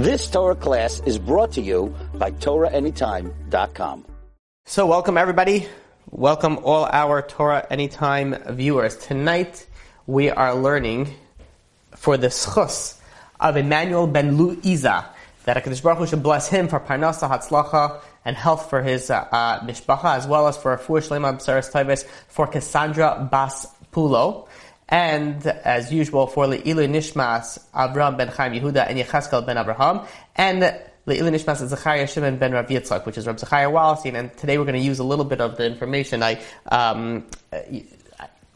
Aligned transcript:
This 0.00 0.30
Torah 0.30 0.54
class 0.54 1.02
is 1.04 1.18
brought 1.18 1.52
to 1.52 1.60
you 1.60 1.94
by 2.14 2.30
TorahAnytime.com. 2.30 4.06
So, 4.64 4.86
welcome 4.86 5.18
everybody. 5.18 5.68
Welcome 6.10 6.58
all 6.64 6.88
our 6.90 7.20
Torah 7.20 7.66
Anytime 7.68 8.34
viewers. 8.48 8.96
Tonight 8.96 9.66
we 10.06 10.30
are 10.30 10.54
learning 10.54 11.14
for 11.96 12.16
the 12.16 12.28
schus 12.28 12.98
of 13.38 13.58
Emmanuel 13.58 14.06
ben 14.06 14.38
Luiza 14.38 15.04
that 15.44 15.62
HaKadosh 15.62 15.82
Baruch 15.82 15.98
Hu 15.98 16.06
should 16.06 16.22
bless 16.22 16.48
him 16.48 16.68
for 16.68 16.80
parnasa, 16.80 17.28
hatzlacha, 17.28 18.00
and 18.24 18.34
health 18.38 18.70
for 18.70 18.80
his 18.80 19.10
uh, 19.10 19.28
uh, 19.30 19.60
mishpacha, 19.60 20.16
as 20.16 20.26
well 20.26 20.48
as 20.48 20.56
for 20.56 20.72
a 20.72 20.78
Fuhr 20.78 21.06
Shlema 21.06 21.34
B'Saras 21.36 21.70
Tavis 21.70 22.06
for 22.26 22.46
Cassandra 22.46 23.28
Bas 23.30 23.66
Pulo. 23.92 24.48
And 24.90 25.46
as 25.46 25.92
usual, 25.92 26.26
for 26.26 26.46
Le'ilu 26.46 26.88
Nishmas, 26.88 27.60
Avram 27.72 28.18
ben 28.18 28.28
Chaim 28.28 28.52
Yehuda, 28.52 28.88
and 28.88 28.98
Yecheskel 28.98 29.46
ben 29.46 29.56
Abraham, 29.56 30.04
and 30.34 30.62
Le'ilu 31.06 31.30
Nishmas 31.30 31.64
Zechariah 31.64 32.08
Shimon 32.08 32.38
ben 32.38 32.52
Rav 32.52 32.66
Yitzchak, 32.66 33.06
which 33.06 33.16
is 33.16 33.26
Rav 33.26 33.38
Zechariah 33.38 33.70
Wallerstein. 33.70 34.14
And 34.14 34.36
today 34.36 34.58
we're 34.58 34.64
going 34.64 34.80
to 34.80 34.84
use 34.84 34.98
a 34.98 35.04
little 35.04 35.24
bit 35.24 35.40
of 35.40 35.56
the 35.56 35.64
information 35.64 36.22
I, 36.24 36.40
um, 36.72 37.24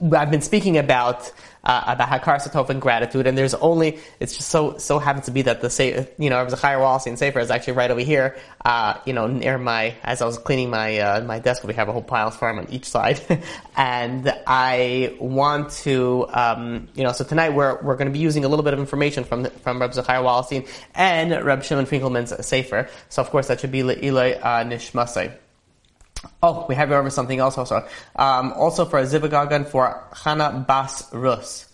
I've 0.00 0.30
been 0.30 0.42
speaking 0.42 0.76
about 0.76 1.32
uh, 1.62 1.82
about 1.86 2.08
Hakaras 2.08 2.48
Hatov 2.48 2.68
and 2.68 2.80
gratitude, 2.80 3.26
and 3.26 3.38
there's 3.38 3.54
only 3.54 3.98
it's 4.20 4.36
just 4.36 4.50
so 4.50 4.76
so 4.76 4.98
happens 4.98 5.26
to 5.26 5.30
be 5.30 5.42
that 5.42 5.60
the 5.60 5.70
say 5.70 6.08
you 6.18 6.30
know 6.30 6.46
Zachariah 6.48 6.78
Wallerstein 6.78 7.16
Sefer 7.16 7.38
is 7.38 7.50
actually 7.50 7.74
right 7.74 7.90
over 7.90 8.00
here, 8.00 8.36
uh, 8.64 8.98
you 9.06 9.12
know 9.12 9.28
near 9.28 9.56
my 9.56 9.94
as 10.02 10.20
I 10.20 10.26
was 10.26 10.36
cleaning 10.36 10.68
my 10.68 10.98
uh, 10.98 11.22
my 11.22 11.38
desk, 11.38 11.62
we 11.64 11.74
have 11.74 11.88
a 11.88 11.92
whole 11.92 12.02
pile 12.02 12.28
of 12.28 12.36
farm 12.36 12.58
on 12.58 12.68
each 12.70 12.86
side, 12.86 13.20
and 13.76 14.34
I 14.46 15.16
want 15.20 15.70
to 15.84 16.26
um, 16.30 16.88
you 16.94 17.04
know 17.04 17.12
so 17.12 17.24
tonight 17.24 17.50
we're 17.50 17.80
we're 17.82 17.96
going 17.96 18.08
to 18.08 18.12
be 18.12 18.18
using 18.18 18.44
a 18.44 18.48
little 18.48 18.64
bit 18.64 18.74
of 18.74 18.80
information 18.80 19.22
from 19.24 19.44
from 19.62 19.80
Reb 19.80 19.94
Zachariah 19.94 20.22
Wallerstein 20.22 20.68
and 20.94 21.44
Reb 21.44 21.62
Shimon 21.62 21.86
Finkelman's 21.86 22.44
Sefer, 22.44 22.88
so 23.08 23.22
of 23.22 23.30
course 23.30 23.46
that 23.46 23.60
should 23.60 23.72
be 23.72 23.82
Le'ilay 23.82 24.38
uh, 24.42 24.64
Nishmasay. 24.64 25.32
Oh, 26.42 26.66
we 26.68 26.74
have 26.74 26.90
over 26.90 27.10
something 27.10 27.38
else 27.38 27.56
also. 27.58 27.86
Um, 28.16 28.52
also 28.52 28.84
for 28.84 28.98
a 28.98 29.04
Zivug 29.04 29.30
Hagun 29.30 29.66
for 29.66 30.04
Chana 30.12 30.66
Bas 30.66 31.12
Rus. 31.12 31.66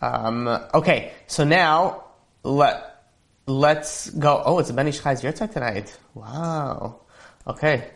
Um, 0.00 0.48
okay, 0.74 1.12
so 1.26 1.44
now 1.44 2.04
let 2.42 3.04
let's 3.46 4.10
go. 4.10 4.42
Oh, 4.44 4.58
it's 4.58 4.70
a 4.70 4.72
Ben 4.72 4.88
Ish 4.88 5.00
Chai's 5.00 5.22
Yahrzeit 5.22 5.52
tonight. 5.52 5.96
Wow. 6.14 7.00
Okay. 7.46 7.90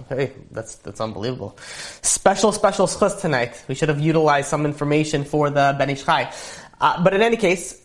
Okay, 0.00 0.32
that's 0.52 0.76
that's 0.76 1.00
unbelievable. 1.00 1.56
Special, 2.02 2.52
special 2.52 2.86
schus 2.86 3.20
tonight. 3.20 3.64
We 3.68 3.74
should 3.74 3.88
have 3.88 4.00
utilized 4.00 4.48
some 4.48 4.64
information 4.64 5.24
for 5.24 5.50
the 5.50 5.74
Ben 5.76 5.90
Ish 5.90 6.04
Chai. 6.04 6.32
Uh, 6.80 7.02
but 7.02 7.14
in 7.14 7.22
any 7.22 7.36
case, 7.36 7.84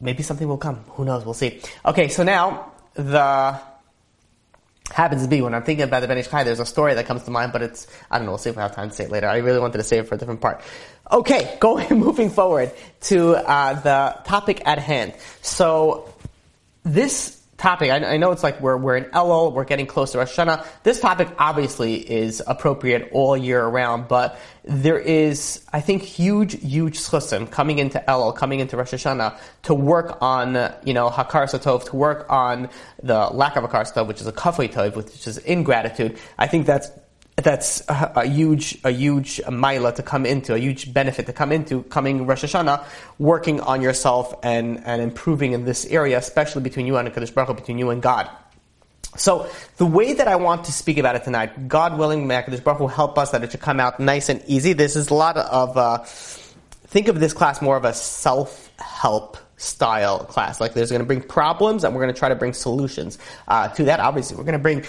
maybe 0.00 0.22
something 0.22 0.48
will 0.48 0.58
come. 0.58 0.76
Who 0.90 1.04
knows? 1.04 1.24
We'll 1.24 1.34
see. 1.34 1.60
Okay, 1.84 2.08
so 2.08 2.24
now 2.24 2.72
the 2.94 3.60
happens 4.90 5.22
to 5.22 5.28
be 5.28 5.40
when 5.40 5.54
I'm 5.54 5.62
thinking 5.62 5.84
about 5.84 6.00
the 6.00 6.08
Ben 6.08 6.18
Ish 6.18 6.28
Chai, 6.28 6.44
there's 6.44 6.60
a 6.60 6.66
story 6.66 6.94
that 6.94 7.06
comes 7.06 7.22
to 7.24 7.30
mind, 7.30 7.52
but 7.52 7.62
it's, 7.62 7.86
I 8.10 8.18
don't 8.18 8.26
know, 8.26 8.32
we'll 8.32 8.38
see 8.38 8.50
if 8.50 8.56
we 8.56 8.62
have 8.62 8.74
time 8.74 8.90
to 8.90 8.94
say 8.94 9.04
it 9.04 9.10
later. 9.10 9.28
I 9.28 9.38
really 9.38 9.58
wanted 9.58 9.78
to 9.78 9.84
save 9.84 10.04
it 10.04 10.08
for 10.08 10.14
a 10.14 10.18
different 10.18 10.40
part. 10.40 10.62
Okay, 11.10 11.56
going, 11.60 11.88
moving 11.98 12.30
forward 12.30 12.72
to 13.02 13.34
uh, 13.34 13.80
the 13.80 14.20
topic 14.24 14.62
at 14.66 14.78
hand. 14.78 15.14
So, 15.42 16.12
this 16.84 17.43
topic, 17.64 17.90
I, 17.90 17.96
I, 17.96 18.16
know 18.18 18.30
it's 18.30 18.42
like 18.42 18.60
we're, 18.60 18.76
we're 18.76 18.96
in 18.96 19.04
Elul, 19.04 19.54
we're 19.54 19.64
getting 19.64 19.86
close 19.86 20.12
to 20.12 20.18
Rosh 20.18 20.36
Hashanah. 20.36 20.66
This 20.82 21.00
topic 21.00 21.28
obviously 21.38 21.94
is 21.94 22.42
appropriate 22.46 23.08
all 23.12 23.36
year 23.36 23.64
around, 23.64 24.06
but 24.06 24.38
there 24.64 24.98
is, 24.98 25.64
I 25.72 25.80
think, 25.80 26.02
huge, 26.02 26.60
huge 26.60 26.98
schusim 26.98 27.50
coming 27.50 27.78
into 27.78 28.04
Elul, 28.06 28.36
coming 28.36 28.60
into 28.60 28.76
Rosh 28.76 28.92
Hashanah 28.92 29.38
to 29.62 29.74
work 29.74 30.18
on, 30.20 30.54
you 30.84 30.92
know, 30.92 31.08
Hakaras 31.08 31.58
Hatov, 31.58 31.86
to 31.86 31.96
work 31.96 32.26
on 32.28 32.68
the 33.02 33.18
lack 33.28 33.56
of 33.56 33.64
Hakaras 33.64 33.94
Hatov, 33.94 34.08
which 34.08 34.20
is 34.20 34.26
a 34.26 34.32
Kafei 34.32 34.70
Tov, 34.70 34.94
which 34.94 35.26
is 35.26 35.38
ingratitude. 35.38 36.18
I 36.38 36.46
think 36.46 36.66
that's 36.66 36.90
that's 37.36 37.82
a, 37.88 38.12
a, 38.16 38.26
huge, 38.26 38.78
a 38.84 38.90
huge 38.90 39.40
mila 39.50 39.92
to 39.94 40.02
come 40.02 40.24
into, 40.24 40.54
a 40.54 40.58
huge 40.58 40.94
benefit 40.94 41.26
to 41.26 41.32
come 41.32 41.50
into 41.50 41.82
coming 41.84 42.26
Rosh 42.26 42.44
Hashanah, 42.44 42.84
working 43.18 43.60
on 43.60 43.82
yourself 43.82 44.34
and, 44.42 44.82
and 44.84 45.02
improving 45.02 45.52
in 45.52 45.64
this 45.64 45.84
area, 45.86 46.18
especially 46.18 46.62
between 46.62 46.86
you 46.86 46.96
and 46.96 47.08
Kadosh 47.08 47.34
Baruch 47.34 47.48
Hu, 47.48 47.54
between 47.54 47.78
you 47.78 47.90
and 47.90 48.00
God. 48.00 48.30
So 49.16 49.48
the 49.76 49.86
way 49.86 50.14
that 50.14 50.28
I 50.28 50.36
want 50.36 50.64
to 50.64 50.72
speak 50.72 50.98
about 50.98 51.16
it 51.16 51.24
tonight, 51.24 51.68
God 51.68 51.98
willing, 51.98 52.26
Kadosh 52.28 52.62
Baruch 52.62 52.78
Hu 52.78 52.86
help 52.86 53.18
us 53.18 53.32
that 53.32 53.42
it 53.42 53.50
should 53.50 53.60
come 53.60 53.80
out 53.80 53.98
nice 53.98 54.28
and 54.28 54.42
easy. 54.46 54.72
This 54.72 54.94
is 54.94 55.10
a 55.10 55.14
lot 55.14 55.36
of, 55.36 55.76
uh, 55.76 55.98
think 56.04 57.08
of 57.08 57.18
this 57.18 57.32
class 57.32 57.60
more 57.60 57.76
of 57.76 57.84
a 57.84 57.94
self-help 57.94 59.38
style 59.56 60.20
class. 60.20 60.60
Like 60.60 60.74
there's 60.74 60.90
going 60.90 61.00
to 61.00 61.06
bring 61.06 61.22
problems 61.22 61.82
and 61.84 61.94
we're 61.94 62.02
going 62.02 62.14
to 62.14 62.18
try 62.18 62.28
to 62.28 62.36
bring 62.36 62.52
solutions 62.52 63.18
uh, 63.48 63.68
to 63.68 63.84
that. 63.84 64.00
Obviously, 64.00 64.36
we're 64.36 64.44
going 64.44 64.52
to 64.52 64.58
bring 64.58 64.84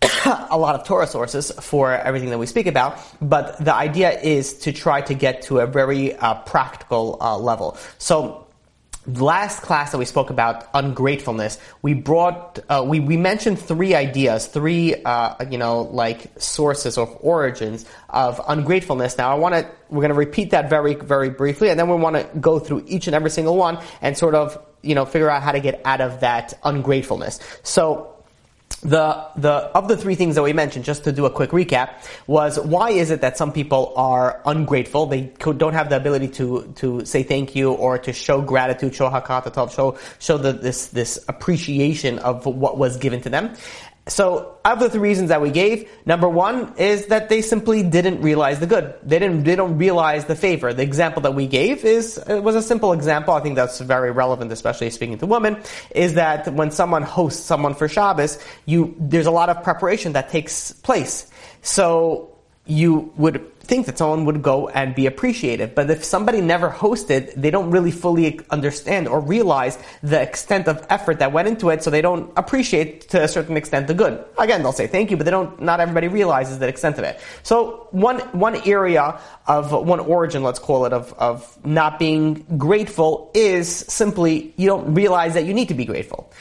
a 0.50 0.56
lot 0.56 0.74
of 0.74 0.86
Torah 0.86 1.06
sources 1.06 1.50
for 1.50 1.92
everything 1.92 2.30
that 2.30 2.38
we 2.38 2.46
speak 2.46 2.66
about, 2.66 2.98
but 3.20 3.62
the 3.62 3.74
idea 3.74 4.18
is 4.20 4.54
to 4.60 4.72
try 4.72 5.02
to 5.02 5.14
get 5.14 5.42
to 5.42 5.58
a 5.58 5.66
very 5.66 6.14
uh, 6.16 6.34
practical 6.34 7.18
uh, 7.20 7.36
level. 7.36 7.76
So, 7.98 8.46
last 9.06 9.62
class 9.62 9.92
that 9.92 9.98
we 9.98 10.04
spoke 10.04 10.30
about 10.30 10.68
ungratefulness, 10.74 11.58
we 11.82 11.94
brought, 11.94 12.58
uh, 12.68 12.84
we, 12.86 13.00
we 13.00 13.16
mentioned 13.16 13.58
three 13.58 13.94
ideas, 13.94 14.46
three, 14.46 14.94
uh, 15.04 15.34
you 15.50 15.58
know, 15.58 15.82
like 15.82 16.30
sources 16.40 16.96
of 16.96 17.14
origins 17.20 17.84
of 18.08 18.40
ungratefulness. 18.46 19.18
Now, 19.18 19.32
I 19.32 19.34
want 19.34 19.54
to, 19.54 19.70
we're 19.88 20.02
going 20.02 20.12
to 20.12 20.18
repeat 20.18 20.50
that 20.50 20.70
very, 20.70 20.94
very 20.94 21.30
briefly, 21.30 21.70
and 21.70 21.78
then 21.78 21.88
we 21.88 21.96
want 21.96 22.16
to 22.16 22.38
go 22.38 22.58
through 22.58 22.84
each 22.86 23.06
and 23.06 23.14
every 23.14 23.30
single 23.30 23.56
one 23.56 23.78
and 24.00 24.16
sort 24.16 24.34
of, 24.34 24.58
you 24.82 24.94
know, 24.94 25.04
figure 25.04 25.28
out 25.28 25.42
how 25.42 25.52
to 25.52 25.60
get 25.60 25.80
out 25.84 26.00
of 26.00 26.20
that 26.20 26.54
ungratefulness. 26.64 27.38
So, 27.62 28.19
the 28.82 29.26
the 29.36 29.50
of 29.50 29.88
the 29.88 29.96
three 29.96 30.14
things 30.14 30.34
that 30.36 30.42
we 30.42 30.52
mentioned, 30.52 30.84
just 30.84 31.04
to 31.04 31.12
do 31.12 31.26
a 31.26 31.30
quick 31.30 31.50
recap, 31.50 31.90
was 32.26 32.58
why 32.58 32.90
is 32.90 33.10
it 33.10 33.20
that 33.20 33.36
some 33.36 33.52
people 33.52 33.92
are 33.96 34.40
ungrateful? 34.46 35.06
They 35.06 35.32
don't 35.38 35.74
have 35.74 35.90
the 35.90 35.96
ability 35.96 36.28
to 36.28 36.72
to 36.76 37.04
say 37.04 37.22
thank 37.22 37.54
you 37.54 37.72
or 37.72 37.98
to 37.98 38.12
show 38.12 38.40
gratitude, 38.40 38.94
show 38.94 39.10
hakaras 39.10 39.52
hatov, 39.52 39.74
show 39.74 39.98
show 40.18 40.38
the, 40.38 40.52
this 40.52 40.88
this 40.88 41.22
appreciation 41.28 42.18
of 42.20 42.46
what 42.46 42.78
was 42.78 42.96
given 42.96 43.20
to 43.22 43.28
them. 43.28 43.54
So, 44.06 44.58
of 44.64 44.80
the 44.80 44.88
three 44.90 45.00
reasons 45.00 45.28
that 45.28 45.40
we 45.40 45.50
gave, 45.50 45.88
number 46.06 46.28
one 46.28 46.74
is 46.78 47.06
that 47.06 47.28
they 47.28 47.42
simply 47.42 47.82
didn't 47.82 48.22
realize 48.22 48.58
the 48.58 48.66
good. 48.66 48.94
They 49.02 49.18
didn't, 49.18 49.44
they 49.44 49.54
don't 49.54 49.78
realize 49.78 50.24
the 50.24 50.34
favor. 50.34 50.72
The 50.72 50.82
example 50.82 51.22
that 51.22 51.34
we 51.34 51.46
gave 51.46 51.84
is, 51.84 52.18
it 52.18 52.42
was 52.42 52.56
a 52.56 52.62
simple 52.62 52.92
example. 52.92 53.34
I 53.34 53.40
think 53.40 53.56
that's 53.56 53.78
very 53.80 54.10
relevant, 54.10 54.50
especially 54.52 54.90
speaking 54.90 55.18
to 55.18 55.26
women, 55.26 55.62
is 55.94 56.14
that 56.14 56.52
when 56.54 56.70
someone 56.70 57.02
hosts 57.02 57.44
someone 57.44 57.74
for 57.74 57.88
Shabbos, 57.88 58.42
you, 58.66 58.96
there's 58.98 59.26
a 59.26 59.30
lot 59.30 59.48
of 59.48 59.62
preparation 59.62 60.14
that 60.14 60.30
takes 60.30 60.72
place. 60.72 61.30
So, 61.62 62.30
you 62.66 63.12
would 63.16 63.50
think 63.70 63.86
that 63.86 63.96
someone 63.96 64.24
would 64.24 64.42
go 64.42 64.68
and 64.68 64.96
be 64.96 65.06
appreciated. 65.06 65.76
But 65.76 65.88
if 65.90 66.02
somebody 66.02 66.40
never 66.40 66.68
hosted, 66.68 67.32
they 67.34 67.52
don't 67.52 67.70
really 67.70 67.92
fully 67.92 68.40
understand 68.50 69.06
or 69.06 69.20
realize 69.20 69.78
the 70.02 70.20
extent 70.20 70.66
of 70.66 70.84
effort 70.90 71.20
that 71.20 71.30
went 71.30 71.46
into 71.46 71.70
it, 71.70 71.84
so 71.84 71.88
they 71.88 72.02
don't 72.02 72.32
appreciate 72.36 73.08
to 73.10 73.22
a 73.22 73.28
certain 73.28 73.56
extent 73.56 73.86
the 73.86 73.94
good. 73.94 74.24
Again, 74.38 74.64
they'll 74.64 74.72
say 74.72 74.88
thank 74.88 75.12
you, 75.12 75.16
but 75.16 75.22
they 75.24 75.30
don't, 75.30 75.62
not 75.62 75.78
everybody 75.78 76.08
realizes 76.08 76.58
the 76.58 76.66
extent 76.66 76.98
of 76.98 77.04
it. 77.04 77.20
So 77.44 77.86
one, 77.92 78.18
one 78.48 78.56
area 78.68 79.20
of, 79.46 79.70
one 79.70 80.00
origin, 80.00 80.42
let's 80.42 80.58
call 80.58 80.84
it, 80.86 80.92
of, 80.92 81.12
of 81.12 81.64
not 81.64 82.00
being 82.00 82.44
grateful 82.58 83.30
is 83.34 83.68
simply 83.68 84.52
you 84.56 84.66
don't 84.66 84.94
realize 84.94 85.34
that 85.34 85.44
you 85.44 85.54
need 85.54 85.68
to 85.68 85.74
be 85.74 85.84
grateful. 85.84 86.32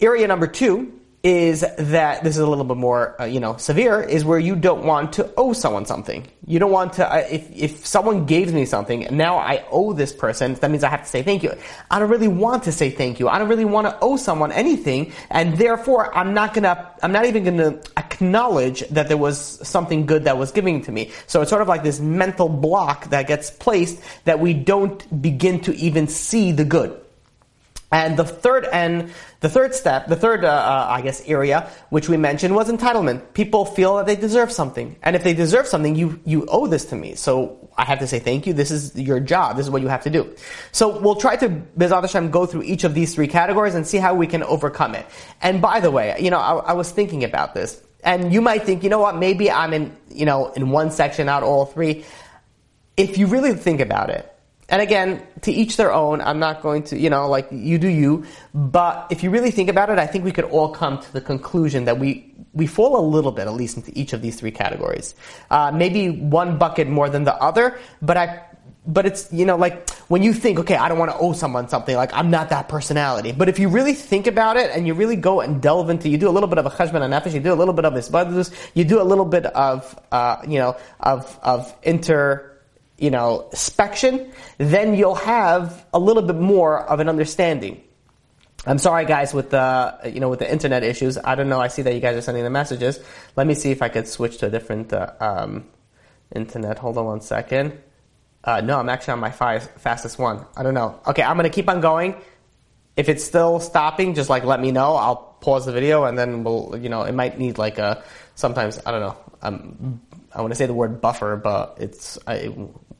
Area 0.00 0.26
number 0.26 0.48
two 0.48 0.92
is 1.26 1.64
that 1.76 2.22
this 2.22 2.36
is 2.36 2.38
a 2.40 2.46
little 2.46 2.64
bit 2.64 2.76
more, 2.76 3.20
uh, 3.20 3.24
you 3.24 3.40
know, 3.40 3.56
severe, 3.56 4.00
is 4.00 4.24
where 4.24 4.38
you 4.38 4.54
don't 4.54 4.84
want 4.84 5.14
to 5.14 5.28
owe 5.36 5.52
someone 5.52 5.84
something. 5.84 6.24
You 6.46 6.60
don't 6.60 6.70
want 6.70 6.92
to, 6.94 7.12
uh, 7.12 7.26
if, 7.28 7.50
if 7.50 7.84
someone 7.84 8.26
gave 8.26 8.54
me 8.54 8.64
something, 8.64 9.04
and 9.04 9.18
now 9.18 9.36
I 9.36 9.64
owe 9.72 9.92
this 9.92 10.12
person, 10.12 10.54
that 10.54 10.70
means 10.70 10.84
I 10.84 10.88
have 10.88 11.02
to 11.02 11.08
say 11.08 11.24
thank 11.24 11.42
you. 11.42 11.52
I 11.90 11.98
don't 11.98 12.10
really 12.10 12.28
want 12.28 12.62
to 12.62 12.72
say 12.72 12.90
thank 12.90 13.18
you. 13.18 13.28
I 13.28 13.40
don't 13.40 13.48
really 13.48 13.64
want 13.64 13.88
to 13.88 13.98
owe 14.00 14.16
someone 14.16 14.52
anything, 14.52 15.12
and 15.28 15.58
therefore 15.58 16.16
I'm 16.16 16.32
not 16.32 16.54
gonna, 16.54 16.92
I'm 17.02 17.10
not 17.10 17.26
even 17.26 17.42
gonna 17.42 17.80
acknowledge 17.96 18.86
that 18.90 19.08
there 19.08 19.16
was 19.16 19.36
something 19.66 20.06
good 20.06 20.22
that 20.24 20.38
was 20.38 20.52
given 20.52 20.80
to 20.82 20.92
me. 20.92 21.10
So 21.26 21.40
it's 21.40 21.50
sort 21.50 21.60
of 21.60 21.66
like 21.66 21.82
this 21.82 21.98
mental 21.98 22.48
block 22.48 23.06
that 23.10 23.26
gets 23.26 23.50
placed 23.50 24.00
that 24.26 24.38
we 24.38 24.54
don't 24.54 25.20
begin 25.20 25.58
to 25.62 25.74
even 25.74 26.06
see 26.06 26.52
the 26.52 26.64
good. 26.64 27.02
And 27.92 28.16
the 28.16 28.24
third 28.24 28.64
and 28.72 29.12
the 29.40 29.48
third 29.48 29.72
step, 29.72 30.08
the 30.08 30.16
third, 30.16 30.44
uh, 30.44 30.48
uh, 30.48 30.86
I 30.90 31.02
guess, 31.02 31.22
area 31.26 31.70
which 31.90 32.08
we 32.08 32.16
mentioned 32.16 32.52
was 32.52 32.68
entitlement. 32.68 33.32
People 33.32 33.64
feel 33.64 33.96
that 33.96 34.06
they 34.06 34.16
deserve 34.16 34.50
something, 34.50 34.96
and 35.04 35.14
if 35.14 35.22
they 35.22 35.34
deserve 35.34 35.68
something, 35.68 35.94
you 35.94 36.20
you 36.24 36.46
owe 36.46 36.66
this 36.66 36.86
to 36.86 36.96
me. 36.96 37.14
So 37.14 37.70
I 37.78 37.84
have 37.84 38.00
to 38.00 38.08
say 38.08 38.18
thank 38.18 38.44
you. 38.44 38.54
This 38.54 38.72
is 38.72 38.96
your 38.96 39.20
job. 39.20 39.56
This 39.56 39.66
is 39.66 39.70
what 39.70 39.82
you 39.82 39.88
have 39.88 40.02
to 40.02 40.10
do. 40.10 40.34
So 40.72 40.98
we'll 40.98 41.14
try 41.14 41.36
to 41.36 41.48
B'ezras 41.48 42.00
Hashem 42.02 42.32
go 42.32 42.44
through 42.44 42.64
each 42.64 42.82
of 42.82 42.92
these 42.92 43.14
three 43.14 43.28
categories 43.28 43.76
and 43.76 43.86
see 43.86 43.98
how 43.98 44.14
we 44.14 44.26
can 44.26 44.42
overcome 44.42 44.96
it. 44.96 45.06
And 45.40 45.62
by 45.62 45.78
the 45.78 45.92
way, 45.92 46.16
you 46.18 46.30
know, 46.30 46.38
I, 46.38 46.56
I 46.56 46.72
was 46.72 46.90
thinking 46.90 47.22
about 47.22 47.54
this, 47.54 47.80
and 48.02 48.32
you 48.32 48.40
might 48.40 48.64
think, 48.64 48.82
you 48.82 48.90
know 48.90 48.98
what, 48.98 49.16
maybe 49.16 49.48
I'm 49.48 49.72
in, 49.72 49.96
you 50.10 50.26
know, 50.26 50.50
in 50.52 50.70
one 50.70 50.90
section, 50.90 51.26
not 51.26 51.44
all 51.44 51.66
three. 51.66 52.04
If 52.96 53.16
you 53.16 53.28
really 53.28 53.54
think 53.54 53.80
about 53.80 54.10
it, 54.10 54.32
And 54.68 54.82
again, 54.82 55.24
to 55.42 55.52
each 55.52 55.76
their 55.76 55.92
own. 55.92 56.20
I'm 56.20 56.40
not 56.40 56.60
going 56.60 56.82
to, 56.84 56.98
you 56.98 57.08
know, 57.08 57.28
like 57.28 57.46
you 57.50 57.78
do 57.78 57.88
you. 57.88 58.24
But 58.52 59.06
if 59.10 59.22
you 59.22 59.30
really 59.30 59.52
think 59.52 59.68
about 59.68 59.90
it, 59.90 59.98
I 59.98 60.06
think 60.06 60.24
we 60.24 60.32
could 60.32 60.44
all 60.44 60.70
come 60.70 60.98
to 60.98 61.12
the 61.12 61.20
conclusion 61.20 61.84
that 61.84 61.98
we 61.98 62.32
we 62.52 62.66
fall 62.66 62.98
a 62.98 63.04
little 63.04 63.32
bit, 63.32 63.46
at 63.46 63.52
least, 63.52 63.76
into 63.76 63.92
each 63.94 64.12
of 64.12 64.22
these 64.22 64.40
three 64.40 64.50
categories. 64.50 65.14
Uh, 65.50 65.70
maybe 65.72 66.08
one 66.10 66.58
bucket 66.58 66.88
more 66.88 67.08
than 67.08 67.24
the 67.24 67.34
other, 67.34 67.78
but 68.02 68.16
I. 68.16 68.42
But 68.88 69.04
it's 69.04 69.32
you 69.32 69.44
know 69.44 69.56
like 69.56 69.90
when 70.06 70.22
you 70.22 70.32
think 70.32 70.60
okay 70.60 70.76
I 70.76 70.88
don't 70.88 70.96
want 70.96 71.10
to 71.10 71.16
owe 71.18 71.32
someone 71.32 71.68
something 71.68 71.96
like 71.96 72.14
I'm 72.14 72.30
not 72.30 72.50
that 72.50 72.68
personality 72.68 73.32
but 73.32 73.48
if 73.48 73.58
you 73.58 73.68
really 73.68 73.94
think 73.94 74.28
about 74.28 74.56
it 74.56 74.70
and 74.70 74.86
you 74.86 74.94
really 74.94 75.16
go 75.16 75.40
and 75.40 75.60
delve 75.60 75.90
into 75.90 76.08
you 76.08 76.16
do 76.16 76.28
a 76.28 76.30
little 76.30 76.48
bit 76.48 76.58
of 76.58 76.66
a 76.66 76.70
cheshbon 76.70 77.02
and 77.02 77.12
nefesh 77.12 77.34
you 77.34 77.40
do 77.40 77.52
a 77.52 77.58
little 77.58 77.74
bit 77.74 77.84
of 77.84 77.94
this 77.94 78.52
you 78.74 78.84
do 78.84 79.02
a 79.02 79.02
little 79.02 79.24
bit 79.24 79.44
of 79.46 79.98
uh, 80.12 80.36
you 80.46 80.60
know 80.60 80.76
of 81.00 81.36
of 81.42 81.74
inter 81.82 82.55
you 82.98 83.10
know, 83.10 83.48
spection, 83.52 84.32
then 84.58 84.94
you'll 84.94 85.14
have 85.14 85.84
a 85.92 85.98
little 85.98 86.22
bit 86.22 86.36
more 86.36 86.80
of 86.80 87.00
an 87.00 87.08
understanding. 87.08 87.82
I'm 88.66 88.78
sorry, 88.78 89.04
guys, 89.04 89.32
with 89.32 89.50
the 89.50 90.00
you 90.12 90.18
know 90.18 90.28
with 90.28 90.40
the 90.40 90.50
internet 90.50 90.82
issues. 90.82 91.16
I 91.22 91.36
don't 91.36 91.48
know. 91.48 91.60
I 91.60 91.68
see 91.68 91.82
that 91.82 91.94
you 91.94 92.00
guys 92.00 92.16
are 92.16 92.20
sending 92.20 92.42
the 92.42 92.50
messages. 92.50 92.98
Let 93.36 93.46
me 93.46 93.54
see 93.54 93.70
if 93.70 93.80
I 93.80 93.88
could 93.88 94.08
switch 94.08 94.38
to 94.38 94.46
a 94.46 94.50
different 94.50 94.92
uh, 94.92 95.12
um, 95.20 95.66
internet. 96.34 96.78
Hold 96.78 96.98
on 96.98 97.04
one 97.04 97.20
second. 97.20 97.78
Uh, 98.42 98.60
no, 98.60 98.78
I'm 98.78 98.88
actually 98.88 99.12
on 99.12 99.20
my 99.20 99.30
fi- 99.30 99.58
fastest 99.58 100.18
one. 100.18 100.44
I 100.56 100.62
don't 100.64 100.74
know. 100.74 101.00
Okay, 101.06 101.22
I'm 101.22 101.36
gonna 101.36 101.50
keep 101.50 101.68
on 101.68 101.80
going. 101.80 102.16
If 102.96 103.08
it's 103.08 103.22
still 103.22 103.60
stopping, 103.60 104.14
just 104.14 104.30
like 104.30 104.44
let 104.44 104.60
me 104.60 104.72
know. 104.72 104.96
I'll 104.96 105.36
pause 105.40 105.66
the 105.66 105.72
video 105.72 106.04
and 106.04 106.18
then 106.18 106.42
we'll 106.42 106.76
you 106.80 106.88
know 106.88 107.02
it 107.02 107.12
might 107.12 107.38
need 107.38 107.58
like 107.58 107.78
a 107.78 108.02
sometimes 108.34 108.80
I 108.84 108.90
don't 108.90 109.00
know. 109.00 109.16
Um, 109.42 110.00
I 110.32 110.40
want 110.40 110.50
to 110.50 110.56
say 110.56 110.66
the 110.66 110.74
word 110.74 111.00
buffer, 111.00 111.36
but 111.36 111.76
it's 111.78 112.18
I, 112.26 112.52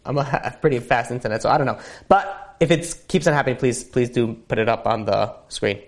I'm 0.07 0.19
a 0.19 0.57
pretty 0.61 0.79
fast 0.79 1.11
internet, 1.11 1.43
so 1.43 1.51
I 1.51 1.59
don't 1.59 1.67
know. 1.67 1.79
But 2.09 2.57
if 2.61 2.71
it 2.71 3.05
keeps 3.09 3.27
on 3.27 3.35
happening, 3.35 3.57
please 3.57 3.85
please 3.85 4.11
do 4.11 4.35
put 4.49 4.59
it 4.59 4.69
up 4.69 4.87
on 4.87 5.05
the 5.05 5.35
screen. 5.49 5.81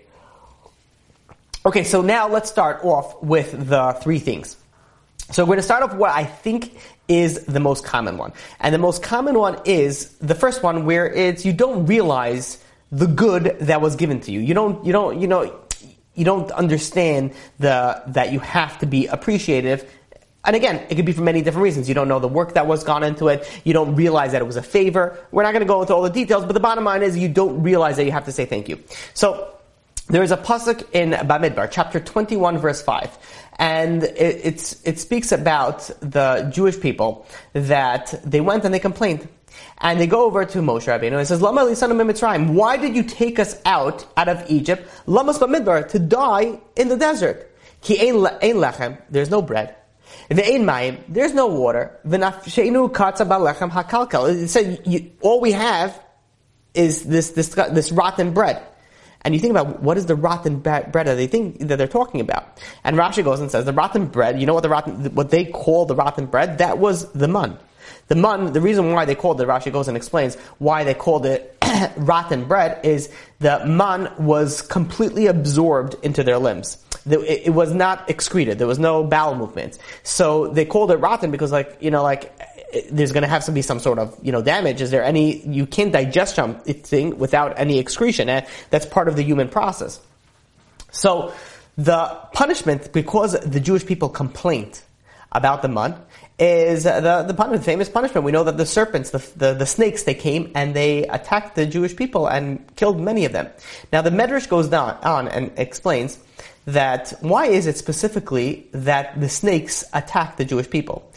Okay, 1.67 1.85
so 1.85 2.03
now 2.03 2.29
let's 2.29 2.51
start 2.51 2.85
off 2.85 3.23
with 3.23 3.69
the 3.69 3.93
three 4.03 4.19
things. 4.19 4.57
So 5.31 5.45
we're 5.45 5.49
going 5.49 5.59
to 5.59 5.63
start 5.63 5.83
off 5.83 5.91
with 5.91 6.01
what 6.01 6.11
I 6.11 6.25
think 6.25 6.79
is 7.09 7.45
the 7.45 7.61
most 7.61 7.85
common 7.85 8.17
one. 8.17 8.33
And 8.61 8.75
the 8.75 8.79
most 8.79 9.03
common 9.03 9.39
one 9.39 9.61
is 9.65 10.09
the 10.19 10.35
first 10.35 10.63
one 10.63 10.87
where 10.87 11.07
it's 11.07 11.45
you 11.45 11.53
don't 11.53 11.87
realize 11.87 12.63
the 12.91 13.07
good 13.07 13.57
that 13.61 13.81
was 13.81 13.97
given 13.97 14.21
to 14.23 14.33
you. 14.33 14.41
You 14.41 14.55
don't 14.55 14.85
you 14.85 14.93
don't 14.93 15.21
you 15.21 15.27
know 15.27 15.61
you 16.15 16.25
don't 16.25 16.51
understand 16.53 17.33
the 17.59 18.03
that 18.09 18.33
you 18.33 18.41
have 18.41 18.79
to 18.79 18.87
be 18.87 19.07
appreciative 19.07 19.91
and 20.45 20.57
again, 20.57 20.87
it 20.89 20.95
could 20.95 21.05
be 21.05 21.13
for 21.13 21.23
many 21.23 21.43
different 21.43 21.65
reasons. 21.65 21.89
You 21.89 21.95
don't 21.95 22.09
know 22.09 22.21
the 22.21 22.29
work 22.29 22.55
that 22.55 22.67
was 22.67 22.85
gone 22.85 23.03
into 23.03 23.29
it. 23.29 23.61
You 23.65 23.73
don't 23.73 23.95
realize 23.97 24.33
that 24.33 24.41
it 24.41 24.47
was 24.47 24.57
a 24.57 24.63
favor. 24.63 25.19
We're 25.31 25.43
not 25.43 25.53
going 25.53 25.61
to 25.61 25.67
go 25.67 25.81
into 25.83 25.95
all 25.95 26.03
the 26.03 26.11
details, 26.11 26.45
but 26.45 26.53
the 26.53 26.61
bottom 26.61 26.85
line 26.85 27.03
is 27.03 27.19
you 27.19 27.29
don't 27.29 27.63
realize 27.63 27.97
that 27.97 28.05
you 28.05 28.13
have 28.13 28.25
to 28.27 28.33
say 28.33 28.45
thank 28.47 28.69
you. 28.69 28.83
So, 29.15 29.55
there 30.09 30.23
is 30.23 30.31
a 30.31 30.39
pasuk 30.39 30.91
in 30.93 31.11
Bamidbar, 31.11 31.69
chapter 31.71 32.01
21, 32.01 32.57
verse 32.59 32.81
5. 32.81 33.19
And 33.59 34.05
it, 34.05 34.81
it 34.85 34.99
speaks 34.99 35.33
about 35.33 35.91
the 36.01 36.51
Jewish 36.51 36.81
people 36.81 37.27
that 37.53 38.19
they 38.25 38.41
went 38.41 38.65
and 38.65 38.73
they 38.73 38.79
complained. 38.79 39.29
And 39.79 40.01
they 40.01 40.07
go 40.07 40.25
over 40.25 40.47
to 40.47 40.59
Moshe 40.61 40.87
Rabbeinu 40.87 41.19
and 41.19 41.29
says, 41.29 41.43
Lama 41.43 41.63
Mitzrayim, 41.63 42.55
why 42.55 42.79
did 42.79 42.97
you 42.97 43.03
take 43.03 43.39
us 43.39 43.61
out, 43.67 44.07
out 44.17 44.29
of 44.29 44.45
Egypt, 44.51 44.89
Lamas 45.07 45.39
Bamidbar, 45.39 45.89
to 45.91 45.99
die 45.99 46.59
in 46.77 46.89
the 46.89 46.97
desert? 46.97 47.55
Ki 47.83 48.01
ein 48.01 48.15
lechem, 48.15 48.99
there's 49.11 49.31
no 49.31 49.43
bread. 49.43 49.75
Ve'ein 50.31 50.65
mayim, 50.65 50.99
there's 51.09 51.33
no 51.33 51.47
water. 51.47 51.99
It 52.05 52.21
said 54.49 55.13
all 55.23 55.41
we 55.41 55.53
have 55.53 56.03
is 56.75 57.05
this, 57.05 57.31
this, 57.31 57.49
this 57.49 57.93
rotten 57.93 58.35
bread. 58.35 58.63
And 59.23 59.35
you 59.35 59.41
think 59.41 59.51
about 59.51 59.83
what 59.83 59.97
is 59.99 60.07
the 60.07 60.15
rotten 60.15 60.61
bread 60.61 60.93
that 60.93 61.15
they 61.15 61.27
think 61.27 61.59
that 61.69 61.77
they're 61.77 61.89
talking 61.89 62.21
about. 62.21 62.61
And 62.85 62.97
Rashi 62.97 63.25
goes 63.25 63.41
and 63.41 63.51
says 63.51 63.65
the 63.65 63.73
rotten 63.73 64.07
bread. 64.07 64.41
You 64.41 64.47
know 64.47 64.55
what 64.55 64.63
the 64.63 64.69
rotten, 64.69 65.15
what 65.15 65.31
they 65.31 65.45
call 65.45 65.87
the 65.87 65.97
rotten 65.97 66.27
bread? 66.27 66.59
That 66.59 66.79
was 66.79 67.11
the 67.13 67.27
mun. 67.27 67.59
The 68.07 68.15
mun. 68.15 68.53
The 68.53 68.61
reason 68.61 68.93
why 68.93 69.07
they 69.07 69.15
called 69.15 69.41
it, 69.41 69.49
Rashi 69.49 69.73
goes 69.73 69.89
and 69.89 69.97
explains 69.97 70.37
why 70.59 70.85
they 70.85 70.95
called 70.95 71.27
it 71.27 71.57
rotten 71.97 72.45
bread 72.45 72.85
is 72.85 73.11
the 73.41 73.65
man 73.67 74.13
was 74.19 74.63
completely 74.63 75.27
absorbed 75.27 75.97
into 76.03 76.23
their 76.23 76.39
limbs. 76.39 76.79
It 77.11 77.53
was 77.53 77.73
not 77.75 78.09
excreted. 78.11 78.59
There 78.59 78.67
was 78.67 78.79
no 78.79 79.05
bowel 79.05 79.35
movement. 79.35 79.79
So 80.03 80.49
they 80.49 80.65
called 80.65 80.91
it 80.91 80.97
rotten 80.97 81.31
because, 81.31 81.53
like, 81.53 81.77
you 81.81 81.91
know, 81.91 82.03
like, 82.03 82.33
there's 82.91 83.13
going 83.13 83.23
to 83.23 83.29
have 83.29 83.45
to 83.47 83.53
be 83.53 83.63
some 83.63 83.79
sort 83.79 83.99
of, 83.99 84.17
you 84.23 84.33
know, 84.33 84.43
damage. 84.43 84.81
Is 84.81 84.91
there 84.91 85.03
any, 85.03 85.47
you 85.47 85.67
can't 85.67 85.93
digest 85.93 86.35
something 86.35 87.19
without 87.19 87.59
any 87.59 87.79
excretion. 87.79 88.29
And 88.29 88.47
that's 88.71 88.87
part 88.87 89.09
of 89.09 89.17
the 89.17 89.23
human 89.23 89.49
process. 89.49 90.01
So 90.91 91.33
the 91.77 92.19
punishment, 92.33 92.93
because 92.93 93.33
the 93.41 93.61
Jewish 93.61 93.87
people 93.87 94.09
complained 94.09 94.81
about 95.33 95.63
the 95.63 95.69
mud, 95.69 96.01
is 96.39 96.85
the, 96.85 97.01
the, 97.27 97.33
the 97.33 97.59
famous 97.61 97.89
punishment. 97.89 98.25
We 98.25 98.33
know 98.33 98.45
that 98.45 98.57
the 98.57 98.67
serpents, 98.67 99.11
the, 99.11 99.19
the, 99.37 99.55
the, 99.55 99.67
snakes, 99.67 100.05
they 100.05 100.15
came 100.15 100.53
and 100.55 100.75
they 100.75 101.05
attacked 101.05 101.57
the 101.57 101.67
Jewish 101.67 101.97
people 101.97 102.27
and 102.27 102.65
killed 102.77 103.01
many 103.01 103.25
of 103.25 103.33
them. 103.33 103.49
Now 103.93 104.03
the 104.03 104.11
Medrash 104.11 104.49
goes 104.49 104.69
down, 104.69 104.99
on 105.03 105.29
and 105.29 105.51
explains 105.57 106.19
that 106.69 107.15
why 107.21 107.47
is 107.47 107.67
it 107.67 107.79
specifically 107.79 108.69
that 108.73 109.19
the 109.19 109.29
snakes 109.29 109.85
attack 109.93 110.37
the 110.37 110.45
Jewish 110.45 110.69
people? 110.69 111.11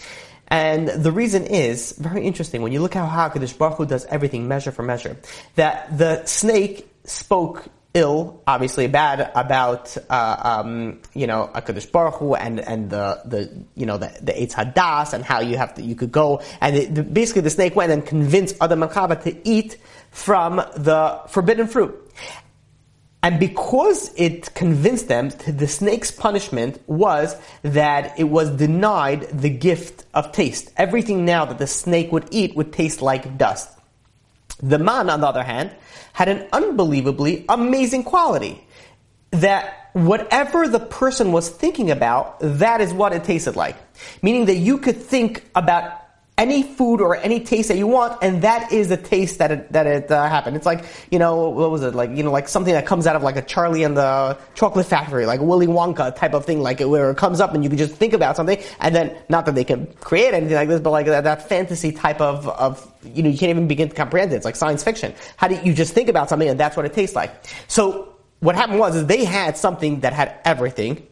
And 0.47 0.87
the 0.87 1.11
reason 1.11 1.45
is 1.45 1.93
very 1.93 2.25
interesting. 2.25 2.61
When 2.61 2.71
you 2.71 2.81
look 2.81 2.95
at 2.95 3.07
how 3.07 3.29
HaKadosh 3.29 3.57
Baruch 3.57 3.77
Hu 3.77 3.85
does 3.85 4.05
everything 4.05 4.47
measure 4.47 4.71
for 4.71 4.83
measure, 4.83 5.17
that 5.55 5.97
the 5.97 6.25
snake 6.25 6.89
spoke 7.03 7.65
ill, 7.93 8.41
obviously 8.47 8.87
bad 8.87 9.31
about 9.35 9.97
uh, 10.09 10.61
um, 10.63 10.99
you 11.13 11.27
know 11.27 11.49
Hakadosh 11.53 11.91
Baruch 11.91 12.15
Hu 12.15 12.35
and 12.35 12.59
and 12.59 12.89
the 12.89 13.21
the 13.25 13.65
you 13.75 13.85
know 13.85 13.97
the 13.97 14.17
the 14.21 14.31
Eitz 14.31 14.53
Hadas 14.53 15.13
and 15.13 15.23
how 15.23 15.41
you 15.41 15.57
have 15.57 15.73
to 15.75 15.81
you 15.81 15.95
could 15.95 16.11
go 16.11 16.41
and 16.61 16.75
it, 16.75 16.95
the, 16.95 17.03
basically 17.03 17.41
the 17.41 17.49
snake 17.49 17.75
went 17.75 17.91
and 17.91 18.05
convinced 18.05 18.55
Adam 18.61 18.83
and 18.83 18.91
to 19.23 19.47
eat 19.47 19.77
from 20.11 20.57
the 20.77 21.21
forbidden 21.27 21.67
fruit. 21.67 21.97
And 23.23 23.39
because 23.39 24.11
it 24.15 24.53
convinced 24.55 25.07
them, 25.07 25.29
the 25.47 25.67
snake's 25.67 26.09
punishment 26.09 26.81
was 26.87 27.35
that 27.61 28.19
it 28.19 28.23
was 28.23 28.49
denied 28.49 29.27
the 29.29 29.49
gift 29.49 30.05
of 30.13 30.31
taste. 30.31 30.71
Everything 30.75 31.23
now 31.23 31.45
that 31.45 31.59
the 31.59 31.67
snake 31.67 32.11
would 32.11 32.27
eat 32.31 32.55
would 32.55 32.73
taste 32.73 33.01
like 33.01 33.37
dust. 33.37 33.69
The 34.63 34.79
man, 34.79 35.09
on 35.09 35.21
the 35.21 35.27
other 35.27 35.43
hand, 35.43 35.71
had 36.13 36.29
an 36.29 36.47
unbelievably 36.51 37.45
amazing 37.47 38.03
quality. 38.03 38.63
That 39.31 39.89
whatever 39.93 40.67
the 40.67 40.79
person 40.79 41.31
was 41.31 41.49
thinking 41.49 41.91
about, 41.91 42.37
that 42.39 42.81
is 42.81 42.91
what 42.91 43.13
it 43.13 43.23
tasted 43.23 43.55
like. 43.55 43.75
Meaning 44.23 44.45
that 44.45 44.55
you 44.55 44.79
could 44.79 44.97
think 44.97 45.45
about 45.53 46.00
any 46.41 46.63
food 46.63 47.01
or 47.01 47.15
any 47.17 47.39
taste 47.39 47.67
that 47.67 47.77
you 47.77 47.85
want, 47.85 48.17
and 48.23 48.41
that 48.41 48.73
is 48.73 48.89
the 48.89 48.97
taste 48.97 49.37
that 49.37 49.51
it, 49.51 49.71
that 49.71 49.85
it 49.85 50.09
uh, 50.09 50.27
happened. 50.27 50.57
It's 50.57 50.65
like, 50.65 50.83
you 51.11 51.19
know, 51.19 51.49
what 51.49 51.69
was 51.69 51.83
it? 51.83 51.93
Like, 51.93 52.09
you 52.09 52.23
know, 52.23 52.31
like 52.31 52.47
something 52.47 52.73
that 52.73 52.87
comes 52.87 53.05
out 53.05 53.15
of 53.15 53.21
like 53.21 53.35
a 53.35 53.43
Charlie 53.43 53.83
and 53.83 53.95
the 53.95 54.35
Chocolate 54.55 54.87
Factory, 54.87 55.27
like 55.27 55.39
Willy 55.39 55.67
Wonka 55.67 56.15
type 56.15 56.33
of 56.33 56.43
thing, 56.43 56.61
like 56.61 56.79
where 56.79 57.11
it 57.11 57.17
comes 57.17 57.39
up 57.39 57.53
and 57.53 57.63
you 57.63 57.69
can 57.69 57.77
just 57.77 57.93
think 57.93 58.13
about 58.13 58.35
something, 58.35 58.57
and 58.79 58.95
then, 58.95 59.15
not 59.29 59.45
that 59.45 59.53
they 59.53 59.63
can 59.63 59.85
create 59.99 60.33
anything 60.33 60.55
like 60.55 60.67
this, 60.67 60.81
but 60.81 60.89
like 60.89 61.05
that, 61.05 61.25
that 61.25 61.47
fantasy 61.47 61.91
type 61.91 62.19
of, 62.19 62.47
of, 62.47 62.91
you 63.03 63.21
know, 63.21 63.29
you 63.29 63.37
can't 63.37 63.51
even 63.51 63.67
begin 63.67 63.89
to 63.89 63.95
comprehend 63.95 64.33
it. 64.33 64.37
It's 64.37 64.45
like 64.45 64.55
science 64.55 64.83
fiction. 64.83 65.13
How 65.37 65.47
do 65.47 65.59
you 65.63 65.75
just 65.75 65.93
think 65.93 66.09
about 66.09 66.27
something 66.27 66.49
and 66.49 66.59
that's 66.59 66.75
what 66.75 66.87
it 66.87 66.93
tastes 66.93 67.15
like? 67.15 67.31
So, 67.67 68.07
what 68.39 68.55
happened 68.55 68.79
was, 68.79 68.95
is 68.95 69.05
they 69.05 69.23
had 69.23 69.55
something 69.55 69.99
that 69.99 70.13
had 70.13 70.39
everything, 70.43 71.05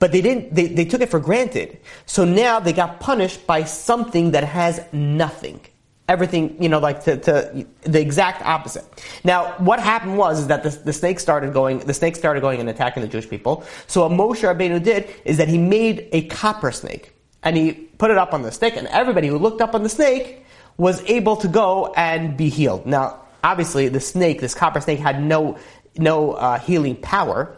but 0.00 0.10
they 0.10 0.20
didn't, 0.20 0.52
they, 0.52 0.66
they 0.66 0.84
took 0.84 1.02
it 1.02 1.10
for 1.10 1.20
granted. 1.20 1.78
So 2.06 2.24
now 2.24 2.58
they 2.58 2.72
got 2.72 2.98
punished 2.98 3.46
by 3.46 3.64
something 3.64 4.32
that 4.32 4.42
has 4.42 4.80
nothing. 4.92 5.60
Everything, 6.08 6.60
you 6.60 6.68
know, 6.68 6.80
like 6.80 7.04
to, 7.04 7.18
to 7.18 7.66
the 7.82 8.00
exact 8.00 8.42
opposite. 8.42 8.84
Now, 9.22 9.52
what 9.58 9.78
happened 9.78 10.18
was 10.18 10.40
is 10.40 10.46
that 10.48 10.64
the, 10.64 10.70
the 10.70 10.92
snake 10.92 11.20
started 11.20 11.52
going, 11.52 11.78
the 11.80 11.94
snake 11.94 12.16
started 12.16 12.40
going 12.40 12.58
and 12.58 12.68
attacking 12.68 13.02
the 13.02 13.08
Jewish 13.08 13.28
people. 13.28 13.62
So 13.86 14.08
what 14.08 14.10
Moshe 14.10 14.42
Rabbeinu 14.42 14.82
did 14.82 15.08
is 15.24 15.36
that 15.36 15.46
he 15.46 15.58
made 15.58 16.08
a 16.10 16.22
copper 16.22 16.72
snake 16.72 17.14
and 17.44 17.56
he 17.56 17.72
put 17.72 18.10
it 18.10 18.18
up 18.18 18.34
on 18.34 18.42
the 18.42 18.50
stick 18.50 18.76
and 18.76 18.88
everybody 18.88 19.28
who 19.28 19.38
looked 19.38 19.60
up 19.60 19.74
on 19.74 19.84
the 19.84 19.88
snake 19.88 20.44
was 20.78 21.02
able 21.08 21.36
to 21.36 21.46
go 21.46 21.92
and 21.94 22.36
be 22.36 22.48
healed. 22.48 22.86
Now, 22.86 23.20
obviously 23.44 23.88
the 23.88 24.00
snake, 24.00 24.40
this 24.40 24.54
copper 24.54 24.80
snake 24.80 24.98
had 24.98 25.22
no, 25.22 25.58
no 25.96 26.32
uh, 26.32 26.58
healing 26.58 26.96
power. 26.96 27.56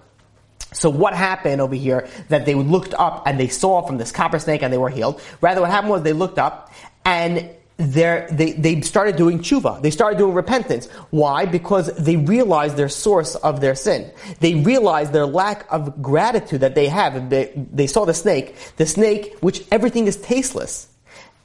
So 0.72 0.90
what 0.90 1.14
happened 1.14 1.60
over 1.60 1.74
here 1.74 2.08
that 2.28 2.46
they 2.46 2.54
looked 2.54 2.94
up 2.94 3.26
and 3.26 3.38
they 3.38 3.48
saw 3.48 3.82
from 3.82 3.98
this 3.98 4.12
copper 4.12 4.38
snake 4.38 4.62
and 4.62 4.72
they 4.72 4.78
were 4.78 4.90
healed? 4.90 5.20
Rather, 5.40 5.60
what 5.60 5.70
happened 5.70 5.90
was 5.90 6.02
they 6.02 6.12
looked 6.12 6.38
up 6.38 6.72
and 7.04 7.50
they, 7.78 8.54
they 8.58 8.80
started 8.82 9.16
doing 9.16 9.40
tshuva. 9.40 9.82
They 9.82 9.90
started 9.90 10.18
doing 10.18 10.34
repentance. 10.34 10.86
Why? 11.10 11.46
Because 11.46 11.94
they 11.96 12.16
realized 12.16 12.76
their 12.76 12.88
source 12.88 13.34
of 13.34 13.60
their 13.60 13.74
sin. 13.74 14.10
They 14.40 14.54
realized 14.54 15.12
their 15.12 15.26
lack 15.26 15.66
of 15.70 16.00
gratitude 16.00 16.60
that 16.60 16.74
they 16.74 16.86
have. 16.88 17.30
They, 17.30 17.52
they 17.56 17.86
saw 17.86 18.04
the 18.04 18.14
snake, 18.14 18.56
the 18.76 18.86
snake, 18.86 19.36
which 19.40 19.64
everything 19.72 20.06
is 20.06 20.16
tasteless. 20.16 20.88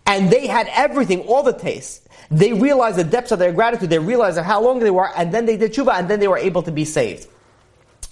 and 0.07 0.31
they 0.31 0.47
had 0.47 0.69
everything, 0.71 1.21
all 1.21 1.43
the 1.43 1.53
tastes. 1.53 2.07
They 2.31 2.53
realized 2.53 2.97
the 2.97 3.03
depths 3.03 3.31
of 3.31 3.39
their 3.39 3.51
gratitude, 3.51 3.89
they 3.89 3.99
realized 3.99 4.39
how 4.39 4.61
long 4.61 4.79
they 4.79 4.89
were, 4.89 5.09
and 5.15 5.33
then 5.33 5.45
they 5.45 5.57
did 5.57 5.73
tshuva, 5.73 5.93
and 5.99 6.09
then 6.09 6.19
they 6.19 6.27
were 6.27 6.37
able 6.37 6.63
to 6.63 6.71
be 6.71 6.85
saved. 6.85 7.27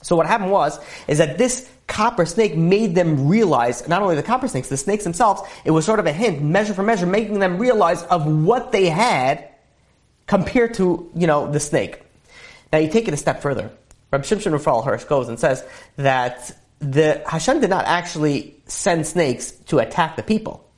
So 0.06 0.16
what 0.16 0.28
happened 0.28 0.52
was, 0.52 0.80
is 1.08 1.18
that 1.18 1.40
this 1.40 1.68
copper 1.88 2.28
snake 2.28 2.56
made 2.56 2.94
them 2.94 3.28
realize, 3.28 3.88
not 3.88 4.04
only 4.04 4.16
the 4.16 4.22
copper 4.22 4.48
snakes, 4.48 4.70
the 4.70 4.78
snakes 4.78 5.04
themselves, 5.04 5.42
it 5.66 5.72
was 5.72 5.84
sort 5.84 6.00
of 6.00 6.06
a 6.06 6.12
hint, 6.14 6.44
measure 6.44 6.76
for 6.76 6.84
measure, 6.84 7.08
making 7.08 7.40
them 7.40 7.58
realize 7.58 8.04
of 8.04 8.28
what 8.28 8.72
they 8.72 8.88
had 8.88 9.50
compared 10.28 10.76
to, 10.76 11.10
you 11.16 11.26
know, 11.26 11.52
the 11.52 11.60
snake. 11.60 12.04
Now 12.72 12.78
you 12.78 12.88
take 12.88 13.08
it 13.08 13.16
a 13.16 13.18
step 13.18 13.42
further. 13.42 13.72
Rabbi 14.12 14.24
Shimshon 14.24 14.52
Raphael 14.52 14.84
Hirsch 14.84 15.06
goes 15.06 15.28
and 15.28 15.40
says 15.40 15.66
that 15.98 16.56
the 16.78 17.24
Hashem 17.26 17.60
did 17.62 17.72
not 17.72 17.86
actually 17.86 18.56
send 18.68 19.08
snakes 19.08 19.52
to 19.70 19.80
attack 19.80 20.18
the 20.18 20.24
people. 20.24 20.70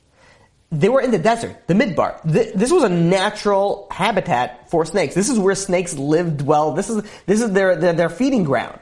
They 0.72 0.88
were 0.88 1.02
in 1.02 1.10
the 1.10 1.18
desert, 1.18 1.66
the 1.66 1.74
midbar. 1.74 2.18
This 2.24 2.72
was 2.72 2.82
a 2.82 2.88
natural 2.88 3.88
habitat 3.90 4.70
for 4.70 4.86
snakes. 4.86 5.14
This 5.14 5.28
is 5.28 5.38
where 5.38 5.54
snakes 5.54 5.98
live, 5.98 6.38
dwell. 6.38 6.72
This 6.72 6.88
is 6.88 7.02
this 7.26 7.42
is 7.42 7.52
their 7.52 7.76
their, 7.76 7.92
their 7.92 8.08
feeding 8.08 8.44
ground. 8.44 8.78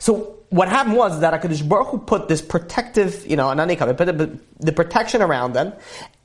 So 0.00 0.38
what 0.48 0.68
happened 0.68 0.96
was 0.96 1.20
that 1.20 1.32
Hakadosh 1.32 1.66
Baruch 1.66 1.88
Hu 1.88 1.98
put 1.98 2.26
this 2.26 2.42
protective, 2.42 3.24
you 3.26 3.36
know, 3.36 3.46
ananikam, 3.46 3.96
put 3.96 4.06
the, 4.06 4.40
the 4.58 4.72
protection 4.72 5.22
around 5.22 5.52
them, 5.52 5.74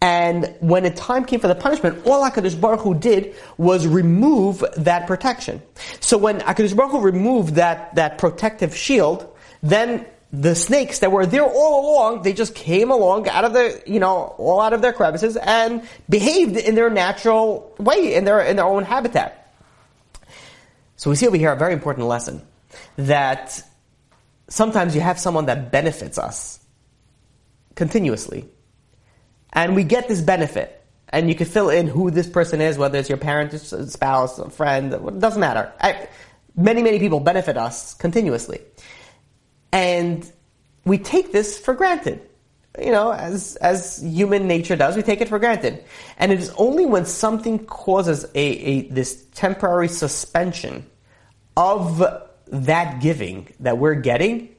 and 0.02 0.56
when 0.62 0.84
the 0.84 0.90
time 0.90 1.26
came 1.26 1.40
for 1.42 1.48
the 1.48 1.56
punishment, 1.56 2.08
all 2.08 2.28
Hakadosh 2.28 2.60
Baruch 2.60 2.80
Hu 2.80 2.96
did 2.96 3.36
was 3.58 3.86
remove 3.86 4.64
that 4.78 5.06
protection. 5.08 5.62
So 6.00 6.18
when 6.18 6.40
Hakadosh 6.40 6.76
Baruch 6.76 6.94
Hu 6.94 7.02
removed 7.02 7.56
that 7.56 7.94
that 7.96 8.18
protective 8.18 8.76
shield, 8.76 9.32
then 9.62 10.06
the 10.32 10.56
snakes 10.56 11.00
that 11.00 11.12
were 11.12 11.26
there 11.26 11.44
all 11.44 11.94
along, 11.94 12.24
they 12.24 12.34
just 12.34 12.56
came 12.56 12.92
along 12.92 13.28
out 13.28 13.44
of 13.44 13.54
the, 13.54 13.84
you 13.86 14.00
know, 14.00 14.36
all 14.38 14.62
out 14.62 14.72
of 14.72 14.82
their 14.82 14.94
crevices 14.94 15.36
and 15.36 15.84
behaved 16.10 16.56
in 16.56 16.76
their 16.76 16.90
natural 16.90 17.76
way, 17.78 18.16
in 18.16 18.24
their 18.24 18.40
in 18.40 18.56
their 18.56 18.66
own 18.66 18.86
habitat. 18.86 19.54
So 20.96 21.10
we 21.10 21.18
see 21.18 21.28
over 21.28 21.36
here 21.36 21.52
a 21.52 21.58
very 21.58 21.74
important 21.74 22.08
lesson 22.08 22.42
that 22.98 23.62
sometimes 24.48 24.96
you 24.96 25.02
have 25.02 25.20
someone 25.20 25.46
that 25.46 25.72
benefits 25.72 26.18
us 26.18 26.60
continuously. 27.76 28.46
And 29.54 29.76
we 29.76 29.84
get 29.84 30.08
this 30.08 30.22
benefit. 30.22 30.82
And 31.10 31.30
you 31.30 31.36
can 31.36 31.46
fill 31.46 31.70
in 31.70 31.88
who 31.88 32.12
this 32.12 32.28
person 32.28 32.62
is, 32.62 32.78
whether 32.78 32.98
it's 32.98 33.10
your 33.10 33.18
parent, 33.18 33.54
spouse, 33.54 34.56
friend, 34.56 34.94
it 34.94 35.20
doesn't 35.20 35.40
matter. 35.40 35.72
I, 35.80 36.08
many, 36.56 36.82
many 36.82 37.00
people 37.00 37.20
benefit 37.20 37.58
us 37.58 37.94
continuously. 37.94 38.60
And 39.72 40.30
we 40.84 40.98
take 40.98 41.32
this 41.32 41.60
for 41.60 41.74
granted. 41.74 42.22
You 42.80 42.92
know, 42.92 43.12
as, 43.12 43.56
as 43.58 44.02
human 44.02 44.48
nature 44.48 44.76
does, 44.76 44.98
we 44.98 45.04
take 45.04 45.22
it 45.22 45.30
for 45.30 45.40
granted. 45.40 45.86
And 46.18 46.32
it 46.32 46.40
is 46.40 46.50
only 46.58 46.86
when 46.86 47.06
something 47.06 47.66
causes 47.66 48.26
a, 48.36 48.40
a 48.40 48.90
this 48.90 49.26
temporary 49.28 49.88
suspension 49.88 50.86
of 51.56 52.02
that 52.48 53.02
giving 53.02 53.54
that 53.60 53.78
we're 53.78 53.96
getting 53.96 54.56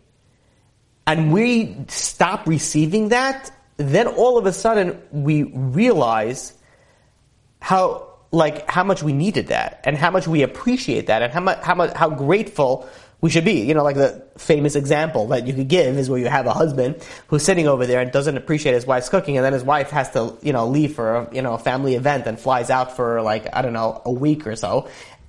and 1.07 1.33
we 1.33 1.77
stop 1.89 2.47
receiving 2.47 3.11
that, 3.11 3.51
then 3.77 4.09
all 4.09 4.39
of 4.39 4.47
a 4.47 4.53
sudden 4.53 5.01
we 5.13 5.45
realize 5.45 6.55
how 7.61 8.15
like 8.33 8.69
how 8.69 8.85
much 8.85 9.03
we 9.03 9.13
needed 9.13 9.49
that 9.49 9.81
and 9.85 9.97
how 9.97 10.11
much 10.11 10.27
we 10.27 10.43
appreciate 10.43 11.07
that 11.07 11.23
and 11.23 11.33
how 11.33 11.41
much 11.41 11.63
how 11.63 11.75
much 11.75 11.93
how 11.95 12.11
grateful 12.11 12.89
we 13.21 13.31
should 13.31 13.45
be. 13.45 13.63
You 13.63 13.75
know, 13.75 13.83
like 13.83 13.97
the 13.97 14.25
famous 14.37 14.77
example 14.77 15.29
that 15.29 15.47
you 15.47 15.55
could 15.55 15.69
give 15.69 15.97
is 15.97 16.11
where 16.11 16.19
you 16.19 16.29
have 16.29 16.47
a 16.47 16.53
husband 16.53 16.97
who's 17.29 17.43
sitting 17.43 17.67
over 17.67 17.87
there 17.87 18.01
and 18.01 18.13
doesn't 18.13 18.37
appreciate 18.37 18.75
his 18.75 18.87
wife's 18.87 19.09
cooking, 19.09 19.37
and 19.37 19.45
then 19.45 19.53
his 19.53 19.65
wife 19.65 19.91
has 19.91 20.11
to, 20.11 20.37
you 20.43 20.53
know, 20.53 20.69
leave 20.69 20.95
for 20.95 21.17
a, 21.17 21.35
you 21.35 21.43
know, 21.43 21.55
a 21.55 21.59
family 21.59 21.95
event 21.95 22.27
and 22.27 22.39
flies 22.39 22.69
out 22.69 22.97
for 22.97 23.23
like, 23.23 23.49
I 23.55 23.63
don't 23.63 23.73
know, 23.73 24.03
a 24.05 24.13
week 24.13 24.47
or 24.47 24.57
so. 24.57 24.89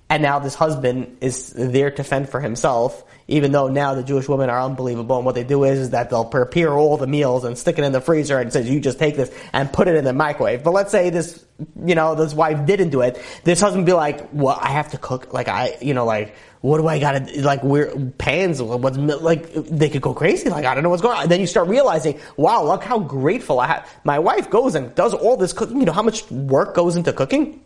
And 0.10 0.24
now 0.24 0.40
this 0.40 0.56
husband 0.56 1.18
is 1.20 1.52
there 1.52 1.92
to 1.92 2.04
fend 2.04 2.30
for 2.30 2.40
himself, 2.40 3.04
even 3.28 3.52
though 3.52 3.68
now 3.68 3.94
the 3.94 4.04
Jewish 4.04 4.30
women 4.30 4.50
are 4.50 4.62
unbelievable. 4.62 5.18
And 5.18 5.26
what 5.26 5.36
they 5.36 5.44
do 5.44 5.66
is, 5.66 5.80
is 5.80 5.90
that 5.90 6.10
they'll 6.10 6.24
prepare 6.24 6.72
all 6.72 6.96
the 6.96 7.08
meals 7.08 7.44
and 7.44 7.58
stick 7.58 7.78
it 7.78 7.84
in 7.84 7.92
the 7.92 8.00
freezer 8.00 8.40
and 8.40 8.54
says, 8.54 8.70
you 8.70 8.80
just 8.80 9.00
take 9.00 9.18
this 9.18 9.30
and 9.52 9.72
put 9.72 9.90
it 9.90 9.96
in 9.96 10.06
the 10.06 10.14
microwave. 10.14 10.64
But 10.64 10.72
let's 10.72 10.92
say 10.92 11.10
this, 11.10 11.44
you 11.86 11.94
know, 11.94 12.16
this 12.16 12.34
wife 12.34 12.66
didn't 12.66 12.92
do 12.92 13.02
it. 13.02 13.22
This 13.44 13.60
husband 13.60 13.86
be 13.86 13.92
like, 13.92 14.30
well, 14.32 14.58
I 14.62 14.70
have 14.70 14.92
to 14.92 14.98
cook. 14.98 15.34
Like 15.34 15.50
I, 15.50 15.76
you 15.82 15.94
know, 15.94 16.06
like, 16.06 16.36
what 16.62 16.78
do 16.78 16.88
I 16.88 17.00
gotta, 17.00 17.42
like, 17.42 17.64
where, 17.64 17.94
pans, 18.18 18.62
what's, 18.62 18.98
like, 18.98 19.54
they 19.54 19.90
could 19.90 20.02
go 20.02 20.14
crazy. 20.14 20.50
Like, 20.50 20.66
I 20.66 20.74
don't 20.74 20.84
know 20.84 20.90
what's 20.90 21.02
going 21.02 21.18
on. 21.18 21.24
And 21.24 21.32
then 21.32 21.40
you 21.42 21.48
start 21.48 21.68
realizing, 21.68 22.20
wow, 22.36 22.64
look 22.64 22.84
how 22.84 22.98
grateful 23.00 23.60
I 23.60 23.68
have. 23.68 23.90
My 24.06 24.20
wife 24.20 24.50
goes 24.50 24.74
and 24.74 24.96
does 24.96 25.14
all 25.14 25.38
this 25.38 25.54
cooking. 25.54 25.80
You 25.80 25.86
know 25.86 25.92
how 25.92 26.02
much 26.02 26.30
work 26.32 26.74
goes 26.76 26.96
into 26.96 27.14
cooking? 27.14 27.62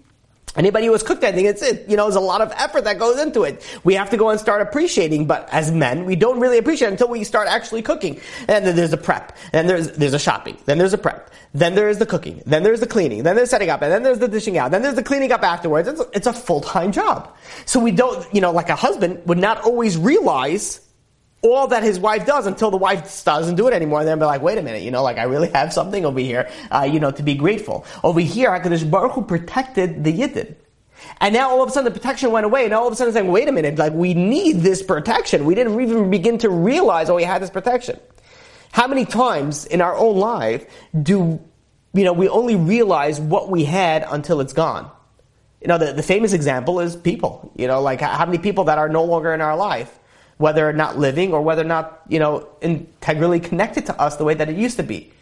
Anybody 0.55 0.87
who 0.87 0.91
has 0.91 1.01
cooked 1.01 1.23
anything, 1.23 1.45
it's 1.45 1.61
it. 1.61 1.89
You 1.89 1.95
know, 1.95 2.03
there's 2.03 2.15
a 2.15 2.19
lot 2.19 2.41
of 2.41 2.51
effort 2.57 2.83
that 2.83 2.99
goes 2.99 3.19
into 3.19 3.43
it. 3.43 3.65
We 3.85 3.93
have 3.93 4.09
to 4.09 4.17
go 4.17 4.29
and 4.29 4.39
start 4.39 4.61
appreciating, 4.61 5.25
but 5.25 5.47
as 5.51 5.71
men, 5.71 6.03
we 6.03 6.17
don't 6.17 6.41
really 6.41 6.57
appreciate 6.57 6.89
until 6.89 7.07
we 7.07 7.23
start 7.23 7.47
actually 7.47 7.81
cooking. 7.81 8.19
And 8.49 8.65
then 8.65 8.75
there's 8.75 8.91
a 8.91 8.97
prep, 8.97 9.37
and 9.53 9.69
there's 9.69 9.91
there's 9.91 10.13
a 10.13 10.19
shopping, 10.19 10.57
then 10.65 10.77
there's 10.77 10.93
a 10.93 10.97
prep, 10.97 11.31
then 11.53 11.75
there's 11.75 11.99
the 11.99 12.05
cooking, 12.05 12.41
then 12.45 12.63
there's 12.63 12.81
the 12.81 12.87
cleaning, 12.87 13.23
then 13.23 13.37
there's 13.37 13.49
setting 13.49 13.69
up, 13.69 13.81
and 13.81 13.91
then 13.91 14.03
there's 14.03 14.19
the 14.19 14.27
dishing 14.27 14.57
out, 14.57 14.71
then 14.71 14.81
there's 14.81 14.95
the 14.95 15.03
cleaning 15.03 15.31
up 15.31 15.41
afterwards. 15.41 15.87
It's 15.87 16.01
it's 16.13 16.27
a 16.27 16.33
full 16.33 16.59
time 16.59 16.91
job. 16.91 17.33
So 17.65 17.79
we 17.79 17.91
don't, 17.91 18.27
you 18.33 18.41
know, 18.41 18.51
like 18.51 18.69
a 18.69 18.75
husband 18.75 19.21
would 19.27 19.37
not 19.37 19.61
always 19.61 19.97
realize 19.97 20.81
all 21.41 21.67
that 21.67 21.83
his 21.83 21.99
wife 21.99 22.25
does 22.25 22.45
until 22.45 22.69
the 22.69 22.77
wife 22.77 23.23
doesn't 23.25 23.55
do 23.55 23.67
it 23.67 23.73
anymore. 23.73 24.03
Then 24.03 24.19
be 24.19 24.25
like, 24.25 24.41
wait 24.41 24.57
a 24.57 24.61
minute, 24.61 24.83
you 24.83 24.91
know, 24.91 25.03
like 25.03 25.17
I 25.17 25.23
really 25.23 25.49
have 25.49 25.73
something 25.73 26.05
over 26.05 26.19
here, 26.19 26.49
uh, 26.69 26.87
you 26.91 26.99
know, 26.99 27.11
to 27.11 27.23
be 27.23 27.35
grateful. 27.35 27.85
Over 28.03 28.19
here, 28.19 28.49
HaKadosh 28.49 28.89
Baruch 28.89 29.13
Hu 29.13 29.23
protected 29.23 30.03
the 30.03 30.13
Yidden. 30.13 30.55
And 31.19 31.33
now 31.33 31.49
all 31.49 31.63
of 31.63 31.69
a 31.69 31.71
sudden 31.71 31.91
the 31.91 31.99
protection 31.99 32.31
went 32.31 32.45
away, 32.45 32.65
and 32.65 32.73
all 32.73 32.87
of 32.87 32.93
a 32.93 32.95
sudden 32.95 33.09
it's 33.09 33.15
saying, 33.15 33.31
wait 33.31 33.47
a 33.47 33.51
minute, 33.51 33.77
like 33.77 33.93
we 33.93 34.13
need 34.13 34.57
this 34.57 34.83
protection. 34.83 35.45
We 35.45 35.55
didn't 35.55 35.79
even 35.81 36.11
begin 36.11 36.37
to 36.39 36.49
realize, 36.49 37.09
oh, 37.09 37.15
we 37.15 37.23
had 37.23 37.41
this 37.41 37.49
protection. 37.49 37.99
How 38.71 38.87
many 38.87 39.05
times 39.05 39.65
in 39.65 39.81
our 39.81 39.95
own 39.95 40.17
life 40.17 40.65
do, 41.01 41.41
you 41.93 42.03
know, 42.03 42.13
we 42.13 42.29
only 42.29 42.55
realize 42.55 43.19
what 43.19 43.49
we 43.49 43.65
had 43.65 44.05
until 44.09 44.41
it's 44.41 44.53
gone? 44.53 44.89
You 45.59 45.67
know, 45.67 45.77
the, 45.77 45.93
the 45.93 46.03
famous 46.03 46.33
example 46.33 46.79
is 46.79 46.95
people. 46.95 47.51
You 47.55 47.67
know, 47.67 47.81
like 47.81 48.01
how 48.01 48.25
many 48.25 48.37
people 48.37 48.63
that 48.65 48.77
are 48.77 48.89
no 48.89 49.03
longer 49.03 49.33
in 49.33 49.41
our 49.41 49.55
life 49.55 49.99
whether 50.41 50.73
not 50.73 50.97
living 50.97 51.33
or 51.33 51.41
whether 51.41 51.63
not, 51.63 52.01
you 52.09 52.19
know, 52.19 52.49
integrally 52.61 53.39
connected 53.39 53.85
to 53.85 54.01
us 54.01 54.17
the 54.17 54.23
way 54.23 54.33
that 54.33 54.49
it 54.49 54.57
used 54.57 54.77
to 54.77 54.83
be. 54.83 55.13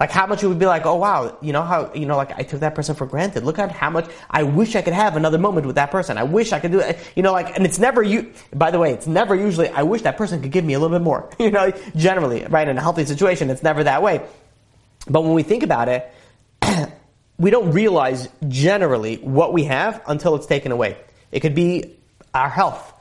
Like 0.00 0.10
how 0.10 0.26
much 0.26 0.42
it 0.42 0.48
would 0.48 0.58
be 0.58 0.66
like, 0.66 0.86
oh 0.86 0.96
wow, 0.96 1.36
you 1.42 1.52
know 1.52 1.62
how, 1.62 1.92
you 1.94 2.06
know, 2.06 2.16
like 2.16 2.32
I 2.36 2.42
took 2.42 2.60
that 2.60 2.74
person 2.74 2.94
for 2.94 3.06
granted. 3.06 3.44
Look 3.44 3.58
at 3.58 3.70
how 3.70 3.90
much 3.90 4.08
I 4.30 4.42
wish 4.42 4.74
I 4.74 4.82
could 4.82 4.94
have 4.94 5.16
another 5.16 5.38
moment 5.38 5.66
with 5.66 5.76
that 5.76 5.90
person. 5.90 6.16
I 6.16 6.22
wish 6.22 6.52
I 6.52 6.60
could 6.60 6.72
do 6.72 6.80
it. 6.80 6.98
You 7.14 7.22
know, 7.22 7.32
like, 7.32 7.54
and 7.56 7.66
it's 7.66 7.78
never 7.78 8.02
you, 8.02 8.32
by 8.54 8.70
the 8.70 8.78
way, 8.78 8.92
it's 8.92 9.06
never 9.06 9.34
usually, 9.34 9.68
I 9.68 9.82
wish 9.82 10.02
that 10.02 10.16
person 10.16 10.40
could 10.42 10.50
give 10.50 10.64
me 10.64 10.72
a 10.74 10.78
little 10.80 10.96
bit 10.96 11.04
more. 11.04 11.28
You 11.42 11.50
know, 11.50 11.72
generally, 11.96 12.44
right? 12.46 12.68
In 12.68 12.78
a 12.78 12.80
healthy 12.80 13.04
situation, 13.04 13.50
it's 13.50 13.64
never 13.64 13.82
that 13.84 14.00
way. 14.00 14.24
But 15.08 15.22
when 15.22 15.34
we 15.34 15.42
think 15.42 15.64
about 15.64 15.88
it, 15.88 16.14
we 17.38 17.50
don't 17.50 17.72
realize 17.72 18.28
generally 18.46 19.16
what 19.16 19.52
we 19.52 19.64
have 19.64 20.00
until 20.06 20.36
it's 20.36 20.46
taken 20.46 20.70
away. 20.70 20.96
It 21.32 21.40
could 21.40 21.56
be 21.56 21.96
our 22.32 22.48
health 22.48 22.91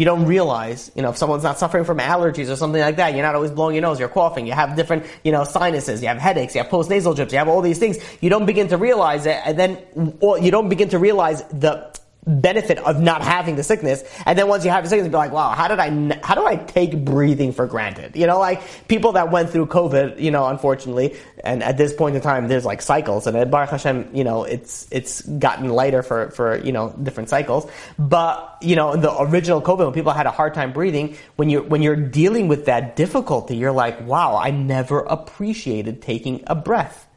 you 0.00 0.06
don't 0.06 0.24
realize, 0.24 0.90
you 0.94 1.02
know, 1.02 1.10
if 1.10 1.18
someone's 1.18 1.42
not 1.42 1.58
suffering 1.58 1.84
from 1.84 1.98
allergies 1.98 2.50
or 2.50 2.56
something 2.56 2.80
like 2.80 2.96
that, 2.96 3.12
you're 3.12 3.22
not 3.22 3.34
always 3.34 3.50
blowing 3.50 3.74
your 3.74 3.82
nose, 3.82 4.00
you're 4.00 4.08
coughing, 4.08 4.46
you 4.46 4.54
have 4.54 4.74
different, 4.74 5.04
you 5.24 5.30
know, 5.30 5.44
sinuses, 5.44 6.00
you 6.00 6.08
have 6.08 6.16
headaches, 6.16 6.54
you 6.54 6.62
have 6.62 6.70
postnasal 6.70 7.14
drips, 7.14 7.34
you 7.34 7.38
have 7.38 7.48
all 7.48 7.60
these 7.60 7.78
things. 7.78 7.98
You 8.22 8.30
don't 8.30 8.46
begin 8.46 8.68
to 8.68 8.78
realize 8.78 9.26
it, 9.26 9.38
and 9.44 9.58
then, 9.58 9.76
you 9.94 10.50
don't 10.50 10.70
begin 10.70 10.88
to 10.88 10.98
realize 10.98 11.42
the 11.48 11.94
benefit 12.26 12.78
of 12.78 13.00
not 13.00 13.22
having 13.22 13.56
the 13.56 13.62
sickness. 13.62 14.04
And 14.26 14.38
then 14.38 14.46
once 14.46 14.64
you 14.64 14.70
have 14.70 14.84
the 14.84 14.90
sickness, 14.90 15.08
be 15.08 15.16
like, 15.16 15.32
wow, 15.32 15.50
how 15.50 15.68
did 15.68 15.78
I, 15.78 16.20
how 16.22 16.34
do 16.34 16.44
I 16.44 16.56
take 16.56 17.04
breathing 17.04 17.52
for 17.52 17.66
granted? 17.66 18.14
You 18.14 18.26
know, 18.26 18.38
like 18.38 18.62
people 18.88 19.12
that 19.12 19.30
went 19.30 19.50
through 19.50 19.66
COVID, 19.66 20.20
you 20.20 20.30
know, 20.30 20.46
unfortunately, 20.46 21.16
and 21.42 21.62
at 21.62 21.76
this 21.78 21.94
point 21.94 22.16
in 22.16 22.22
time, 22.22 22.48
there's 22.48 22.64
like 22.64 22.82
cycles 22.82 23.26
and 23.26 23.36
at 23.36 23.50
Baruch 23.50 23.70
Hashem, 23.70 24.10
you 24.14 24.24
know, 24.24 24.44
it's, 24.44 24.86
it's 24.90 25.22
gotten 25.22 25.70
lighter 25.70 26.02
for, 26.02 26.30
for, 26.30 26.58
you 26.58 26.72
know, 26.72 26.94
different 27.02 27.30
cycles. 27.30 27.70
But, 27.98 28.58
you 28.60 28.76
know, 28.76 28.92
in 28.92 29.00
the 29.00 29.18
original 29.22 29.62
COVID, 29.62 29.84
when 29.84 29.92
people 29.92 30.12
had 30.12 30.26
a 30.26 30.30
hard 30.30 30.54
time 30.54 30.72
breathing, 30.72 31.16
when 31.36 31.48
you're, 31.48 31.62
when 31.62 31.82
you're 31.82 31.96
dealing 31.96 32.48
with 32.48 32.66
that 32.66 32.96
difficulty, 32.96 33.56
you're 33.56 33.72
like, 33.72 34.06
wow, 34.06 34.36
I 34.36 34.50
never 34.50 35.00
appreciated 35.00 36.02
taking 36.02 36.44
a 36.46 36.54
breath. 36.54 37.08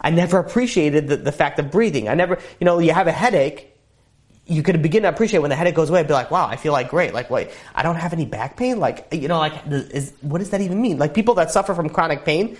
I 0.00 0.10
never 0.10 0.38
appreciated 0.38 1.08
the, 1.08 1.16
the 1.16 1.32
fact 1.32 1.58
of 1.58 1.70
breathing. 1.70 2.08
I 2.08 2.14
never, 2.14 2.38
you 2.60 2.64
know, 2.64 2.78
you 2.78 2.92
have 2.92 3.06
a 3.06 3.12
headache, 3.12 3.74
you 4.50 4.64
could 4.64 4.82
begin 4.82 5.04
to 5.04 5.08
appreciate 5.08 5.38
when 5.38 5.50
the 5.50 5.56
headache 5.56 5.76
goes 5.76 5.90
away. 5.90 6.02
Be 6.02 6.12
like, 6.12 6.32
wow, 6.32 6.46
I 6.46 6.56
feel 6.56 6.72
like 6.72 6.88
great. 6.88 7.14
Like, 7.14 7.30
wait, 7.30 7.50
I 7.72 7.84
don't 7.84 7.94
have 7.94 8.12
any 8.12 8.26
back 8.26 8.56
pain. 8.56 8.80
Like, 8.80 9.06
you 9.12 9.28
know, 9.28 9.38
like, 9.38 9.54
is 9.68 10.12
what 10.22 10.38
does 10.38 10.50
that 10.50 10.60
even 10.60 10.82
mean? 10.82 10.98
Like, 10.98 11.14
people 11.14 11.34
that 11.34 11.52
suffer 11.52 11.72
from 11.72 11.88
chronic 11.88 12.24
pain, 12.24 12.56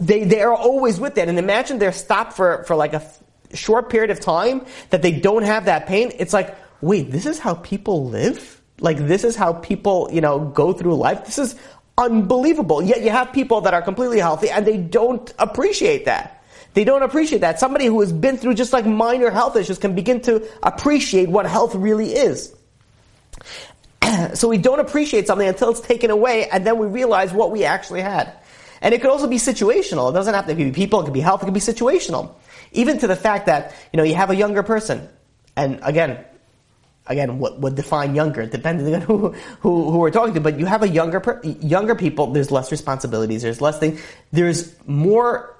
they 0.00 0.24
they 0.24 0.42
are 0.42 0.52
always 0.52 0.98
with 0.98 1.14
that. 1.14 1.28
And 1.28 1.38
imagine 1.38 1.78
they're 1.78 1.92
stopped 1.92 2.32
for 2.32 2.64
for 2.64 2.74
like 2.74 2.94
a 2.94 2.96
f- 2.96 3.22
short 3.54 3.90
period 3.90 4.10
of 4.10 4.18
time 4.18 4.66
that 4.90 5.02
they 5.02 5.12
don't 5.12 5.44
have 5.44 5.66
that 5.66 5.86
pain. 5.86 6.10
It's 6.18 6.32
like, 6.32 6.56
wait, 6.80 7.12
this 7.12 7.26
is 7.26 7.38
how 7.38 7.54
people 7.54 8.08
live. 8.08 8.60
Like, 8.80 8.98
this 8.98 9.22
is 9.22 9.36
how 9.36 9.52
people, 9.52 10.08
you 10.12 10.20
know, 10.20 10.40
go 10.40 10.72
through 10.72 10.96
life. 10.96 11.24
This 11.24 11.38
is 11.38 11.54
unbelievable. 11.96 12.82
Yet 12.82 13.02
you 13.02 13.10
have 13.10 13.32
people 13.32 13.60
that 13.62 13.74
are 13.74 13.82
completely 13.82 14.18
healthy 14.18 14.50
and 14.50 14.66
they 14.66 14.78
don't 14.78 15.32
appreciate 15.38 16.06
that. 16.06 16.37
They 16.78 16.84
don't 16.84 17.02
appreciate 17.02 17.40
that. 17.40 17.58
Somebody 17.58 17.86
who 17.86 17.98
has 18.02 18.12
been 18.12 18.36
through 18.36 18.54
just 18.54 18.72
like 18.72 18.86
minor 18.86 19.32
health 19.32 19.56
issues 19.56 19.78
can 19.78 19.96
begin 19.96 20.20
to 20.20 20.48
appreciate 20.62 21.28
what 21.28 21.44
health 21.44 21.74
really 21.74 22.12
is. 22.12 22.54
so 24.34 24.46
we 24.46 24.58
don't 24.58 24.78
appreciate 24.78 25.26
something 25.26 25.48
until 25.48 25.70
it's 25.70 25.80
taken 25.80 26.12
away 26.12 26.48
and 26.48 26.64
then 26.64 26.78
we 26.78 26.86
realize 26.86 27.32
what 27.32 27.50
we 27.50 27.64
actually 27.64 28.00
had. 28.00 28.32
And 28.80 28.94
it 28.94 29.00
could 29.00 29.10
also 29.10 29.26
be 29.26 29.38
situational. 29.38 30.10
It 30.10 30.14
doesn't 30.14 30.32
have 30.32 30.46
to 30.46 30.54
be 30.54 30.70
people, 30.70 31.00
it 31.00 31.06
could 31.06 31.12
be 31.12 31.18
health, 31.18 31.42
it 31.42 31.46
could 31.46 31.52
be 31.52 31.58
situational. 31.58 32.36
Even 32.70 32.96
to 32.98 33.08
the 33.08 33.16
fact 33.16 33.46
that, 33.46 33.74
you 33.92 33.96
know, 33.96 34.04
you 34.04 34.14
have 34.14 34.30
a 34.30 34.36
younger 34.36 34.62
person, 34.62 35.08
and 35.56 35.80
again, 35.82 36.24
again, 37.08 37.40
what 37.40 37.58
would 37.58 37.74
define 37.74 38.14
younger, 38.14 38.46
depending 38.46 38.94
on 38.94 39.00
who, 39.08 39.34
who, 39.58 39.90
who 39.90 39.98
we're 39.98 40.12
talking 40.12 40.34
to, 40.34 40.40
but 40.40 40.60
you 40.60 40.66
have 40.66 40.84
a 40.84 40.88
younger, 40.88 41.40
younger 41.42 41.96
people, 41.96 42.28
there's 42.28 42.52
less 42.52 42.70
responsibilities, 42.70 43.42
there's 43.42 43.60
less 43.60 43.80
things, 43.80 44.00
there's 44.30 44.76
more, 44.86 45.57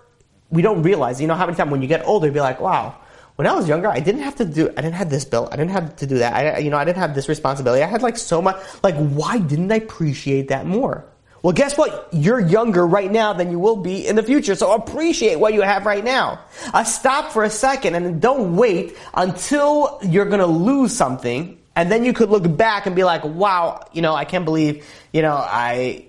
we 0.50 0.62
don't 0.62 0.82
realize, 0.82 1.20
you 1.20 1.26
know, 1.26 1.34
how 1.34 1.46
many 1.46 1.56
times 1.56 1.70
when 1.70 1.82
you 1.82 1.88
get 1.88 2.06
older, 2.06 2.26
you 2.26 2.32
be 2.32 2.40
like, 2.40 2.60
wow, 2.60 2.96
when 3.36 3.46
I 3.46 3.54
was 3.54 3.68
younger, 3.68 3.88
I 3.88 4.00
didn't 4.00 4.22
have 4.22 4.36
to 4.36 4.44
do, 4.44 4.68
I 4.76 4.80
didn't 4.80 4.94
have 4.94 5.10
this 5.10 5.24
bill, 5.24 5.48
I 5.52 5.56
didn't 5.56 5.70
have 5.70 5.96
to 5.96 6.06
do 6.06 6.18
that, 6.18 6.34
I, 6.34 6.58
you 6.58 6.70
know, 6.70 6.76
I 6.76 6.84
didn't 6.84 6.98
have 6.98 7.14
this 7.14 7.28
responsibility, 7.28 7.82
I 7.82 7.86
had 7.86 8.02
like 8.02 8.16
so 8.16 8.42
much, 8.42 8.56
like, 8.82 8.96
why 8.96 9.38
didn't 9.38 9.70
I 9.70 9.76
appreciate 9.76 10.48
that 10.48 10.66
more? 10.66 11.04
Well, 11.42 11.52
guess 11.52 11.78
what? 11.78 12.08
You're 12.12 12.40
younger 12.40 12.84
right 12.84 13.10
now 13.10 13.32
than 13.32 13.50
you 13.50 13.60
will 13.60 13.76
be 13.76 14.06
in 14.06 14.16
the 14.16 14.24
future. 14.24 14.56
So 14.56 14.72
appreciate 14.72 15.38
what 15.38 15.54
you 15.54 15.62
have 15.62 15.86
right 15.86 16.02
now. 16.02 16.40
Uh, 16.74 16.82
stop 16.82 17.32
for 17.32 17.44
a 17.44 17.50
second 17.50 17.94
and 17.94 18.20
don't 18.20 18.56
wait 18.56 18.96
until 19.14 20.00
you're 20.02 20.24
going 20.24 20.40
to 20.40 20.46
lose 20.46 20.92
something. 20.92 21.56
And 21.76 21.92
then 21.92 22.04
you 22.04 22.12
could 22.12 22.30
look 22.30 22.56
back 22.56 22.86
and 22.86 22.96
be 22.96 23.04
like, 23.04 23.22
wow, 23.22 23.86
you 23.92 24.02
know, 24.02 24.16
I 24.16 24.24
can't 24.24 24.44
believe, 24.44 24.84
you 25.12 25.22
know, 25.22 25.36
I 25.36 26.07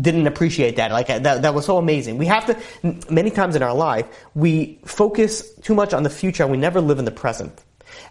didn't 0.00 0.26
appreciate 0.26 0.76
that. 0.76 0.90
Like 0.90 1.06
that, 1.06 1.42
that 1.42 1.54
was 1.54 1.64
so 1.64 1.78
amazing. 1.78 2.18
We 2.18 2.26
have 2.26 2.46
to, 2.46 3.02
many 3.10 3.30
times 3.30 3.56
in 3.56 3.62
our 3.62 3.74
life, 3.74 4.06
we 4.34 4.78
focus 4.84 5.54
too 5.62 5.74
much 5.74 5.94
on 5.94 6.02
the 6.02 6.10
future 6.10 6.42
and 6.42 6.52
we 6.52 6.58
never 6.58 6.80
live 6.80 6.98
in 6.98 7.04
the 7.04 7.10
present 7.10 7.63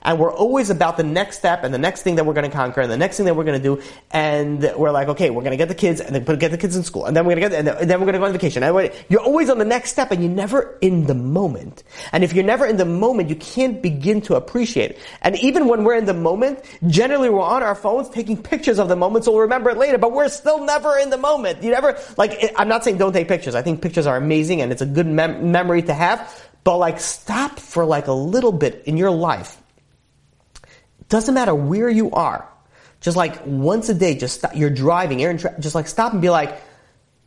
and 0.04 0.20
we're 0.20 0.34
always 0.34 0.70
about 0.70 0.98
the 0.98 1.04
next 1.04 1.38
step 1.38 1.64
and 1.64 1.74
the 1.74 1.78
next 1.78 2.04
thing 2.04 2.16
that 2.16 2.26
we're 2.26 2.34
going 2.34 2.50
to 2.50 2.56
conquer 2.56 2.82
and 2.82 2.92
the 2.92 2.98
next 2.98 3.18
thing 3.18 3.26
that 3.26 3.36
we're 3.36 3.44
going 3.44 3.62
to 3.62 3.64
do. 3.64 3.82
And 4.12 4.62
we're 4.76 4.92
like, 4.92 5.08
okay, 5.10 5.30
we're 5.30 5.42
going 5.42 5.52
to 5.52 5.58
get 5.58 5.70
the 5.70 5.76
kids 5.76 6.02
and 6.02 6.16
then 6.16 6.24
get 6.38 6.52
the 6.52 6.58
kids 6.58 6.76
in 6.76 6.84
school 6.84 7.06
and 7.06 7.16
then 7.16 7.26
we're 7.26 7.36
going 7.36 7.50
to 7.50 7.50
get, 7.50 7.80
and 7.80 7.90
then 7.90 8.00
we're 8.00 8.06
going 8.06 8.14
to 8.14 8.20
go 8.20 8.26
on 8.26 8.34
vacation. 8.34 8.64
You're 9.10 9.22
always 9.22 9.50
on 9.50 9.58
the 9.58 9.66
next 9.66 9.92
step 9.92 10.12
and 10.12 10.22
you're 10.22 10.32
never 10.32 10.78
in 10.82 11.06
the 11.06 11.16
moment. 11.16 11.84
And 12.12 12.24
if 12.24 12.34
you're 12.34 12.44
never 12.44 12.66
in 12.66 12.78
the 12.78 12.86
moment, 12.86 13.30
you 13.30 13.36
can't 13.36 13.82
begin 13.82 14.22
to 14.22 14.36
appreciate 14.36 14.92
it. 14.92 15.00
And 15.22 15.38
even 15.40 15.68
when 15.68 15.84
we're 15.84 15.96
in 15.96 16.06
the 16.06 16.14
moment, 16.14 16.60
generally 16.88 17.30
we're 17.30 17.42
on 17.42 17.64
our 17.64 17.76
phones 17.76 18.10
taking 18.10 18.42
pictures 18.42 18.80
of 18.80 18.90
the 18.90 18.96
moment 18.96 19.26
so 19.26 19.32
we'll 19.32 19.42
remember 19.42 19.70
it 19.70 19.78
later, 19.78 19.98
but 19.98 20.12
we're 20.12 20.28
still 20.28 20.66
never 20.66 20.98
in 20.98 21.10
the 21.10 21.18
moment. 21.18 21.64
You 21.64 21.72
never, 21.72 21.98
like, 22.18 22.54
I'm 22.58 22.68
not 22.68 22.84
saying 22.84 22.98
don't 22.98 23.14
take 23.14 23.28
pictures. 23.28 23.56
I 23.56 23.62
think 23.62 23.82
pictures 23.82 24.06
are 24.06 24.18
amazing 24.18 24.62
and 24.62 24.72
it's 24.72 24.82
a 24.82 24.86
good 24.86 25.08
mem- 25.08 25.52
memory 25.52 25.82
to 25.84 25.94
have. 25.94 26.50
But 26.64 26.78
like, 26.78 27.00
stop 27.00 27.60
for 27.60 27.86
like 27.86 28.08
a 28.08 28.14
little 28.14 28.52
bit 28.52 28.84
in 28.86 28.98
your 28.98 29.12
life 29.12 29.63
doesn't 31.14 31.36
matter 31.36 31.54
where 31.54 31.90
you 31.90 32.10
are. 32.10 32.50
Just 33.00 33.16
like 33.16 33.46
once 33.46 33.88
a 33.88 33.94
day, 33.94 34.16
just 34.16 34.40
stop, 34.40 34.56
you're 34.56 34.72
driving, 34.72 35.20
you're 35.20 35.38
tra- 35.38 35.60
just 35.60 35.76
like 35.76 35.88
stop 35.88 36.12
and 36.12 36.24
be 36.24 36.32
like, 36.32 36.60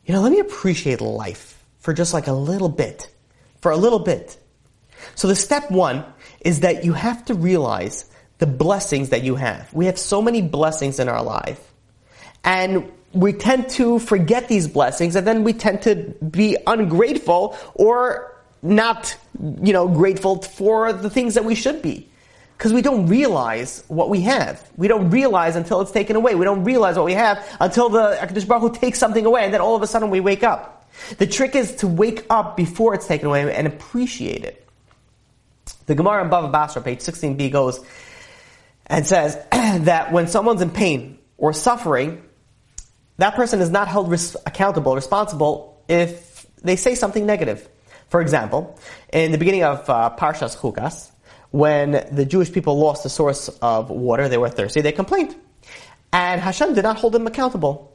you 0.05 0.13
know, 0.13 0.21
let 0.23 0.33
me 0.33 0.41
appreciate 0.41 1.01
life 1.01 1.65
for 1.79 1.95
just 1.95 2.13
like 2.13 2.27
a 2.27 2.33
little 2.33 2.69
bit, 2.69 3.09
for 3.61 3.71
a 3.71 3.77
little 3.77 4.01
bit. 4.01 4.37
So 5.15 5.29
the 5.29 5.37
step 5.37 5.71
one 5.71 6.05
is 6.41 6.61
that 6.61 6.85
you 6.85 6.95
have 6.95 7.27
to 7.27 7.35
realize 7.35 8.11
the 8.39 8.47
blessings 8.47 9.11
that 9.11 9.23
you 9.23 9.37
have. 9.37 9.73
We 9.73 9.87
have 9.87 9.99
so 9.99 10.21
many 10.21 10.43
blessings 10.43 10.99
in 10.99 11.09
our 11.09 11.23
life. 11.23 11.73
And 12.43 12.91
we 13.13 13.35
tend 13.35 13.69
to 13.71 14.01
forget 14.01 14.49
these 14.49 14.67
blessings 14.67 15.15
and 15.15 15.25
then 15.25 15.45
we 15.45 15.53
tend 15.53 15.83
to 15.83 15.95
be 16.29 16.57
ungrateful 16.67 17.57
or 17.75 18.37
not, 18.63 19.17
you 19.63 19.73
know, 19.73 19.87
grateful 19.87 20.43
for 20.43 20.93
the 20.93 21.09
things 21.09 21.35
that 21.35 21.45
we 21.45 21.55
should 21.55 21.83
be. 21.83 22.09
Because 22.57 22.73
we 22.73 22.81
don't 22.81 23.07
realize 23.07 23.85
what 23.89 24.09
we 24.09 24.23
have. 24.23 24.67
We 24.77 24.89
don't 24.89 25.11
realize 25.11 25.57
until 25.57 25.81
it's 25.83 25.91
taken 25.91 26.17
away. 26.17 26.35
We 26.35 26.45
don't 26.45 26.65
realize 26.65 26.97
what 26.97 27.05
we 27.05 27.13
have 27.13 27.45
until 27.61 27.91
the 27.91 28.19
HaKadosh 28.21 28.49
Baruch 28.49 28.63
Hu 28.63 28.81
takes 28.81 28.99
something 28.99 29.27
away 29.27 29.45
and 29.45 29.53
then 29.53 29.61
all 29.61 29.77
of 29.77 29.83
a 29.83 29.87
sudden 29.87 30.11
we 30.11 30.21
wake 30.21 30.43
up. 30.43 30.89
The 31.19 31.27
trick 31.27 31.55
is 31.55 31.77
to 31.77 31.89
wake 31.89 32.25
up 32.31 32.57
before 32.57 32.95
it's 32.95 33.07
taken 33.07 33.27
away 33.27 33.55
and 33.55 33.67
appreciate 33.67 34.45
it. 34.45 34.67
The 35.87 35.95
Gemara 35.95 36.25
in 36.25 36.31
Bava 36.31 36.51
Basra, 36.51 36.83
page 36.83 37.01
16b, 37.01 37.53
goes 37.53 37.85
and 38.87 39.07
says 39.07 39.37
that 39.51 40.13
when 40.13 40.27
someone's 40.27 40.63
in 40.63 40.71
pain 40.71 41.19
or 41.37 41.53
suffering, 41.53 42.23
that 43.19 43.35
person 43.35 43.61
is 43.61 43.71
not 43.71 43.89
held 43.89 44.11
res- 44.11 44.37
accountable, 44.47 44.95
responsible, 44.95 45.83
if 45.89 46.47
they 46.63 46.77
say 46.77 46.95
something 46.95 47.27
negative. 47.27 47.69
For 48.09 48.21
example, 48.21 48.79
in 49.13 49.33
the 49.33 49.39
beginning 49.39 49.65
of 49.65 49.89
uh, 49.91 50.15
Parshas 50.17 50.57
Chukas, 50.57 51.11
when 51.57 52.07
the 52.13 52.27
Jewish 52.27 52.53
people 52.53 52.79
lost 52.79 53.03
the 53.03 53.09
source 53.09 53.49
of 53.63 53.89
water, 53.89 54.29
they 54.29 54.37
were 54.37 54.51
thirsty, 54.51 54.83
they 54.83 54.93
complained. 54.93 55.35
And 56.13 56.39
Hashem 56.39 56.75
did 56.75 56.83
not 56.83 56.99
hold 56.99 57.15
them 57.15 57.27
accountable. 57.27 57.93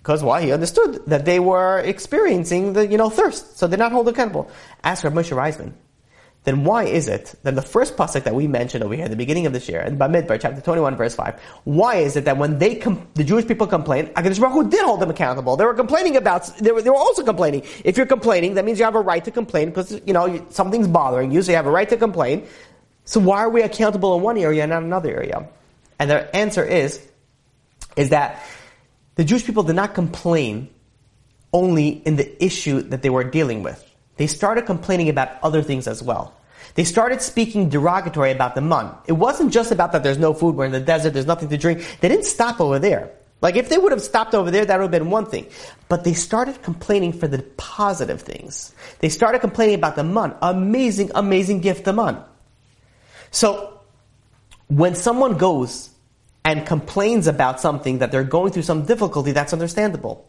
Because 0.00 0.22
why? 0.22 0.42
He 0.42 0.52
understood 0.52 1.04
that 1.06 1.24
they 1.24 1.40
were 1.40 1.80
experiencing 1.80 2.74
the, 2.74 2.86
you 2.86 2.96
know, 2.96 3.10
thirst. 3.10 3.58
So 3.58 3.66
they 3.66 3.76
did 3.76 3.82
not 3.82 3.92
hold 3.92 4.08
accountable. 4.08 4.50
Ask 4.84 5.02
Rabbi 5.02 5.20
Moshe 5.20 5.36
Reisman, 5.36 5.72
then 6.44 6.64
why 6.64 6.84
is 6.84 7.08
it 7.08 7.34
that 7.44 7.54
the 7.54 7.62
first 7.62 7.96
pasuk 7.96 8.24
that 8.24 8.34
we 8.34 8.46
mentioned 8.48 8.82
over 8.82 8.94
here 8.94 9.04
at 9.04 9.10
the 9.10 9.16
beginning 9.16 9.46
of 9.46 9.52
this 9.52 9.68
year, 9.68 9.80
in 9.80 9.96
Bamidbar, 9.96 10.40
chapter 10.40 10.60
21, 10.60 10.96
verse 10.96 11.14
5, 11.14 11.40
why 11.64 11.96
is 11.96 12.16
it 12.16 12.24
that 12.24 12.36
when 12.36 12.58
they 12.58 12.76
com- 12.76 13.06
the 13.14 13.22
Jewish 13.22 13.46
people 13.46 13.68
complained, 13.68 14.08
HaKadosh 14.14 14.40
Baruch 14.40 14.54
Hu 14.54 14.70
did 14.70 14.84
hold 14.84 15.00
them 15.00 15.10
accountable. 15.10 15.56
They 15.56 15.64
were 15.64 15.74
complaining 15.74 16.16
about, 16.16 16.46
they 16.58 16.72
were, 16.72 16.82
they 16.82 16.90
were 16.90 16.96
also 16.96 17.22
complaining. 17.22 17.62
If 17.84 17.96
you're 17.96 18.06
complaining, 18.06 18.54
that 18.54 18.64
means 18.64 18.80
you 18.80 18.84
have 18.84 18.96
a 18.96 19.00
right 19.00 19.24
to 19.24 19.30
complain 19.30 19.68
because, 19.68 20.00
you 20.04 20.12
know, 20.12 20.44
something's 20.50 20.88
bothering 20.88 21.30
you, 21.30 21.42
so 21.42 21.52
you 21.52 21.56
have 21.56 21.66
a 21.66 21.70
right 21.70 21.88
to 21.88 21.96
complain. 21.96 22.46
So 23.04 23.20
why 23.20 23.38
are 23.38 23.50
we 23.50 23.62
accountable 23.62 24.16
in 24.16 24.22
one 24.22 24.38
area 24.38 24.62
and 24.62 24.70
not 24.70 24.82
another 24.82 25.10
area? 25.10 25.48
And 25.98 26.10
the 26.10 26.34
answer 26.34 26.64
is, 26.64 27.00
is 27.96 28.10
that 28.10 28.44
the 29.16 29.24
Jewish 29.24 29.44
people 29.44 29.62
did 29.62 29.76
not 29.76 29.94
complain 29.94 30.70
only 31.52 31.88
in 31.88 32.16
the 32.16 32.44
issue 32.44 32.80
that 32.82 33.02
they 33.02 33.10
were 33.10 33.24
dealing 33.24 33.62
with. 33.62 33.88
They 34.16 34.26
started 34.26 34.66
complaining 34.66 35.08
about 35.08 35.42
other 35.42 35.62
things 35.62 35.86
as 35.86 36.02
well. 36.02 36.34
They 36.74 36.84
started 36.84 37.20
speaking 37.20 37.68
derogatory 37.68 38.30
about 38.30 38.54
the 38.54 38.62
man. 38.62 38.94
It 39.06 39.12
wasn't 39.12 39.52
just 39.52 39.72
about 39.72 39.92
that 39.92 40.02
there's 40.02 40.18
no 40.18 40.32
food, 40.32 40.54
we're 40.54 40.64
in 40.64 40.72
the 40.72 40.80
desert, 40.80 41.12
there's 41.12 41.26
nothing 41.26 41.48
to 41.50 41.58
drink. 41.58 41.84
They 42.00 42.08
didn't 42.08 42.24
stop 42.24 42.60
over 42.60 42.78
there. 42.78 43.10
Like 43.42 43.56
if 43.56 43.68
they 43.68 43.76
would 43.76 43.92
have 43.92 44.00
stopped 44.00 44.34
over 44.34 44.50
there, 44.50 44.64
that 44.64 44.76
would 44.76 44.84
have 44.84 44.90
been 44.90 45.10
one 45.10 45.26
thing. 45.26 45.48
But 45.88 46.04
they 46.04 46.14
started 46.14 46.62
complaining 46.62 47.12
for 47.12 47.26
the 47.26 47.42
positive 47.56 48.22
things. 48.22 48.74
They 49.00 49.08
started 49.08 49.40
complaining 49.40 49.74
about 49.74 49.96
the 49.96 50.04
man. 50.04 50.34
Amazing, 50.40 51.10
amazing 51.14 51.60
gift, 51.60 51.84
the 51.84 51.92
man. 51.92 52.22
So, 53.32 53.80
when 54.68 54.94
someone 54.94 55.38
goes 55.38 55.90
and 56.44 56.66
complains 56.66 57.26
about 57.26 57.60
something 57.60 57.98
that 57.98 58.12
they're 58.12 58.24
going 58.24 58.52
through 58.52 58.62
some 58.62 58.84
difficulty, 58.84 59.32
that's 59.32 59.52
understandable. 59.52 60.28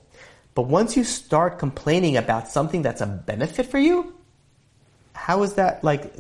But 0.56 0.64
once 0.64 0.96
you 0.96 1.04
start 1.04 1.60
complaining 1.60 2.18
about 2.18 2.48
something 2.48 2.82
that's 2.82 3.02
a 3.02 3.06
benefit 3.06 3.66
for 3.66 3.78
you, 3.78 4.16
how 5.14 5.44
is 5.44 5.54
that 5.56 5.84
like 5.84 6.14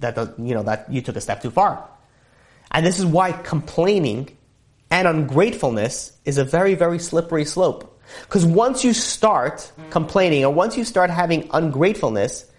that? 0.00 0.34
You 0.38 0.54
know 0.54 0.62
that 0.64 0.90
you 0.90 1.00
took 1.02 1.16
a 1.16 1.20
step 1.20 1.40
too 1.40 1.50
far, 1.50 1.88
and 2.70 2.84
this 2.84 2.98
is 2.98 3.06
why 3.06 3.32
complaining 3.32 4.36
and 4.90 5.06
ungratefulness 5.06 6.12
is 6.24 6.38
a 6.38 6.44
very 6.44 6.74
very 6.74 6.98
slippery 6.98 7.44
slope. 7.44 8.00
Because 8.22 8.44
once 8.44 8.84
you 8.84 8.92
start 8.92 9.70
complaining 9.90 10.44
or 10.44 10.52
once 10.52 10.76
you 10.76 10.84
start 10.84 11.10
having 11.10 11.48
ungratefulness, 11.52 12.50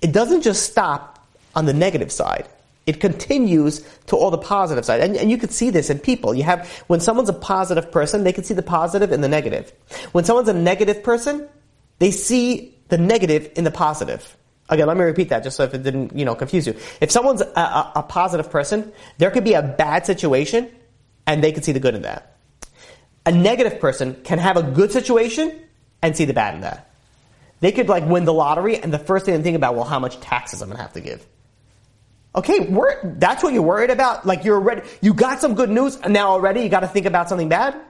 it 0.00 0.12
doesn't 0.12 0.42
just 0.42 0.70
stop 0.70 1.26
on 1.54 1.66
the 1.66 1.74
negative 1.74 2.10
side. 2.10 2.48
It 2.86 3.00
continues 3.00 3.80
to 4.06 4.16
all 4.16 4.30
the 4.30 4.38
positive 4.38 4.84
side. 4.84 5.00
And, 5.00 5.16
and, 5.16 5.30
you 5.30 5.38
can 5.38 5.48
see 5.48 5.70
this 5.70 5.88
in 5.88 5.98
people. 5.98 6.34
You 6.34 6.42
have, 6.42 6.68
when 6.86 7.00
someone's 7.00 7.30
a 7.30 7.34
positive 7.34 7.90
person, 7.90 8.24
they 8.24 8.32
can 8.32 8.44
see 8.44 8.52
the 8.52 8.62
positive 8.62 9.10
in 9.10 9.22
the 9.22 9.28
negative. 9.28 9.72
When 10.12 10.24
someone's 10.24 10.48
a 10.48 10.54
negative 10.54 11.02
person, 11.02 11.48
they 11.98 12.10
see 12.10 12.76
the 12.88 12.98
negative 12.98 13.50
in 13.56 13.64
the 13.64 13.70
positive. 13.70 14.36
Again, 14.68 14.86
let 14.86 14.96
me 14.96 15.04
repeat 15.04 15.30
that 15.30 15.42
just 15.42 15.56
so 15.56 15.64
if 15.64 15.74
it 15.74 15.82
didn't, 15.82 16.16
you 16.16 16.24
know, 16.24 16.34
confuse 16.34 16.66
you. 16.66 16.76
If 17.00 17.10
someone's 17.10 17.40
a, 17.40 17.46
a, 17.46 17.92
a 17.96 18.02
positive 18.02 18.50
person, 18.50 18.92
there 19.18 19.30
could 19.30 19.44
be 19.44 19.54
a 19.54 19.62
bad 19.62 20.04
situation 20.04 20.70
and 21.26 21.42
they 21.42 21.52
could 21.52 21.64
see 21.64 21.72
the 21.72 21.80
good 21.80 21.94
in 21.94 22.02
that. 22.02 22.36
A 23.26 23.32
negative 23.32 23.80
person 23.80 24.14
can 24.24 24.38
have 24.38 24.56
a 24.56 24.62
good 24.62 24.92
situation 24.92 25.58
and 26.02 26.14
see 26.14 26.26
the 26.26 26.34
bad 26.34 26.54
in 26.54 26.60
that. 26.62 26.90
They 27.60 27.72
could 27.72 27.88
like 27.88 28.06
win 28.06 28.26
the 28.26 28.32
lottery 28.34 28.78
and 28.78 28.92
the 28.92 28.98
first 28.98 29.24
thing 29.24 29.34
they 29.36 29.42
think 29.42 29.56
about, 29.56 29.74
well, 29.74 29.84
how 29.84 29.98
much 29.98 30.20
taxes 30.20 30.60
I'm 30.60 30.68
going 30.68 30.76
to 30.76 30.82
have 30.82 30.92
to 30.94 31.00
give. 31.00 31.26
Okay, 32.36 32.74
that's 33.04 33.44
what 33.44 33.52
you're 33.52 33.62
worried 33.62 33.90
about? 33.90 34.26
Like 34.26 34.44
you're 34.44 34.56
already, 34.56 34.82
you 35.00 35.14
got 35.14 35.40
some 35.40 35.54
good 35.54 35.70
news 35.70 35.96
and 35.96 36.12
now 36.12 36.30
already 36.30 36.62
you 36.62 36.68
gotta 36.68 36.88
think 36.88 37.06
about 37.06 37.28
something 37.28 37.48
bad? 37.48 37.80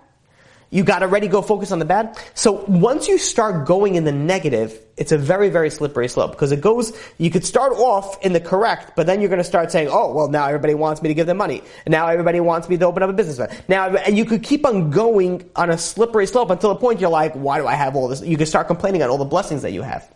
You 0.68 0.84
gotta 0.84 1.06
already 1.06 1.28
go 1.28 1.40
focus 1.40 1.72
on 1.72 1.78
the 1.78 1.86
bad? 1.86 2.18
So 2.34 2.64
once 2.66 3.08
you 3.08 3.16
start 3.16 3.64
going 3.64 3.94
in 3.94 4.04
the 4.04 4.12
negative, 4.12 4.78
it's 4.98 5.12
a 5.12 5.18
very, 5.18 5.48
very 5.48 5.70
slippery 5.70 6.08
slope 6.08 6.32
because 6.32 6.52
it 6.52 6.60
goes, 6.60 6.92
you 7.16 7.30
could 7.30 7.44
start 7.46 7.72
off 7.72 8.22
in 8.22 8.34
the 8.34 8.40
correct, 8.40 8.96
but 8.96 9.06
then 9.06 9.22
you're 9.22 9.30
gonna 9.30 9.44
start 9.44 9.72
saying, 9.72 9.88
oh, 9.90 10.12
well 10.12 10.28
now 10.28 10.46
everybody 10.46 10.74
wants 10.74 11.00
me 11.00 11.08
to 11.08 11.14
give 11.14 11.26
them 11.26 11.38
money. 11.38 11.62
Now 11.86 12.08
everybody 12.08 12.40
wants 12.40 12.68
me 12.68 12.76
to 12.76 12.84
open 12.84 13.02
up 13.02 13.08
a 13.08 13.14
business. 13.14 13.50
Now, 13.66 13.94
and 13.96 14.18
you 14.18 14.26
could 14.26 14.42
keep 14.42 14.66
on 14.66 14.90
going 14.90 15.48
on 15.56 15.70
a 15.70 15.78
slippery 15.78 16.26
slope 16.26 16.50
until 16.50 16.68
the 16.68 16.80
point 16.80 17.00
you're 17.00 17.08
like, 17.08 17.32
why 17.32 17.58
do 17.58 17.66
I 17.66 17.76
have 17.76 17.96
all 17.96 18.08
this? 18.08 18.20
You 18.20 18.36
could 18.36 18.48
start 18.48 18.66
complaining 18.66 19.02
on 19.02 19.08
all 19.08 19.18
the 19.18 19.24
blessings 19.24 19.62
that 19.62 19.72
you 19.72 19.80
have. 19.80 20.12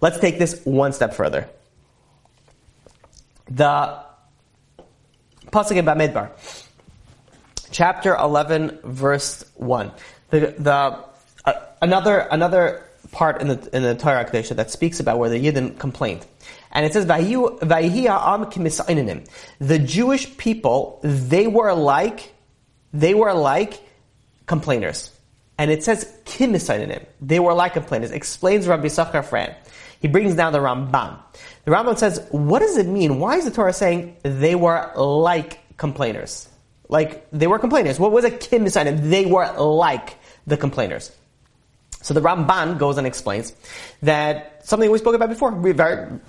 Let's 0.00 0.18
take 0.18 0.40
this 0.40 0.60
one 0.64 0.92
step 0.92 1.14
further. 1.14 1.48
The 3.46 4.04
Pasuk 5.46 5.76
in 5.76 5.84
Bamidbar, 5.84 6.30
chapter 7.70 8.14
11, 8.16 8.80
verse 8.84 9.44
1. 9.54 9.92
The, 10.30 10.54
the, 10.58 10.72
uh, 10.72 11.52
another, 11.82 12.20
another 12.30 12.82
part 13.12 13.40
in 13.40 13.48
the, 13.48 13.70
in 13.72 13.82
the 13.82 13.94
Torah 13.94 14.24
Kedusha 14.24 14.56
that 14.56 14.70
speaks 14.70 15.00
about 15.00 15.18
where 15.18 15.30
the 15.30 15.38
Yidden 15.38 15.78
complained. 15.78 16.26
And 16.72 16.84
it 16.84 16.92
says, 16.92 17.08
am 17.08 17.20
The 19.60 19.78
Jewish 19.78 20.36
people, 20.36 21.00
they 21.02 21.46
were 21.46 21.72
like, 21.72 22.34
they 22.92 23.14
were 23.14 23.32
like 23.32 23.80
complainers. 24.46 25.12
And 25.56 25.70
it 25.70 25.84
says, 25.84 26.12
Kemisonenim. 26.24 27.06
They 27.20 27.38
were 27.38 27.54
like 27.54 27.74
complainers. 27.74 28.10
Explains 28.10 28.66
Rabbi 28.66 28.86
Yissachar 28.86 29.24
Frand. 29.24 29.54
He 30.04 30.08
brings 30.08 30.34
down 30.34 30.52
the 30.52 30.58
Ramban. 30.58 31.18
The 31.64 31.70
Ramban 31.70 31.96
says, 31.96 32.28
what 32.30 32.58
does 32.58 32.76
it 32.76 32.86
mean? 32.86 33.18
Why 33.20 33.36
is 33.36 33.46
the 33.46 33.50
Torah 33.50 33.72
saying 33.72 34.18
they 34.22 34.54
were 34.54 34.92
like 34.96 35.78
complainers? 35.78 36.46
Like, 36.90 37.26
they 37.30 37.46
were 37.46 37.58
complainers. 37.58 37.98
What 37.98 38.12
was 38.12 38.22
a 38.26 38.30
Kemisonenim? 38.30 39.08
They 39.08 39.24
were 39.24 39.50
like 39.58 40.18
the 40.46 40.58
complainers. 40.58 41.10
So 42.02 42.12
the 42.12 42.20
Ramban 42.20 42.78
goes 42.78 42.98
and 42.98 43.06
explains 43.06 43.54
that 44.02 44.60
something 44.66 44.90
we 44.90 44.98
spoke 44.98 45.14
about 45.14 45.30
before, 45.30 45.52
very 45.52 45.94
a 45.94 46.20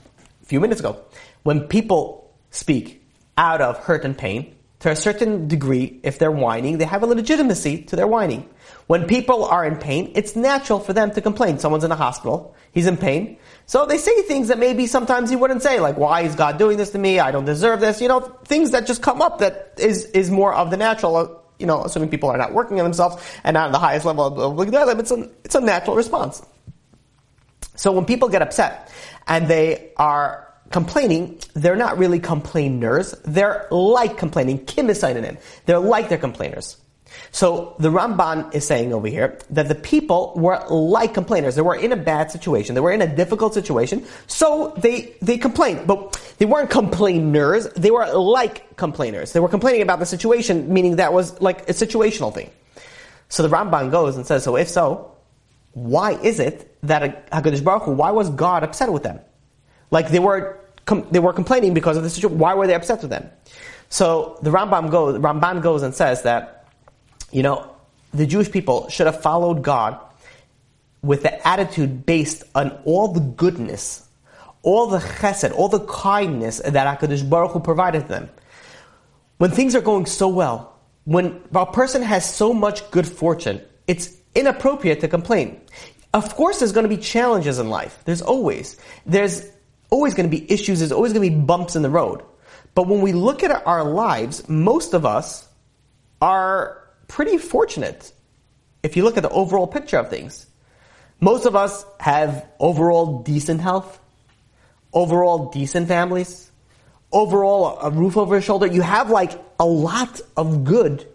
few 0.45 0.61
minutes 0.61 0.79
ago. 0.79 1.01
When 1.43 1.67
people 1.67 2.33
speak 2.51 3.05
out 3.37 3.59
of 3.59 3.77
hurt 3.79 4.05
and 4.05 4.17
pain, 4.17 4.55
to 4.79 4.91
a 4.91 4.95
certain 4.95 5.47
degree, 5.47 5.99
if 6.03 6.19
they're 6.19 6.31
whining, 6.31 6.77
they 6.77 6.85
have 6.85 7.03
a 7.03 7.07
legitimacy 7.07 7.83
to 7.85 7.95
their 7.95 8.07
whining. 8.07 8.47
When 8.87 9.07
people 9.07 9.43
are 9.45 9.65
in 9.65 9.77
pain, 9.77 10.11
it's 10.15 10.35
natural 10.35 10.79
for 10.79 10.93
them 10.93 11.11
to 11.11 11.21
complain. 11.21 11.57
Someone's 11.57 11.83
in 11.83 11.91
a 11.91 11.95
hospital, 11.95 12.55
he's 12.75 12.85
in 12.85 12.97
pain. 12.97 13.37
So 13.65 13.87
they 13.87 13.97
say 13.97 14.21
things 14.23 14.49
that 14.49 14.59
maybe 14.59 14.85
sometimes 14.85 15.31
he 15.31 15.35
wouldn't 15.35 15.63
say, 15.63 15.79
like, 15.79 15.97
why 15.97 16.21
is 16.21 16.35
God 16.35 16.59
doing 16.59 16.77
this 16.77 16.91
to 16.91 16.99
me? 16.99 17.19
I 17.19 17.31
don't 17.31 17.45
deserve 17.45 17.79
this. 17.79 17.99
You 17.99 18.07
know, 18.07 18.19
things 18.19 18.71
that 18.71 18.85
just 18.85 19.01
come 19.01 19.23
up 19.23 19.39
that 19.39 19.73
is, 19.79 20.05
is 20.11 20.29
more 20.29 20.53
of 20.53 20.69
the 20.69 20.77
natural 20.77 21.15
uh, 21.15 21.27
you 21.57 21.65
know, 21.65 21.83
assuming 21.83 22.09
people 22.09 22.29
are 22.29 22.37
not 22.37 22.53
working 22.53 22.79
on 22.79 22.83
themselves 22.83 23.15
and 23.43 23.53
not 23.55 23.67
at 23.67 23.71
the 23.71 23.79
highest 23.79 24.05
level 24.05 24.25
of 24.25 24.57
Ligdalim, 24.57 24.99
it's 24.99 25.11
a, 25.11 25.29
it's 25.45 25.55
a 25.55 25.61
natural 25.61 25.95
response. 25.95 26.45
So 27.75 27.91
when 27.91 28.05
people 28.05 28.29
get 28.29 28.41
upset 28.41 28.91
and 29.27 29.47
they 29.47 29.91
are 29.97 30.53
complaining, 30.71 31.39
they're 31.53 31.75
not 31.75 31.97
really 31.97 32.19
complainers. 32.19 33.13
They're 33.23 33.67
like 33.71 34.17
complaining. 34.17 34.65
Kemisonenim. 34.65 35.39
They're 35.65 35.79
like 35.79 36.09
their 36.09 36.17
complainers. 36.17 36.77
So 37.31 37.75
the 37.79 37.89
Ramban 37.89 38.53
is 38.55 38.65
saying 38.65 38.93
over 38.93 39.07
here 39.07 39.37
that 39.49 39.67
the 39.67 39.75
people 39.75 40.33
were 40.35 40.63
like 40.69 41.13
complainers. 41.13 41.55
They 41.55 41.61
were 41.61 41.75
in 41.75 41.91
a 41.91 41.97
bad 41.97 42.31
situation. 42.31 42.75
They 42.75 42.81
were 42.81 42.93
in 42.93 43.01
a 43.01 43.13
difficult 43.13 43.53
situation. 43.53 44.05
So 44.27 44.73
they, 44.77 45.15
they 45.21 45.37
complained. 45.37 45.85
But 45.85 46.19
they 46.37 46.45
weren't 46.45 46.69
complainers. 46.69 47.67
They 47.73 47.91
were 47.91 48.07
like 48.13 48.77
complainers. 48.77 49.33
They 49.33 49.39
were 49.39 49.49
complaining 49.49 49.81
about 49.81 49.99
the 49.99 50.05
situation, 50.05 50.73
meaning 50.73 50.95
that 50.95 51.11
was 51.11 51.41
like 51.41 51.69
a 51.69 51.73
situational 51.73 52.33
thing. 52.33 52.49
So 53.27 53.43
the 53.43 53.49
Ramban 53.49 53.91
goes 53.91 54.15
and 54.15 54.25
says, 54.25 54.43
so 54.43 54.55
if 54.55 54.69
so, 54.69 55.11
why 55.73 56.13
is 56.13 56.39
it 56.39 56.77
that 56.83 57.29
HaKadosh 57.31 57.63
Baruch 57.63 57.83
Hu, 57.83 57.91
why 57.91 58.11
was 58.11 58.29
God 58.29 58.63
upset 58.63 58.91
with 58.93 59.03
them? 59.03 59.19
Like 59.91 60.09
they 60.09 60.19
were, 60.19 60.57
com- 60.85 61.05
they 61.11 61.19
were 61.19 61.33
complaining 61.33 61.73
because 61.73 61.97
of 61.97 62.03
the 62.03 62.09
situation. 62.09 62.39
Why 62.39 62.53
were 62.53 62.65
they 62.65 62.75
upset 62.75 63.01
with 63.01 63.09
them? 63.09 63.29
So 63.89 64.39
the 64.41 64.51
Rambam 64.51 64.89
goes, 64.89 65.19
Ramban 65.19 65.61
goes 65.61 65.83
and 65.83 65.93
says 65.93 66.23
that 66.23 66.54
you 67.31 67.43
know, 67.43 67.75
the 68.13 68.25
Jewish 68.25 68.51
people 68.51 68.89
should 68.89 69.07
have 69.07 69.21
followed 69.21 69.61
God 69.61 69.99
with 71.01 71.23
the 71.23 71.47
attitude 71.47 72.05
based 72.05 72.43
on 72.55 72.71
all 72.85 73.09
the 73.09 73.19
goodness, 73.19 74.07
all 74.63 74.87
the 74.87 74.99
chesed, 74.99 75.53
all 75.53 75.67
the 75.67 75.85
kindness 75.85 76.59
that 76.65 76.99
HaKadosh 76.99 77.29
Baruch 77.29 77.51
Hu 77.51 77.59
provided 77.59 78.07
them. 78.07 78.29
When 79.37 79.51
things 79.51 79.75
are 79.75 79.81
going 79.81 80.05
so 80.05 80.27
well, 80.27 80.75
when 81.03 81.41
a 81.53 81.65
person 81.65 82.01
has 82.01 82.27
so 82.27 82.53
much 82.53 82.89
good 82.89 83.07
fortune, 83.07 83.61
it's 83.85 84.15
inappropriate 84.33 85.01
to 85.01 85.07
complain. 85.07 85.61
Of 86.13 86.35
course, 86.35 86.59
there's 86.59 86.71
going 86.71 86.89
to 86.89 86.95
be 86.95 87.01
challenges 87.01 87.59
in 87.59 87.69
life. 87.69 87.99
There's 88.05 88.21
always. 88.21 88.77
There's 89.05 89.47
always 89.89 90.13
going 90.13 90.29
to 90.29 90.35
be 90.35 90.51
issues. 90.51 90.79
There's 90.79 90.91
always 90.91 91.13
going 91.13 91.29
to 91.29 91.35
be 91.35 91.41
bumps 91.41 91.75
in 91.75 91.81
the 91.81 91.89
road. 91.89 92.23
But 92.73 92.87
when 92.87 93.01
we 93.01 93.11
look 93.13 93.43
at 93.43 93.65
our 93.67 93.83
lives, 93.83 94.47
most 94.49 94.93
of 94.93 95.05
us 95.05 95.47
are 96.21 96.84
pretty 97.07 97.37
fortunate 97.37 98.11
if 98.83 98.95
you 98.95 99.03
look 99.03 99.17
at 99.17 99.23
the 99.23 99.29
overall 99.29 99.67
picture 99.67 99.97
of 99.97 100.09
things. 100.09 100.45
Most 101.19 101.45
of 101.45 101.55
us 101.55 101.85
have 101.99 102.45
overall 102.59 103.23
decent 103.23 103.61
health, 103.61 103.99
overall 104.93 105.49
decent 105.51 105.87
families, 105.87 106.51
overall 107.11 107.79
a 107.79 107.89
roof 107.89 108.17
over 108.17 108.35
your 108.35 108.41
shoulder. 108.41 108.67
You 108.67 108.81
have 108.81 109.09
like 109.09 109.31
a 109.59 109.65
lot 109.65 110.21
of 110.35 110.63
good 110.63 111.07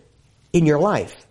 in 0.52 0.66
your 0.66 0.80
life. 0.80 1.26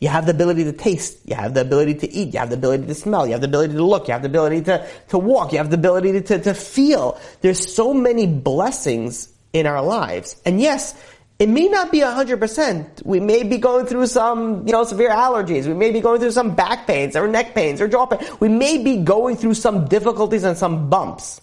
You 0.00 0.08
have 0.08 0.26
the 0.26 0.32
ability 0.32 0.64
to 0.64 0.72
taste. 0.72 1.18
You 1.24 1.34
have 1.34 1.54
the 1.54 1.60
ability 1.60 1.94
to 1.96 2.10
eat. 2.10 2.32
You 2.32 2.38
have 2.38 2.50
the 2.50 2.56
ability 2.56 2.86
to 2.86 2.94
smell. 2.94 3.26
You 3.26 3.32
have 3.32 3.40
the 3.40 3.48
ability 3.48 3.74
to 3.74 3.84
look. 3.84 4.06
You 4.06 4.12
have 4.12 4.22
the 4.22 4.28
ability 4.28 4.62
to, 4.62 4.86
to 5.08 5.18
walk. 5.18 5.52
You 5.52 5.58
have 5.58 5.70
the 5.70 5.76
ability 5.76 6.12
to, 6.12 6.20
to, 6.20 6.38
to 6.38 6.54
feel. 6.54 7.20
There's 7.40 7.74
so 7.74 7.92
many 7.92 8.26
blessings 8.26 9.32
in 9.52 9.66
our 9.66 9.82
lives. 9.82 10.40
And 10.44 10.60
yes, 10.60 10.94
it 11.38 11.48
may 11.48 11.68
not 11.68 11.92
be 11.92 12.00
100%. 12.00 13.04
We 13.04 13.20
may 13.20 13.44
be 13.44 13.58
going 13.58 13.86
through 13.86 14.06
some, 14.08 14.66
you 14.66 14.72
know, 14.72 14.82
severe 14.82 15.10
allergies. 15.10 15.66
We 15.66 15.74
may 15.74 15.92
be 15.92 16.00
going 16.00 16.20
through 16.20 16.32
some 16.32 16.54
back 16.54 16.86
pains 16.86 17.14
or 17.14 17.28
neck 17.28 17.54
pains 17.54 17.80
or 17.80 17.86
jaw 17.86 18.06
pain. 18.06 18.18
We 18.40 18.48
may 18.48 18.82
be 18.82 18.96
going 18.96 19.36
through 19.36 19.54
some 19.54 19.86
difficulties 19.86 20.42
and 20.42 20.58
some 20.58 20.90
bumps. 20.90 21.40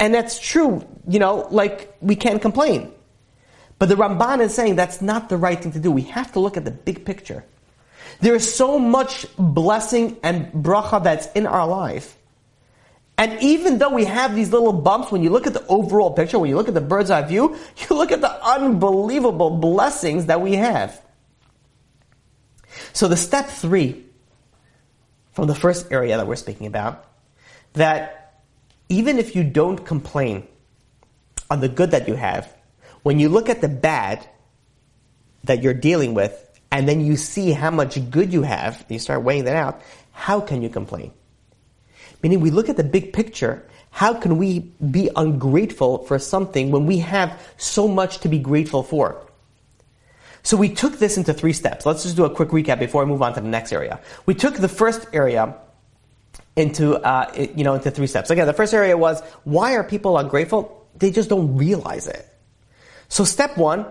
And 0.00 0.14
that's 0.14 0.38
true, 0.38 0.86
you 1.08 1.18
know, 1.18 1.46
like 1.50 1.94
we 2.00 2.16
can't 2.16 2.40
complain. 2.40 2.92
But 3.78 3.90
the 3.90 3.96
Ramban 3.96 4.40
is 4.40 4.54
saying 4.54 4.76
that's 4.76 5.02
not 5.02 5.28
the 5.28 5.36
right 5.36 5.62
thing 5.62 5.72
to 5.72 5.80
do. 5.80 5.90
We 5.90 6.02
have 6.02 6.32
to 6.32 6.40
look 6.40 6.56
at 6.56 6.64
the 6.64 6.70
big 6.70 7.04
picture. 7.04 7.44
There 8.20 8.34
is 8.34 8.54
so 8.54 8.78
much 8.78 9.26
blessing 9.36 10.16
and 10.22 10.50
bracha 10.52 11.02
that's 11.02 11.26
in 11.32 11.46
our 11.46 11.66
life 11.66 12.16
and 13.18 13.42
even 13.42 13.78
though 13.78 13.90
we 13.90 14.04
have 14.04 14.34
these 14.34 14.52
little 14.52 14.72
bumps, 14.72 15.10
when 15.10 15.22
you 15.22 15.30
look 15.30 15.46
at 15.46 15.54
the 15.54 15.66
overall 15.66 16.12
picture, 16.12 16.38
when 16.38 16.50
you 16.50 16.56
look 16.56 16.68
at 16.68 16.74
the 16.74 16.82
bird's 16.82 17.10
eye 17.10 17.22
view, 17.22 17.56
you 17.76 17.96
look 17.96 18.12
at 18.12 18.20
the 18.20 18.44
unbelievable 18.44 19.50
blessings 19.50 20.26
that 20.26 20.40
we 20.40 20.54
have. 20.54 21.00
So 22.92 23.08
the 23.08 23.16
step 23.16 23.48
three 23.48 24.04
from 25.32 25.46
the 25.46 25.54
first 25.54 25.90
area 25.90 26.16
that 26.16 26.26
we're 26.26 26.36
speaking 26.36 26.66
about, 26.66 27.04
that 27.72 28.42
even 28.88 29.18
if 29.18 29.34
you 29.34 29.44
don't 29.44 29.84
complain 29.84 30.46
on 31.50 31.60
the 31.60 31.68
good 31.68 31.92
that 31.92 32.08
you 32.08 32.14
have, 32.14 32.52
when 33.02 33.18
you 33.18 33.28
look 33.28 33.48
at 33.48 33.60
the 33.60 33.68
bad 33.68 34.26
that 35.44 35.62
you're 35.62 35.74
dealing 35.74 36.12
with, 36.12 36.42
and 36.70 36.88
then 36.88 37.00
you 37.00 37.16
see 37.16 37.52
how 37.52 37.70
much 37.70 37.98
good 38.10 38.32
you 38.32 38.42
have, 38.42 38.84
you 38.88 38.98
start 38.98 39.22
weighing 39.22 39.44
that 39.44 39.56
out, 39.56 39.80
how 40.12 40.40
can 40.40 40.60
you 40.60 40.68
complain? 40.68 41.12
Meaning 42.22 42.40
we 42.40 42.50
look 42.50 42.68
at 42.68 42.76
the 42.76 42.84
big 42.84 43.12
picture. 43.12 43.66
How 43.90 44.14
can 44.14 44.36
we 44.36 44.60
be 44.90 45.10
ungrateful 45.16 46.04
for 46.04 46.18
something 46.18 46.70
when 46.70 46.86
we 46.86 46.98
have 46.98 47.40
so 47.56 47.88
much 47.88 48.18
to 48.18 48.28
be 48.28 48.38
grateful 48.38 48.82
for? 48.82 49.22
So 50.42 50.56
we 50.56 50.68
took 50.68 50.98
this 50.98 51.16
into 51.16 51.34
three 51.34 51.52
steps. 51.52 51.84
Let's 51.84 52.04
just 52.04 52.14
do 52.14 52.24
a 52.24 52.30
quick 52.30 52.50
recap 52.50 52.78
before 52.78 53.04
we 53.04 53.10
move 53.10 53.22
on 53.22 53.34
to 53.34 53.40
the 53.40 53.48
next 53.48 53.72
area. 53.72 54.00
We 54.26 54.34
took 54.34 54.54
the 54.54 54.68
first 54.68 55.06
area 55.12 55.56
into, 56.54 56.96
uh, 56.96 57.32
you 57.54 57.64
know, 57.64 57.74
into 57.74 57.90
three 57.90 58.06
steps. 58.06 58.30
Again, 58.30 58.46
the 58.46 58.52
first 58.52 58.72
area 58.72 58.96
was 58.96 59.20
why 59.44 59.74
are 59.74 59.82
people 59.82 60.16
ungrateful? 60.18 60.86
They 60.94 61.10
just 61.10 61.28
don't 61.28 61.56
realize 61.56 62.06
it. 62.06 62.26
So 63.08 63.24
step 63.24 63.56
one, 63.56 63.86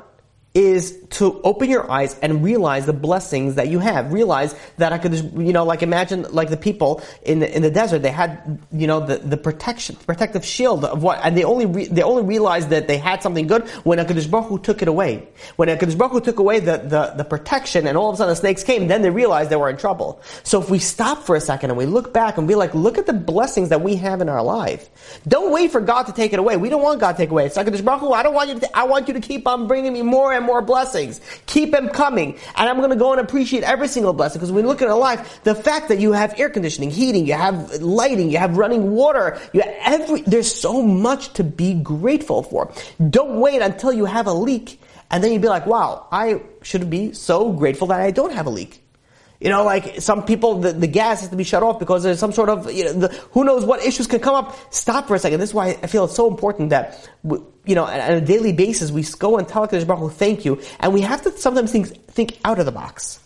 is 0.56 0.98
to 1.10 1.42
open 1.42 1.70
your 1.70 1.92
eyes 1.92 2.18
and 2.22 2.42
realize 2.42 2.86
the 2.86 2.94
blessings 2.94 3.56
that 3.56 3.68
you 3.68 3.80
have. 3.80 4.14
Realize 4.14 4.56
that 4.78 4.94
I 4.94 4.98
could, 4.98 5.14
you 5.14 5.52
know, 5.52 5.66
like 5.66 5.84
imagine 5.84 6.24
like 6.32 6.50
the 6.50 6.56
people 6.58 7.04
in 7.24 7.40
the, 7.40 7.54
in 7.54 7.62
the 7.62 7.70
desert, 7.70 8.00
they 8.00 8.12
had, 8.12 8.62
you 8.72 8.88
know, 8.88 9.02
the, 9.02 9.18
the 9.18 9.36
protection, 9.36 9.98
protective 10.08 10.46
shield 10.46 10.86
of 10.86 11.04
what, 11.04 11.20
and 11.24 11.38
they 11.38 11.44
only, 11.44 11.66
re, 11.66 11.88
they 11.88 12.04
only 12.04 12.24
realized 12.24 12.70
that 12.70 12.88
they 12.88 12.98
had 12.98 13.22
something 13.22 13.48
good 13.48 13.68
when 13.84 14.00
HaKadosh 14.00 14.32
Baruch 14.32 14.48
Hu 14.48 14.60
took 14.60 14.82
it 14.82 14.88
away. 14.88 15.28
When 15.58 15.68
HaKadosh 15.68 15.98
Baruch 15.98 16.14
Hu 16.14 16.22
took 16.22 16.40
away 16.40 16.62
the, 16.62 16.78
the, 16.78 17.14
the 17.18 17.26
protection 17.26 17.86
and 17.86 17.98
all 17.98 18.10
of 18.10 18.14
a 18.14 18.18
sudden 18.18 18.32
the 18.32 18.38
snakes 18.38 18.64
came, 18.64 18.88
then 18.88 19.02
they 19.02 19.10
realized 19.10 19.50
they 19.50 19.58
were 19.58 19.70
in 19.70 19.78
trouble. 19.78 20.22
So 20.44 20.62
if 20.62 20.70
we 20.70 20.80
stop 20.80 21.24
for 21.24 21.36
a 21.36 21.42
second 21.42 21.72
and 21.72 21.78
we 21.78 21.86
look 21.86 22.14
back 22.14 22.38
and 22.38 22.48
be 22.48 22.56
like, 22.56 22.74
look 22.74 22.98
at 22.98 23.08
the 23.08 23.14
blessings 23.14 23.70
that 23.70 23.82
we 23.82 23.98
have 23.98 24.22
in 24.22 24.30
our 24.30 24.42
life. 24.42 24.90
Don't 25.28 25.52
wait 25.52 25.72
for 25.72 25.82
God 25.82 26.04
to 26.04 26.14
take 26.14 26.32
it 26.32 26.40
away. 26.40 26.56
We 26.56 26.70
don't 26.70 26.82
want 26.82 27.02
God 27.02 27.12
to 27.12 27.18
take 27.18 27.30
away. 27.30 27.46
It's 27.46 27.58
HaKadosh 27.58 27.84
Baruch 27.84 28.00
Hu, 28.00 28.14
I 28.14 28.24
don't 28.24 28.34
want 28.34 28.50
you 28.50 28.60
to, 28.62 28.78
I 28.78 28.84
want 28.84 29.10
you 29.10 29.14
to 29.16 29.20
keep 29.20 29.48
on 29.48 29.68
bringing 29.68 29.92
me 29.92 30.02
more 30.02 30.32
and 30.32 30.45
more 30.46 30.62
blessings. 30.62 31.22
Keep 31.46 31.72
them 31.72 31.90
coming. 31.90 32.38
And 32.56 32.70
I'm 32.70 32.78
going 32.78 32.90
to 32.90 32.96
go 32.96 33.12
and 33.12 33.22
appreciate 33.22 33.64
every 33.64 33.88
single 33.88 34.14
blessing 34.14 34.40
because 34.40 34.52
when 34.52 34.64
we 34.64 34.70
look 34.70 34.82
at 34.82 34.88
our 34.88 34.98
life, 34.98 35.44
the 35.44 35.56
fact 35.56 35.90
that 35.90 36.00
you 36.00 36.12
have 36.12 36.40
air 36.40 36.50
conditioning, 36.50 36.92
heating, 36.92 37.26
you 37.26 37.34
have 37.34 37.82
lighting, 37.82 38.30
you 38.30 38.38
have 38.38 38.58
running 38.58 38.92
water, 38.92 39.40
you 39.54 39.62
have 39.62 39.74
every, 39.82 40.22
there's 40.22 40.54
so 40.54 40.82
much 40.82 41.34
to 41.34 41.44
be 41.44 41.74
grateful 41.74 42.44
for. 42.44 42.72
Don't 43.10 43.40
wait 43.40 43.62
until 43.62 43.92
you 43.92 44.06
have 44.06 44.28
a 44.28 44.34
leak 44.34 44.80
and 45.12 45.24
then 45.24 45.32
you'd 45.32 45.42
be 45.42 45.48
like, 45.48 45.66
wow, 45.66 46.08
I 46.12 46.42
should 46.62 46.90
be 46.90 47.14
so 47.14 47.52
grateful 47.52 47.88
that 47.88 48.02
I 48.02 48.12
don't 48.12 48.34
have 48.34 48.48
a 48.48 48.50
leak. 48.50 48.85
You 49.40 49.50
know, 49.50 49.64
like 49.64 50.02
some 50.02 50.24
people, 50.24 50.60
the, 50.60 50.72
the 50.72 50.88
gas 50.88 51.22
has 51.22 51.30
to 51.30 51.36
be 51.36 51.44
shut 51.44 51.62
off 51.62 51.78
because 51.78 52.04
there's 52.04 52.20
some 52.20 52.32
sort 52.32 52.50
of, 52.50 52.72
you 52.72 52.86
know, 52.86 52.94
the, 52.94 53.08
who 53.32 53.44
knows 53.44 53.66
what 53.66 53.84
issues 53.86 54.08
can 54.08 54.20
come 54.20 54.36
up. 54.36 54.56
Stop 54.74 55.08
for 55.08 55.16
a 55.16 55.20
second. 55.20 55.40
This 55.40 55.50
is 55.50 55.54
why 55.54 55.78
I 55.84 55.88
feel 55.88 56.06
it's 56.06 56.16
so 56.16 56.30
important 56.30 56.70
that, 56.70 57.10
you 57.24 57.76
know, 57.76 57.84
on 57.84 58.14
a 58.14 58.22
daily 58.22 58.54
basis, 58.54 58.92
we 58.92 59.04
go 59.20 59.38
and 59.38 59.48
tell 59.48 59.68
HaKadosh 59.68 59.88
Baruch 59.88 60.04
Hu, 60.04 60.10
thank 60.10 60.46
you. 60.46 60.62
And 60.80 60.94
we 60.94 61.02
have 61.02 61.22
to 61.24 61.32
sometimes 61.32 61.72
think, 61.72 61.88
think 62.08 62.40
out 62.46 62.60
of 62.60 62.66
the 62.66 62.72
box. 62.72 63.20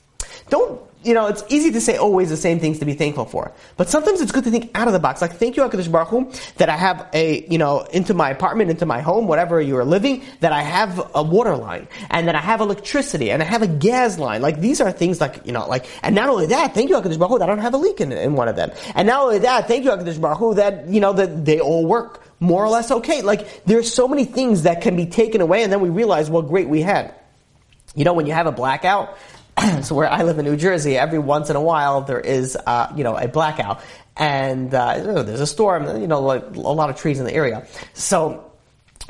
Don't 0.49 0.81
you 1.03 1.13
know, 1.13 1.27
it's 1.27 1.43
easy 1.47 1.71
to 1.71 1.79
say 1.79 1.95
always 1.95 2.29
the 2.29 2.37
same 2.37 2.59
things 2.59 2.79
to 2.79 2.85
be 2.85 2.93
thankful 2.93 3.25
for. 3.25 3.53
But 3.77 3.89
sometimes 3.89 4.19
it's 4.19 4.33
good 4.33 4.43
to 4.43 4.51
think 4.51 4.71
out 4.75 4.87
of 4.87 4.93
the 4.93 4.99
box. 4.99 5.21
Like, 5.21 5.33
thank 5.33 5.55
you, 5.55 5.63
HaKadosh 5.63 5.89
Baruch 5.89 6.09
Hu, 6.09 6.31
that 6.57 6.67
I 6.67 6.75
have 6.75 7.07
a, 7.13 7.45
you 7.47 7.57
know, 7.57 7.81
into 7.93 8.13
my 8.13 8.29
apartment, 8.29 8.69
into 8.69 8.85
my 8.85 8.99
home, 8.99 9.27
whatever 9.27 9.61
you 9.61 9.77
are 9.77 9.85
living, 9.85 10.23
that 10.41 10.51
I 10.51 10.61
have 10.61 11.09
a 11.15 11.23
water 11.23 11.55
line, 11.55 11.87
and 12.09 12.27
that 12.27 12.35
I 12.35 12.41
have 12.41 12.59
electricity, 12.59 13.31
and 13.31 13.41
I 13.41 13.45
have 13.45 13.61
a 13.61 13.67
gas 13.67 14.19
line. 14.19 14.41
Like, 14.41 14.59
these 14.59 14.81
are 14.81 14.91
things 14.91 15.21
like, 15.21 15.45
you 15.45 15.53
know, 15.53 15.65
like, 15.67 15.85
and 16.03 16.15
not 16.15 16.27
only 16.27 16.47
that, 16.47 16.73
thank 16.73 16.89
you, 16.89 16.95
HaKadosh 16.97 17.17
Baruch 17.17 17.31
Hu, 17.31 17.39
that 17.39 17.49
I 17.49 17.55
don't 17.55 17.63
have 17.63 17.73
a 17.73 17.77
leak 17.77 18.01
in, 18.01 18.11
in 18.11 18.33
one 18.33 18.49
of 18.49 18.57
them. 18.57 18.71
And 18.93 19.07
not 19.07 19.21
only 19.21 19.39
that, 19.39 19.67
thank 19.67 19.85
you, 19.85 19.91
HaKadosh 19.91 20.19
Baruch 20.19 20.37
Hu, 20.37 20.53
that, 20.55 20.89
you 20.89 20.99
know, 20.99 21.13
that 21.13 21.45
they 21.45 21.61
all 21.61 21.85
work 21.85 22.25
more 22.41 22.63
or 22.63 22.69
less 22.69 22.91
okay. 22.91 23.21
Like, 23.21 23.63
there's 23.63 23.93
so 23.93 24.07
many 24.07 24.25
things 24.25 24.63
that 24.63 24.81
can 24.81 24.97
be 24.97 25.05
taken 25.05 25.39
away, 25.39 25.63
and 25.63 25.71
then 25.71 25.79
we 25.79 25.89
realize 25.89 26.29
what 26.29 26.49
great 26.49 26.67
we 26.67 26.81
had. 26.81 27.15
You 27.95 28.03
know, 28.03 28.13
when 28.13 28.27
you 28.27 28.33
have 28.33 28.47
a 28.47 28.51
blackout, 28.51 29.17
so 29.81 29.95
where 29.95 30.09
I 30.09 30.23
live 30.23 30.39
in 30.39 30.45
New 30.45 30.55
Jersey, 30.55 30.97
every 30.97 31.19
once 31.19 31.49
in 31.49 31.55
a 31.55 31.61
while 31.61 32.01
there 32.01 32.19
is, 32.19 32.55
uh, 32.55 32.91
you 32.95 33.03
know, 33.03 33.17
a 33.17 33.27
blackout, 33.27 33.81
and 34.15 34.73
uh, 34.73 35.23
there's 35.23 35.41
a 35.41 35.47
storm. 35.47 35.99
You 35.99 36.07
know, 36.07 36.21
like 36.21 36.43
a 36.55 36.59
lot 36.59 36.89
of 36.89 36.97
trees 36.97 37.19
in 37.19 37.25
the 37.25 37.33
area. 37.33 37.67
So 37.93 38.48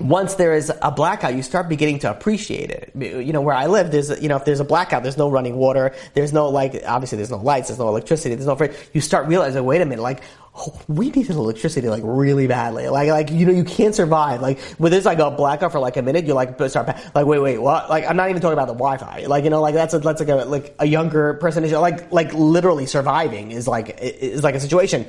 once 0.01 0.35
there 0.35 0.53
is 0.53 0.71
a 0.81 0.91
blackout, 0.91 1.35
you 1.35 1.43
start 1.43 1.69
beginning 1.69 1.99
to 1.99 2.11
appreciate 2.11 2.69
it. 2.71 2.91
You 2.95 3.33
know, 3.33 3.41
where 3.41 3.55
I 3.55 3.67
live, 3.67 3.91
there's, 3.91 4.09
you 4.21 4.29
know, 4.29 4.37
if 4.37 4.45
there's 4.45 4.59
a 4.59 4.65
blackout, 4.65 5.03
there's 5.03 5.17
no 5.17 5.29
running 5.29 5.55
water, 5.55 5.93
there's 6.13 6.33
no, 6.33 6.49
like, 6.49 6.81
obviously 6.85 7.17
there's 7.17 7.31
no 7.31 7.37
lights, 7.37 7.67
there's 7.67 7.79
no 7.79 7.87
electricity, 7.87 8.35
there's 8.35 8.47
no, 8.47 8.57
you 8.93 9.01
start 9.01 9.27
realizing, 9.27 9.63
wait 9.65 9.81
a 9.81 9.85
minute, 9.85 10.01
like, 10.01 10.21
oh, 10.55 10.81
we 10.87 11.09
needed 11.11 11.35
electricity, 11.35 11.89
like, 11.89 12.01
really 12.05 12.47
badly. 12.47 12.87
Like, 12.89 13.09
like, 13.09 13.31
you 13.31 13.45
know, 13.45 13.53
you 13.53 13.63
can't 13.63 13.95
survive. 13.95 14.41
Like, 14.41 14.59
when 14.77 14.91
there's 14.91 15.05
like 15.05 15.19
a 15.19 15.31
blackout 15.31 15.71
for 15.71 15.79
like 15.79 15.97
a 15.97 16.01
minute, 16.01 16.25
you 16.25 16.33
like, 16.33 16.59
start, 16.69 16.87
like, 17.15 17.25
wait, 17.25 17.39
wait, 17.39 17.57
what? 17.57 17.89
Like, 17.89 18.05
I'm 18.05 18.17
not 18.17 18.29
even 18.29 18.41
talking 18.41 18.53
about 18.53 18.67
the 18.67 18.73
Wi-Fi. 18.73 19.25
Like, 19.27 19.43
you 19.43 19.49
know, 19.49 19.61
like, 19.61 19.73
that's 19.73 19.93
a, 19.93 19.99
that's 19.99 20.19
like 20.19 20.29
a, 20.29 20.45
like, 20.45 20.75
a 20.79 20.85
younger 20.85 21.35
person, 21.35 21.63
is, 21.63 21.71
like, 21.71 22.11
like, 22.11 22.33
literally 22.33 22.85
surviving 22.85 23.51
is 23.51 23.67
like, 23.67 23.97
is 23.99 24.43
like 24.43 24.55
a 24.55 24.59
situation. 24.59 25.05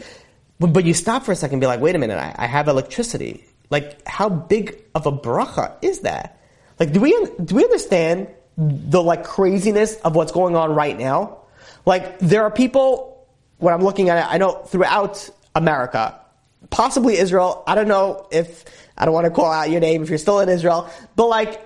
But, 0.58 0.74
but 0.74 0.84
you 0.84 0.92
stop 0.94 1.24
for 1.24 1.32
a 1.32 1.36
second 1.36 1.54
and 1.54 1.60
be 1.60 1.66
like, 1.66 1.80
wait 1.80 1.94
a 1.94 1.98
minute, 1.98 2.18
I, 2.18 2.34
I 2.36 2.46
have 2.46 2.68
electricity 2.68 3.44
like, 3.70 4.06
how 4.06 4.28
big 4.28 4.82
of 4.94 5.06
a 5.06 5.12
bracha 5.12 5.76
is 5.82 6.00
that? 6.00 6.40
Like, 6.78 6.92
do 6.92 7.00
we, 7.00 7.10
do 7.44 7.54
we 7.54 7.64
understand 7.64 8.28
the 8.56 9.02
like 9.02 9.24
craziness 9.24 9.96
of 9.96 10.14
what's 10.14 10.32
going 10.32 10.56
on 10.56 10.74
right 10.74 10.98
now? 10.98 11.38
Like, 11.86 12.18
there 12.18 12.42
are 12.42 12.50
people, 12.50 13.26
when 13.58 13.72
I'm 13.72 13.82
looking 13.82 14.08
at 14.08 14.18
it, 14.18 14.32
I 14.32 14.38
know 14.38 14.52
throughout 14.52 15.30
America, 15.54 16.18
possibly 16.70 17.16
Israel, 17.16 17.62
I 17.66 17.74
don't 17.74 17.88
know 17.88 18.26
if, 18.30 18.64
I 18.98 19.04
don't 19.04 19.14
want 19.14 19.26
to 19.26 19.30
call 19.30 19.50
out 19.50 19.70
your 19.70 19.80
name 19.80 20.02
if 20.02 20.08
you're 20.08 20.18
still 20.18 20.40
in 20.40 20.48
Israel, 20.48 20.90
but 21.16 21.28
like, 21.28 21.60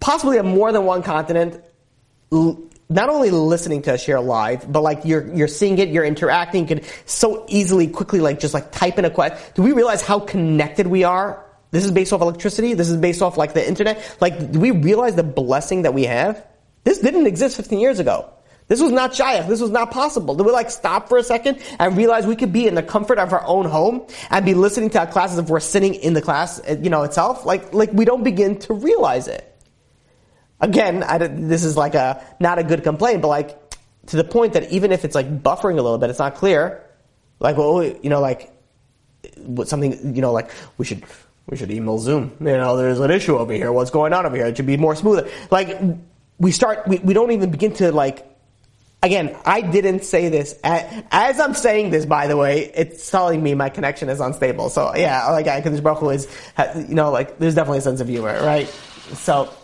possibly 0.00 0.38
on 0.38 0.46
more 0.46 0.72
than 0.72 0.84
one 0.84 1.02
continent, 1.02 1.62
not 2.88 3.08
only 3.08 3.30
listening 3.30 3.82
to 3.82 3.94
us 3.94 4.04
here 4.04 4.18
live, 4.18 4.70
but 4.70 4.80
like 4.80 5.04
you're 5.04 5.32
you're 5.34 5.48
seeing 5.48 5.78
it, 5.78 5.88
you're 5.88 6.04
interacting, 6.04 6.68
you 6.68 6.76
can 6.76 6.84
so 7.06 7.44
easily, 7.48 7.86
quickly, 7.86 8.20
like 8.20 8.40
just 8.40 8.54
like 8.54 8.72
type 8.72 8.98
in 8.98 9.04
a 9.04 9.10
question. 9.10 9.38
Do 9.54 9.62
we 9.62 9.72
realize 9.72 10.02
how 10.02 10.20
connected 10.20 10.86
we 10.86 11.04
are? 11.04 11.44
This 11.70 11.84
is 11.84 11.90
based 11.90 12.12
off 12.12 12.22
electricity. 12.22 12.74
This 12.74 12.88
is 12.88 12.96
based 12.96 13.20
off 13.20 13.36
like 13.36 13.52
the 13.52 13.66
internet. 13.66 14.16
Like, 14.20 14.52
do 14.52 14.58
we 14.58 14.70
realize 14.70 15.14
the 15.16 15.22
blessing 15.22 15.82
that 15.82 15.92
we 15.92 16.04
have? 16.04 16.46
This 16.84 16.98
didn't 16.98 17.26
exist 17.26 17.56
15 17.56 17.78
years 17.78 17.98
ago. 17.98 18.30
This 18.68 18.80
was 18.80 18.92
not 18.92 19.12
shayach. 19.12 19.48
This 19.48 19.60
was 19.60 19.70
not 19.70 19.90
possible. 19.90 20.34
Do 20.34 20.44
we 20.44 20.52
like 20.52 20.70
stop 20.70 21.08
for 21.08 21.18
a 21.18 21.22
second 21.22 21.62
and 21.78 21.96
realize 21.96 22.26
we 22.26 22.36
could 22.36 22.52
be 22.52 22.66
in 22.66 22.74
the 22.74 22.82
comfort 22.82 23.18
of 23.18 23.32
our 23.32 23.44
own 23.46 23.66
home 23.66 24.06
and 24.30 24.44
be 24.44 24.54
listening 24.54 24.90
to 24.90 25.00
our 25.00 25.06
classes 25.06 25.38
if 25.38 25.48
we're 25.48 25.60
sitting 25.60 25.94
in 25.94 26.12
the 26.12 26.22
class, 26.22 26.60
you 26.68 26.90
know, 26.90 27.02
itself? 27.02 27.44
Like, 27.44 27.74
like 27.74 27.92
we 27.92 28.04
don't 28.04 28.24
begin 28.24 28.58
to 28.60 28.74
realize 28.74 29.26
it. 29.26 29.44
Again, 30.60 31.04
this 31.48 31.64
is 31.64 31.76
like 31.76 31.94
a 31.94 32.24
not 32.40 32.58
a 32.58 32.64
good 32.64 32.82
complaint, 32.82 33.22
but 33.22 33.28
like 33.28 33.58
to 34.06 34.16
the 34.16 34.24
point 34.24 34.54
that 34.54 34.70
even 34.72 34.90
if 34.90 35.04
it's 35.04 35.14
like 35.14 35.42
buffering 35.42 35.78
a 35.78 35.82
little 35.82 35.98
bit, 35.98 36.10
it's 36.10 36.18
not 36.18 36.34
clear. 36.34 36.84
Like, 37.40 37.56
well, 37.56 37.84
you 37.84 38.10
know, 38.10 38.20
like 38.20 38.50
something, 39.64 40.16
you 40.16 40.20
know, 40.20 40.32
like 40.32 40.50
we 40.76 40.84
should 40.84 41.04
we 41.48 41.56
should 41.56 41.70
email 41.70 41.98
Zoom. 41.98 42.36
You 42.40 42.56
know, 42.56 42.76
there's 42.76 43.00
an 43.00 43.10
issue 43.10 43.36
over 43.38 43.52
here. 43.52 43.72
What's 43.72 43.90
going 43.90 44.12
on 44.12 44.26
over 44.26 44.36
here? 44.36 44.46
It 44.46 44.56
should 44.56 44.66
be 44.66 44.76
more 44.76 44.94
smoother. 44.96 45.28
Like 45.50 45.78
we 46.38 46.52
start, 46.52 46.86
we, 46.86 46.98
we 46.98 47.14
don't 47.14 47.30
even 47.32 47.50
begin 47.50 47.72
to 47.74 47.92
like. 47.92 48.24
Again, 49.00 49.36
I 49.44 49.60
didn't 49.60 50.02
say 50.02 50.28
this. 50.28 50.58
As 50.64 51.38
I'm 51.38 51.54
saying 51.54 51.90
this, 51.90 52.04
by 52.04 52.26
the 52.26 52.36
way, 52.36 52.72
it's 52.74 53.08
telling 53.08 53.40
me 53.40 53.54
my 53.54 53.68
connection 53.68 54.08
is 54.08 54.18
unstable. 54.18 54.70
So 54.70 54.92
yeah, 54.96 55.30
like 55.30 55.44
because 55.44 55.80
Baruch 55.80 56.14
is, 56.14 56.26
you 56.74 56.96
know, 56.96 57.12
like 57.12 57.38
there's 57.38 57.54
definitely 57.54 57.78
a 57.78 57.82
sense 57.82 58.00
of 58.00 58.08
humor, 58.08 58.42
right? 58.42 58.66
So 59.14 59.54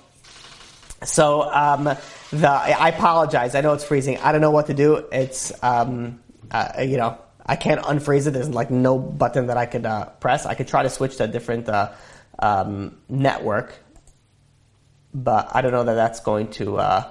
so 1.04 1.42
um, 1.42 1.84
the 1.84 2.48
I 2.48 2.88
apologize. 2.88 3.54
I 3.54 3.60
know 3.60 3.72
it's 3.72 3.84
freezing. 3.84 4.18
I 4.18 4.32
don't 4.32 4.40
know 4.40 4.50
what 4.50 4.66
to 4.66 4.74
do. 4.74 4.96
It's 5.12 5.52
um, 5.62 6.20
uh, 6.50 6.82
you 6.82 6.96
know 6.96 7.18
I 7.46 7.56
can't 7.56 7.80
unfreeze 7.80 8.26
it. 8.26 8.32
There's 8.32 8.48
like 8.48 8.70
no 8.70 8.98
button 8.98 9.48
that 9.48 9.56
I 9.56 9.66
could 9.66 9.86
uh, 9.86 10.06
press. 10.20 10.46
I 10.46 10.54
could 10.54 10.68
try 10.68 10.82
to 10.82 10.90
switch 10.90 11.16
to 11.16 11.24
a 11.24 11.28
different 11.28 11.68
uh, 11.68 11.92
um, 12.38 12.98
network, 13.08 13.74
but 15.12 15.50
I 15.52 15.60
don't 15.60 15.72
know 15.72 15.84
that 15.84 15.94
that's 15.94 16.20
going 16.20 16.50
to 16.52 16.78
uh, 16.78 17.10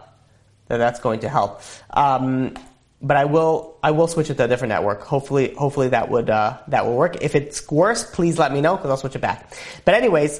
that 0.68 0.78
that's 0.78 1.00
going 1.00 1.22
to 1.22 1.30
help. 1.30 1.62
Um, 1.90 2.56
but 3.02 3.18
I 3.18 3.26
will 3.26 3.78
I 3.84 3.92
will 3.92 4.08
switch 4.08 4.30
it 4.30 4.38
to 4.38 4.46
a 4.46 4.48
different 4.48 4.70
network. 4.70 5.02
Hopefully 5.02 5.54
hopefully 5.54 5.90
that 5.90 6.10
would 6.10 6.30
uh, 6.30 6.58
that 6.70 6.86
will 6.86 6.96
work. 6.96 7.22
If 7.22 7.36
it's 7.36 7.70
worse, 7.70 8.10
please 8.10 8.40
let 8.40 8.52
me 8.52 8.62
know 8.62 8.76
because 8.76 8.90
I'll 8.90 8.98
switch 8.98 9.16
it 9.16 9.22
back. 9.22 9.54
But 9.86 9.96
anyways, 9.96 10.40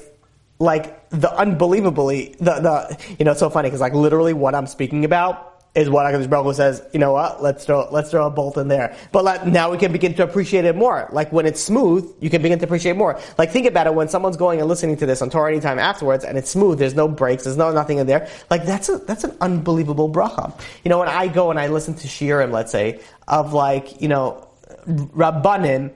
like 0.58 1.08
the 1.10 1.32
unbelievably 1.36 2.36
the 2.38 2.54
the 2.60 3.14
you 3.18 3.24
know 3.24 3.32
it's 3.32 3.40
so 3.40 3.50
funny 3.50 3.68
because 3.68 3.80
like 3.80 3.92
literally 3.92 4.32
what 4.32 4.54
I'm 4.54 4.66
speaking 4.66 5.04
about 5.04 5.54
is 5.74 5.90
what 5.90 6.06
Hakadosh 6.06 6.30
Baruch 6.30 6.54
says. 6.54 6.82
You 6.92 7.00
know 7.00 7.12
what? 7.12 7.42
Let's 7.42 7.64
throw 7.64 7.88
let's 7.90 8.10
throw 8.10 8.26
a 8.26 8.30
bolt 8.30 8.56
in 8.56 8.68
there. 8.68 8.96
But 9.10 9.24
like, 9.24 9.46
now 9.46 9.70
we 9.70 9.78
can 9.78 9.90
begin 9.90 10.14
to 10.14 10.22
appreciate 10.22 10.64
it 10.64 10.76
more. 10.76 11.08
Like 11.12 11.32
when 11.32 11.46
it's 11.46 11.60
smooth, 11.60 12.08
you 12.20 12.30
can 12.30 12.42
begin 12.42 12.58
to 12.60 12.64
appreciate 12.64 12.96
more. 12.96 13.20
Like 13.38 13.50
think 13.50 13.66
about 13.66 13.86
it 13.86 13.94
when 13.94 14.08
someone's 14.08 14.36
going 14.36 14.60
and 14.60 14.68
listening 14.68 14.96
to 14.98 15.06
this 15.06 15.20
on 15.20 15.30
Torah 15.30 15.50
anytime 15.50 15.78
afterwards, 15.78 16.24
and 16.24 16.38
it's 16.38 16.50
smooth. 16.50 16.78
There's 16.78 16.94
no 16.94 17.08
breaks. 17.08 17.44
There's 17.44 17.56
no 17.56 17.72
nothing 17.72 17.98
in 17.98 18.06
there. 18.06 18.28
Like 18.50 18.64
that's 18.64 18.88
a 18.88 18.98
that's 18.98 19.24
an 19.24 19.36
unbelievable 19.40 20.10
bracha. 20.10 20.58
You 20.84 20.90
know 20.90 20.98
when 20.98 21.08
I 21.08 21.26
go 21.26 21.50
and 21.50 21.58
I 21.58 21.66
listen 21.68 21.94
to 21.94 22.06
shiurim, 22.06 22.52
let's 22.52 22.70
say 22.70 23.00
of 23.26 23.52
like 23.52 24.00
you 24.00 24.08
know 24.08 24.48
rabbanim 24.86 25.92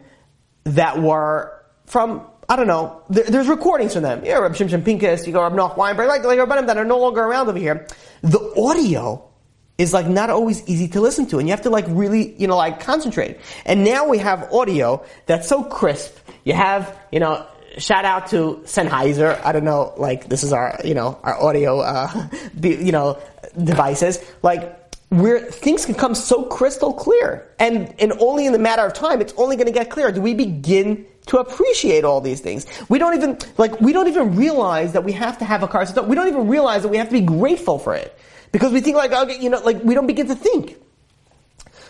that 0.64 1.00
were 1.00 1.54
from 1.86 2.26
I 2.48 2.56
don't 2.56 2.66
know. 2.66 3.02
There, 3.10 3.24
there's 3.24 3.48
recordings 3.48 3.92
from 3.92 4.02
them. 4.02 4.24
Yeah, 4.24 4.38
Reb 4.38 4.52
Shimshon 4.52 4.84
Pincus, 4.84 5.26
you 5.26 5.32
go 5.32 5.42
Reb 5.42 5.52
Noach 5.52 5.76
Weinberg, 5.76 6.08
like, 6.08 6.24
like 6.24 6.38
Rabbanim 6.38 6.66
that 6.66 6.78
are 6.78 6.84
no 6.84 6.98
longer 6.98 7.20
around 7.20 7.48
over 7.48 7.58
here. 7.58 7.86
The 8.22 8.40
audio 8.56 9.28
is 9.76 9.92
like 9.92 10.06
not 10.06 10.30
always 10.30 10.66
easy 10.68 10.88
to 10.88 11.00
listen 11.00 11.26
to, 11.26 11.38
and 11.38 11.46
you 11.46 11.52
have 11.52 11.62
to 11.62 11.70
like 11.70 11.84
really, 11.88 12.34
you 12.36 12.46
know, 12.48 12.56
like 12.56 12.80
concentrate. 12.80 13.38
And 13.64 13.84
now 13.84 14.08
we 14.08 14.18
have 14.18 14.52
audio 14.52 15.04
that's 15.26 15.48
so 15.48 15.62
crisp. 15.62 16.16
You 16.44 16.54
have, 16.54 16.98
you 17.12 17.20
know, 17.20 17.46
shout 17.76 18.04
out 18.04 18.28
to 18.28 18.60
Sennheiser. 18.64 19.40
I 19.44 19.52
don't 19.52 19.64
know, 19.64 19.92
like 19.96 20.28
this 20.28 20.42
is 20.42 20.52
our, 20.52 20.80
you 20.84 20.94
know, 20.94 21.18
our 21.22 21.40
audio, 21.40 21.80
uh, 21.80 22.28
you 22.62 22.92
know, 22.92 23.20
devices. 23.62 24.18
Like 24.42 24.77
where 25.10 25.40
things 25.40 25.86
can 25.86 25.94
come 25.94 26.14
so 26.14 26.44
crystal 26.44 26.92
clear, 26.92 27.50
and 27.58 27.94
and 27.98 28.12
only 28.20 28.46
in 28.46 28.52
the 28.52 28.58
matter 28.58 28.82
of 28.82 28.92
time, 28.92 29.20
it's 29.20 29.34
only 29.36 29.56
going 29.56 29.66
to 29.66 29.72
get 29.72 29.90
clearer. 29.90 30.12
Do 30.12 30.20
we 30.20 30.34
begin 30.34 31.06
to 31.28 31.38
appreciate 31.38 32.04
all 32.04 32.20
these 32.20 32.40
things. 32.40 32.66
We 32.88 32.98
don't 32.98 33.14
even, 33.14 33.38
like, 33.58 33.80
we 33.80 33.92
don't 33.92 34.08
even 34.08 34.34
realize 34.34 34.94
that 34.94 35.04
we 35.04 35.12
have 35.12 35.38
to 35.38 35.44
have 35.44 35.62
a 35.62 35.68
car. 35.68 35.86
We 36.02 36.14
don't 36.14 36.28
even 36.28 36.48
realize 36.48 36.82
that 36.82 36.88
we 36.88 36.96
have 36.96 37.08
to 37.08 37.12
be 37.12 37.20
grateful 37.20 37.78
for 37.78 37.94
it. 37.94 38.18
Because 38.50 38.72
we 38.72 38.80
think 38.80 38.96
like, 38.96 39.12
okay, 39.12 39.38
you 39.38 39.50
know, 39.50 39.60
like, 39.60 39.82
we 39.84 39.94
don't 39.94 40.06
begin 40.06 40.26
to 40.28 40.34
think. 40.34 40.76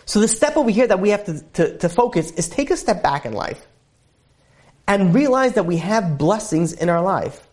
So 0.05 0.19
the 0.19 0.27
step 0.27 0.57
over 0.57 0.69
here 0.69 0.87
that 0.87 0.99
we 0.99 1.09
have 1.09 1.23
to, 1.25 1.41
to, 1.53 1.77
to 1.77 1.89
focus 1.89 2.31
is 2.31 2.49
take 2.49 2.69
a 2.69 2.77
step 2.77 3.01
back 3.01 3.25
in 3.25 3.33
life 3.33 3.65
and 4.87 5.15
realize 5.15 5.53
that 5.53 5.65
we 5.65 5.77
have 5.77 6.17
blessings 6.17 6.73
in 6.73 6.89
our 6.89 7.01
life. 7.01 7.47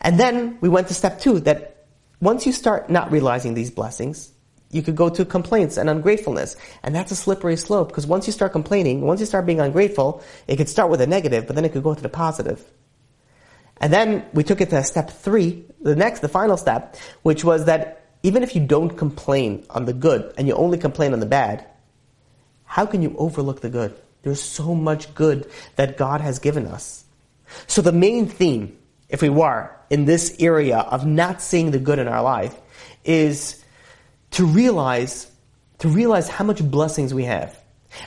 And 0.00 0.20
then 0.20 0.58
we 0.60 0.68
went 0.68 0.88
to 0.88 0.94
step 0.94 1.18
two, 1.18 1.40
that 1.40 1.77
once 2.20 2.46
you 2.46 2.52
start 2.52 2.90
not 2.90 3.10
realizing 3.12 3.54
these 3.54 3.70
blessings, 3.70 4.32
you 4.70 4.82
could 4.82 4.96
go 4.96 5.08
to 5.08 5.24
complaints 5.24 5.76
and 5.76 5.88
ungratefulness. 5.88 6.56
And 6.82 6.94
that's 6.94 7.12
a 7.12 7.16
slippery 7.16 7.56
slope 7.56 7.88
because 7.88 8.06
once 8.06 8.26
you 8.26 8.32
start 8.32 8.52
complaining, 8.52 9.02
once 9.02 9.20
you 9.20 9.26
start 9.26 9.46
being 9.46 9.60
ungrateful, 9.60 10.22
it 10.46 10.56
could 10.56 10.68
start 10.68 10.90
with 10.90 11.00
a 11.00 11.06
negative, 11.06 11.46
but 11.46 11.56
then 11.56 11.64
it 11.64 11.72
could 11.72 11.82
go 11.82 11.94
to 11.94 12.02
the 12.02 12.08
positive. 12.08 12.62
And 13.80 13.92
then 13.92 14.26
we 14.32 14.42
took 14.42 14.60
it 14.60 14.70
to 14.70 14.82
step 14.82 15.10
three, 15.10 15.64
the 15.80 15.96
next, 15.96 16.20
the 16.20 16.28
final 16.28 16.56
step, 16.56 16.96
which 17.22 17.44
was 17.44 17.66
that 17.66 18.04
even 18.22 18.42
if 18.42 18.56
you 18.56 18.66
don't 18.66 18.90
complain 18.90 19.64
on 19.70 19.84
the 19.84 19.92
good 19.92 20.34
and 20.36 20.48
you 20.48 20.54
only 20.54 20.76
complain 20.76 21.12
on 21.12 21.20
the 21.20 21.26
bad, 21.26 21.64
how 22.64 22.84
can 22.84 23.00
you 23.00 23.14
overlook 23.16 23.60
the 23.60 23.70
good? 23.70 23.94
There's 24.22 24.42
so 24.42 24.74
much 24.74 25.14
good 25.14 25.48
that 25.76 25.96
God 25.96 26.20
has 26.20 26.40
given 26.40 26.66
us. 26.66 27.04
So 27.68 27.80
the 27.80 27.92
main 27.92 28.26
theme, 28.26 28.76
if 29.08 29.22
we 29.22 29.28
were 29.28 29.70
in 29.90 30.04
this 30.04 30.36
area 30.38 30.78
of 30.78 31.06
not 31.06 31.40
seeing 31.42 31.70
the 31.70 31.78
good 31.78 31.98
in 31.98 32.08
our 32.08 32.22
life, 32.22 32.54
is 33.04 33.62
to 34.32 34.44
realize 34.46 35.30
to 35.78 35.88
realize 35.88 36.28
how 36.28 36.44
much 36.44 36.62
blessings 36.62 37.14
we 37.14 37.24
have. 37.24 37.56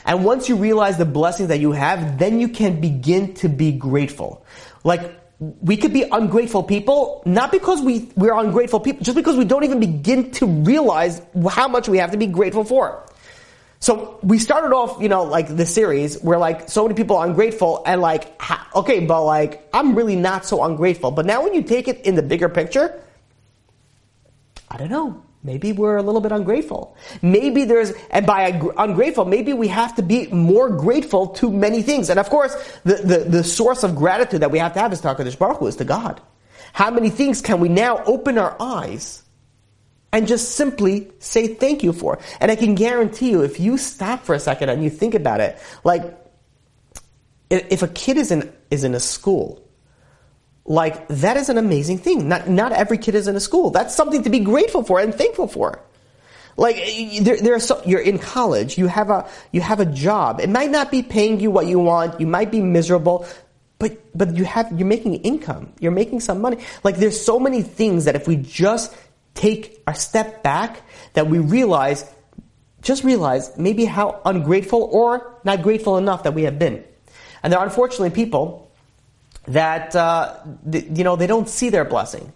And 0.04 0.24
once 0.24 0.48
you 0.48 0.56
realize 0.56 0.98
the 0.98 1.04
blessings 1.04 1.48
that 1.48 1.58
you 1.58 1.72
have, 1.72 2.18
then 2.18 2.38
you 2.38 2.48
can 2.48 2.80
begin 2.80 3.34
to 3.34 3.48
be 3.48 3.72
grateful. 3.72 4.44
Like, 4.84 5.18
we 5.38 5.76
could 5.76 5.92
be 5.92 6.02
ungrateful 6.02 6.62
people, 6.62 7.22
not 7.26 7.50
because 7.50 7.82
we, 7.82 8.10
we're 8.14 8.38
ungrateful 8.38 8.78
people, 8.78 9.02
just 9.02 9.16
because 9.16 9.36
we 9.36 9.44
don't 9.44 9.64
even 9.64 9.80
begin 9.80 10.30
to 10.32 10.46
realize 10.46 11.20
how 11.50 11.66
much 11.66 11.88
we 11.88 11.98
have 11.98 12.12
to 12.12 12.16
be 12.16 12.26
grateful 12.26 12.64
for. 12.64 13.04
So 13.82 14.20
we 14.22 14.38
started 14.38 14.72
off, 14.72 15.02
you 15.02 15.08
know, 15.08 15.24
like 15.24 15.56
the 15.56 15.66
series 15.66 16.22
where 16.22 16.38
like 16.38 16.68
so 16.68 16.84
many 16.84 16.94
people 16.94 17.16
are 17.16 17.26
ungrateful 17.26 17.82
and 17.84 18.00
like, 18.00 18.40
okay, 18.76 19.00
but 19.04 19.24
like, 19.24 19.68
I'm 19.74 19.96
really 19.96 20.14
not 20.14 20.46
so 20.46 20.62
ungrateful. 20.62 21.10
But 21.10 21.26
now 21.26 21.42
when 21.42 21.52
you 21.52 21.64
take 21.64 21.88
it 21.88 22.06
in 22.06 22.14
the 22.14 22.22
bigger 22.22 22.48
picture, 22.48 23.02
I 24.68 24.76
don't 24.76 24.88
know. 24.88 25.20
Maybe 25.42 25.72
we're 25.72 25.96
a 25.96 26.02
little 26.02 26.20
bit 26.20 26.30
ungrateful. 26.30 26.96
Maybe 27.22 27.64
there's, 27.64 27.90
and 28.12 28.24
by 28.24 28.42
ungrateful, 28.78 29.24
maybe 29.24 29.52
we 29.52 29.66
have 29.66 29.96
to 29.96 30.02
be 30.02 30.28
more 30.28 30.68
grateful 30.68 31.26
to 31.40 31.50
many 31.50 31.82
things. 31.82 32.08
And 32.08 32.20
of 32.20 32.30
course, 32.30 32.54
the, 32.84 32.94
the, 32.94 33.18
the 33.18 33.42
source 33.42 33.82
of 33.82 33.96
gratitude 33.96 34.42
that 34.42 34.52
we 34.52 34.60
have 34.60 34.74
to 34.74 34.78
have 34.78 34.92
is 34.92 35.00
to 35.00 35.08
HaKadosh 35.08 35.36
Baruch 35.36 35.58
Hu, 35.58 35.66
is 35.66 35.74
to 35.76 35.84
God. 35.84 36.20
How 36.72 36.92
many 36.92 37.10
things 37.10 37.42
can 37.42 37.58
we 37.58 37.68
now 37.68 38.04
open 38.04 38.38
our 38.38 38.56
eyes 38.60 39.21
and 40.12 40.28
just 40.28 40.56
simply 40.56 41.10
say 41.18 41.48
thank 41.54 41.82
you 41.82 41.92
for? 41.92 42.18
And 42.40 42.50
I 42.50 42.56
can 42.56 42.74
guarantee 42.74 43.30
you, 43.30 43.42
if 43.42 43.58
you 43.58 43.78
stop 43.78 44.24
for 44.24 44.34
a 44.34 44.40
second 44.40 44.68
and 44.68 44.84
you 44.84 44.90
think 44.90 45.14
about 45.14 45.40
it, 45.40 45.58
like, 45.84 46.18
if 47.50 47.82
a 47.82 47.88
kid 47.88 48.16
is 48.16 48.30
in, 48.30 48.52
is 48.70 48.84
in 48.84 48.94
a 48.94 49.00
school 49.00 49.62
like, 50.64 51.08
that 51.08 51.36
is 51.36 51.48
an 51.48 51.58
amazing 51.58 51.98
thing. 51.98 52.28
Not, 52.28 52.48
not 52.48 52.72
every 52.72 52.98
kid 52.98 53.14
is 53.14 53.26
in 53.26 53.34
a 53.34 53.40
school. 53.40 53.70
That's 53.70 53.94
something 53.94 54.22
to 54.22 54.30
be 54.30 54.40
grateful 54.40 54.84
for 54.84 55.00
and 55.00 55.14
thankful 55.14 55.48
for. 55.48 55.80
Like, 56.56 56.76
there, 57.22 57.38
there 57.38 57.54
are 57.54 57.60
so, 57.60 57.82
you're 57.86 58.00
in 58.00 58.18
college, 58.18 58.76
you 58.76 58.86
have 58.86 59.08
a, 59.08 59.28
you 59.52 59.62
have 59.62 59.80
a 59.80 59.86
job. 59.86 60.38
It 60.40 60.50
might 60.50 60.70
not 60.70 60.90
be 60.90 61.02
paying 61.02 61.40
you 61.40 61.50
what 61.50 61.66
you 61.66 61.78
want, 61.78 62.20
you 62.20 62.26
might 62.26 62.50
be 62.50 62.60
miserable, 62.60 63.26
but, 63.78 63.98
but 64.16 64.36
you 64.36 64.44
have, 64.44 64.70
you're 64.78 64.86
making 64.86 65.14
income. 65.16 65.72
You're 65.80 65.92
making 65.92 66.20
some 66.20 66.40
money. 66.40 66.58
Like, 66.84 66.98
there's 66.98 67.20
so 67.20 67.40
many 67.40 67.62
things 67.62 68.04
that 68.04 68.14
if 68.14 68.28
we 68.28 68.36
just 68.36 68.94
take 69.34 69.82
a 69.86 69.94
step 69.94 70.42
back, 70.42 70.82
that 71.14 71.26
we 71.26 71.38
realize, 71.38 72.10
just 72.82 73.04
realize 73.04 73.56
maybe 73.56 73.84
how 73.84 74.20
ungrateful 74.24 74.88
or 74.92 75.38
not 75.44 75.62
grateful 75.62 75.98
enough 75.98 76.22
that 76.24 76.34
we 76.34 76.42
have 76.44 76.58
been. 76.58 76.84
And 77.42 77.52
there 77.52 77.60
are 77.60 77.64
unfortunately 77.64 78.10
people 78.10 78.70
that 79.46 79.96
uh, 79.96 80.36
th- 80.70 80.86
you 80.94 81.04
know 81.04 81.16
they 81.16 81.26
don't 81.26 81.48
see 81.48 81.70
their 81.70 81.84
blessing. 81.84 82.32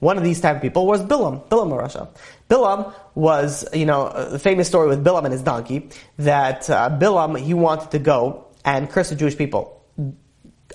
One 0.00 0.18
of 0.18 0.24
these 0.24 0.40
type 0.40 0.56
of 0.56 0.62
people 0.62 0.86
was 0.86 1.00
Bilam, 1.00 1.46
Bilam 1.48 1.70
Rasha. 1.70 2.08
Bilam 2.50 2.92
was, 3.14 3.64
you 3.72 3.86
know, 3.86 4.30
the 4.30 4.38
famous 4.38 4.66
story 4.66 4.88
with 4.88 5.04
Bilam 5.04 5.24
and 5.24 5.32
his 5.32 5.42
donkey, 5.42 5.90
that 6.18 6.68
uh, 6.68 6.90
Bilam, 6.90 7.38
he 7.38 7.54
wanted 7.54 7.92
to 7.92 8.00
go 8.00 8.46
and 8.64 8.90
curse 8.90 9.10
the 9.10 9.14
Jewish 9.14 9.38
people. 9.38 9.81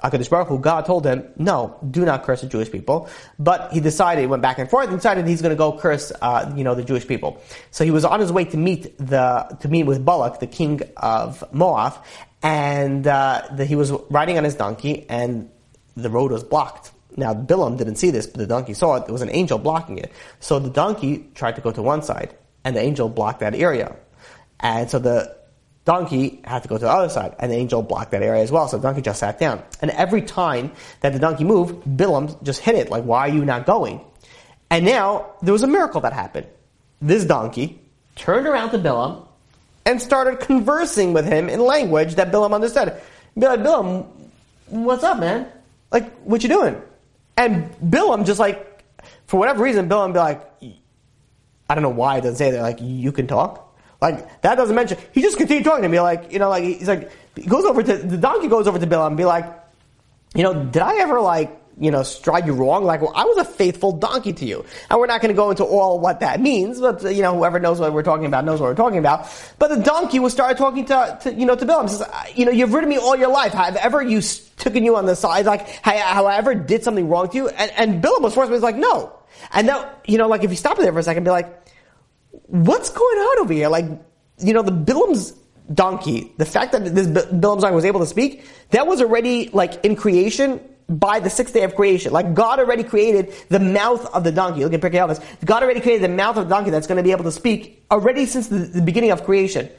HaKadosh 0.04 0.30
Baruch 0.30 0.48
Hu, 0.48 0.60
God 0.60 0.86
told 0.86 1.06
him, 1.06 1.28
no, 1.38 1.78
do 1.90 2.06
not 2.06 2.24
curse 2.24 2.42
the 2.42 2.48
Jewish 2.48 2.72
people. 2.72 3.10
But 3.40 3.72
he 3.72 3.80
decided, 3.80 4.22
he 4.22 4.28
went 4.28 4.42
back 4.42 4.60
and 4.60 4.70
forth, 4.70 4.88
and 4.90 4.98
decided 4.98 5.28
he's 5.28 5.42
going 5.42 5.52
to 5.52 5.58
go 5.58 5.78
curse, 5.78 6.12
uh, 6.22 6.54
you 6.56 6.64
know, 6.64 6.76
the 6.76 6.84
Jewish 6.84 7.08
people. 7.08 7.42
So 7.72 7.84
he 7.84 7.92
was 7.92 8.06
on 8.06 8.20
his 8.20 8.32
way 8.32 8.46
to 8.46 8.58
meet 8.58 8.98
the, 8.98 9.58
to 9.62 9.68
meet 9.68 9.84
with 9.84 10.06
Balak, 10.06 10.40
the 10.40 10.48
king 10.48 10.82
of 10.98 11.44
Moab, 11.54 11.96
and 12.44 13.08
uh, 13.08 13.44
the, 13.52 13.66
he 13.66 13.76
was 13.76 13.92
riding 14.10 14.38
on 14.38 14.44
his 14.44 14.56
donkey, 14.56 15.06
and 15.10 15.50
the 15.96 16.10
road 16.10 16.32
was 16.32 16.44
blocked. 16.44 16.92
Now, 17.16 17.34
Bilam 17.34 17.78
didn't 17.78 17.96
see 17.96 18.12
this, 18.12 18.28
but 18.28 18.38
the 18.38 18.46
donkey 18.48 18.76
saw 18.76 18.96
it. 18.96 19.06
There 19.06 19.14
was 19.14 19.24
an 19.24 19.32
angel 19.32 19.58
blocking 19.58 19.98
it. 19.98 20.12
So 20.40 20.60
the 20.60 20.70
donkey 20.70 21.30
tried 21.34 21.56
to 21.56 21.62
go 21.62 21.72
to 21.72 21.82
one 21.82 22.04
side, 22.04 22.36
and 22.64 22.76
the 22.76 22.82
angel 22.82 23.10
blocked 23.10 23.40
that 23.40 23.56
area. 23.56 23.96
And 24.60 24.90
so 24.90 25.00
the 25.00 25.37
donkey 25.88 26.42
had 26.44 26.64
to 26.64 26.68
go 26.68 26.78
to 26.78 26.84
the 26.84 26.92
other 26.92 27.08
side, 27.08 27.34
and 27.40 27.50
the 27.50 27.56
angel 27.56 27.82
blocked 27.82 28.12
that 28.12 28.22
area 28.22 28.44
as 28.44 28.52
well. 28.52 28.68
So 28.68 28.76
the 28.78 28.84
donkey 28.84 29.02
just 29.02 29.22
sat 29.22 29.40
down. 29.40 29.64
And 29.82 29.90
every 29.92 30.22
time 30.22 30.74
that 31.00 31.14
the 31.14 31.20
donkey 31.20 31.46
moved, 31.46 31.86
Bilam 31.86 32.44
just 32.44 32.60
hit 32.60 32.76
it, 32.76 32.90
like, 32.90 33.06
why 33.06 33.22
are 33.22 33.30
you 33.30 33.46
not 33.46 33.66
going? 33.66 34.02
And 34.70 34.86
now, 34.86 35.26
there 35.42 35.54
was 35.54 35.64
a 35.64 35.68
miracle 35.68 36.02
that 36.02 36.12
happened. 36.12 36.46
This 37.02 37.24
donkey 37.24 37.80
turned 38.18 38.48
around 38.48 38.72
to 38.72 38.80
Bilam 38.80 39.26
and 39.86 40.02
started 40.02 40.42
conversing 40.42 41.14
with 41.14 41.26
him 41.26 41.48
in 41.48 41.62
language 41.62 42.16
that 42.16 42.34
Bilam 42.34 42.54
understood. 42.54 42.94
Like, 43.38 43.62
Bilam, 43.62 44.06
what's 44.68 45.06
up, 45.06 45.20
man? 45.20 45.48
Like, 45.90 46.12
what 46.24 46.44
you 46.44 46.50
doing? 46.50 46.82
And 47.38 47.72
Bilam 47.80 48.26
just 48.26 48.42
like, 48.42 48.84
for 49.28 49.40
whatever 49.40 49.64
reason, 49.64 49.88
Bilam 49.88 50.12
be 50.12 50.20
like, 50.20 50.44
I 51.70 51.76
don't 51.76 51.84
know 51.84 51.90
why 51.90 52.18
it 52.18 52.22
doesn't 52.22 52.36
say 52.36 52.52
that, 52.52 52.62
like, 52.62 52.80
you 52.82 53.14
can 53.14 53.26
talk. 53.26 53.67
Like, 54.02 54.42
that 54.42 54.56
doesn't 54.56 54.76
mention, 54.76 54.98
he 55.12 55.22
just 55.22 55.38
continued 55.38 55.66
talking 55.66 55.84
to 55.84 55.90
me, 55.90 56.00
like, 56.00 56.32
you 56.32 56.40
know, 56.40 56.50
like, 56.50 56.64
he's 56.64 56.88
like, 56.88 57.12
he 57.36 57.48
goes 57.48 57.66
over 57.66 57.82
to, 57.82 57.98
the 57.98 58.18
donkey 58.18 58.48
goes 58.48 58.68
over 58.68 58.78
to 58.78 58.88
Bilam 58.88 59.08
and 59.08 59.18
be 59.18 59.26
like, 59.26 59.46
you 60.36 60.44
know, 60.44 60.66
did 60.66 60.82
I 60.82 60.98
ever 60.98 61.20
like, 61.20 61.58
you 61.80 61.92
know, 61.92 62.04
stride 62.04 62.48
you 62.48 62.54
wrong. 62.54 62.86
Like, 62.86 63.02
well, 63.02 63.14
I 63.16 63.26
was 63.26 63.38
a 63.38 63.46
faithful 63.46 63.92
donkey 63.92 64.34
to 64.34 64.46
you. 64.46 64.66
And 64.90 65.00
we're 65.00 65.06
not 65.06 65.22
going 65.22 65.30
to 65.30 65.36
go 65.36 65.52
into 65.52 65.64
all 65.64 66.00
what 66.00 66.22
that 66.22 66.42
means, 66.42 66.80
but, 66.80 67.04
you 67.04 67.22
know, 67.22 67.36
whoever 67.36 67.60
knows 67.60 67.80
what 67.80 67.94
we're 67.94 68.04
talking 68.04 68.26
about 68.26 68.46
knows 68.46 68.60
what 68.60 68.68
we're 68.68 68.76
talking 68.76 68.98
about. 68.98 69.30
But 69.60 69.70
the 69.70 69.84
donkey 69.84 70.20
was 70.20 70.34
started 70.34 70.58
talking 70.58 70.86
to, 70.86 71.20
to 71.22 71.34
you 71.34 71.46
know, 71.46 71.56
to 71.56 71.66
Bilam. 71.66 71.88
Says, 71.88 72.04
you 72.36 72.46
know, 72.46 72.52
you've 72.52 72.74
ridden 72.74 72.90
me 72.90 72.98
all 72.98 73.16
your 73.16 73.32
life. 73.32 73.54
Have 73.54 73.76
ever 73.76 74.02
you 74.02 74.22
taken 74.58 74.84
you 74.84 74.96
on 74.96 75.06
the 75.06 75.16
side? 75.16 75.46
Like, 75.46 75.68
have 75.68 76.26
I 76.26 76.38
ever 76.38 76.56
did 76.56 76.84
something 76.84 77.08
wrong 77.10 77.30
to 77.30 77.36
you? 77.36 77.50
And, 77.50 77.72
and 77.78 78.04
was 78.04 78.34
forced, 78.34 78.52
was 78.52 78.64
like, 78.64 78.76
no. 78.76 79.14
And 79.54 79.68
now, 79.68 79.92
you 80.06 80.18
know, 80.18 80.28
like, 80.28 80.44
if 80.44 80.50
you 80.50 80.58
stop 80.58 80.78
there 80.78 80.92
for 80.92 81.00
a 81.00 81.04
second, 81.04 81.26
be 81.26 81.30
like, 81.30 81.64
what's 82.32 82.90
going 82.90 83.18
on 83.18 83.40
over 83.40 83.54
here? 83.54 83.70
Like, 83.70 83.86
you 84.40 84.54
know, 84.54 84.62
the 84.62 84.72
Bilam's 84.72 85.34
donkey, 85.74 86.32
the 86.38 86.46
fact 86.46 86.72
that 86.72 86.84
this 86.96 87.08
Bilam's 87.08 87.64
donkey 87.64 87.76
was 87.76 87.86
able 87.86 88.00
to 88.00 88.06
speak, 88.06 88.46
that 88.72 88.88
was 88.88 89.02
already, 89.02 89.50
like, 89.50 89.84
in 89.84 89.96
creation, 89.96 90.62
by 90.90 91.20
the 91.20 91.30
sixth 91.30 91.54
day 91.54 91.64
of 91.64 91.76
creation. 91.76 92.14
Like 92.14 92.34
God 92.34 92.60
already 92.60 92.84
created 92.84 93.34
the 93.50 93.60
mouth 93.60 94.06
of 94.14 94.24
the 94.24 94.32
donkey. 94.32 94.64
Look 94.64 94.74
at 94.74 94.82
Pirkei 94.82 95.06
Avos. 95.06 95.22
God 95.44 95.64
already 95.64 95.82
created 95.82 96.04
the 96.04 96.16
mouth 96.16 96.38
of 96.38 96.48
the 96.48 96.50
donkey 96.50 96.70
that's 96.70 96.88
going 96.88 96.98
to 96.98 97.04
be 97.04 97.12
able 97.12 97.26
to 97.26 97.32
speak 97.32 97.86
already 97.92 98.26
since 98.26 98.48
the, 98.48 98.60
the 98.60 98.82
beginning 98.82 99.12
of 99.12 99.26
creation. 99.26 99.70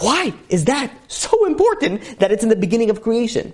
Why 0.00 0.32
is 0.48 0.64
that 0.66 0.92
so 1.08 1.46
important 1.46 2.18
that 2.20 2.30
it's 2.30 2.42
in 2.42 2.48
the 2.48 2.56
beginning 2.56 2.90
of 2.90 3.02
creation? 3.02 3.52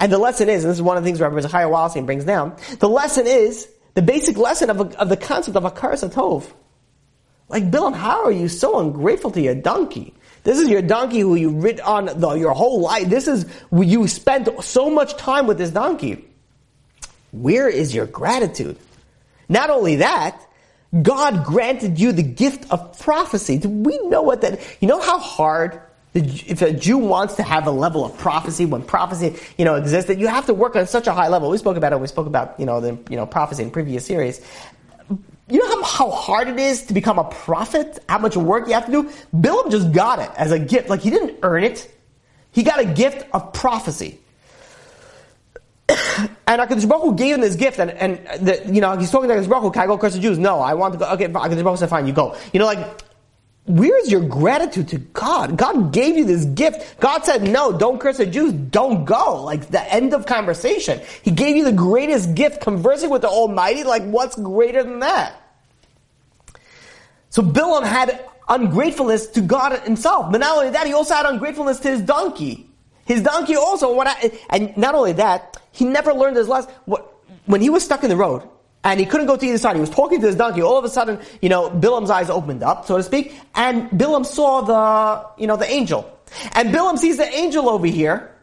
And 0.00 0.12
the 0.12 0.18
lesson 0.18 0.48
is, 0.48 0.64
and 0.64 0.70
this 0.70 0.78
is 0.78 0.82
one 0.82 0.96
of 0.96 1.02
the 1.02 1.08
things 1.08 1.20
Rabbi 1.20 1.40
Zechariah 1.40 1.68
Wallerstein 1.68 2.06
brings 2.06 2.24
down, 2.24 2.56
the 2.78 2.88
lesson 2.88 3.26
is, 3.26 3.68
the 3.94 4.02
basic 4.02 4.36
lesson 4.36 4.70
of, 4.70 4.94
of 4.94 5.08
the 5.08 5.16
concept 5.16 5.56
of 5.56 5.64
a 5.64 5.70
Tov. 5.70 6.44
Like, 7.48 7.70
Bilam, 7.70 7.94
how 7.94 8.24
are 8.24 8.32
you 8.32 8.48
so 8.48 8.78
ungrateful 8.78 9.30
to 9.32 9.40
your 9.40 9.54
donkey? 9.54 10.14
This 10.44 10.58
is 10.58 10.68
your 10.68 10.82
donkey 10.82 11.20
who 11.20 11.34
you 11.34 11.50
rid 11.50 11.80
on 11.80 12.06
the, 12.06 12.34
your 12.34 12.52
whole 12.52 12.80
life. 12.80 13.08
This 13.08 13.28
is, 13.28 13.46
you 13.72 14.06
spent 14.08 14.48
so 14.62 14.90
much 14.90 15.16
time 15.16 15.46
with 15.46 15.58
this 15.58 15.70
donkey. 15.70 16.24
Where 17.32 17.68
is 17.68 17.94
your 17.94 18.06
gratitude? 18.06 18.78
Not 19.48 19.70
only 19.70 19.96
that, 19.96 20.40
God 21.02 21.44
granted 21.44 21.98
you 21.98 22.12
the 22.12 22.22
gift 22.22 22.70
of 22.70 22.98
prophecy. 22.98 23.58
Do 23.58 23.68
we 23.68 23.98
know 24.08 24.22
what 24.22 24.40
that, 24.42 24.60
you 24.80 24.88
know 24.88 25.00
how 25.00 25.18
hard 25.18 25.82
if 26.14 26.62
a 26.62 26.72
Jew 26.72 26.98
wants 26.98 27.34
to 27.36 27.42
have 27.42 27.66
a 27.66 27.70
level 27.70 28.04
of 28.04 28.16
prophecy, 28.18 28.64
when 28.64 28.82
prophecy, 28.82 29.36
you 29.58 29.64
know, 29.64 29.74
exists, 29.74 30.08
that 30.08 30.18
you 30.18 30.26
have 30.26 30.46
to 30.46 30.54
work 30.54 30.74
on 30.76 30.86
such 30.86 31.06
a 31.06 31.12
high 31.12 31.28
level. 31.28 31.50
We 31.50 31.58
spoke 31.58 31.76
about 31.76 31.92
it. 31.92 32.00
We 32.00 32.06
spoke 32.06 32.26
about, 32.26 32.58
you 32.58 32.66
know, 32.66 32.80
the, 32.80 32.98
you 33.10 33.16
know, 33.16 33.26
prophecy 33.26 33.62
in 33.62 33.70
previous 33.70 34.06
series 34.06 34.40
you 35.50 35.58
know 35.58 35.82
how, 35.82 35.82
how 35.82 36.10
hard 36.10 36.48
it 36.48 36.58
is 36.58 36.84
to 36.84 36.94
become 36.94 37.18
a 37.18 37.24
prophet? 37.24 38.02
How 38.08 38.18
much 38.18 38.36
work 38.36 38.68
you 38.68 38.74
have 38.74 38.86
to 38.86 38.92
do? 38.92 39.10
Bilam 39.34 39.70
just 39.70 39.92
got 39.92 40.18
it 40.18 40.30
as 40.36 40.52
a 40.52 40.58
gift. 40.58 40.88
Like 40.88 41.00
he 41.00 41.10
didn't 41.10 41.38
earn 41.42 41.64
it. 41.64 41.90
He 42.52 42.62
got 42.62 42.80
a 42.80 42.84
gift 42.84 43.26
of 43.32 43.52
prophecy. 43.52 44.18
and 45.88 46.60
HaKadosh 46.60 46.88
Baruch 46.88 47.02
Hu 47.02 47.14
gave 47.14 47.34
him 47.34 47.40
this 47.40 47.56
gift, 47.56 47.78
and, 47.78 47.90
and 47.90 48.46
the, 48.46 48.62
you 48.72 48.80
know, 48.80 48.96
he's 48.96 49.10
talking 49.10 49.28
to 49.28 49.34
HaKadosh 49.34 49.48
Baruch 49.48 49.62
Hu, 49.62 49.70
can 49.70 49.82
I 49.82 49.86
go 49.86 49.96
curse 49.96 50.14
the 50.14 50.20
Jews? 50.20 50.38
No, 50.38 50.60
I 50.60 50.74
want 50.74 50.92
to 50.94 50.98
go, 50.98 51.10
okay, 51.12 51.28
HaKadosh 51.28 51.32
Baruch 51.32 51.64
Hu 51.64 51.76
said, 51.76 51.88
fine, 51.88 52.06
you 52.06 52.12
go. 52.12 52.36
You 52.52 52.58
know, 52.58 52.66
like, 52.66 53.02
where's 53.64 54.10
your 54.10 54.20
gratitude 54.20 54.88
to 54.88 54.98
God? 54.98 55.56
God 55.56 55.92
gave 55.92 56.16
you 56.16 56.26
this 56.26 56.44
gift. 56.44 57.00
God 57.00 57.24
said, 57.24 57.42
no, 57.42 57.76
don't 57.76 57.98
curse 57.98 58.18
the 58.18 58.26
Jews, 58.26 58.52
don't 58.52 59.06
go. 59.06 59.42
Like, 59.44 59.68
the 59.68 59.82
end 59.92 60.12
of 60.12 60.26
conversation. 60.26 61.00
He 61.22 61.30
gave 61.30 61.56
you 61.56 61.64
the 61.64 61.72
greatest 61.72 62.34
gift, 62.34 62.60
conversing 62.60 63.08
with 63.08 63.22
the 63.22 63.28
Almighty, 63.28 63.84
like, 63.84 64.02
what's 64.02 64.36
greater 64.36 64.82
than 64.82 64.98
that? 65.00 65.40
So 67.30 67.42
Bilam 67.42 67.84
had 67.84 68.24
ungratefulness 68.48 69.26
to 69.28 69.40
God 69.40 69.78
himself. 69.80 70.32
But 70.32 70.38
not 70.38 70.56
only 70.56 70.70
that, 70.70 70.86
he 70.86 70.92
also 70.92 71.14
had 71.14 71.26
ungratefulness 71.26 71.80
to 71.80 71.90
his 71.90 72.02
donkey. 72.02 72.70
His 73.04 73.22
donkey 73.22 73.56
also, 73.56 73.94
what 73.94 74.06
I, 74.06 74.38
and 74.50 74.76
not 74.76 74.94
only 74.94 75.12
that, 75.12 75.56
he 75.72 75.84
never 75.84 76.12
learned 76.12 76.36
his 76.36 76.48
lesson. 76.48 76.72
When 77.46 77.60
he 77.60 77.70
was 77.70 77.84
stuck 77.84 78.02
in 78.02 78.10
the 78.10 78.16
road, 78.16 78.42
and 78.84 79.00
he 79.00 79.06
couldn't 79.06 79.26
go 79.26 79.36
to 79.36 79.46
either 79.46 79.58
side, 79.58 79.76
he 79.76 79.80
was 79.80 79.90
talking 79.90 80.20
to 80.20 80.26
his 80.26 80.36
donkey, 80.36 80.62
all 80.62 80.78
of 80.78 80.84
a 80.84 80.88
sudden, 80.88 81.18
you 81.42 81.48
know, 81.48 81.68
Bilam's 81.68 82.10
eyes 82.10 82.30
opened 82.30 82.62
up, 82.62 82.86
so 82.86 82.96
to 82.96 83.02
speak, 83.02 83.34
and 83.54 83.90
Bilam 83.90 84.24
saw 84.24 84.60
the, 84.60 85.40
you 85.40 85.46
know, 85.46 85.56
the 85.56 85.68
angel. 85.70 86.10
And 86.52 86.72
Bilam 86.74 86.96
sees 86.98 87.16
the 87.16 87.28
angel 87.34 87.68
over 87.68 87.86
here, 87.86 88.34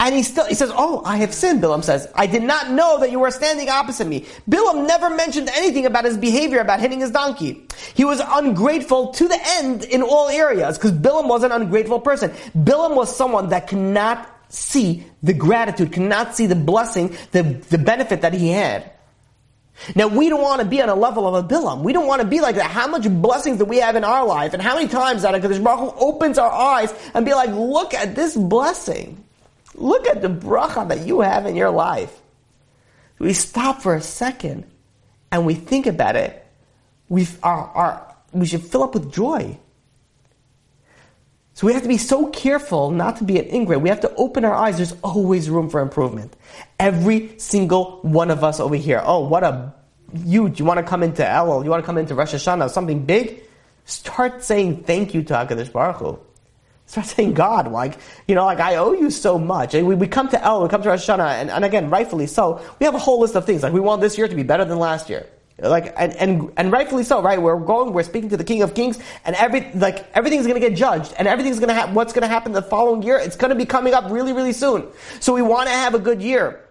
And 0.00 0.14
he 0.14 0.22
still, 0.22 0.44
he 0.46 0.54
says, 0.54 0.70
oh, 0.72 1.02
I 1.04 1.16
have 1.16 1.34
sinned, 1.34 1.60
Bilam 1.60 1.82
says. 1.82 2.08
I 2.14 2.28
did 2.28 2.44
not 2.44 2.70
know 2.70 3.00
that 3.00 3.10
you 3.10 3.18
were 3.18 3.32
standing 3.32 3.68
opposite 3.68 4.06
me. 4.06 4.26
Bilam 4.48 4.86
never 4.86 5.10
mentioned 5.10 5.48
anything 5.52 5.86
about 5.86 6.04
his 6.04 6.16
behavior, 6.16 6.60
about 6.60 6.78
hitting 6.78 7.00
his 7.00 7.10
donkey. 7.10 7.66
He 7.94 8.04
was 8.04 8.22
ungrateful 8.24 9.08
to 9.14 9.26
the 9.26 9.38
end 9.58 9.82
in 9.82 10.02
all 10.02 10.28
areas, 10.28 10.78
because 10.78 10.92
Bilam 10.92 11.26
was 11.26 11.42
an 11.42 11.50
ungrateful 11.50 11.98
person. 11.98 12.30
Bilam 12.56 12.94
was 12.94 13.14
someone 13.14 13.48
that 13.48 13.66
cannot 13.66 14.30
see 14.50 15.04
the 15.24 15.34
gratitude, 15.34 15.92
cannot 15.92 16.36
see 16.36 16.46
the 16.46 16.54
blessing, 16.54 17.16
the, 17.32 17.42
the 17.42 17.78
benefit 17.78 18.20
that 18.20 18.34
he 18.34 18.50
had. 18.50 18.92
Now 19.96 20.06
we 20.06 20.28
don't 20.28 20.42
want 20.42 20.60
to 20.62 20.66
be 20.66 20.80
on 20.80 20.88
a 20.88 20.94
level 20.94 21.26
of 21.26 21.44
a 21.44 21.48
Bilam. 21.48 21.82
We 21.82 21.92
don't 21.92 22.06
want 22.06 22.22
to 22.22 22.26
be 22.26 22.40
like 22.40 22.54
that. 22.54 22.70
How 22.70 22.86
much 22.86 23.08
blessings 23.08 23.58
do 23.58 23.64
we 23.64 23.78
have 23.78 23.96
in 23.96 24.04
our 24.04 24.24
life, 24.24 24.54
and 24.54 24.62
how 24.62 24.76
many 24.76 24.86
times 24.86 25.22
that 25.22 25.34
HaKadosh 25.34 25.62
Baruch 25.62 25.94
Hu 25.94 26.00
opens 26.00 26.38
our 26.38 26.52
eyes 26.52 26.94
and 27.14 27.26
be 27.26 27.34
like, 27.34 27.50
look 27.50 27.94
at 27.94 28.14
this 28.14 28.36
blessing. 28.36 29.24
Look 29.78 30.06
at 30.06 30.22
the 30.22 30.28
bracha 30.28 30.88
that 30.88 31.06
you 31.06 31.20
have 31.20 31.46
in 31.46 31.54
your 31.56 31.70
life. 31.70 32.20
We 33.18 33.32
stop 33.32 33.80
for 33.82 33.94
a 33.94 34.00
second 34.00 34.64
and 35.30 35.46
we 35.46 35.54
think 35.54 35.86
about 35.86 36.16
it. 36.16 36.44
We, 37.08 37.26
are, 37.42 37.64
are, 37.64 38.16
we 38.32 38.46
should 38.46 38.62
fill 38.62 38.82
up 38.82 38.94
with 38.94 39.12
joy. 39.12 39.58
So 41.54 41.66
we 41.66 41.72
have 41.72 41.82
to 41.82 41.88
be 41.88 41.98
so 41.98 42.26
careful 42.28 42.90
not 42.90 43.16
to 43.16 43.24
be 43.24 43.38
an 43.38 43.46
ingrate. 43.46 43.80
We 43.80 43.88
have 43.88 44.00
to 44.00 44.14
open 44.14 44.44
our 44.44 44.54
eyes. 44.54 44.76
There's 44.76 44.94
always 45.02 45.50
room 45.50 45.68
for 45.68 45.80
improvement. 45.80 46.36
Every 46.78 47.36
single 47.38 47.98
one 48.02 48.30
of 48.30 48.44
us 48.44 48.60
over 48.60 48.76
here. 48.76 49.02
Oh, 49.04 49.26
what 49.26 49.42
a 49.42 49.74
huge! 50.24 50.60
You 50.60 50.64
want 50.64 50.78
to 50.78 50.84
come 50.84 51.02
into 51.02 51.22
Elul? 51.22 51.64
You 51.64 51.70
want 51.70 51.82
to 51.82 51.86
come 51.86 51.98
into 51.98 52.14
Rosh 52.14 52.32
Hashanah? 52.32 52.70
Something 52.70 53.04
big? 53.04 53.42
Start 53.86 54.44
saying 54.44 54.84
thank 54.84 55.14
you 55.14 55.24
to 55.24 55.34
Hakadosh 55.34 55.72
Baruch 55.72 55.96
Hu. 55.96 56.20
Start 56.92 57.06
saying, 57.06 57.34
God, 57.34 57.70
like, 57.70 57.98
you 58.26 58.34
know, 58.34 58.46
like 58.46 58.60
I 58.60 58.76
owe 58.76 58.94
you 58.94 59.10
so 59.10 59.38
much. 59.38 59.74
And 59.74 59.86
we, 59.86 59.94
we 59.94 60.08
come 60.08 60.30
to 60.30 60.42
El, 60.42 60.62
we 60.62 60.70
come 60.70 60.82
to 60.82 60.88
Rosh 60.88 61.06
Hashanah, 61.06 61.32
and, 61.40 61.50
and 61.50 61.62
again, 61.62 61.90
rightfully 61.90 62.26
so, 62.26 62.62
we 62.80 62.86
have 62.86 62.94
a 62.94 62.98
whole 62.98 63.20
list 63.20 63.36
of 63.36 63.44
things. 63.44 63.62
Like, 63.62 63.74
we 63.74 63.80
want 63.80 64.00
this 64.00 64.16
year 64.16 64.26
to 64.26 64.34
be 64.34 64.42
better 64.42 64.64
than 64.64 64.78
last 64.78 65.10
year. 65.10 65.26
Like, 65.58 65.92
and, 65.98 66.14
and, 66.14 66.52
and 66.56 66.72
rightfully 66.72 67.02
so, 67.04 67.20
right? 67.20 67.42
We're 67.42 67.58
going, 67.58 67.92
we're 67.92 68.04
speaking 68.04 68.30
to 68.30 68.38
the 68.38 68.44
King 68.44 68.62
of 68.62 68.74
Kings, 68.74 68.98
and 69.26 69.36
every, 69.36 69.70
like, 69.72 70.10
everything's 70.14 70.46
gonna 70.46 70.60
get 70.60 70.76
judged, 70.76 71.12
and 71.18 71.28
everything's 71.28 71.60
gonna 71.60 71.74
have, 71.74 71.94
what's 71.94 72.14
gonna 72.14 72.26
happen 72.26 72.52
the 72.52 72.62
following 72.62 73.02
year, 73.02 73.18
it's 73.18 73.36
gonna 73.36 73.54
be 73.54 73.66
coming 73.66 73.92
up 73.92 74.10
really, 74.10 74.32
really 74.32 74.54
soon. 74.54 74.86
So 75.20 75.34
we 75.34 75.42
wanna 75.42 75.70
have 75.70 75.94
a 75.94 75.98
good 75.98 76.22
year. 76.22 76.64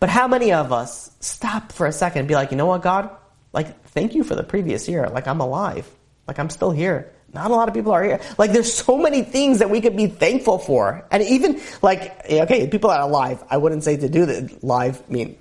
But 0.00 0.10
how 0.10 0.28
many 0.28 0.52
of 0.52 0.70
us 0.70 1.12
stop 1.20 1.72
for 1.72 1.86
a 1.86 1.92
second 1.92 2.20
and 2.20 2.28
be 2.28 2.34
like, 2.34 2.50
you 2.50 2.58
know 2.58 2.66
what, 2.66 2.82
God? 2.82 3.08
Like, 3.54 3.84
thank 3.86 4.14
you 4.14 4.22
for 4.22 4.34
the 4.34 4.42
previous 4.42 4.86
year. 4.86 5.08
Like, 5.08 5.26
I'm 5.26 5.40
alive. 5.40 5.88
Like, 6.26 6.38
I'm 6.38 6.50
still 6.50 6.72
here. 6.72 7.14
Not 7.32 7.50
a 7.50 7.54
lot 7.54 7.68
of 7.68 7.74
people 7.74 7.92
are 7.92 8.02
here. 8.02 8.20
Like, 8.38 8.52
there's 8.52 8.72
so 8.72 8.96
many 8.96 9.22
things 9.22 9.58
that 9.58 9.68
we 9.68 9.80
could 9.80 9.96
be 9.96 10.06
thankful 10.06 10.58
for. 10.58 11.06
And 11.10 11.22
even, 11.22 11.60
like, 11.82 12.24
okay, 12.30 12.66
people 12.68 12.88
that 12.90 13.00
are 13.00 13.08
live, 13.08 13.44
I 13.50 13.58
wouldn't 13.58 13.84
say 13.84 13.96
to 13.98 14.08
do 14.08 14.24
the 14.24 14.58
live, 14.62 15.02
I 15.08 15.12
mean, 15.12 15.38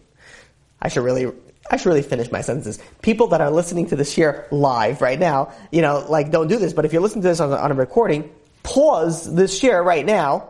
I 0.81 0.89
should 0.89 1.03
really, 1.03 1.31
I 1.71 1.77
should 1.77 1.87
really 1.87 2.01
finish 2.01 2.29
my 2.29 2.41
sentences. 2.41 2.79
People 3.01 3.27
that 3.27 3.39
are 3.39 3.49
listening 3.49 3.87
to 3.87 3.95
this 3.95 4.13
here 4.13 4.47
live 4.51 5.01
right 5.01 5.17
now, 5.17 5.53
you 5.71 5.81
know, 5.81 6.05
like, 6.09 6.29
don't 6.29 6.49
do 6.49 6.57
this, 6.57 6.73
but 6.73 6.83
if 6.83 6.91
you're 6.91 7.01
listening 7.01 7.21
to 7.21 7.29
this 7.29 7.39
on, 7.39 7.53
on 7.53 7.71
a 7.71 7.75
recording, 7.75 8.29
pause 8.63 9.33
this 9.33 9.57
share 9.57 9.81
right 9.81 10.05
now, 10.05 10.49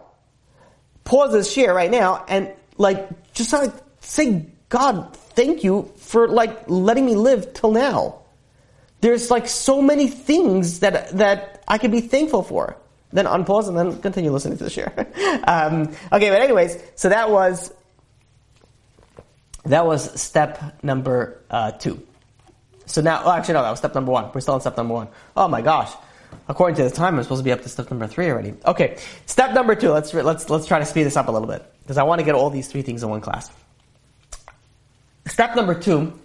pause 1.03 1.33
this 1.33 1.51
share 1.51 1.73
right 1.73 1.91
now, 1.91 2.25
and, 2.27 2.51
like, 2.77 3.33
just 3.33 3.53
like, 3.53 3.73
say, 3.99 4.47
God, 4.69 5.15
thank 5.15 5.63
you 5.63 5.91
for, 5.97 6.27
like, 6.27 6.67
letting 6.67 7.05
me 7.05 7.15
live 7.15 7.53
till 7.53 7.71
now. 7.71 8.21
There's 9.01 9.29
like 9.29 9.47
so 9.47 9.81
many 9.81 10.07
things 10.07 10.79
that 10.79 11.09
that 11.17 11.63
I 11.67 11.77
can 11.77 11.91
be 11.91 12.01
thankful 12.01 12.43
for. 12.43 12.77
Then 13.13 13.25
unpause 13.25 13.67
and 13.67 13.77
then 13.77 14.01
continue 14.01 14.31
listening 14.31 14.57
to 14.57 14.65
the 14.65 14.69
share. 14.69 14.91
um, 15.47 15.83
okay, 16.11 16.29
but 16.29 16.41
anyways, 16.41 16.77
so 16.95 17.09
that 17.09 17.29
was 17.29 17.71
that 19.65 19.85
was 19.85 20.19
step 20.19 20.83
number 20.83 21.41
uh, 21.49 21.71
two. 21.71 22.05
So 22.85 23.01
now, 23.01 23.23
well, 23.23 23.33
actually, 23.33 23.55
no, 23.55 23.63
that 23.63 23.69
was 23.69 23.79
step 23.79 23.95
number 23.95 24.11
one. 24.11 24.31
We're 24.33 24.41
still 24.41 24.55
on 24.55 24.61
step 24.61 24.77
number 24.77 24.93
one. 24.93 25.07
Oh 25.35 25.47
my 25.47 25.61
gosh! 25.61 25.91
According 26.47 26.75
to 26.77 26.83
the 26.83 26.89
time, 26.89 27.15
I'm 27.15 27.23
supposed 27.23 27.39
to 27.39 27.43
be 27.43 27.51
up 27.51 27.61
to 27.63 27.69
step 27.69 27.89
number 27.91 28.07
three 28.07 28.29
already. 28.29 28.55
Okay, 28.65 28.97
step 29.25 29.53
number 29.53 29.75
two. 29.75 29.91
Let's 29.91 30.13
let's 30.13 30.49
let's 30.49 30.65
try 30.65 30.79
to 30.79 30.85
speed 30.85 31.03
this 31.03 31.17
up 31.17 31.27
a 31.27 31.31
little 31.31 31.47
bit 31.47 31.65
because 31.83 31.97
I 31.97 32.03
want 32.03 32.19
to 32.19 32.25
get 32.25 32.35
all 32.35 32.49
these 32.49 32.67
three 32.67 32.81
things 32.81 33.03
in 33.03 33.09
one 33.09 33.21
class. 33.21 33.51
Step 35.27 35.55
number 35.55 35.75
two 35.75 36.17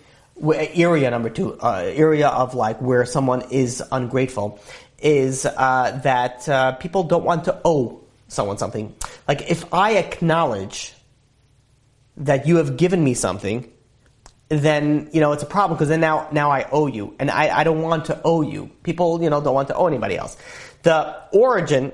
area 0.43 1.11
number 1.11 1.31
two, 1.31 1.59
uh, 1.61 1.83
area 1.85 2.29
of 2.29 2.55
like 2.55 2.81
where 2.81 3.05
someone 3.07 3.43
is 3.51 3.83
ungrateful, 3.93 4.61
is 4.99 5.47
uh, 5.47 6.01
that 6.03 6.49
uh, 6.49 6.73
people 6.73 7.05
don't 7.05 7.25
want 7.25 7.45
to 7.45 7.61
owe 7.65 8.01
someone 8.29 8.59
something. 8.59 8.95
Like 9.29 9.51
if 9.51 9.73
I 9.73 9.97
acknowledge 9.97 10.95
that 12.17 12.47
you 12.47 12.57
have 12.57 12.77
given 12.77 13.03
me 13.03 13.15
something, 13.15 13.71
then 14.49 15.09
you 15.13 15.21
know 15.21 15.33
it's 15.33 15.43
a 15.43 15.47
problem 15.47 15.77
because 15.77 15.89
then 15.89 16.01
now 16.01 16.29
now 16.33 16.51
I 16.51 16.69
owe 16.71 16.87
you, 16.87 17.15
and 17.19 17.31
I, 17.31 17.61
I 17.61 17.65
don't 17.65 17.83
want 17.83 18.07
to 18.07 18.21
owe 18.25 18.43
you. 18.43 18.71
People 18.83 19.23
you 19.23 19.31
know 19.31 19.41
don't 19.41 19.55
want 19.55 19.69
to 19.69 19.75
owe 19.75 19.87
anybody 19.87 20.17
else. 20.17 20.37
The 20.83 21.17
origin 21.33 21.93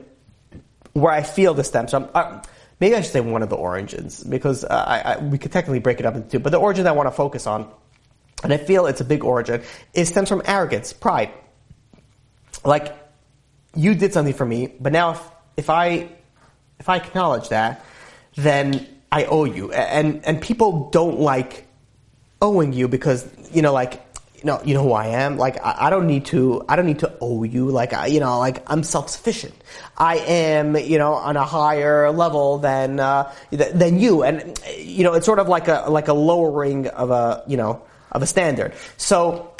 where 0.95 1.13
I 1.13 1.23
feel 1.23 1.55
this 1.55 1.69
stems 1.69 1.91
from. 1.91 2.09
Uh, 2.15 2.43
maybe 2.81 2.97
I 2.97 3.01
should 3.01 3.13
say 3.13 3.21
one 3.21 3.43
of 3.43 3.49
the 3.49 3.57
origins 3.57 4.25
because 4.25 4.65
uh, 4.65 4.69
I, 4.69 5.15
I, 5.15 5.19
we 5.19 5.39
could 5.39 5.53
technically 5.53 5.81
break 5.81 6.01
it 6.01 6.07
up 6.07 6.15
into 6.17 6.29
two. 6.29 6.39
But 6.39 6.51
the 6.51 6.59
origin 6.59 6.87
I 6.87 6.93
want 6.93 7.07
to 7.07 7.13
focus 7.13 7.47
on 7.47 7.71
and 8.43 8.53
I 8.53 8.57
feel 8.57 8.87
it's 8.87 9.01
a 9.01 9.05
big 9.05 9.25
origin, 9.25 9.63
it 9.95 10.07
stems 10.07 10.29
from 10.29 10.43
arrogance, 10.45 10.93
pride. 10.93 11.31
Like, 12.65 12.95
you 13.75 13.95
did 13.95 14.13
something 14.13 14.35
for 14.35 14.47
me, 14.47 14.75
but 14.81 14.93
now 14.93 15.13
if, 15.13 15.23
if 15.57 15.71
I 15.71 16.09
if 16.79 16.89
I 16.89 16.97
acknowledge 16.97 17.49
that, 17.49 17.85
then 18.37 18.87
I 19.11 19.25
owe 19.25 19.45
you. 19.45 19.73
And 19.73 20.25
and 20.25 20.41
people 20.41 20.91
don't 20.91 21.21
like 21.21 21.67
owing 22.41 22.73
you 22.73 22.89
because 22.89 23.27
you 23.53 23.63
know, 23.63 23.73
like 23.73 24.01
you 24.37 24.45
know, 24.45 24.61
you 24.65 24.75
know 24.75 24.83
who 24.83 24.93
I 24.93 25.09
am. 25.09 25.37
Like 25.37 25.65
I, 25.65 25.87
I 25.87 25.91
don't 25.91 26.07
need 26.07 26.27
to. 26.27 26.65
I 26.69 26.77
don't 26.77 26.87
need 26.87 27.01
to 27.01 27.17
owe 27.21 27.43
you. 27.43 27.71
Like 27.71 27.93
I, 27.93 28.07
you 28.07 28.21
know, 28.21 28.39
like 28.39 28.63
I'm 28.71 28.83
self 28.83 29.11
sufficient. 29.11 29.55
I 29.97 30.19
am, 30.19 30.77
you 30.77 30.99
know, 30.99 31.15
on 31.15 31.37
a 31.37 31.45
higher 31.45 32.11
level 32.11 32.59
than 32.59 33.01
uh, 33.01 33.33
than 33.51 33.99
you. 33.99 34.23
And 34.23 34.59
you 34.79 35.05
know, 35.05 35.15
it's 35.15 35.27
sort 35.27 35.41
of 35.41 35.49
like 35.49 35.69
a 35.69 35.87
like 35.89 36.09
a 36.09 36.15
lowering 36.15 36.87
of 36.89 37.11
a 37.11 37.43
you 37.47 37.57
know 37.57 37.83
of 38.13 38.23
a 38.23 38.27
standard. 38.27 38.75
So 38.97 39.55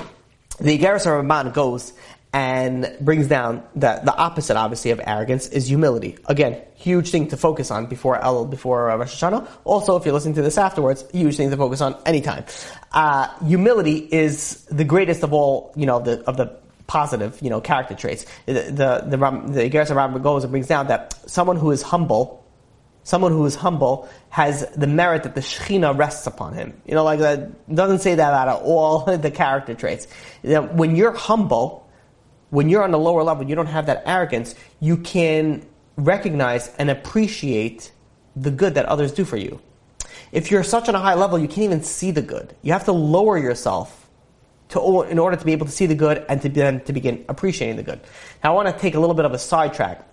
the 0.61 0.79
Igeris 0.79 1.07
Ramban 1.07 1.53
goes 1.55 1.93
and 2.33 2.95
brings 3.01 3.27
down 3.27 3.63
that 3.77 4.05
the 4.05 4.15
opposite, 4.15 4.57
obviously, 4.57 4.91
of 4.91 5.01
arrogance 5.05 5.49
is 5.49 5.67
humility. 5.67 6.19
Again, 6.27 6.61
huge 6.75 7.11
thing 7.11 7.29
to 7.29 7.37
focus 7.37 7.71
on 7.71 7.87
before 7.87 8.21
El, 8.23 8.45
before 8.45 8.91
uh, 8.91 8.97
Rosh 8.97 9.23
Hashanah. 9.23 9.49
Also, 9.65 9.97
if 9.97 10.05
you're 10.05 10.13
listening 10.13 10.35
to 10.35 10.43
this 10.43 10.59
afterwards, 10.59 11.05
huge 11.11 11.37
thing 11.37 11.51
to 11.51 11.57
focus 11.57 11.81
on 11.81 11.97
anytime. 12.05 12.45
Uh, 12.93 13.29
humility 13.47 13.97
is 13.97 14.65
the 14.67 14.85
greatest 14.85 15.23
of 15.23 15.33
all, 15.33 15.73
you 15.75 15.87
know, 15.87 16.01
the, 16.01 16.23
of 16.25 16.37
the 16.37 16.55
positive, 16.87 17.39
you 17.41 17.51
know, 17.51 17.61
character 17.61 17.95
traits. 17.95 18.27
The 18.47 18.53
the 18.53 19.05
the, 19.07 19.17
the 19.17 19.19
Ramban 19.19 20.23
goes 20.23 20.45
and 20.45 20.51
brings 20.51 20.67
down 20.67 20.89
that 20.89 21.15
someone 21.31 21.57
who 21.57 21.71
is 21.71 21.83
humble 21.83 22.45
someone 23.09 23.33
who 23.33 23.47
is 23.47 23.55
humble 23.55 24.07
has 24.29 24.69
the 24.77 24.87
merit 24.87 25.23
that 25.23 25.35
the 25.35 25.41
Shekhinah 25.41 25.97
rests 25.97 26.27
upon 26.27 26.53
him. 26.53 26.79
You 26.85 26.95
know, 26.95 27.05
like 27.05 27.21
that 27.21 27.75
doesn't 27.75 28.01
say 28.01 28.15
that 28.15 28.29
about 28.29 28.63
all 28.63 29.17
the 29.17 29.31
character 29.31 29.73
traits. 29.73 30.07
You 30.43 30.51
know, 30.51 30.63
when 30.65 30.95
you're 30.95 31.13
humble, 31.13 31.89
when 32.51 32.69
you're 32.69 32.83
on 32.83 32.91
the 32.91 32.99
lower 32.99 33.23
level, 33.23 33.49
you 33.49 33.55
don't 33.55 33.67
have 33.67 33.87
that 33.87 34.03
arrogance, 34.05 34.55
you 34.81 34.99
can 34.99 35.67
recognize 35.97 36.69
and 36.77 36.91
appreciate 36.91 37.93
the 38.37 38.51
good 38.51 38.75
that 38.75 38.85
others 38.85 39.13
do 39.13 39.25
for 39.25 39.39
you. 39.39 39.59
If 40.31 40.51
you're 40.51 40.63
such 40.63 40.87
on 40.91 40.95
a 40.95 41.01
high 41.01 41.15
level, 41.15 41.39
you 41.39 41.49
can't 41.49 41.65
even 41.65 41.83
see 41.83 42.11
the 42.11 42.21
good. 42.21 42.55
You 42.61 42.75
have 42.75 42.85
to 42.85 42.93
lower 42.93 43.39
yourself 43.39 44.07
to, 44.69 45.03
in 45.05 45.19
order 45.19 45.35
to 45.39 45.45
be 45.47 45.53
able 45.53 45.65
to 45.65 45.73
see 45.73 45.87
the 45.87 45.95
good 45.95 46.27
and 46.29 46.43
to, 46.43 46.51
then 46.51 46.85
to 46.85 46.93
begin 46.93 47.25
appreciating 47.31 47.77
the 47.77 47.83
good. 47.83 48.01
Now, 48.45 48.53
I 48.53 48.55
want 48.55 48.69
to 48.69 48.79
take 48.79 48.97
a 48.97 49.01
little 49.01 49.15
bit 49.15 49.25
of 49.25 49.33
a 49.33 49.39
sidetrack 49.39 50.05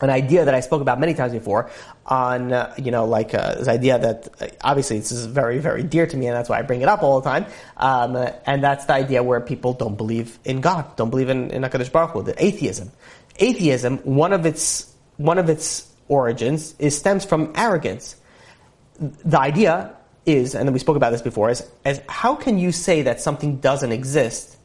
an 0.00 0.10
idea 0.10 0.44
that 0.44 0.54
I 0.54 0.60
spoke 0.60 0.80
about 0.80 0.98
many 0.98 1.14
times 1.14 1.32
before 1.32 1.70
on, 2.06 2.52
uh, 2.52 2.74
you 2.78 2.90
know, 2.90 3.04
like 3.04 3.34
uh, 3.34 3.54
this 3.54 3.68
idea 3.68 3.98
that 3.98 4.28
uh, 4.40 4.46
obviously 4.62 4.98
this 4.98 5.12
is 5.12 5.26
very, 5.26 5.58
very 5.58 5.82
dear 5.82 6.06
to 6.06 6.16
me, 6.16 6.26
and 6.26 6.36
that's 6.36 6.48
why 6.48 6.58
I 6.58 6.62
bring 6.62 6.80
it 6.80 6.88
up 6.88 7.02
all 7.02 7.20
the 7.20 7.28
time. 7.28 7.46
Um, 7.76 8.16
and 8.46 8.62
that's 8.62 8.86
the 8.86 8.94
idea 8.94 9.22
where 9.22 9.40
people 9.40 9.74
don't 9.74 9.96
believe 9.96 10.38
in 10.44 10.60
God, 10.60 10.96
don't 10.96 11.10
believe 11.10 11.28
in, 11.28 11.50
in 11.50 11.62
Hakadosh 11.62 11.92
Baruch 11.92 12.10
Hu, 12.10 12.22
the 12.22 12.44
atheism. 12.44 12.90
Atheism, 13.36 13.98
one 13.98 14.32
of 14.32 14.46
its 14.46 14.92
one 15.16 15.38
of 15.38 15.48
its 15.48 15.90
origins 16.08 16.74
is 16.78 16.96
stems 16.96 17.24
from 17.24 17.52
arrogance. 17.54 18.16
The 18.98 19.38
idea 19.38 19.94
is, 20.26 20.54
and 20.54 20.70
we 20.72 20.78
spoke 20.78 20.96
about 20.96 21.10
this 21.10 21.22
before, 21.22 21.50
is, 21.50 21.66
is 21.84 22.00
how 22.08 22.34
can 22.34 22.58
you 22.58 22.72
say 22.72 23.02
that 23.02 23.20
something 23.20 23.58
doesn't 23.58 23.92
exist 23.92 24.56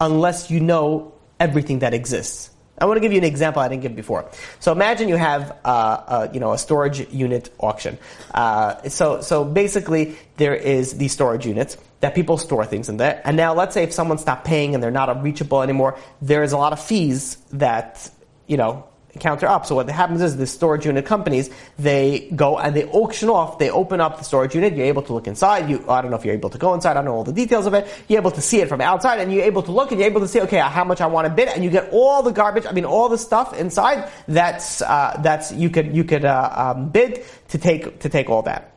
unless 0.00 0.50
you 0.50 0.60
know 0.60 1.12
everything 1.38 1.80
that 1.80 1.94
exists? 1.94 2.50
I 2.78 2.86
want 2.86 2.96
to 2.96 3.00
give 3.00 3.12
you 3.12 3.18
an 3.18 3.24
example 3.24 3.62
I 3.62 3.68
didn't 3.68 3.82
give 3.82 3.94
before. 3.94 4.28
So 4.58 4.72
imagine 4.72 5.08
you 5.08 5.16
have 5.16 5.56
uh, 5.64 6.28
a, 6.28 6.34
you 6.34 6.40
know 6.40 6.52
a 6.52 6.58
storage 6.58 7.08
unit 7.12 7.50
auction. 7.58 7.98
Uh, 8.32 8.88
so 8.88 9.20
so 9.20 9.44
basically 9.44 10.16
there 10.36 10.54
is 10.54 10.96
these 10.98 11.12
storage 11.12 11.46
units 11.46 11.76
that 12.00 12.14
people 12.14 12.36
store 12.36 12.66
things 12.66 12.88
in 12.88 12.96
there. 12.96 13.22
And 13.24 13.36
now 13.36 13.54
let's 13.54 13.74
say 13.74 13.84
if 13.84 13.92
someone 13.92 14.18
stopped 14.18 14.44
paying 14.44 14.74
and 14.74 14.82
they're 14.82 14.90
not 14.90 15.22
reachable 15.22 15.62
anymore, 15.62 15.98
there 16.20 16.42
is 16.42 16.52
a 16.52 16.58
lot 16.58 16.72
of 16.72 16.82
fees 16.82 17.36
that 17.52 18.10
you 18.46 18.56
know 18.56 18.84
counter 19.20 19.46
up. 19.46 19.66
So 19.66 19.74
what 19.74 19.88
happens 19.88 20.22
is 20.22 20.36
the 20.36 20.46
storage 20.46 20.86
unit 20.86 21.06
companies, 21.06 21.50
they 21.78 22.30
go 22.34 22.58
and 22.58 22.74
they 22.74 22.84
auction 22.86 23.28
off, 23.28 23.58
they 23.58 23.70
open 23.70 24.00
up 24.00 24.18
the 24.18 24.24
storage 24.24 24.54
unit, 24.54 24.74
you're 24.74 24.86
able 24.86 25.02
to 25.02 25.12
look 25.12 25.26
inside, 25.26 25.70
you, 25.70 25.84
I 25.88 26.02
don't 26.02 26.10
know 26.10 26.16
if 26.16 26.24
you're 26.24 26.34
able 26.34 26.50
to 26.50 26.58
go 26.58 26.74
inside, 26.74 26.92
I 26.92 26.94
don't 26.94 27.06
know 27.06 27.14
all 27.14 27.24
the 27.24 27.32
details 27.32 27.66
of 27.66 27.74
it, 27.74 27.86
you're 28.08 28.20
able 28.20 28.30
to 28.32 28.40
see 28.40 28.60
it 28.60 28.68
from 28.68 28.80
outside 28.80 29.20
and 29.20 29.32
you're 29.32 29.44
able 29.44 29.62
to 29.62 29.72
look 29.72 29.90
and 29.90 30.00
you're 30.00 30.08
able 30.08 30.20
to 30.20 30.28
see, 30.28 30.40
okay, 30.42 30.58
how 30.58 30.84
much 30.84 31.00
I 31.00 31.06
want 31.06 31.26
to 31.26 31.32
bid 31.32 31.48
and 31.48 31.64
you 31.64 31.70
get 31.70 31.90
all 31.92 32.22
the 32.22 32.32
garbage, 32.32 32.66
I 32.66 32.72
mean 32.72 32.84
all 32.84 33.08
the 33.08 33.18
stuff 33.18 33.54
inside 33.54 34.10
that's, 34.28 34.82
uh, 34.82 35.20
that's, 35.22 35.52
you 35.52 35.70
could, 35.70 35.94
you 35.94 36.04
could, 36.04 36.24
uh, 36.24 36.74
um, 36.76 36.90
bid 36.90 37.24
to 37.48 37.58
take, 37.58 38.00
to 38.00 38.08
take 38.08 38.28
all 38.28 38.42
that. 38.42 38.72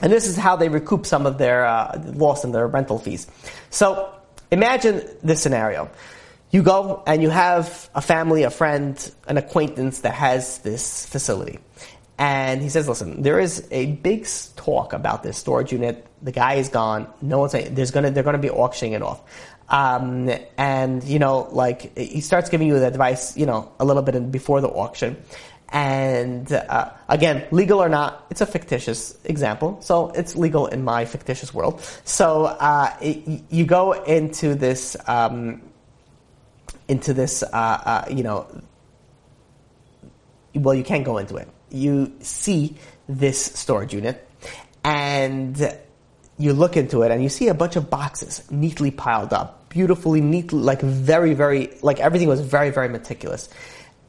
And 0.00 0.12
this 0.12 0.26
is 0.26 0.36
how 0.36 0.56
they 0.56 0.68
recoup 0.68 1.06
some 1.06 1.26
of 1.26 1.38
their, 1.38 1.64
uh, 1.64 2.02
loss 2.14 2.44
in 2.44 2.52
their 2.52 2.66
rental 2.66 2.98
fees. 2.98 3.26
So, 3.70 4.12
imagine 4.50 5.08
this 5.22 5.40
scenario. 5.40 5.88
You 6.52 6.62
go 6.62 7.02
and 7.06 7.22
you 7.22 7.30
have 7.30 7.88
a 7.94 8.02
family, 8.02 8.42
a 8.42 8.50
friend, 8.50 9.10
an 9.26 9.38
acquaintance 9.38 10.00
that 10.00 10.12
has 10.12 10.58
this 10.58 11.06
facility. 11.06 11.58
And 12.18 12.60
he 12.60 12.68
says, 12.68 12.86
listen, 12.86 13.22
there 13.22 13.40
is 13.40 13.66
a 13.70 13.92
big 13.92 14.28
talk 14.54 14.92
about 14.92 15.22
this 15.22 15.38
storage 15.38 15.72
unit. 15.72 16.06
The 16.20 16.30
guy 16.30 16.54
is 16.54 16.68
gone. 16.68 17.08
No 17.22 17.38
one's 17.38 17.52
saying, 17.52 17.74
there's 17.74 17.90
gonna, 17.90 18.10
they're 18.10 18.22
gonna 18.22 18.36
be 18.36 18.50
auctioning 18.50 18.92
it 18.92 19.00
off. 19.00 19.22
Um, 19.70 20.30
and, 20.58 21.02
you 21.02 21.18
know, 21.18 21.48
like, 21.52 21.96
he 21.96 22.20
starts 22.20 22.50
giving 22.50 22.68
you 22.68 22.78
the 22.78 22.86
advice, 22.86 23.34
you 23.34 23.46
know, 23.46 23.72
a 23.80 23.86
little 23.86 24.02
bit 24.02 24.30
before 24.30 24.60
the 24.60 24.68
auction. 24.68 25.16
And 25.70 26.52
uh, 26.52 26.90
again, 27.08 27.46
legal 27.50 27.82
or 27.82 27.88
not, 27.88 28.26
it's 28.30 28.42
a 28.42 28.46
fictitious 28.46 29.18
example. 29.24 29.78
So 29.80 30.10
it's 30.10 30.36
legal 30.36 30.66
in 30.66 30.84
my 30.84 31.06
fictitious 31.06 31.54
world. 31.54 31.80
So 32.04 32.44
uh, 32.44 32.94
it, 33.00 33.42
you 33.48 33.64
go 33.64 33.92
into 33.92 34.54
this 34.54 34.98
um, 35.08 35.62
into 36.92 37.14
this, 37.14 37.42
uh, 37.42 37.46
uh, 37.52 38.04
you 38.10 38.22
know, 38.22 38.46
well, 40.54 40.74
you 40.74 40.84
can't 40.84 41.04
go 41.04 41.18
into 41.18 41.36
it. 41.36 41.48
You 41.70 42.12
see 42.20 42.76
this 43.08 43.42
storage 43.42 43.94
unit, 43.94 44.28
and 44.84 45.56
you 46.38 46.52
look 46.52 46.76
into 46.76 47.02
it, 47.02 47.10
and 47.10 47.22
you 47.22 47.30
see 47.30 47.48
a 47.48 47.54
bunch 47.54 47.76
of 47.76 47.88
boxes 47.88 48.44
neatly 48.50 48.90
piled 48.90 49.32
up, 49.32 49.68
beautifully, 49.70 50.20
neatly, 50.20 50.60
like 50.60 50.82
very, 50.82 51.32
very, 51.32 51.70
like 51.82 51.98
everything 51.98 52.28
was 52.28 52.40
very, 52.40 52.70
very 52.70 52.88
meticulous. 52.88 53.48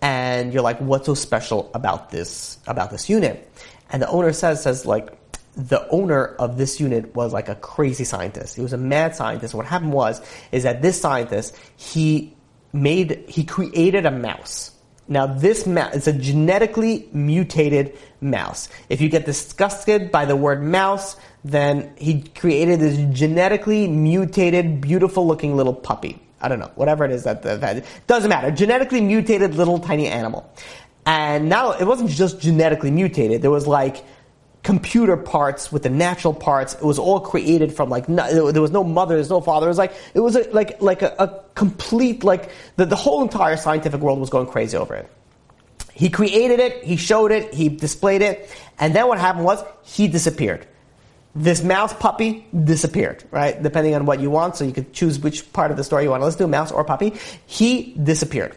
And 0.02 0.54
you're 0.54 0.64
like, 0.64 0.80
what's 0.80 1.06
so 1.06 1.14
special 1.14 1.72
about 1.74 2.12
this, 2.12 2.60
about 2.68 2.92
this 2.92 3.10
unit? 3.10 3.50
And 3.90 4.02
the 4.02 4.10
owner 4.10 4.34
says, 4.34 4.62
says 4.62 4.86
like, 4.86 5.18
the 5.56 5.88
owner 5.90 6.26
of 6.26 6.58
this 6.58 6.82
unit 6.82 7.16
was 7.16 7.32
like 7.32 7.48
a 7.48 7.56
crazy 7.56 8.04
scientist. 8.04 8.58
He 8.58 8.62
was 8.62 8.74
a 8.74 8.78
mad 8.78 9.16
scientist. 9.16 9.54
What 9.54 9.66
happened 9.66 9.94
was, 9.94 10.20
is 10.52 10.64
that 10.64 10.82
this 10.82 11.00
scientist, 11.00 11.56
he 11.78 12.36
made, 12.74 13.24
he 13.28 13.44
created 13.44 14.06
a 14.06 14.12
mouse. 14.12 14.72
Now 15.08 15.28
this 15.28 15.68
mouse, 15.68 15.94
it's 15.96 16.08
a 16.08 16.14
genetically 16.14 17.08
mutated 17.14 17.98
mouse. 18.22 18.70
If 18.90 19.02
you 19.02 19.10
get 19.10 19.26
disgusted 19.26 20.12
by 20.12 20.26
the 20.26 20.36
word 20.36 20.64
mouse, 20.64 21.16
then 21.44 21.94
he 21.98 22.24
created 22.24 22.80
this 22.80 22.98
genetically 23.18 23.88
mutated, 23.88 24.82
beautiful 24.82 25.28
looking 25.28 25.56
little 25.56 25.74
puppy. 25.74 26.20
I 26.42 26.48
don't 26.48 26.60
know, 26.60 26.72
whatever 26.76 27.06
it 27.06 27.12
is 27.12 27.24
that, 27.24 27.44
that, 27.44 27.62
that 27.62 27.86
doesn't 28.08 28.30
matter. 28.30 28.52
Genetically 28.52 29.02
mutated 29.02 29.56
little 29.56 29.80
tiny 29.80 30.08
animal. 30.08 30.50
And 31.06 31.50
now 31.50 31.72
it 31.72 31.86
wasn't 31.86 32.10
just 32.10 32.40
genetically 32.40 32.92
mutated. 32.92 33.42
There 33.42 33.52
was 33.52 33.68
like 33.68 34.04
computer 34.64 35.18
parts 35.18 35.72
with 35.72 35.84
the 35.84 35.90
natural 35.90 36.34
parts. 36.34 36.74
It 36.74 36.84
was 36.84 36.98
all 36.98 37.20
created 37.20 37.74
from 37.74 37.90
like 37.90 38.08
no, 38.10 38.52
there 38.52 38.62
was 38.62 38.72
no 38.72 38.84
mother, 38.84 39.16
there's 39.16 39.30
no 39.30 39.42
father. 39.42 39.68
It 39.68 39.70
was 39.70 39.78
like 39.78 39.94
it 40.14 40.20
was 40.22 40.36
a, 40.36 40.50
like 40.52 40.82
like 40.82 41.02
a, 41.02 41.14
a 41.20 41.44
complete 41.56 42.24
like 42.24 42.50
the, 42.78 42.86
the 42.86 42.96
whole 42.96 43.22
entire 43.22 43.58
scientific 43.58 44.00
world 44.02 44.20
was 44.20 44.30
going 44.30 44.48
crazy 44.48 44.78
over 44.78 44.96
it. 44.96 45.12
He 45.94 46.10
created 46.10 46.60
it, 46.60 46.84
he 46.84 46.96
showed 46.96 47.32
it, 47.32 47.54
he 47.54 47.70
displayed 47.70 48.24
it, 48.24 48.50
and 48.80 48.96
then 48.96 49.08
what 49.08 49.20
happened 49.20 49.46
was 49.46 49.64
he 49.84 50.08
disappeared. 50.08 50.66
This 51.36 51.64
mouse 51.64 51.94
puppy 51.94 52.46
disappeared, 52.64 53.24
right? 53.32 53.62
Depending 53.62 53.96
on 53.96 54.06
what 54.06 54.20
you 54.20 54.30
want, 54.30 54.56
so 54.56 54.66
you 54.66 54.72
could 54.72 54.94
choose 54.94 55.20
which 55.20 55.52
part 55.52 55.72
of 55.72 55.78
the 55.78 55.84
story 55.84 56.04
you 56.04 56.12
want. 56.12 56.22
Let's 56.22 56.36
do 56.36 56.48
mouse 56.48 56.72
or 56.72 56.84
puppy. 56.84 57.14
He 57.48 57.94
disappeared. 57.94 58.56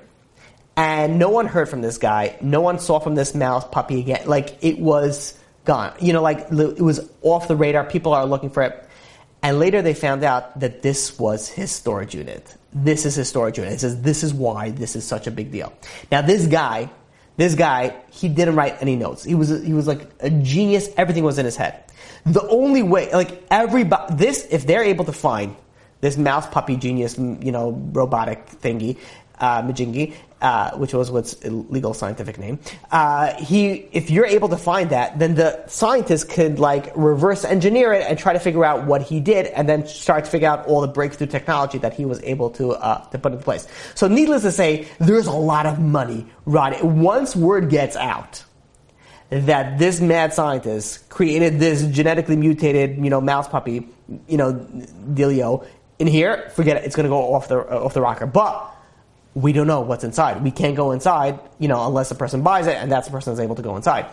And 0.77 1.19
no 1.19 1.31
one 1.31 1.47
heard 1.47 1.71
from 1.71 1.81
this 1.81 1.97
guy. 1.97 2.37
No 2.43 2.61
one 2.61 2.79
saw 2.79 2.99
from 2.99 3.15
this 3.15 3.35
mouse 3.35 3.67
puppy 3.71 4.01
again. 4.01 4.27
Like, 4.27 4.59
it 4.61 4.79
was, 4.79 5.39
gone. 5.67 5.93
You 6.01 6.13
know, 6.13 6.23
like 6.23 6.39
it 6.51 6.81
was 6.81 7.11
off 7.23 7.49
the 7.49 7.57
radar. 7.57 7.85
People 7.85 8.15
are 8.15 8.25
looking 8.25 8.51
for 8.51 8.63
it. 8.63 8.89
And 9.43 9.59
later 9.59 9.83
they 9.83 9.95
found 9.95 10.25
out 10.25 10.59
that 10.59 10.83
this 10.83 11.19
was 11.19 11.49
his 11.49 11.71
storage 11.71 12.15
unit. 12.15 12.57
This 12.73 13.05
is 13.05 13.15
his 13.15 13.29
storage 13.29 13.59
unit. 13.59 13.75
It 13.75 13.81
says 13.81 14.01
this 14.03 14.23
is 14.23 14.33
why 14.33 14.71
this 14.71 14.97
is 14.97 15.05
such 15.05 15.27
a 15.27 15.31
big 15.31 15.53
deal. 15.53 15.73
Now 16.11 16.23
this 16.23 16.47
guy, 16.47 16.91
this 17.37 17.55
guy, 17.55 17.95
he 18.11 18.29
didn't 18.29 18.57
write 18.57 18.81
any 18.81 18.97
notes. 18.97 19.25
He 19.25 19.35
was 19.35 19.63
he 19.63 19.75
was 19.75 19.87
like 19.87 20.09
a 20.21 20.31
genius. 20.31 20.89
Everything 20.97 21.23
was 21.25 21.39
in 21.39 21.45
his 21.45 21.57
head. 21.57 21.85
The 22.25 22.47
only 22.49 22.83
way, 22.83 23.13
like 23.13 23.45
everybody, 23.51 24.15
this 24.17 24.47
if 24.51 24.67
they're 24.67 24.83
able 24.83 25.05
to 25.05 25.13
find 25.13 25.55
this 26.01 26.17
mouse 26.17 26.47
puppy 26.49 26.77
genius, 26.77 27.17
you 27.19 27.53
know, 27.53 27.71
robotic 27.93 28.47
thingy, 28.47 28.99
uh, 29.39 29.63
Majingi, 29.63 30.15
uh, 30.41 30.77
which 30.77 30.93
was 30.93 31.11
what's 31.11 31.43
legal 31.45 31.95
scientific 31.95 32.39
name. 32.39 32.59
Uh, 32.91 33.35
he, 33.35 33.89
if 33.93 34.11
you're 34.11 34.27
able 34.27 34.49
to 34.49 34.57
find 34.57 34.91
that, 34.91 35.19
then 35.19 35.35
the 35.35 35.67
scientist 35.67 36.29
could 36.29 36.59
like 36.59 36.93
reverse 36.95 37.45
engineer 37.45 37.93
it 37.93 38.07
and 38.07 38.19
try 38.19 38.33
to 38.33 38.39
figure 38.39 38.65
out 38.65 38.85
what 38.85 39.03
he 39.03 39.21
did, 39.21 39.47
and 39.47 39.69
then 39.69 39.87
start 39.87 40.25
to 40.25 40.31
figure 40.31 40.49
out 40.49 40.67
all 40.67 40.81
the 40.81 40.89
breakthrough 40.89 41.27
technology 41.27 41.79
that 41.79 41.95
he 41.95 42.05
was 42.05 42.23
able 42.23 42.51
to 42.51 42.73
uh, 42.73 43.05
to 43.09 43.19
put 43.19 43.33
in 43.33 43.39
place. 43.39 43.67
So, 43.95 44.09
needless 44.09 44.43
to 44.43 44.53
say, 44.53 44.87
there's 44.99 45.27
a 45.27 45.33
lot 45.33 45.67
of 45.67 45.79
money. 45.79 46.27
Right, 46.45 46.83
once 46.85 47.35
word 47.35 47.71
gets 47.71 47.97
out 47.97 48.45
that 49.31 49.79
this 49.79 50.01
mad 50.01 50.33
scientist 50.33 51.09
created 51.09 51.59
this 51.59 51.85
genetically 51.87 52.37
mutated, 52.37 53.03
you 53.03 53.11
know, 53.11 53.21
mouse 53.21 53.49
puppy, 53.49 53.89
you 54.29 54.37
know, 54.37 54.53
dealio 55.15 55.67
in 55.99 56.07
here, 56.07 56.51
forget 56.55 56.77
it. 56.77 56.85
It's 56.85 56.95
going 56.95 57.05
to 57.05 57.11
go 57.11 57.35
off 57.35 57.49
the 57.49 57.59
off 57.59 57.95
the 57.95 58.01
rocker, 58.01 58.27
but 58.27 58.76
we 59.37 59.53
don't 59.53 59.67
know 59.67 59.83
what's 59.83 60.03
inside. 60.03 60.43
We 60.43 60.51
can't 60.51 60.75
go 60.75 60.93
inside, 60.93 61.39
you 61.59 61.69
know, 61.69 61.87
unless 61.87 62.09
the 62.09 62.15
person 62.15 62.43
buys 62.43 62.67
it, 62.67 62.77
and 62.77 62.91
that's 62.91 63.07
the 63.07 63.13
person 63.13 63.35
that's 63.35 63.45
able 63.45 63.55
to 63.57 63.63
go 63.63 63.77
inside. 63.77 64.07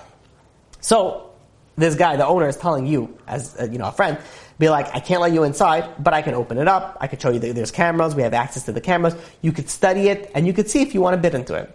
So 0.82 1.32
this 1.78 1.96
guy, 1.96 2.18
the 2.18 2.28
owner, 2.28 2.46
is 2.50 2.58
telling 2.58 2.86
you, 2.86 3.18
as 3.26 3.58
uh, 3.58 3.70
you 3.72 3.78
know, 3.78 3.88
a 3.88 3.92
friend, 3.94 4.18
be 4.60 4.68
like, 4.68 4.94
I 4.94 5.00
can't 5.00 5.22
let 5.22 5.32
you 5.32 5.44
inside, 5.44 6.04
but 6.04 6.14
I 6.14 6.22
can 6.22 6.34
open 6.34 6.58
it 6.58 6.68
up. 6.68 6.98
I 7.00 7.08
can 7.08 7.20
show 7.20 7.30
you 7.30 7.40
that 7.40 7.56
there's 7.56 7.72
cameras. 7.72 8.16
We 8.16 8.24
have 8.24 8.34
access 8.34 8.64
to 8.66 8.74
the 8.74 8.82
cameras. 8.82 9.16
You 9.42 9.54
could 9.54 9.70
study 9.70 10.10
it, 10.10 10.30
and 10.36 10.46
you 10.46 10.52
could 10.52 10.70
see 10.70 10.82
if 10.82 10.94
you 10.94 11.00
want 11.00 11.14
to 11.14 11.22
bid 11.22 11.34
into 11.34 11.56
it. 11.56 11.74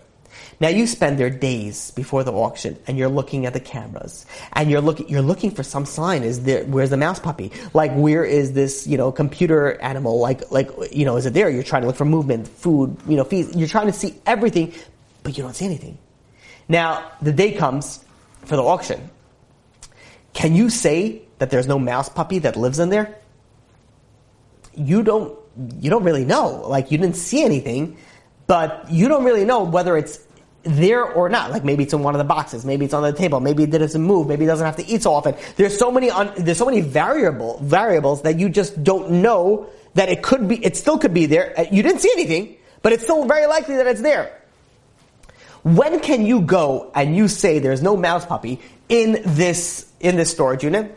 Now 0.61 0.69
you 0.69 0.89
spend 0.89 1.19
there 1.19 1.31
days 1.31 1.93
before 1.93 2.25
the 2.25 2.33
auction 2.33 2.79
and 2.89 2.99
you're 2.99 3.09
looking 3.09 3.47
at 3.47 3.53
the 3.53 3.61
cameras 3.61 4.27
and 4.55 4.69
you're 4.71 4.81
looking, 4.81 5.09
you're 5.09 5.23
looking 5.23 5.53
for 5.53 5.63
some 5.63 5.87
sign. 5.87 6.25
Is 6.25 6.43
there, 6.43 6.65
where's 6.65 6.91
the 6.91 6.97
mouse 6.97 7.21
puppy? 7.21 7.53
Like, 7.75 7.93
where 7.93 8.25
is 8.25 8.55
this, 8.55 8.87
you 8.87 8.97
know, 8.97 9.13
computer 9.13 9.81
animal? 9.81 10.19
Like, 10.19 10.51
like, 10.51 10.69
you 10.91 11.05
know, 11.05 11.17
is 11.17 11.27
it 11.27 11.35
there? 11.35 11.49
You're 11.49 11.63
trying 11.63 11.83
to 11.83 11.87
look 11.87 11.97
for 11.97 12.05
movement, 12.05 12.49
food, 12.49 12.97
you 13.07 13.17
know, 13.17 13.23
feed. 13.23 13.55
You're 13.55 13.69
trying 13.69 13.87
to 13.87 13.93
see 13.93 14.17
everything, 14.27 14.75
but 15.23 15.37
you 15.37 15.45
don't 15.45 15.55
see 15.55 15.65
anything. 15.65 15.97
Now, 16.69 17.13
the 17.23 17.33
day 17.33 17.53
comes 17.53 18.05
for 18.45 18.57
the 18.57 18.65
auction. 18.65 19.11
Can 20.33 20.55
you 20.55 20.71
say 20.71 21.23
that 21.39 21.51
there's 21.51 21.69
no 21.69 21.79
mouse 21.79 22.09
puppy 22.09 22.41
that 22.41 22.57
lives 22.57 22.81
in 22.81 22.91
there? 22.91 23.17
You 24.75 25.05
don't, 25.05 25.39
you 25.81 25.89
don't 25.89 26.05
really 26.05 26.25
know. 26.25 26.69
Like, 26.69 26.91
you 26.91 26.99
didn't 26.99 27.17
see 27.17 27.45
anything, 27.45 27.97
but 28.49 28.91
you 28.91 29.09
don't 29.09 29.25
really 29.25 29.45
know 29.45 29.63
whether 29.63 29.97
it's 29.97 30.19
there 30.69 31.05
or 31.05 31.29
not. 31.29 31.51
Like 31.51 31.65
maybe 31.65 31.85
it's 31.85 31.93
in 31.93 32.03
one 32.03 32.15
of 32.15 32.19
the 32.19 32.25
boxes, 32.25 32.65
maybe 32.65 32.85
it's 32.85 32.95
on 32.95 33.03
the 33.03 33.13
table, 33.13 33.41
maybe 33.41 33.65
it 33.65 33.71
doesn't 33.71 34.01
move, 34.01 34.29
maybe 34.29 34.45
it 34.45 34.49
doesn't 34.49 34.67
have 34.67 34.77
to 34.77 34.87
eat 34.87 35.03
so 35.03 35.15
often. 35.15 35.35
There's 35.57 35.77
so 35.77 35.91
many 35.91 36.11
un- 36.11 36.33
there's 36.37 36.59
so 36.59 36.67
many 36.67 36.83
variable 36.83 37.59
variables 37.63 38.23
that 38.23 38.39
you 38.39 38.49
just 38.49 38.83
don't 38.85 39.11
know 39.23 39.69
that 39.95 40.09
it 40.09 40.23
could 40.23 40.47
be. 40.47 40.63
It 40.65 40.77
still 40.77 40.99
could 40.99 41.15
be 41.15 41.27
there. 41.27 41.55
Uh, 41.59 41.65
you 41.73 41.83
didn't 41.83 42.01
see 42.01 42.11
anything, 42.13 42.57
but 42.83 42.93
it's 42.93 43.03
still 43.03 43.25
very 43.25 43.47
likely 43.47 43.77
that 43.77 43.87
it's 43.87 44.03
there. 44.03 44.41
When 45.63 46.01
can 46.01 46.25
you 46.25 46.43
go 46.43 46.91
and 46.95 47.17
you 47.17 47.29
say 47.29 47.59
there's 47.59 47.83
no 47.83 47.97
mouse 47.97 48.27
puppy 48.27 48.61
in 48.89 49.23
this 49.25 49.91
in 50.01 50.17
this 50.17 50.31
storage 50.31 50.63
unit? 50.63 50.97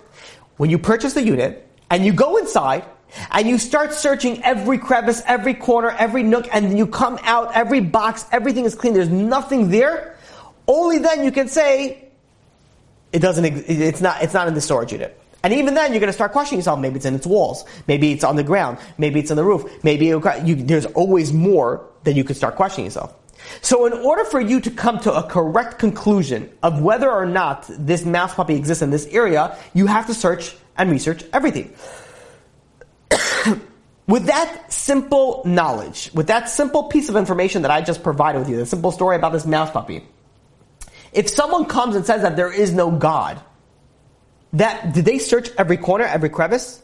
When 0.57 0.69
you 0.69 0.77
purchase 0.77 1.13
the 1.13 1.23
unit 1.23 1.67
and 1.89 2.05
you 2.05 2.13
go 2.13 2.37
inside 2.37 2.85
and 3.31 3.47
you 3.47 3.57
start 3.57 3.93
searching 3.93 4.43
every 4.43 4.77
crevice, 4.77 5.21
every 5.25 5.53
corner, 5.53 5.89
every 5.91 6.23
nook, 6.23 6.47
and 6.51 6.77
you 6.77 6.87
come 6.87 7.19
out, 7.23 7.51
every 7.55 7.79
box, 7.81 8.25
everything 8.31 8.65
is 8.65 8.75
clean, 8.75 8.93
there's 8.93 9.09
nothing 9.09 9.69
there, 9.69 10.17
only 10.67 10.99
then 10.99 11.23
you 11.23 11.31
can 11.31 11.47
say, 11.47 12.07
it 13.11 13.19
doesn't, 13.19 13.45
it's 13.45 14.01
not, 14.01 14.23
it's 14.23 14.33
not 14.33 14.47
in 14.47 14.53
the 14.53 14.61
storage 14.61 14.91
unit. 14.91 15.17
And 15.43 15.53
even 15.53 15.73
then, 15.73 15.91
you're 15.91 15.99
going 15.99 16.07
to 16.07 16.13
start 16.13 16.33
questioning 16.33 16.59
yourself. 16.59 16.79
Maybe 16.79 16.97
it's 16.97 17.05
in 17.05 17.15
its 17.15 17.25
walls. 17.25 17.65
Maybe 17.87 18.11
it's 18.11 18.23
on 18.23 18.35
the 18.35 18.43
ground. 18.43 18.77
Maybe 18.99 19.19
it's 19.19 19.31
on 19.31 19.37
the 19.37 19.43
roof. 19.43 19.83
Maybe 19.83 20.05
you, 20.05 20.19
there's 20.19 20.85
always 20.85 21.33
more 21.33 21.83
that 22.03 22.13
you 22.13 22.23
can 22.23 22.35
start 22.35 22.55
questioning 22.55 22.85
yourself. 22.85 23.15
So 23.61 23.87
in 23.87 23.93
order 23.93 24.23
for 24.23 24.39
you 24.39 24.61
to 24.61 24.69
come 24.69 24.99
to 24.99 25.13
a 25.13 25.23
correct 25.23 25.79
conclusion 25.79 26.51
of 26.61 26.81
whether 26.81 27.09
or 27.09 27.25
not 27.25 27.65
this 27.69 28.05
mouse 28.05 28.35
puppy 28.35 28.55
exists 28.55 28.83
in 28.83 28.91
this 28.91 29.07
area, 29.07 29.57
you 29.73 29.87
have 29.87 30.05
to 30.07 30.13
search 30.13 30.55
and 30.77 30.91
research 30.91 31.23
everything. 31.33 31.73
With 34.07 34.25
that 34.25 34.71
simple 34.71 35.41
knowledge, 35.45 36.11
with 36.13 36.27
that 36.27 36.49
simple 36.49 36.83
piece 36.83 37.09
of 37.09 37.15
information 37.15 37.61
that 37.61 37.71
I 37.71 37.81
just 37.81 38.03
provided 38.03 38.39
with 38.39 38.49
you, 38.49 38.57
the 38.57 38.65
simple 38.65 38.91
story 38.91 39.15
about 39.15 39.31
this 39.31 39.45
mouse 39.45 39.71
puppy, 39.71 40.05
if 41.13 41.29
someone 41.29 41.65
comes 41.65 41.95
and 41.95 42.05
says 42.05 42.21
that 42.21 42.35
there 42.35 42.51
is 42.51 42.73
no 42.73 42.91
God, 42.91 43.41
that 44.53 44.93
did 44.93 45.05
they 45.05 45.17
search 45.17 45.49
every 45.57 45.77
corner, 45.77 46.05
every 46.05 46.29
crevice? 46.29 46.81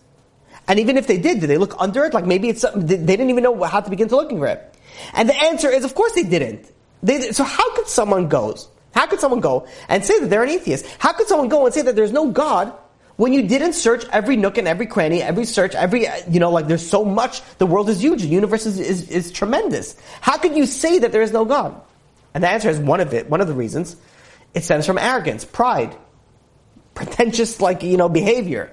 And 0.68 0.80
even 0.80 0.98
if 0.98 1.08
they 1.08 1.18
did, 1.18 1.40
did 1.40 1.50
they 1.50 1.58
look 1.58 1.76
under 1.80 2.04
it? 2.06 2.14
Like 2.14 2.26
maybe 2.26 2.50
it's 2.50 2.66
they 2.76 2.98
didn't 2.98 3.30
even 3.30 3.44
know 3.44 3.64
how 3.64 3.80
to 3.80 3.90
begin 3.90 4.08
to 4.10 4.16
looking 4.16 4.40
for 4.40 4.48
it. 4.48 4.76
And 5.14 5.30
the 5.30 5.36
answer 5.36 5.70
is, 5.70 5.86
of 5.86 5.96
course, 5.96 6.14
they 6.14 6.24
didn't. 6.24 6.72
They, 7.04 7.32
so 7.32 7.44
how 7.44 7.76
could 7.76 7.88
someone 7.88 8.28
go? 8.28 8.58
How 8.94 9.06
could 9.06 9.20
someone 9.20 9.40
go 9.40 9.68
and 9.88 10.04
say 10.04 10.20
that 10.20 10.30
they're 10.30 10.44
an 10.44 10.50
atheist? 10.50 10.86
How 11.00 11.14
could 11.14 11.28
someone 11.28 11.50
go 11.50 11.66
and 11.66 11.74
say 11.74 11.84
that 11.84 11.96
there's 11.96 12.12
no 12.12 12.32
God 12.32 12.74
when 13.18 13.34
you 13.34 13.48
didn't 13.48 13.74
search 13.74 14.06
every 14.12 14.38
nook 14.38 14.58
and 14.58 14.68
every 14.68 14.86
cranny, 14.86 15.22
every 15.22 15.46
search, 15.46 15.74
every 15.74 16.08
uh, 16.08 16.16
you 16.30 16.40
know, 16.40 16.52
like 16.52 16.68
there's 16.68 16.88
so 16.88 17.04
much. 17.04 17.42
The 17.58 17.66
world 17.66 17.90
is 17.90 18.02
huge. 18.02 18.22
The 18.22 18.28
universe 18.28 18.66
is, 18.66 18.80
is, 18.80 19.10
is 19.10 19.32
tremendous. 19.32 19.98
How 20.22 20.38
could 20.38 20.56
you 20.56 20.68
say 20.68 21.00
that 21.00 21.12
there 21.12 21.24
is 21.24 21.34
no 21.34 21.44
God? 21.44 21.82
And 22.34 22.44
the 22.44 22.50
answer 22.50 22.70
is 22.70 22.80
one 22.80 23.00
of 23.00 23.14
it. 23.14 23.30
One 23.30 23.42
of 23.42 23.48
the 23.48 23.54
reasons 23.54 23.98
it 24.54 24.64
stems 24.64 24.86
from 24.86 24.98
arrogance, 24.98 25.46
pride, 25.46 25.96
pretentious, 26.94 27.60
like 27.60 27.84
you 27.84 27.98
know, 27.98 28.08
behavior. 28.08 28.72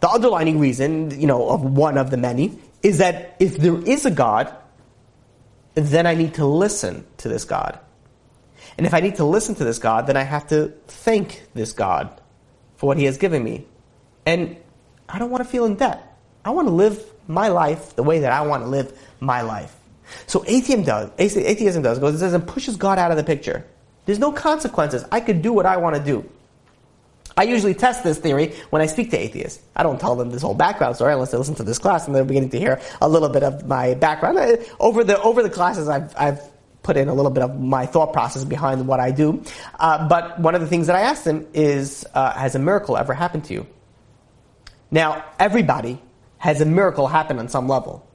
The 0.00 0.08
underlining 0.08 0.58
reason, 0.58 1.20
you 1.20 1.26
know, 1.26 1.50
of 1.50 1.62
one 1.62 1.98
of 1.98 2.10
the 2.10 2.16
many, 2.16 2.58
is 2.82 2.98
that 2.98 3.36
if 3.38 3.58
there 3.58 3.76
is 3.76 4.06
a 4.06 4.10
God, 4.10 4.54
then 5.74 6.06
I 6.06 6.14
need 6.14 6.34
to 6.34 6.46
listen 6.46 7.06
to 7.18 7.28
this 7.28 7.44
God. 7.44 7.78
And 8.78 8.86
if 8.86 8.94
I 8.94 9.00
need 9.00 9.16
to 9.16 9.24
listen 9.24 9.54
to 9.56 9.64
this 9.64 9.78
God, 9.78 10.06
then 10.06 10.16
I 10.16 10.22
have 10.22 10.48
to 10.48 10.72
thank 10.86 11.42
this 11.52 11.72
God 11.72 12.19
for 12.80 12.86
what 12.86 12.96
He 12.96 13.04
has 13.04 13.18
given 13.18 13.44
me. 13.44 13.66
And 14.24 14.56
I 15.06 15.18
don't 15.18 15.30
want 15.30 15.44
to 15.44 15.50
feel 15.50 15.66
in 15.66 15.74
debt. 15.74 16.16
I 16.46 16.50
want 16.50 16.66
to 16.66 16.72
live 16.72 17.04
my 17.28 17.48
life 17.48 17.94
the 17.94 18.02
way 18.02 18.20
that 18.20 18.32
I 18.32 18.40
want 18.40 18.62
to 18.62 18.68
live 18.68 18.98
my 19.20 19.42
life. 19.42 19.76
So 20.26 20.42
atheism 20.46 20.82
does, 20.84 21.10
atheism 21.18 21.82
does, 21.82 21.98
goes, 21.98 22.14
it 22.14 22.18
says 22.20 22.32
and 22.32 22.46
pushes 22.48 22.76
God 22.76 22.98
out 22.98 23.10
of 23.10 23.18
the 23.18 23.22
picture. 23.22 23.66
There's 24.06 24.18
no 24.18 24.32
consequences. 24.32 25.04
I 25.12 25.20
could 25.20 25.42
do 25.42 25.52
what 25.52 25.66
I 25.66 25.76
want 25.76 25.94
to 25.96 26.02
do. 26.02 26.28
I 27.36 27.42
usually 27.42 27.74
test 27.74 28.02
this 28.02 28.18
theory 28.18 28.54
when 28.70 28.80
I 28.80 28.86
speak 28.86 29.10
to 29.10 29.18
atheists. 29.18 29.62
I 29.76 29.82
don't 29.82 30.00
tell 30.00 30.16
them 30.16 30.30
this 30.30 30.40
whole 30.40 30.54
background 30.54 30.96
story 30.96 31.12
unless 31.12 31.32
they 31.32 31.38
listen 31.38 31.54
to 31.56 31.62
this 31.62 31.78
class 31.78 32.06
and 32.06 32.16
they're 32.16 32.24
beginning 32.24 32.50
to 32.50 32.58
hear 32.58 32.80
a 33.02 33.08
little 33.08 33.28
bit 33.28 33.42
of 33.42 33.66
my 33.66 33.94
background. 33.94 34.38
Over 34.80 35.04
the 35.04 35.20
over 35.20 35.42
the 35.42 35.50
classes, 35.50 35.86
I've 35.86 36.14
I've 36.16 36.40
put 36.82 36.96
in 36.96 37.08
a 37.08 37.14
little 37.14 37.30
bit 37.30 37.42
of 37.42 37.60
my 37.60 37.86
thought 37.86 38.12
process 38.12 38.44
behind 38.44 38.86
what 38.86 39.00
I 39.00 39.10
do. 39.10 39.42
Uh, 39.78 40.08
but 40.08 40.40
one 40.40 40.54
of 40.54 40.60
the 40.60 40.66
things 40.66 40.86
that 40.86 40.96
I 40.96 41.02
ask 41.02 41.24
them 41.24 41.46
is, 41.52 42.06
uh, 42.14 42.32
has 42.32 42.54
a 42.54 42.58
miracle 42.58 42.96
ever 42.96 43.14
happened 43.14 43.44
to 43.44 43.54
you? 43.54 43.66
Now, 44.90 45.24
everybody 45.38 46.00
has 46.38 46.60
a 46.60 46.64
miracle 46.64 47.06
happen 47.06 47.38
on 47.38 47.48
some 47.48 47.68
level. 47.68 48.06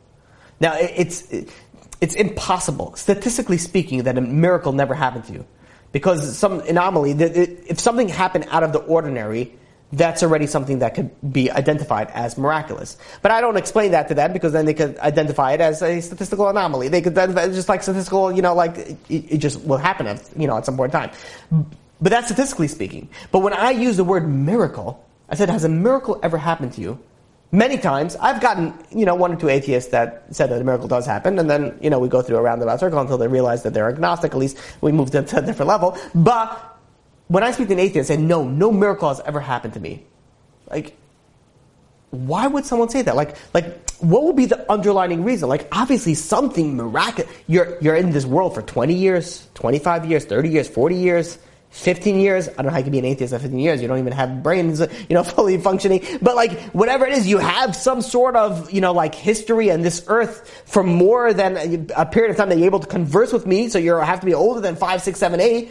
Now, 0.60 0.76
it's 0.78 1.28
it's 2.02 2.16
impossible, 2.16 2.96
statistically 2.96 3.58
speaking, 3.58 4.04
that 4.04 4.18
a 4.18 4.22
miracle 4.22 4.74
never 4.74 4.94
happened 4.94 5.26
to 5.26 5.34
you 5.34 5.46
because 5.92 6.38
some 6.38 6.60
anomaly, 6.62 7.12
if 7.12 7.80
something 7.80 8.10
happened 8.10 8.48
out 8.50 8.64
of 8.64 8.74
the 8.74 8.80
ordinary, 8.80 9.58
that's 9.94 10.24
already 10.24 10.48
something 10.48 10.80
that 10.80 10.96
could 10.96 11.12
be 11.32 11.50
identified 11.52 12.10
as 12.14 12.38
miraculous. 12.38 12.98
But 13.22 13.32
I 13.32 13.42
don't 13.42 13.58
explain 13.58 13.92
that 13.92 14.08
to 14.10 14.14
them 14.14 14.34
because 14.34 14.52
then 14.54 14.66
they 14.66 14.74
could 14.74 14.98
identify 15.00 15.54
it 15.54 15.62
as 15.62 15.82
a 15.82 16.02
statistical 16.02 16.48
anomaly. 16.48 16.90
They 16.90 17.02
could 17.02 17.16
just 17.16 17.70
like 17.70 17.84
statistical, 17.84 18.32
you 18.32 18.42
know, 18.42 18.54
like 18.54 18.78
it, 18.78 18.98
it 19.10 19.38
just 19.38 19.62
will 19.62 19.78
happen 19.78 20.08
at, 20.08 20.28
you 20.38 20.48
know, 20.48 20.58
at 20.58 20.66
some 20.66 20.76
point 20.76 20.94
in 20.94 21.00
time. 21.00 21.12
But 22.02 22.10
that's 22.10 22.28
statistically 22.28 22.68
speaking. 22.68 23.10
But 23.32 23.40
when 23.40 23.54
I 23.54 23.72
use 23.72 23.98
the 23.98 24.04
word 24.04 24.28
miracle, 24.28 25.06
I 25.30 25.36
said, 25.36 25.50
has 25.50 25.64
a 25.64 25.70
miracle 25.70 26.20
ever 26.22 26.38
happened 26.38 26.74
to 26.74 26.82
you? 26.82 27.00
many 27.56 27.78
times 27.78 28.16
I've 28.18 28.42
gotten, 28.42 28.74
you 28.92 29.06
know, 29.06 29.16
one 29.16 29.34
or 29.34 29.36
two 29.36 29.50
atheists 29.50 29.92
that 29.92 30.24
said 30.32 30.50
that 30.50 30.62
a 30.62 30.64
miracle 30.64 30.88
does 30.88 31.06
happen, 31.06 31.40
and 31.40 31.50
then, 31.50 31.78
you 31.82 31.90
know, 31.90 32.00
we 32.00 32.10
go 32.10 32.22
through 32.22 32.38
a 32.38 32.42
roundabout 32.42 32.80
circle 32.80 33.00
until 33.00 33.18
they 33.18 33.28
realize 33.28 33.64
that 33.64 33.74
they're 33.74 33.90
agnostic. 33.90 34.32
At 34.32 34.38
least 34.38 34.58
we 34.82 34.92
move 34.92 35.12
them 35.12 35.26
to 35.26 35.38
a 35.38 35.42
different 35.42 35.70
level. 35.70 35.98
But 36.14 36.75
when 37.28 37.44
I 37.44 37.52
speak 37.52 37.68
to 37.68 37.74
an 37.74 37.80
atheist, 37.80 38.08
say, 38.08 38.18
no, 38.18 38.48
no 38.48 38.72
miracle 38.72 39.10
has 39.10 39.20
ever 39.22 39.40
happened 39.40 39.74
to 39.74 39.80
me. 39.80 40.04
Like, 40.70 40.96
why 42.12 42.48
would 42.48 42.66
someone 42.66 42.90
say 42.90 43.02
that? 43.02 43.16
Like, 43.16 43.36
like, 43.54 43.90
what 44.00 44.24
would 44.24 44.36
be 44.36 44.46
the 44.46 44.72
underlying 44.72 45.24
reason? 45.24 45.50
Like, 45.50 45.68
obviously 45.72 46.14
something 46.14 46.76
miraculous. 46.76 47.32
You're, 47.48 47.78
you're 47.82 47.96
in 47.96 48.12
this 48.12 48.26
world 48.26 48.54
for 48.54 48.62
20 48.62 48.94
years, 48.94 49.48
25 49.56 50.06
years, 50.06 50.26
30 50.26 50.50
years, 50.50 50.68
40 50.68 50.96
years. 50.96 51.40
15 51.72 52.18
years. 52.22 52.48
I 52.48 52.54
don't 52.54 52.68
know 52.68 52.72
how 52.72 52.78
you 52.78 52.84
can 52.84 52.94
be 52.94 53.00
an 53.00 53.06
atheist 53.06 53.34
at 53.34 53.42
15 53.42 53.60
years. 53.60 53.82
You 53.82 53.90
don't 53.90 54.00
even 54.00 54.14
have 54.14 54.42
brains, 54.42 54.80
you 55.10 55.14
know, 55.14 55.24
fully 55.26 55.58
functioning. 55.58 56.06
But 56.22 56.38
like, 56.38 56.58
whatever 56.70 57.06
it 57.06 57.12
is, 57.12 57.28
you 57.28 57.38
have 57.38 57.76
some 57.76 58.02
sort 58.02 58.38
of, 58.38 58.72
you 58.72 58.80
know, 58.80 58.94
like 58.94 59.14
history 59.14 59.68
and 59.68 59.84
this 59.84 60.02
earth 60.08 60.64
for 60.66 60.84
more 60.84 61.34
than 61.34 61.90
a 61.98 62.06
period 62.06 62.32
of 62.32 62.38
time 62.38 62.48
that 62.48 62.58
you're 62.58 62.68
able 62.68 62.80
to 62.80 62.88
converse 62.88 63.34
with 63.34 63.46
me. 63.46 63.68
So 63.68 63.78
you 63.78 63.94
have 63.98 64.22
to 64.22 64.26
be 64.26 64.34
older 64.34 64.62
than 64.62 64.78
five, 64.78 65.02
six, 65.02 65.20
seven, 65.20 65.42
eight 65.42 65.70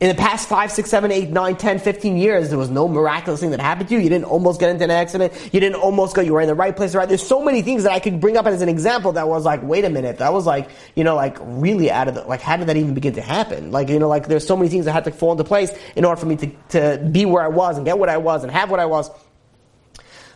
in 0.00 0.08
the 0.08 0.14
past 0.14 0.48
five, 0.48 0.72
six, 0.72 0.88
seven, 0.88 1.12
eight, 1.12 1.28
nine, 1.28 1.56
ten, 1.56 1.78
fifteen 1.78 2.16
years, 2.16 2.48
there 2.48 2.58
was 2.58 2.70
no 2.70 2.88
miraculous 2.88 3.40
thing 3.40 3.50
that 3.50 3.60
happened 3.60 3.90
to 3.90 3.94
you. 3.94 4.00
You 4.00 4.08
didn't 4.08 4.24
almost 4.24 4.58
get 4.58 4.70
into 4.70 4.82
an 4.82 4.90
accident. 4.90 5.34
You 5.52 5.60
didn't 5.60 5.76
almost 5.76 6.16
go, 6.16 6.22
you 6.22 6.32
were 6.32 6.40
in 6.40 6.46
the 6.46 6.54
right 6.54 6.74
place, 6.74 6.94
right? 6.94 7.06
There's 7.06 7.26
so 7.26 7.44
many 7.44 7.60
things 7.60 7.82
that 7.82 7.92
I 7.92 8.00
could 8.00 8.18
bring 8.18 8.38
up 8.38 8.46
as 8.46 8.62
an 8.62 8.70
example 8.70 9.12
that 9.12 9.28
was 9.28 9.44
like, 9.44 9.62
wait 9.62 9.84
a 9.84 9.90
minute, 9.90 10.16
that 10.18 10.32
was 10.32 10.46
like, 10.46 10.70
you 10.94 11.04
know, 11.04 11.16
like 11.16 11.36
really 11.40 11.90
out 11.90 12.08
of 12.08 12.14
the, 12.14 12.22
like, 12.22 12.40
how 12.40 12.56
did 12.56 12.68
that 12.68 12.78
even 12.78 12.94
begin 12.94 13.12
to 13.14 13.20
happen? 13.20 13.72
Like, 13.72 13.90
you 13.90 13.98
know, 13.98 14.08
like 14.08 14.26
there's 14.26 14.46
so 14.46 14.56
many 14.56 14.70
things 14.70 14.86
that 14.86 14.92
had 14.92 15.04
to 15.04 15.10
fall 15.10 15.32
into 15.32 15.44
place 15.44 15.70
in 15.94 16.06
order 16.06 16.18
for 16.18 16.26
me 16.26 16.36
to, 16.36 16.50
to 16.70 17.08
be 17.12 17.26
where 17.26 17.42
I 17.42 17.48
was 17.48 17.76
and 17.76 17.84
get 17.84 17.98
what 17.98 18.08
I 18.08 18.16
was 18.16 18.42
and 18.42 18.50
have 18.50 18.70
what 18.70 18.80
I 18.80 18.86
was. 18.86 19.10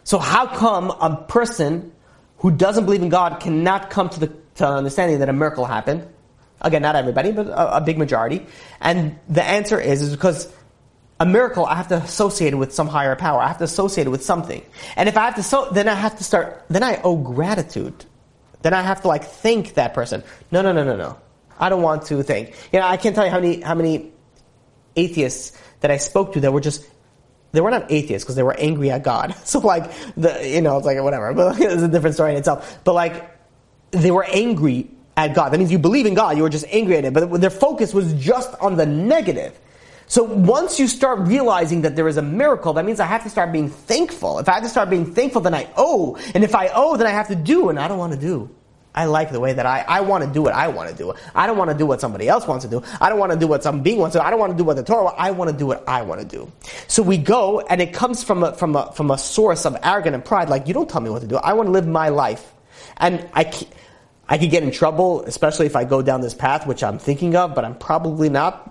So 0.02 0.18
how 0.18 0.46
come 0.46 0.90
a 0.90 1.24
person 1.26 1.90
who 2.38 2.50
doesn't 2.50 2.84
believe 2.84 3.00
in 3.00 3.08
God 3.08 3.40
cannot 3.40 3.88
come 3.88 4.10
to 4.10 4.20
the 4.20 4.32
to 4.56 4.68
understanding 4.68 5.20
that 5.20 5.30
a 5.30 5.32
miracle 5.32 5.64
happened? 5.64 6.06
Again, 6.64 6.82
not 6.82 6.96
everybody, 6.96 7.30
but 7.30 7.46
a, 7.46 7.76
a 7.76 7.80
big 7.80 7.98
majority. 7.98 8.44
And 8.80 9.18
the 9.28 9.44
answer 9.44 9.78
is, 9.78 10.02
is 10.02 10.10
because 10.10 10.52
a 11.20 11.26
miracle 11.26 11.64
I 11.64 11.76
have 11.76 11.88
to 11.88 11.96
associate 11.96 12.54
it 12.54 12.56
with 12.56 12.72
some 12.72 12.88
higher 12.88 13.14
power. 13.14 13.40
I 13.40 13.48
have 13.48 13.58
to 13.58 13.64
associate 13.64 14.06
it 14.06 14.10
with 14.10 14.24
something. 14.24 14.62
And 14.96 15.08
if 15.08 15.16
I 15.16 15.26
have 15.26 15.36
to, 15.36 15.42
so, 15.42 15.68
then 15.70 15.88
I 15.88 15.94
have 15.94 16.18
to 16.18 16.24
start, 16.24 16.64
then 16.68 16.82
I 16.82 17.00
owe 17.04 17.16
gratitude. 17.16 18.04
Then 18.62 18.74
I 18.74 18.82
have 18.82 19.02
to 19.02 19.08
like 19.08 19.24
thank 19.24 19.74
that 19.74 19.94
person. 19.94 20.24
No, 20.50 20.62
no, 20.62 20.72
no, 20.72 20.82
no, 20.82 20.96
no. 20.96 21.18
I 21.58 21.68
don't 21.68 21.82
want 21.82 22.06
to 22.06 22.22
thank. 22.22 22.54
You 22.72 22.80
know, 22.80 22.86
I 22.86 22.96
can't 22.96 23.14
tell 23.14 23.24
you 23.24 23.30
how 23.30 23.40
many, 23.40 23.60
how 23.60 23.74
many 23.74 24.12
atheists 24.96 25.56
that 25.80 25.90
I 25.90 25.98
spoke 25.98 26.32
to 26.32 26.40
that 26.40 26.52
were 26.52 26.60
just 26.60 26.88
they 27.52 27.60
were 27.60 27.70
not 27.70 27.90
atheists 27.90 28.24
because 28.24 28.34
they 28.34 28.42
were 28.42 28.56
angry 28.58 28.90
at 28.90 29.04
God. 29.04 29.34
So 29.44 29.60
like 29.60 29.90
the 30.16 30.48
you 30.48 30.60
know 30.60 30.76
it's 30.76 30.86
like 30.86 31.00
whatever, 31.00 31.32
but 31.32 31.60
it's 31.60 31.82
a 31.82 31.88
different 31.88 32.14
story 32.14 32.32
in 32.32 32.38
itself. 32.38 32.80
But 32.84 32.94
like 32.94 33.30
they 33.92 34.10
were 34.10 34.24
angry 34.24 34.90
at 35.16 35.34
God. 35.34 35.50
That 35.50 35.58
means 35.58 35.70
you 35.70 35.78
believe 35.78 36.06
in 36.06 36.14
God, 36.14 36.36
you 36.36 36.42
were 36.42 36.48
just 36.48 36.66
angry 36.70 36.96
at 36.96 37.04
it. 37.04 37.12
But 37.12 37.40
their 37.40 37.50
focus 37.50 37.94
was 37.94 38.12
just 38.14 38.54
on 38.60 38.76
the 38.76 38.86
negative. 38.86 39.58
So 40.06 40.22
once 40.22 40.78
you 40.78 40.86
start 40.86 41.20
realizing 41.20 41.82
that 41.82 41.96
there 41.96 42.08
is 42.08 42.16
a 42.16 42.22
miracle, 42.22 42.74
that 42.74 42.84
means 42.84 43.00
I 43.00 43.06
have 43.06 43.22
to 43.22 43.30
start 43.30 43.52
being 43.52 43.70
thankful. 43.70 44.38
If 44.38 44.48
I 44.48 44.54
have 44.54 44.62
to 44.62 44.68
start 44.68 44.90
being 44.90 45.12
thankful, 45.12 45.40
then 45.40 45.54
I 45.54 45.68
owe. 45.76 46.16
And 46.34 46.44
if 46.44 46.54
I 46.54 46.70
owe, 46.74 46.96
then 46.96 47.06
I 47.06 47.10
have 47.10 47.28
to 47.28 47.34
do, 47.34 47.70
and 47.70 47.78
I 47.78 47.88
don't 47.88 47.98
want 47.98 48.12
to 48.12 48.18
do. 48.18 48.50
I 48.94 49.06
like 49.06 49.32
the 49.32 49.40
way 49.40 49.52
that 49.52 49.66
I, 49.66 49.84
I 49.88 50.02
want 50.02 50.22
to 50.22 50.30
do 50.30 50.40
what 50.40 50.54
I 50.54 50.68
want 50.68 50.88
to 50.90 50.94
do. 50.94 51.14
I 51.34 51.48
don't 51.48 51.56
want 51.56 51.70
to 51.70 51.76
do 51.76 51.84
what 51.84 52.00
somebody 52.00 52.28
else 52.28 52.46
wants 52.46 52.64
to 52.64 52.70
do. 52.70 52.82
I 53.00 53.08
don't 53.08 53.18
want 53.18 53.32
to 53.32 53.38
do 53.38 53.48
what 53.48 53.62
some 53.62 53.82
being 53.82 53.98
wants 53.98 54.12
to 54.12 54.20
do. 54.20 54.24
I 54.24 54.30
don't 54.30 54.38
want 54.38 54.52
to 54.52 54.58
do 54.58 54.62
what 54.62 54.76
the 54.76 54.84
Torah 54.84 55.04
wants. 55.04 55.18
I 55.18 55.32
want 55.32 55.50
to 55.50 55.56
do 55.56 55.66
what 55.66 55.88
I 55.88 56.02
want 56.02 56.20
to 56.20 56.26
do. 56.26 56.52
So 56.86 57.02
we 57.02 57.16
go, 57.18 57.60
and 57.60 57.80
it 57.82 57.92
comes 57.92 58.22
from 58.22 58.44
a, 58.44 58.52
from 58.52 58.76
a, 58.76 58.92
from 58.92 59.10
a 59.10 59.18
source 59.18 59.64
of 59.64 59.76
arrogance 59.82 60.14
and 60.14 60.24
pride, 60.24 60.48
like, 60.48 60.68
you 60.68 60.74
don't 60.74 60.88
tell 60.88 61.00
me 61.00 61.10
what 61.10 61.22
to 61.22 61.26
do. 61.26 61.36
I 61.36 61.54
want 61.54 61.66
to 61.66 61.72
live 61.72 61.88
my 61.88 62.10
life. 62.10 62.52
And 62.98 63.28
I 63.32 63.44
can't, 63.44 63.72
I 64.28 64.38
could 64.38 64.50
get 64.50 64.62
in 64.62 64.70
trouble, 64.70 65.22
especially 65.22 65.66
if 65.66 65.76
I 65.76 65.84
go 65.84 66.00
down 66.00 66.20
this 66.20 66.34
path, 66.34 66.66
which 66.66 66.82
I'm 66.82 66.98
thinking 66.98 67.36
of, 67.36 67.54
but 67.54 67.64
I'm 67.64 67.74
probably 67.74 68.28
not. 68.28 68.70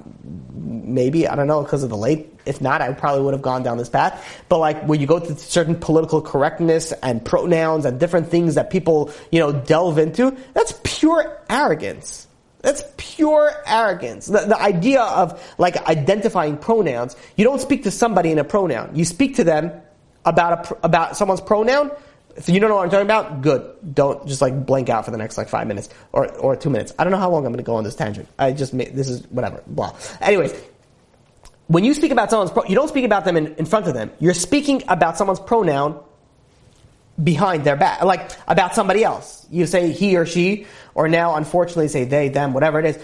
Maybe, 0.56 1.28
I 1.28 1.36
don't 1.36 1.48
know, 1.48 1.62
because 1.62 1.84
of 1.84 1.90
the 1.90 1.98
late. 1.98 2.34
If 2.46 2.60
not, 2.60 2.82
I 2.82 2.92
probably 2.94 3.22
would 3.24 3.34
have 3.34 3.42
gone 3.42 3.64
down 3.64 3.78
this 3.78 3.90
path. 3.90 4.44
But 4.50 4.58
like 4.58 4.84
when 4.86 5.00
you 5.00 5.08
go 5.08 5.20
to 5.20 5.36
certain 5.36 5.76
political 5.76 6.22
correctness 6.22 6.92
and 7.04 7.24
pronouns 7.24 7.86
and 7.86 8.00
different 8.00 8.30
things 8.30 8.56
that 8.56 8.70
people, 8.70 9.12
you 9.32 9.40
know, 9.40 9.52
delve 9.52 9.98
into, 9.98 10.36
that's 10.54 10.80
pure 10.84 11.42
arrogance. 11.50 12.28
That's 12.62 12.84
pure 12.98 13.52
arrogance. 13.66 14.26
The, 14.28 14.40
the 14.40 14.60
idea 14.60 15.02
of 15.02 15.42
like 15.58 15.78
identifying 15.88 16.58
pronouns, 16.58 17.16
you 17.36 17.44
don't 17.44 17.62
speak 17.62 17.84
to 17.84 17.92
somebody 17.92 18.32
in 18.32 18.40
a 18.40 18.44
pronoun. 18.44 18.92
You 18.96 19.06
speak 19.06 19.36
to 19.36 19.44
them 19.44 19.72
about 20.26 20.72
a, 20.72 20.86
about 20.86 21.18
someone's 21.18 21.42
pronoun 21.42 21.92
if 22.36 22.50
you 22.50 22.60
don't 22.60 22.70
know 22.70 22.76
what 22.76 22.84
I'm 22.84 22.90
talking 22.90 23.06
about, 23.06 23.42
good. 23.42 23.94
Don't 23.94 24.28
just 24.28 24.42
like 24.42 24.66
blank 24.66 24.90
out 24.90 25.06
for 25.06 25.12
the 25.12 25.18
next 25.18 25.38
like 25.38 25.50
five 25.50 25.68
minutes 25.68 25.90
or, 26.12 26.32
or 26.38 26.56
two 26.56 26.70
minutes. 26.70 26.94
I 26.98 27.04
don't 27.04 27.12
know 27.12 27.20
how 27.20 27.30
long 27.30 27.46
I'm 27.46 27.52
going 27.52 27.64
to 27.64 27.68
go 27.68 27.76
on 27.76 27.84
this 27.84 27.96
tangent. 27.96 28.28
I 28.40 28.52
just 28.52 28.76
this 28.78 29.10
is 29.10 29.26
whatever, 29.28 29.62
blah. 29.68 29.96
Anyways, 30.22 30.54
when 31.68 31.84
you 31.84 31.94
speak 31.94 32.12
about 32.12 32.30
someone's, 32.30 32.52
pro, 32.52 32.64
you 32.66 32.76
don't 32.76 32.88
speak 32.88 33.06
about 33.06 33.26
them 33.26 33.38
in, 33.38 33.56
in 33.56 33.66
front 33.66 33.88
of 33.88 33.94
them. 33.94 34.12
You're 34.20 34.34
speaking 34.34 34.84
about 34.88 35.18
someone's 35.18 35.40
pronoun 35.40 36.00
behind 37.22 37.64
their 37.64 37.76
back, 37.76 38.04
like 38.04 38.32
about 38.48 38.74
somebody 38.74 39.04
else. 39.04 39.46
You 39.52 39.66
say 39.68 39.92
he 39.92 40.18
or 40.18 40.26
she, 40.26 40.66
or 40.96 41.08
now 41.08 41.36
unfortunately 41.36 41.88
say 41.88 42.06
they, 42.06 42.30
them, 42.30 42.54
whatever 42.54 42.80
it 42.80 42.86
is. 42.86 43.00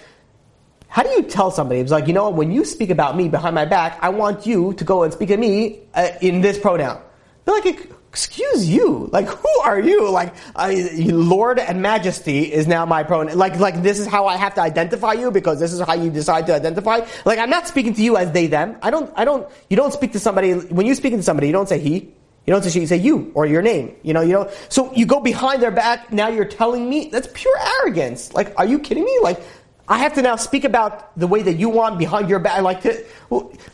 How 0.88 1.04
do 1.04 1.10
you 1.10 1.24
tell 1.24 1.52
somebody? 1.52 1.80
It's 1.82 1.92
like, 1.92 2.08
you 2.08 2.14
know 2.14 2.26
what, 2.26 2.34
when 2.34 2.52
you 2.52 2.66
speak 2.66 2.90
about 2.90 3.16
me 3.16 3.30
behind 3.30 3.54
my 3.54 3.66
back, 3.66 4.00
I 4.02 4.10
want 4.10 4.48
you 4.48 4.74
to 4.74 4.84
go 4.84 5.04
and 5.04 5.14
speak 5.14 5.30
to 5.30 5.38
me 5.38 5.82
uh, 5.94 6.10
in 6.20 6.42
this 6.42 6.58
pronoun. 6.58 7.00
They're 7.46 7.56
like, 7.56 7.92
excuse 8.10 8.68
you, 8.68 9.07
like 9.12 9.28
who 9.28 9.60
are 9.64 9.80
you? 9.80 10.10
Like 10.10 10.34
I, 10.55 10.89
Lord 11.05 11.60
and 11.60 11.82
Majesty 11.82 12.51
is 12.51 12.68
now 12.68 12.86
my 12.86 13.03
pronoun. 13.03 13.38
Like 13.38 13.57
like 13.60 13.82
this 13.84 13.99
is 13.99 14.07
how 14.07 14.26
I 14.26 14.36
have 14.36 14.55
to 14.55 14.62
identify 14.62 15.14
you 15.14 15.30
because 15.32 15.60
this 15.60 15.72
is 15.72 15.80
how 15.82 15.93
you 15.93 16.10
decide 16.10 16.47
to 16.47 16.55
identify. 16.55 17.05
Like 17.26 17.39
I'm 17.39 17.49
not 17.49 17.68
speaking 17.68 17.93
to 17.93 18.01
you 18.01 18.18
as 18.18 18.32
they 18.32 18.47
them. 18.47 18.78
I 18.82 18.89
don't 18.89 19.12
I 19.16 19.26
don't 19.26 19.47
you 19.70 19.78
don't 19.78 19.93
speak 19.93 20.12
to 20.14 20.20
somebody 20.20 20.53
when 20.53 20.88
you 20.88 20.95
speak 20.95 21.14
to 21.14 21.24
somebody 21.24 21.47
you 21.47 21.53
don't 21.53 21.70
say 21.70 21.80
he. 21.80 22.12
You 22.47 22.53
don't 22.53 22.64
say 22.64 22.72
she, 22.72 22.80
you 22.80 22.88
say 22.88 22.97
you 22.97 23.32
or 23.36 23.45
your 23.45 23.62
name. 23.62 23.95
You 24.01 24.14
know, 24.16 24.22
you 24.22 24.34
know. 24.34 24.49
So 24.70 24.91
you 24.93 25.05
go 25.05 25.20
behind 25.20 25.62
their 25.62 25.70
back. 25.70 26.12
Now 26.12 26.30
you're 26.30 26.45
telling 26.45 26.89
me 26.89 27.10
that's 27.12 27.28
pure 27.32 27.55
arrogance. 27.82 28.34
Like, 28.34 28.57
are 28.57 28.66
you 28.66 28.80
kidding 28.80 29.05
me? 29.05 29.20
Like, 29.22 29.39
I 29.88 29.99
have 29.99 30.14
to 30.16 30.24
now 30.24 30.36
speak 30.36 30.64
about 30.64 31.16
the 31.16 31.28
way 31.28 31.43
that 31.43 31.53
you 31.53 31.70
want 31.70 31.99
behind 31.99 32.28
your 32.28 32.39
back. 32.39 32.64
Like, 32.64 32.82
to, 32.82 33.05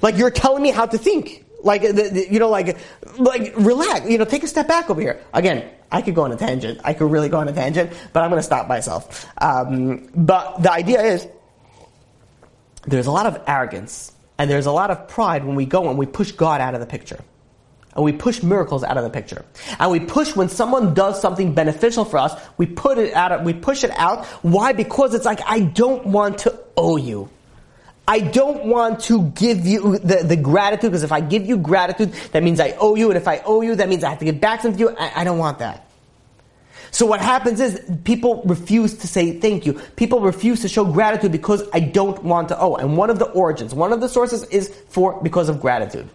like 0.02 0.18
you're 0.18 0.30
telling 0.32 0.62
me 0.62 0.72
how 0.72 0.86
to 0.86 0.98
think. 0.98 1.45
Like, 1.66 1.82
you 1.82 2.40
know, 2.40 2.50
like, 2.50 2.78
like, 3.18 3.54
relax. 3.58 4.08
You 4.08 4.20
know, 4.20 4.26
take 4.26 4.44
a 4.44 4.48
step 4.48 4.68
back 4.68 4.90
over 4.90 5.02
here. 5.02 5.20
Again, 5.34 5.68
I 5.92 6.04
could 6.04 6.14
go 6.14 6.24
on 6.24 6.32
a 6.32 6.38
tangent. 6.38 6.80
I 6.84 6.94
could 6.94 7.10
really 7.10 7.28
go 7.28 7.40
on 7.40 7.48
a 7.48 7.54
tangent, 7.54 7.92
but 8.14 8.24
I'm 8.24 8.30
going 8.30 8.40
to 8.40 8.44
stop 8.44 8.68
myself. 8.68 9.28
Um, 9.42 10.08
but 10.16 10.62
the 10.62 10.72
idea 10.72 11.02
is, 11.02 11.28
there's 12.86 13.08
a 13.08 13.12
lot 13.12 13.26
of 13.26 13.42
arrogance 13.48 14.12
and 14.38 14.50
there's 14.50 14.68
a 14.68 14.72
lot 14.72 14.92
of 14.92 15.08
pride 15.08 15.44
when 15.44 15.56
we 15.56 15.66
go 15.66 15.90
and 15.90 15.98
we 15.98 16.06
push 16.06 16.32
God 16.32 16.62
out 16.62 16.76
of 16.76 16.82
the 16.82 16.86
picture. 16.86 17.20
And 17.96 18.04
we 18.04 18.12
push 18.12 18.44
miracles 18.44 18.84
out 18.84 18.98
of 18.98 19.04
the 19.04 19.10
picture. 19.10 19.44
And 19.80 19.90
we 19.90 20.02
push 20.02 20.36
when 20.36 20.50
someone 20.50 20.94
does 20.94 21.20
something 21.20 21.56
beneficial 21.56 22.06
for 22.06 22.18
us, 22.18 22.34
we 22.58 22.66
put 22.66 22.98
it 22.98 23.14
out, 23.14 23.44
we 23.44 23.54
push 23.54 23.84
it 23.84 23.92
out. 23.92 24.26
Why? 24.44 24.74
Because 24.74 25.14
it's 25.14 25.26
like, 25.26 25.40
I 25.48 25.62
don't 25.62 26.06
want 26.06 26.40
to 26.40 26.60
owe 26.78 26.98
you. 26.98 27.30
I 28.08 28.20
don't 28.20 28.66
want 28.66 29.00
to 29.02 29.30
give 29.32 29.66
you 29.66 29.98
the, 29.98 30.24
the 30.24 30.36
gratitude 30.36 30.92
because 30.92 31.04
if 31.04 31.12
I 31.12 31.22
give 31.22 31.46
you 31.46 31.58
gratitude, 31.58 32.14
that 32.34 32.44
means 32.44 32.60
I 32.60 32.76
owe 32.80 32.96
you, 32.96 33.10
and 33.10 33.18
if 33.18 33.28
I 33.28 33.40
owe 33.40 33.62
you, 33.62 33.76
that 33.76 33.90
means 33.90 34.04
I 34.04 34.10
have 34.10 34.20
to 34.20 34.26
give 34.26 34.40
back 34.40 34.62
something 34.62 34.78
to 34.78 34.92
you. 34.92 34.98
I, 34.98 35.22
I 35.22 35.24
don't 35.24 35.40
want 35.40 35.60
that. 35.60 35.88
So 36.92 37.06
what 37.06 37.20
happens 37.20 37.60
is 37.60 37.82
people 38.06 38.42
refuse 38.46 38.94
to 39.00 39.08
say 39.08 39.40
thank 39.40 39.66
you. 39.66 39.74
People 39.96 40.22
refuse 40.22 40.62
to 40.62 40.70
show 40.70 40.86
gratitude 40.86 41.32
because 41.32 41.68
I 41.74 41.82
don't 41.82 42.24
want 42.24 42.50
to 42.50 42.60
owe. 42.60 42.76
And 42.76 42.96
one 42.96 43.10
of 43.10 43.20
the 43.20 43.26
origins, 43.26 43.74
one 43.74 43.92
of 43.92 44.00
the 44.00 44.08
sources 44.08 44.44
is 44.46 44.70
for 44.90 45.22
because 45.22 45.50
of 45.50 45.60
gratitude. 45.60 46.08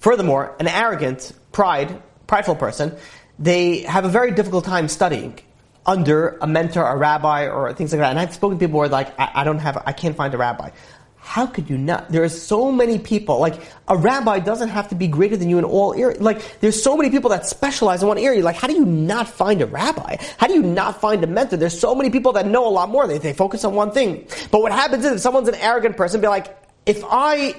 Furthermore, 0.00 0.56
an 0.58 0.66
arrogant, 0.66 1.32
pride, 1.52 2.02
prideful 2.26 2.56
person, 2.56 2.96
they 3.38 3.82
have 3.82 4.04
a 4.04 4.08
very 4.08 4.32
difficult 4.32 4.64
time 4.64 4.88
studying 4.88 5.38
under 5.86 6.38
a 6.40 6.46
mentor, 6.46 6.86
a 6.86 6.96
rabbi, 6.96 7.48
or 7.48 7.72
things 7.72 7.92
like 7.92 8.00
that. 8.00 8.10
And 8.10 8.18
I've 8.18 8.34
spoken 8.34 8.58
to 8.58 8.66
people 8.66 8.78
who 8.78 8.84
are 8.84 8.88
like, 8.88 9.18
I, 9.18 9.30
I 9.36 9.44
don't 9.44 9.58
have, 9.58 9.82
I 9.84 9.92
can't 9.92 10.16
find 10.16 10.32
a 10.34 10.38
rabbi. 10.38 10.70
How 11.16 11.46
could 11.46 11.70
you 11.70 11.78
not? 11.78 12.10
There 12.10 12.24
are 12.24 12.28
so 12.28 12.72
many 12.72 12.98
people. 12.98 13.38
Like 13.38 13.60
a 13.86 13.96
rabbi 13.96 14.40
doesn't 14.40 14.70
have 14.70 14.88
to 14.88 14.96
be 14.96 15.06
greater 15.06 15.36
than 15.36 15.48
you 15.48 15.56
in 15.56 15.64
all 15.64 15.94
areas. 15.94 16.20
Like 16.20 16.60
there's 16.60 16.82
so 16.82 16.96
many 16.96 17.10
people 17.10 17.30
that 17.30 17.46
specialize 17.46 18.02
in 18.02 18.08
one 18.08 18.18
area. 18.18 18.42
Like 18.42 18.56
how 18.56 18.66
do 18.66 18.74
you 18.74 18.84
not 18.84 19.28
find 19.28 19.62
a 19.62 19.66
rabbi? 19.66 20.16
How 20.38 20.48
do 20.48 20.54
you 20.54 20.62
not 20.62 21.00
find 21.00 21.22
a 21.22 21.28
mentor? 21.28 21.56
There's 21.56 21.78
so 21.78 21.94
many 21.94 22.10
people 22.10 22.32
that 22.32 22.46
know 22.46 22.66
a 22.66 22.70
lot 22.70 22.88
more. 22.88 23.06
They, 23.06 23.18
they 23.18 23.32
focus 23.32 23.64
on 23.64 23.74
one 23.74 23.92
thing. 23.92 24.26
But 24.50 24.62
what 24.62 24.72
happens 24.72 25.04
is 25.04 25.12
if 25.12 25.20
someone's 25.20 25.48
an 25.48 25.54
arrogant 25.54 25.96
person, 25.96 26.20
be 26.20 26.26
like, 26.26 26.56
if 26.86 27.04
I 27.08 27.54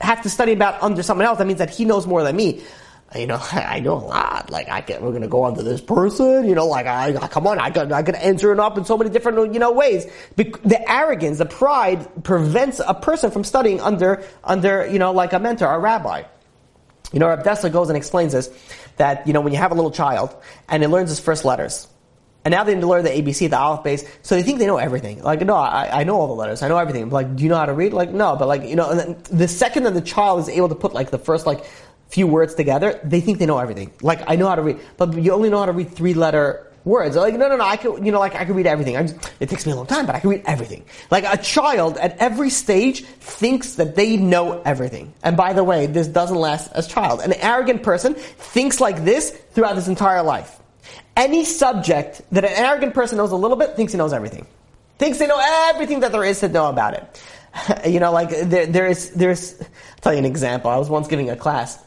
have 0.00 0.22
to 0.22 0.30
study 0.30 0.52
about 0.52 0.80
under 0.80 1.02
someone 1.02 1.26
else, 1.26 1.38
that 1.38 1.46
means 1.46 1.58
that 1.58 1.70
he 1.70 1.84
knows 1.84 2.06
more 2.06 2.22
than 2.22 2.36
me 2.36 2.62
you 3.16 3.26
know, 3.26 3.40
I 3.52 3.80
know 3.80 3.94
a 3.94 4.04
lot. 4.04 4.50
Like 4.50 4.68
I 4.68 4.80
can, 4.80 5.02
we're 5.02 5.12
gonna 5.12 5.28
go 5.28 5.42
on 5.42 5.54
to 5.56 5.62
this 5.62 5.80
person. 5.80 6.48
You 6.48 6.54
know, 6.54 6.66
like 6.66 6.86
I, 6.86 7.12
come 7.28 7.46
on, 7.46 7.58
I 7.58 7.70
can, 7.70 7.92
I 7.92 8.02
can 8.02 8.14
answer 8.14 8.52
it 8.52 8.60
up 8.60 8.78
in 8.78 8.84
so 8.84 8.96
many 8.96 9.10
different, 9.10 9.52
you 9.52 9.60
know, 9.60 9.72
ways. 9.72 10.06
The 10.36 10.84
arrogance, 10.88 11.38
the 11.38 11.46
pride 11.46 12.24
prevents 12.24 12.80
a 12.86 12.94
person 12.94 13.30
from 13.30 13.44
studying 13.44 13.80
under, 13.80 14.22
under, 14.44 14.86
you 14.86 14.98
know, 14.98 15.12
like 15.12 15.32
a 15.32 15.38
mentor, 15.38 15.72
a 15.72 15.78
rabbi. 15.78 16.24
You 17.12 17.20
know, 17.20 17.28
Reb 17.28 17.44
goes 17.44 17.88
and 17.88 17.96
explains 17.96 18.32
this, 18.32 18.50
that, 18.96 19.26
you 19.26 19.32
know, 19.32 19.40
when 19.40 19.52
you 19.52 19.58
have 19.58 19.70
a 19.70 19.74
little 19.74 19.90
child 19.90 20.36
and 20.68 20.82
it 20.82 20.88
learns 20.88 21.08
his 21.08 21.20
first 21.20 21.44
letters, 21.44 21.88
and 22.44 22.52
now 22.52 22.64
they 22.64 22.74
need 22.74 22.82
to 22.82 22.86
learn 22.86 23.04
the 23.04 23.10
ABC, 23.10 23.50
the 23.50 23.56
alphabet 23.56 23.84
base, 23.84 24.18
so 24.22 24.34
they 24.34 24.42
think 24.42 24.58
they 24.58 24.66
know 24.66 24.76
everything. 24.76 25.22
Like, 25.22 25.40
no, 25.40 25.56
I, 25.56 26.00
I 26.00 26.04
know 26.04 26.16
all 26.16 26.28
the 26.28 26.34
letters, 26.34 26.62
I 26.62 26.68
know 26.68 26.78
everything. 26.78 27.10
Like, 27.10 27.34
do 27.34 27.42
you 27.42 27.48
know 27.48 27.56
how 27.56 27.66
to 27.66 27.72
read? 27.72 27.92
Like, 27.92 28.10
no, 28.10 28.36
but 28.36 28.46
like, 28.46 28.62
you 28.64 28.76
know, 28.76 28.94
the 29.30 29.48
second 29.48 29.82
that 29.82 29.94
the 29.94 30.00
child 30.00 30.40
is 30.40 30.48
able 30.48 30.68
to 30.68 30.74
put 30.74 30.94
like 30.94 31.10
the 31.10 31.18
first 31.18 31.46
like 31.46 31.64
few 32.08 32.26
words 32.26 32.54
together, 32.54 33.00
they 33.04 33.20
think 33.20 33.38
they 33.38 33.46
know 33.46 33.58
everything. 33.58 33.92
Like, 34.02 34.22
I 34.26 34.36
know 34.36 34.48
how 34.48 34.54
to 34.54 34.62
read, 34.62 34.80
but 34.96 35.14
you 35.14 35.32
only 35.32 35.50
know 35.50 35.58
how 35.58 35.66
to 35.66 35.72
read 35.72 35.90
three 35.92 36.14
letter 36.14 36.68
words. 36.84 37.16
Like, 37.16 37.34
no, 37.34 37.48
no, 37.48 37.56
no, 37.56 37.64
I 37.64 37.76
can, 37.76 38.04
you 38.04 38.10
know, 38.10 38.18
like, 38.18 38.34
I 38.34 38.44
can 38.44 38.54
read 38.54 38.66
everything. 38.66 38.94
Just, 38.94 39.32
it 39.38 39.48
takes 39.48 39.66
me 39.66 39.72
a 39.72 39.76
long 39.76 39.86
time, 39.86 40.06
but 40.06 40.14
I 40.14 40.20
can 40.20 40.30
read 40.30 40.42
everything. 40.46 40.84
Like, 41.10 41.24
a 41.24 41.40
child 41.40 41.98
at 41.98 42.18
every 42.18 42.50
stage 42.50 43.04
thinks 43.04 43.74
that 43.74 43.94
they 43.94 44.16
know 44.16 44.62
everything. 44.62 45.12
And 45.22 45.36
by 45.36 45.52
the 45.52 45.62
way, 45.62 45.86
this 45.86 46.08
doesn't 46.08 46.36
last 46.36 46.72
as 46.72 46.88
child. 46.88 47.20
An 47.20 47.34
arrogant 47.34 47.82
person 47.82 48.14
thinks 48.14 48.80
like 48.80 49.04
this 49.04 49.30
throughout 49.52 49.76
his 49.76 49.88
entire 49.88 50.22
life. 50.22 50.58
Any 51.16 51.44
subject 51.44 52.22
that 52.32 52.44
an 52.44 52.52
arrogant 52.52 52.94
person 52.94 53.18
knows 53.18 53.32
a 53.32 53.36
little 53.36 53.56
bit 53.56 53.76
thinks 53.76 53.92
he 53.92 53.98
knows 53.98 54.12
everything. 54.12 54.46
Thinks 54.98 55.18
they 55.18 55.26
know 55.26 55.40
everything 55.70 56.00
that 56.00 56.10
there 56.10 56.24
is 56.24 56.40
to 56.40 56.48
know 56.48 56.68
about 56.68 56.94
it. 56.94 57.22
you 57.88 58.00
know, 58.00 58.12
like, 58.12 58.30
there, 58.30 58.66
there 58.66 58.86
is, 58.86 59.10
there's, 59.10 59.60
I'll 59.60 59.66
tell 60.00 60.12
you 60.12 60.20
an 60.20 60.24
example. 60.24 60.70
I 60.70 60.76
was 60.78 60.88
once 60.88 61.06
giving 61.08 61.30
a 61.30 61.36
class 61.36 61.78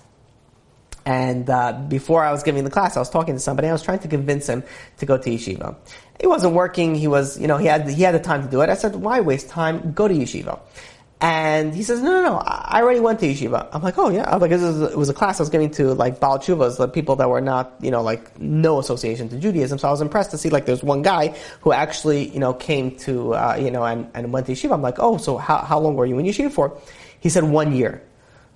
and 1.05 1.49
uh, 1.49 1.73
before 1.87 2.23
I 2.23 2.31
was 2.31 2.43
giving 2.43 2.63
the 2.63 2.69
class, 2.69 2.95
I 2.95 2.99
was 2.99 3.09
talking 3.09 3.33
to 3.33 3.39
somebody. 3.39 3.67
I 3.67 3.71
was 3.71 3.81
trying 3.81 3.99
to 3.99 4.07
convince 4.07 4.47
him 4.47 4.63
to 4.97 5.05
go 5.05 5.17
to 5.17 5.29
yeshiva. 5.29 5.75
He 6.19 6.27
wasn't 6.27 6.53
working. 6.53 6.93
He 6.93 7.07
was, 7.07 7.39
you 7.39 7.47
know, 7.47 7.57
he 7.57 7.65
had 7.65 7.89
he 7.89 8.03
had 8.03 8.13
the 8.13 8.19
time 8.19 8.43
to 8.43 8.49
do 8.49 8.61
it. 8.61 8.69
I 8.69 8.75
said, 8.75 8.95
"Why 8.95 9.19
waste 9.21 9.49
time? 9.49 9.93
Go 9.93 10.07
to 10.07 10.13
yeshiva." 10.13 10.59
And 11.19 11.73
he 11.73 11.83
says, 11.83 12.01
"No, 12.01 12.11
no, 12.11 12.21
no. 12.21 12.37
I 12.37 12.81
already 12.81 12.99
went 12.99 13.19
to 13.21 13.27
yeshiva." 13.27 13.67
I'm 13.71 13.81
like, 13.81 13.97
"Oh 13.97 14.09
yeah." 14.09 14.29
I 14.29 14.37
was 14.37 14.41
like, 14.41 14.51
"It 14.91 14.97
was 14.97 15.09
a 15.09 15.13
class 15.13 15.39
I 15.39 15.43
was 15.43 15.49
giving 15.49 15.71
to 15.71 15.93
like 15.95 16.19
Baal 16.19 16.37
Tshuvas, 16.37 16.77
the 16.77 16.87
people 16.87 17.15
that 17.15 17.29
were 17.29 17.41
not, 17.41 17.75
you 17.81 17.89
know, 17.89 18.03
like 18.03 18.39
no 18.39 18.77
association 18.79 19.29
to 19.29 19.37
Judaism." 19.37 19.79
So 19.79 19.87
I 19.87 19.91
was 19.91 20.01
impressed 20.01 20.31
to 20.31 20.37
see 20.37 20.49
like 20.49 20.65
there's 20.65 20.83
one 20.83 21.01
guy 21.01 21.35
who 21.61 21.73
actually, 21.73 22.29
you 22.29 22.39
know, 22.39 22.53
came 22.53 22.95
to, 22.97 23.33
uh, 23.33 23.55
you 23.59 23.71
know, 23.71 23.83
and, 23.83 24.07
and 24.13 24.31
went 24.31 24.45
to 24.47 24.53
yeshiva. 24.53 24.73
I'm 24.73 24.81
like, 24.83 24.97
"Oh, 24.99 25.17
so 25.17 25.37
how 25.37 25.57
how 25.57 25.79
long 25.79 25.95
were 25.95 26.05
you 26.05 26.19
in 26.19 26.25
yeshiva 26.27 26.51
for?" 26.51 26.77
He 27.19 27.29
said, 27.29 27.43
"One 27.43 27.75
year." 27.75 28.03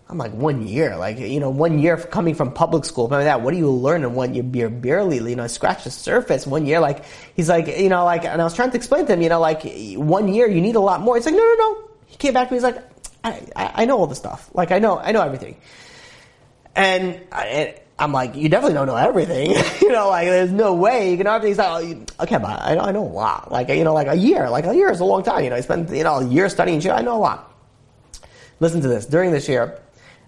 I'm 0.07 0.19
like 0.19 0.33
one 0.33 0.67
year, 0.67 0.95
like 0.97 1.17
you 1.17 1.39
know, 1.39 1.49
one 1.49 1.79
year 1.79 1.97
coming 1.97 2.35
from 2.35 2.51
public 2.51 2.85
school. 2.85 3.07
Remember 3.07 3.23
that? 3.23 3.41
What 3.41 3.51
do 3.51 3.57
you 3.57 3.71
learn 3.71 4.03
in 4.03 4.13
one 4.13 4.35
year? 4.35 4.43
You're 4.43 4.69
barely, 4.69 5.17
you 5.17 5.35
know, 5.35 5.47
scratch 5.47 5.83
the 5.83 5.89
surface. 5.89 6.45
One 6.45 6.67
year, 6.67 6.79
like 6.79 7.03
he's 7.35 7.49
like, 7.49 7.67
you 7.67 7.89
know, 7.89 8.05
like, 8.05 8.23
and 8.23 8.39
I 8.39 8.43
was 8.43 8.53
trying 8.53 8.69
to 8.69 8.77
explain 8.77 9.07
to 9.07 9.13
him, 9.13 9.23
you 9.23 9.29
know, 9.29 9.39
like 9.39 9.63
one 9.95 10.27
year 10.27 10.47
you 10.47 10.61
need 10.61 10.75
a 10.75 10.79
lot 10.79 11.01
more. 11.01 11.15
He's 11.15 11.25
like, 11.25 11.33
no, 11.33 11.43
no, 11.43 11.55
no. 11.55 11.89
He 12.05 12.17
came 12.17 12.33
back 12.33 12.49
to 12.49 12.53
me. 12.53 12.57
He's 12.57 12.63
like, 12.63 12.77
I, 13.23 13.41
I, 13.55 13.71
I 13.81 13.85
know 13.85 13.97
all 13.97 14.05
the 14.05 14.15
stuff. 14.15 14.51
Like 14.53 14.71
I 14.71 14.77
know, 14.77 14.99
I 14.99 15.11
know 15.11 15.21
everything. 15.21 15.57
And 16.75 17.21
I, 17.31 17.75
I'm 17.97 18.11
like, 18.11 18.35
you 18.35 18.47
definitely 18.47 18.75
don't 18.75 18.87
know 18.87 18.97
everything. 18.97 19.55
you 19.81 19.91
know, 19.91 20.09
like 20.09 20.27
there's 20.27 20.51
no 20.51 20.75
way 20.75 21.09
you 21.09 21.17
can 21.17 21.23
know. 21.23 21.39
He's 21.39 21.57
like, 21.57 22.11
okay, 22.19 22.37
but 22.37 22.61
I 22.61 22.75
know, 22.75 22.81
I 22.81 22.91
know 22.91 23.03
a 23.03 23.09
lot. 23.09 23.51
Like 23.51 23.69
you 23.69 23.83
know, 23.83 23.93
like 23.95 24.07
a 24.07 24.15
year. 24.15 24.51
Like 24.51 24.67
a 24.67 24.75
year 24.75 24.91
is 24.91 24.99
a 24.99 25.05
long 25.05 25.23
time. 25.23 25.43
You 25.43 25.49
know, 25.49 25.55
I 25.55 25.61
spent 25.61 25.89
you 25.89 26.03
know 26.03 26.19
a 26.19 26.25
year 26.27 26.47
studying. 26.47 26.87
I 26.91 27.01
know 27.01 27.17
a 27.17 27.17
lot. 27.17 27.51
Listen 28.59 28.81
to 28.81 28.87
this. 28.87 29.07
During 29.07 29.31
this 29.31 29.49
year 29.49 29.79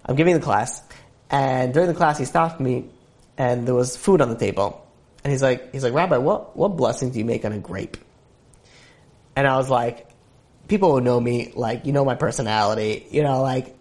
I'm 0.07 0.15
giving 0.15 0.33
the 0.33 0.41
class, 0.41 0.81
and 1.29 1.73
during 1.73 1.87
the 1.87 1.95
class 1.95 2.17
he 2.17 2.25
stopped 2.25 2.59
me, 2.59 2.89
and 3.37 3.67
there 3.67 3.75
was 3.75 3.97
food 3.97 4.21
on 4.21 4.29
the 4.29 4.37
table, 4.37 4.85
and 5.23 5.31
he's 5.31 5.41
like, 5.41 5.73
he's 5.73 5.83
like, 5.83 5.93
Rabbi, 5.93 6.17
what 6.17 6.55
what 6.55 6.77
blessing 6.77 7.11
do 7.11 7.19
you 7.19 7.25
make 7.25 7.45
on 7.45 7.51
a 7.51 7.59
grape? 7.59 7.97
And 9.35 9.45
I 9.47 9.57
was 9.57 9.69
like, 9.69 10.07
people 10.67 10.93
who 10.93 11.01
know 11.01 11.19
me, 11.19 11.51
like, 11.55 11.85
you 11.85 11.91
know 11.91 12.03
my 12.03 12.15
personality, 12.15 13.05
you 13.11 13.23
know, 13.23 13.41
like, 13.41 13.75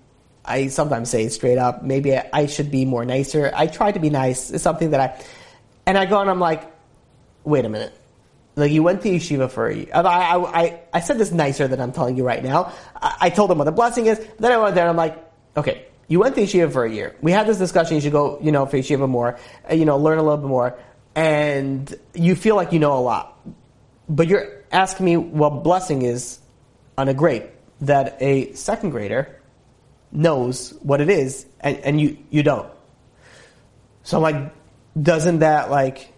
I 0.45 0.68
sometimes 0.68 1.11
say 1.11 1.29
straight 1.29 1.59
up, 1.59 1.83
maybe 1.83 2.16
I 2.16 2.47
should 2.47 2.70
be 2.70 2.85
more 2.85 3.05
nicer. 3.05 3.51
I 3.55 3.66
try 3.66 3.91
to 3.91 3.99
be 3.99 4.11
nice. 4.11 4.51
It's 4.51 4.62
something 4.62 4.91
that 4.91 5.01
I, 5.01 5.24
and 5.87 5.99
I 5.99 6.07
go 6.07 6.20
and 6.20 6.31
I'm 6.31 6.41
like, 6.41 6.70
wait 7.45 7.64
a 7.64 7.68
minute. 7.68 7.93
Like 8.55 8.70
you 8.70 8.83
went 8.83 9.03
to 9.03 9.09
yeshiva 9.09 9.51
for 9.51 9.68
a 9.68 9.74
year. 9.74 9.91
I, 9.93 10.01
I, 10.03 10.81
I, 10.95 11.01
said 11.01 11.18
this 11.18 11.31
nicer 11.31 11.68
than 11.68 11.81
I'm 11.81 11.93
telling 11.93 12.16
you 12.16 12.24
right 12.24 12.43
now. 12.43 12.72
I, 12.95 13.16
I 13.22 13.31
told 13.31 13.51
him 13.51 13.59
what 13.59 13.64
the 13.64 13.72
blessing 13.72 14.07
is. 14.07 14.24
Then 14.39 14.53
I 14.53 14.57
went 14.57 14.74
there 14.74 14.85
and 14.85 14.91
I'm 14.91 14.97
like, 14.97 15.22
okay, 15.57 15.85
you 16.09 16.20
went 16.20 16.34
to 16.36 16.42
yeshiva 16.42 16.72
for 16.72 16.84
a 16.84 16.90
year. 16.90 17.16
We 17.20 17.32
had 17.32 17.46
this 17.46 17.59
discussion. 17.59 17.96
You 17.96 18.00
should 18.00 18.12
go, 18.12 18.38
you 18.40 18.52
know, 18.52 18.66
for 18.66 18.76
yeshiva 18.76 19.09
more, 19.09 19.38
uh, 19.70 19.74
you 19.74 19.84
know, 19.84 19.96
learn 19.96 20.18
a 20.18 20.22
little 20.22 20.38
bit 20.38 20.48
more, 20.48 20.78
and 21.14 21.92
you 22.14 22.36
feel 22.36 22.57
like 22.57 22.72
you 22.72 22.78
know 22.78 22.94
a 22.94 23.00
lot. 23.00 23.38
But 24.09 24.28
you're 24.28 24.62
asking 24.70 25.07
me 25.07 25.16
what 25.16 25.64
blessing 25.64 26.02
is 26.02 26.38
on 26.96 27.09
a 27.09 27.14
grape 27.14 27.50
that 27.80 28.16
a 28.20 28.52
second 28.52 28.90
grader 28.90 29.40
knows 30.12 30.70
what 30.82 31.00
it 31.00 31.11
is, 31.11 31.46
and, 31.61 31.76
and 31.78 32.00
you 32.00 32.18
you 32.30 32.42
don't. 32.42 32.70
So 34.02 34.16
I'm 34.16 34.22
like, 34.22 34.52
doesn't 35.00 35.40
that 35.40 35.70
like, 35.70 36.12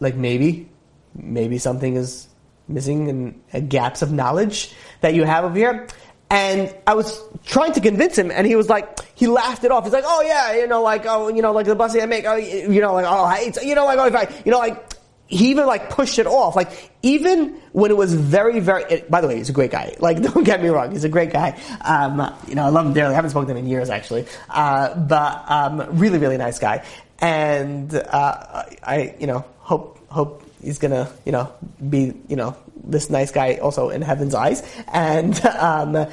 like 0.00 0.16
maybe, 0.16 0.68
maybe 1.14 1.58
something 1.58 1.94
is 1.94 2.26
missing 2.66 3.40
and 3.52 3.70
gaps 3.70 4.02
of 4.02 4.10
knowledge 4.12 4.74
that 5.00 5.14
you 5.14 5.24
have 5.24 5.44
over 5.44 5.56
here? 5.56 5.86
And 6.30 6.74
I 6.86 6.94
was 6.94 7.20
trying 7.44 7.72
to 7.72 7.80
convince 7.80 8.16
him, 8.16 8.30
and 8.30 8.46
he 8.46 8.54
was 8.54 8.68
like, 8.68 9.00
he 9.16 9.26
laughed 9.26 9.64
it 9.64 9.72
off. 9.72 9.84
He's 9.84 9.92
like, 9.92 10.04
oh 10.06 10.22
yeah, 10.22 10.54
you 10.54 10.68
know, 10.68 10.82
like, 10.82 11.04
oh, 11.06 11.28
you 11.28 11.42
know, 11.42 11.52
like 11.52 11.66
the 11.66 11.74
blessing 11.74 12.00
I 12.02 12.06
make, 12.06 12.24
oh, 12.24 12.36
you 12.36 12.80
know, 12.80 12.94
like, 12.94 13.04
oh, 13.04 13.24
I, 13.24 13.52
you 13.62 13.74
know, 13.74 13.84
like, 13.84 13.98
oh, 13.98 14.06
if 14.06 14.14
I, 14.14 14.42
you 14.44 14.52
know, 14.52 14.58
like, 14.58 14.94
he 15.30 15.50
even 15.50 15.66
like 15.66 15.90
pushed 15.90 16.18
it 16.18 16.26
off. 16.26 16.56
Like 16.56 16.90
even 17.02 17.54
when 17.72 17.90
it 17.90 17.96
was 17.96 18.12
very, 18.12 18.60
very. 18.60 18.82
It, 18.90 19.10
by 19.10 19.20
the 19.20 19.28
way, 19.28 19.36
he's 19.36 19.48
a 19.48 19.52
great 19.52 19.70
guy. 19.70 19.94
Like 20.00 20.20
don't 20.22 20.44
get 20.44 20.62
me 20.62 20.68
wrong, 20.68 20.90
he's 20.90 21.04
a 21.04 21.08
great 21.08 21.32
guy. 21.32 21.58
Um, 21.80 22.34
you 22.48 22.56
know, 22.56 22.64
I 22.64 22.68
love 22.68 22.86
him 22.86 22.92
dearly. 22.92 23.12
I 23.12 23.14
haven't 23.14 23.30
spoken 23.30 23.48
to 23.48 23.54
him 23.54 23.64
in 23.64 23.70
years 23.70 23.88
actually, 23.88 24.26
uh, 24.50 24.94
but 24.96 25.44
um, 25.48 25.98
really, 25.98 26.18
really 26.18 26.36
nice 26.36 26.58
guy. 26.58 26.84
And 27.20 27.94
uh, 27.94 28.64
I, 28.82 29.14
you 29.20 29.26
know, 29.26 29.44
hope 29.58 29.98
hope 30.10 30.42
he's 30.62 30.78
gonna, 30.78 31.10
you 31.24 31.32
know, 31.32 31.52
be, 31.88 32.12
you 32.28 32.36
know, 32.36 32.56
this 32.84 33.10
nice 33.10 33.30
guy 33.30 33.56
also 33.56 33.90
in 33.90 34.02
heaven's 34.02 34.34
eyes. 34.34 34.62
And 34.92 35.38
um, 35.46 36.06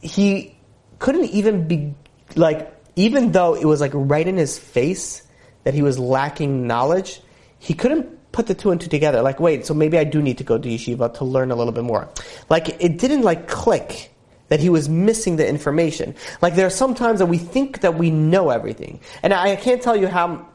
he 0.00 0.56
couldn't 0.98 1.26
even 1.26 1.68
be 1.68 1.94
like, 2.36 2.74
even 2.96 3.32
though 3.32 3.54
it 3.54 3.64
was 3.64 3.80
like 3.80 3.92
right 3.94 4.26
in 4.26 4.36
his 4.36 4.58
face 4.58 5.22
that 5.64 5.74
he 5.74 5.82
was 5.82 5.98
lacking 5.98 6.66
knowledge, 6.66 7.20
he 7.58 7.74
couldn't 7.74 8.32
put 8.32 8.46
the 8.46 8.54
two 8.54 8.70
and 8.70 8.80
two 8.80 8.88
together. 8.88 9.22
Like, 9.22 9.40
wait, 9.40 9.66
so 9.66 9.74
maybe 9.74 9.98
I 9.98 10.04
do 10.04 10.22
need 10.22 10.38
to 10.38 10.44
go 10.44 10.58
to 10.58 10.68
yeshiva 10.68 11.14
to 11.14 11.24
learn 11.24 11.50
a 11.50 11.56
little 11.56 11.72
bit 11.72 11.84
more. 11.84 12.08
Like, 12.48 12.82
it 12.82 12.98
didn't 12.98 13.22
like 13.22 13.48
click 13.48 14.12
that 14.48 14.60
he 14.60 14.70
was 14.70 14.88
missing 14.88 15.36
the 15.36 15.46
information. 15.46 16.14
Like, 16.40 16.54
there 16.54 16.66
are 16.66 16.70
some 16.70 16.94
times 16.94 17.18
that 17.18 17.26
we 17.26 17.38
think 17.38 17.80
that 17.80 17.96
we 17.96 18.10
know 18.10 18.50
everything. 18.50 19.00
And 19.22 19.34
I 19.34 19.56
can't 19.56 19.82
tell 19.82 19.96
you 19.96 20.08
how 20.08 20.46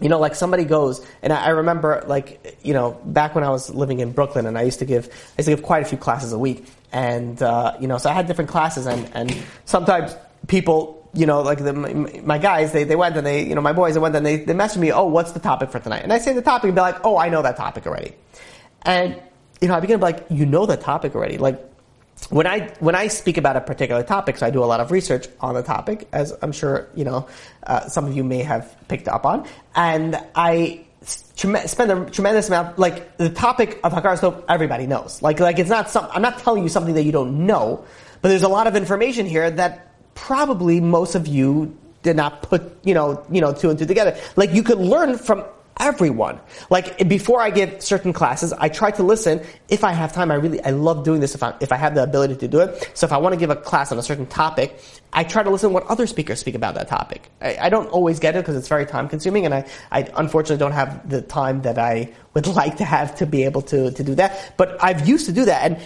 you 0.00 0.08
know, 0.08 0.18
like 0.18 0.34
somebody 0.34 0.64
goes, 0.64 1.04
and 1.22 1.32
I 1.32 1.50
remember, 1.50 2.02
like, 2.06 2.58
you 2.62 2.72
know, 2.72 2.92
back 3.04 3.34
when 3.34 3.44
I 3.44 3.50
was 3.50 3.70
living 3.70 4.00
in 4.00 4.12
Brooklyn, 4.12 4.46
and 4.46 4.58
I 4.58 4.62
used 4.62 4.78
to 4.80 4.84
give, 4.84 5.06
I 5.06 5.38
used 5.38 5.48
to 5.48 5.56
give 5.56 5.62
quite 5.62 5.82
a 5.82 5.86
few 5.86 5.98
classes 5.98 6.32
a 6.32 6.38
week, 6.38 6.66
and 6.92 7.40
uh, 7.42 7.76
you 7.80 7.86
know, 7.86 7.98
so 7.98 8.10
I 8.10 8.12
had 8.12 8.26
different 8.26 8.50
classes, 8.50 8.86
and 8.86 9.10
and 9.14 9.36
sometimes 9.64 10.16
people, 10.48 11.08
you 11.14 11.26
know, 11.26 11.42
like 11.42 11.58
the, 11.58 11.72
my, 11.72 11.92
my 12.24 12.38
guys, 12.38 12.72
they, 12.72 12.84
they 12.84 12.96
went 12.96 13.16
and 13.16 13.26
they, 13.26 13.46
you 13.46 13.54
know, 13.54 13.60
my 13.60 13.72
boys, 13.72 13.94
they 13.94 14.00
went 14.00 14.16
and 14.16 14.24
they 14.24 14.36
they 14.36 14.54
messaged 14.54 14.78
me, 14.78 14.92
oh, 14.92 15.06
what's 15.06 15.32
the 15.32 15.40
topic 15.40 15.70
for 15.70 15.78
tonight? 15.78 16.02
And 16.02 16.12
I 16.12 16.18
say 16.18 16.32
the 16.32 16.42
topic, 16.42 16.64
and 16.64 16.74
be 16.74 16.80
like, 16.80 17.04
oh, 17.04 17.16
I 17.16 17.28
know 17.28 17.42
that 17.42 17.56
topic 17.56 17.86
already, 17.86 18.14
and 18.82 19.20
you 19.60 19.68
know, 19.68 19.74
I 19.74 19.80
begin 19.80 20.00
to 20.00 20.06
be 20.06 20.12
like, 20.12 20.26
you 20.30 20.46
know 20.46 20.66
that 20.66 20.80
topic 20.80 21.14
already, 21.14 21.38
like 21.38 21.60
when 22.30 22.46
I 22.46 22.68
when 22.80 22.94
I 22.94 23.08
speak 23.08 23.36
about 23.36 23.56
a 23.56 23.60
particular 23.60 24.02
topic, 24.02 24.38
so 24.38 24.46
I 24.46 24.50
do 24.50 24.62
a 24.62 24.66
lot 24.66 24.80
of 24.80 24.90
research 24.90 25.26
on 25.40 25.54
the 25.54 25.62
topic, 25.62 26.08
as 26.12 26.32
I'm 26.42 26.52
sure 26.52 26.88
you 26.94 27.04
know, 27.04 27.28
uh, 27.66 27.88
some 27.88 28.06
of 28.06 28.16
you 28.16 28.24
may 28.24 28.42
have 28.42 28.74
picked 28.88 29.08
up 29.08 29.26
on, 29.26 29.46
and 29.74 30.18
I 30.34 30.84
spend 31.04 31.90
a 31.90 32.10
tremendous 32.10 32.48
amount. 32.48 32.78
Like 32.78 33.16
the 33.16 33.30
topic 33.30 33.80
of 33.84 33.92
Hakaras 33.92 34.20
Hatov, 34.20 34.44
everybody 34.48 34.86
knows. 34.86 35.22
Like 35.22 35.40
like 35.40 35.58
it's 35.58 35.70
not 35.70 35.90
some. 35.90 36.08
I'm 36.10 36.22
not 36.22 36.38
telling 36.38 36.62
you 36.62 36.68
something 36.68 36.94
that 36.94 37.04
you 37.04 37.12
don't 37.12 37.46
know, 37.46 37.84
but 38.20 38.28
there's 38.28 38.44
a 38.44 38.48
lot 38.48 38.66
of 38.66 38.76
information 38.76 39.26
here 39.26 39.50
that 39.50 39.92
probably 40.14 40.80
most 40.80 41.14
of 41.14 41.26
you 41.26 41.76
did 42.02 42.16
not 42.16 42.42
put 42.42 42.62
you 42.84 42.94
know 42.94 43.24
you 43.30 43.40
know 43.40 43.52
two 43.52 43.70
and 43.70 43.78
two 43.78 43.86
together. 43.86 44.16
Like 44.36 44.52
you 44.52 44.62
could 44.62 44.78
learn 44.78 45.18
from 45.18 45.44
everyone. 45.78 46.40
Like 46.70 47.08
before 47.08 47.40
I 47.40 47.50
give 47.50 47.82
certain 47.82 48.12
classes, 48.12 48.52
I 48.52 48.68
try 48.68 48.90
to 48.92 49.02
listen. 49.02 49.44
If 49.68 49.84
I 49.84 49.92
have 49.92 50.12
time, 50.12 50.30
I 50.30 50.34
really 50.34 50.62
I 50.62 50.70
love 50.70 51.04
doing 51.04 51.20
this. 51.20 51.34
If 51.34 51.42
I 51.42 51.54
if 51.60 51.72
I 51.72 51.76
have 51.76 51.94
the 51.94 52.02
ability 52.02 52.36
to 52.36 52.48
do 52.48 52.60
it, 52.60 52.90
so 52.94 53.06
if 53.06 53.12
I 53.12 53.18
want 53.18 53.32
to 53.32 53.38
give 53.38 53.50
a 53.50 53.56
class 53.56 53.92
on 53.92 53.98
a 53.98 54.02
certain 54.02 54.26
topic, 54.26 54.78
I 55.12 55.24
try 55.24 55.42
to 55.42 55.50
listen 55.50 55.72
what 55.72 55.86
other 55.86 56.06
speakers 56.06 56.40
speak 56.40 56.54
about 56.54 56.74
that 56.74 56.88
topic. 56.88 57.30
I, 57.40 57.56
I 57.62 57.68
don't 57.68 57.88
always 57.88 58.18
get 58.18 58.36
it 58.36 58.40
because 58.40 58.56
it's 58.56 58.68
very 58.68 58.86
time 58.86 59.08
consuming, 59.08 59.44
and 59.44 59.54
I 59.54 59.66
I 59.90 60.08
unfortunately 60.16 60.58
don't 60.58 60.72
have 60.72 61.08
the 61.08 61.22
time 61.22 61.62
that 61.62 61.78
I 61.78 62.12
would 62.34 62.46
like 62.60 62.76
to 62.78 62.84
have 62.84 63.14
to 63.16 63.26
be 63.26 63.44
able 63.44 63.62
to 63.62 63.90
to 63.90 64.02
do 64.02 64.14
that. 64.16 64.54
But 64.56 64.82
I've 64.82 65.08
used 65.08 65.26
to 65.26 65.32
do 65.32 65.44
that, 65.46 65.62
and 65.62 65.82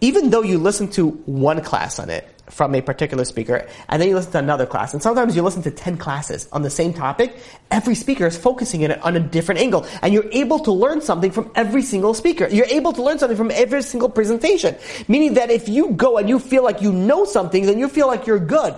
even 0.00 0.30
though 0.30 0.42
you 0.42 0.58
listen 0.58 0.88
to 0.88 1.10
one 1.26 1.62
class 1.62 1.98
on 1.98 2.10
it, 2.10 2.28
from 2.48 2.74
a 2.74 2.80
particular 2.80 3.24
speaker, 3.24 3.66
and 3.88 4.00
then 4.00 4.08
you 4.08 4.14
listen 4.14 4.32
to 4.32 4.38
another 4.38 4.66
class. 4.66 4.92
And 4.92 5.02
sometimes 5.02 5.34
you 5.34 5.42
listen 5.42 5.62
to 5.62 5.70
10 5.70 5.96
classes 5.96 6.48
on 6.52 6.62
the 6.62 6.70
same 6.70 6.92
topic. 6.92 7.36
Every 7.70 7.94
speaker 7.94 8.26
is 8.26 8.36
focusing 8.36 8.82
it 8.82 9.02
on 9.02 9.16
a 9.16 9.20
different 9.20 9.60
angle. 9.60 9.86
And 10.02 10.12
you're 10.12 10.30
able 10.32 10.58
to 10.60 10.72
learn 10.72 11.00
something 11.00 11.30
from 11.30 11.50
every 11.54 11.82
single 11.82 12.14
speaker. 12.14 12.48
You're 12.48 12.66
able 12.66 12.92
to 12.92 13.02
learn 13.02 13.18
something 13.18 13.36
from 13.36 13.50
every 13.50 13.82
single 13.82 14.08
presentation. 14.08 14.76
Meaning 15.08 15.34
that 15.34 15.50
if 15.50 15.68
you 15.68 15.90
go 15.92 16.18
and 16.18 16.28
you 16.28 16.38
feel 16.38 16.62
like 16.62 16.82
you 16.82 16.92
know 16.92 17.24
something, 17.24 17.66
then 17.66 17.78
you 17.78 17.88
feel 17.88 18.06
like 18.06 18.26
you're 18.26 18.38
good. 18.38 18.74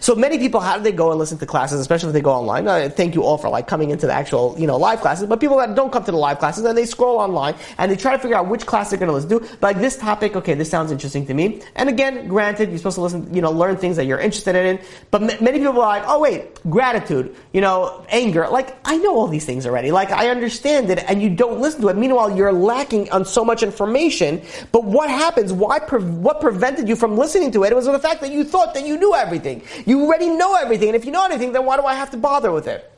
So 0.00 0.14
many 0.14 0.38
people, 0.38 0.60
how 0.60 0.76
do 0.76 0.82
they 0.82 0.92
go 0.92 1.10
and 1.10 1.18
listen 1.18 1.38
to 1.38 1.46
classes, 1.46 1.80
especially 1.80 2.08
if 2.08 2.14
they 2.14 2.20
go 2.20 2.32
online? 2.32 2.66
Uh, 2.66 2.88
thank 2.88 3.14
you 3.14 3.22
all 3.22 3.38
for 3.38 3.48
like 3.48 3.66
coming 3.66 3.90
into 3.90 4.06
the 4.06 4.12
actual, 4.12 4.54
you 4.58 4.66
know, 4.66 4.76
live 4.76 5.00
classes. 5.00 5.26
But 5.26 5.40
people 5.40 5.56
that 5.58 5.74
don't 5.74 5.92
come 5.92 6.04
to 6.04 6.10
the 6.10 6.16
live 6.16 6.38
classes, 6.38 6.62
then 6.64 6.74
they 6.74 6.86
scroll 6.86 7.18
online 7.18 7.54
and 7.78 7.90
they 7.90 7.96
try 7.96 8.12
to 8.12 8.18
figure 8.18 8.36
out 8.36 8.48
which 8.48 8.66
class 8.66 8.90
they're 8.90 8.98
going 8.98 9.08
to 9.08 9.14
listen 9.14 9.30
to. 9.30 9.58
Like 9.60 9.78
this 9.78 9.96
topic, 9.96 10.36
okay, 10.36 10.54
this 10.54 10.70
sounds 10.70 10.90
interesting 10.90 11.26
to 11.26 11.34
me. 11.34 11.62
And 11.74 11.88
again, 11.88 12.28
granted, 12.28 12.68
you're 12.70 12.78
supposed 12.78 12.96
to 12.96 13.02
listen, 13.02 13.34
you 13.34 13.42
know, 13.42 13.50
learn 13.50 13.76
things 13.76 13.96
that 13.96 14.04
you're 14.06 14.20
interested 14.20 14.56
in. 14.56 14.80
But 15.10 15.22
m- 15.22 15.44
many 15.44 15.58
people 15.58 15.80
are 15.80 15.88
like, 15.88 16.04
oh 16.06 16.20
wait, 16.20 16.62
gratitude, 16.68 17.34
you 17.52 17.60
know, 17.60 18.04
anger. 18.08 18.48
Like 18.48 18.76
I 18.84 18.96
know 18.98 19.14
all 19.14 19.28
these 19.28 19.44
things 19.44 19.66
already. 19.66 19.90
Like 19.90 20.10
I 20.10 20.28
understand 20.28 20.90
it, 20.90 21.04
and 21.08 21.22
you 21.22 21.30
don't 21.30 21.60
listen 21.60 21.80
to 21.82 21.88
it. 21.88 21.96
Meanwhile, 21.96 22.36
you're 22.36 22.52
lacking 22.52 23.10
on 23.10 23.24
so 23.24 23.44
much 23.44 23.62
information. 23.62 24.42
But 24.72 24.84
what 24.84 25.10
happens? 25.10 25.52
Why? 25.52 25.78
Pre- 25.78 26.00
what 26.00 26.40
prevented 26.40 26.88
you 26.88 26.96
from 26.96 27.16
listening 27.16 27.50
to 27.52 27.64
it? 27.64 27.72
It 27.72 27.74
was 27.74 27.86
the 27.86 27.98
fact 27.98 28.20
that 28.20 28.32
you 28.32 28.44
thought 28.44 28.74
that 28.74 28.86
you 28.86 28.96
knew 28.96 29.14
everything. 29.14 29.62
You 29.86 30.02
already 30.02 30.28
know 30.28 30.54
everything, 30.54 30.88
and 30.88 30.96
if 30.96 31.04
you 31.04 31.12
know 31.12 31.24
anything, 31.24 31.52
then 31.52 31.64
why 31.64 31.76
do 31.76 31.84
I 31.84 31.94
have 31.94 32.10
to 32.10 32.16
bother 32.16 32.50
with 32.52 32.66
it? 32.66 32.90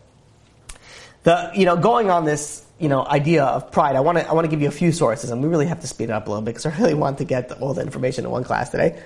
The, 1.25 1.53
you 1.55 1.65
know, 1.65 1.77
going 1.77 2.11
on 2.11 2.25
this, 2.25 2.65
you 2.81 2.89
know, 2.89 3.07
idea 3.07 3.45
of 3.45 3.71
pride, 3.71 3.95
I 3.95 4.01
want 4.01 4.19
to, 4.19 4.29
I 4.29 4.33
want 4.33 4.45
to 4.45 4.51
give 4.51 4.61
you 4.61 4.69
a 4.69 4.73
few 4.73 4.91
sources, 4.91 5.31
and 5.31 5.43
we 5.43 5.49
really 5.49 5.67
have 5.67 5.81
to 5.81 5.87
speed 5.87 6.05
it 6.05 6.11
up 6.11 6.27
a 6.27 6.31
little 6.31 6.43
bit 6.43 6.57
because 6.57 6.67
I 6.67 6.77
really 6.79 6.95
want 6.95 7.19
to 7.19 7.25
get 7.25 7.53
all 7.61 7.75
the 7.75 7.83
information 7.83 8.25
in 8.25 8.31
one 8.31 8.45
class 8.45 8.71
today. 8.71 9.01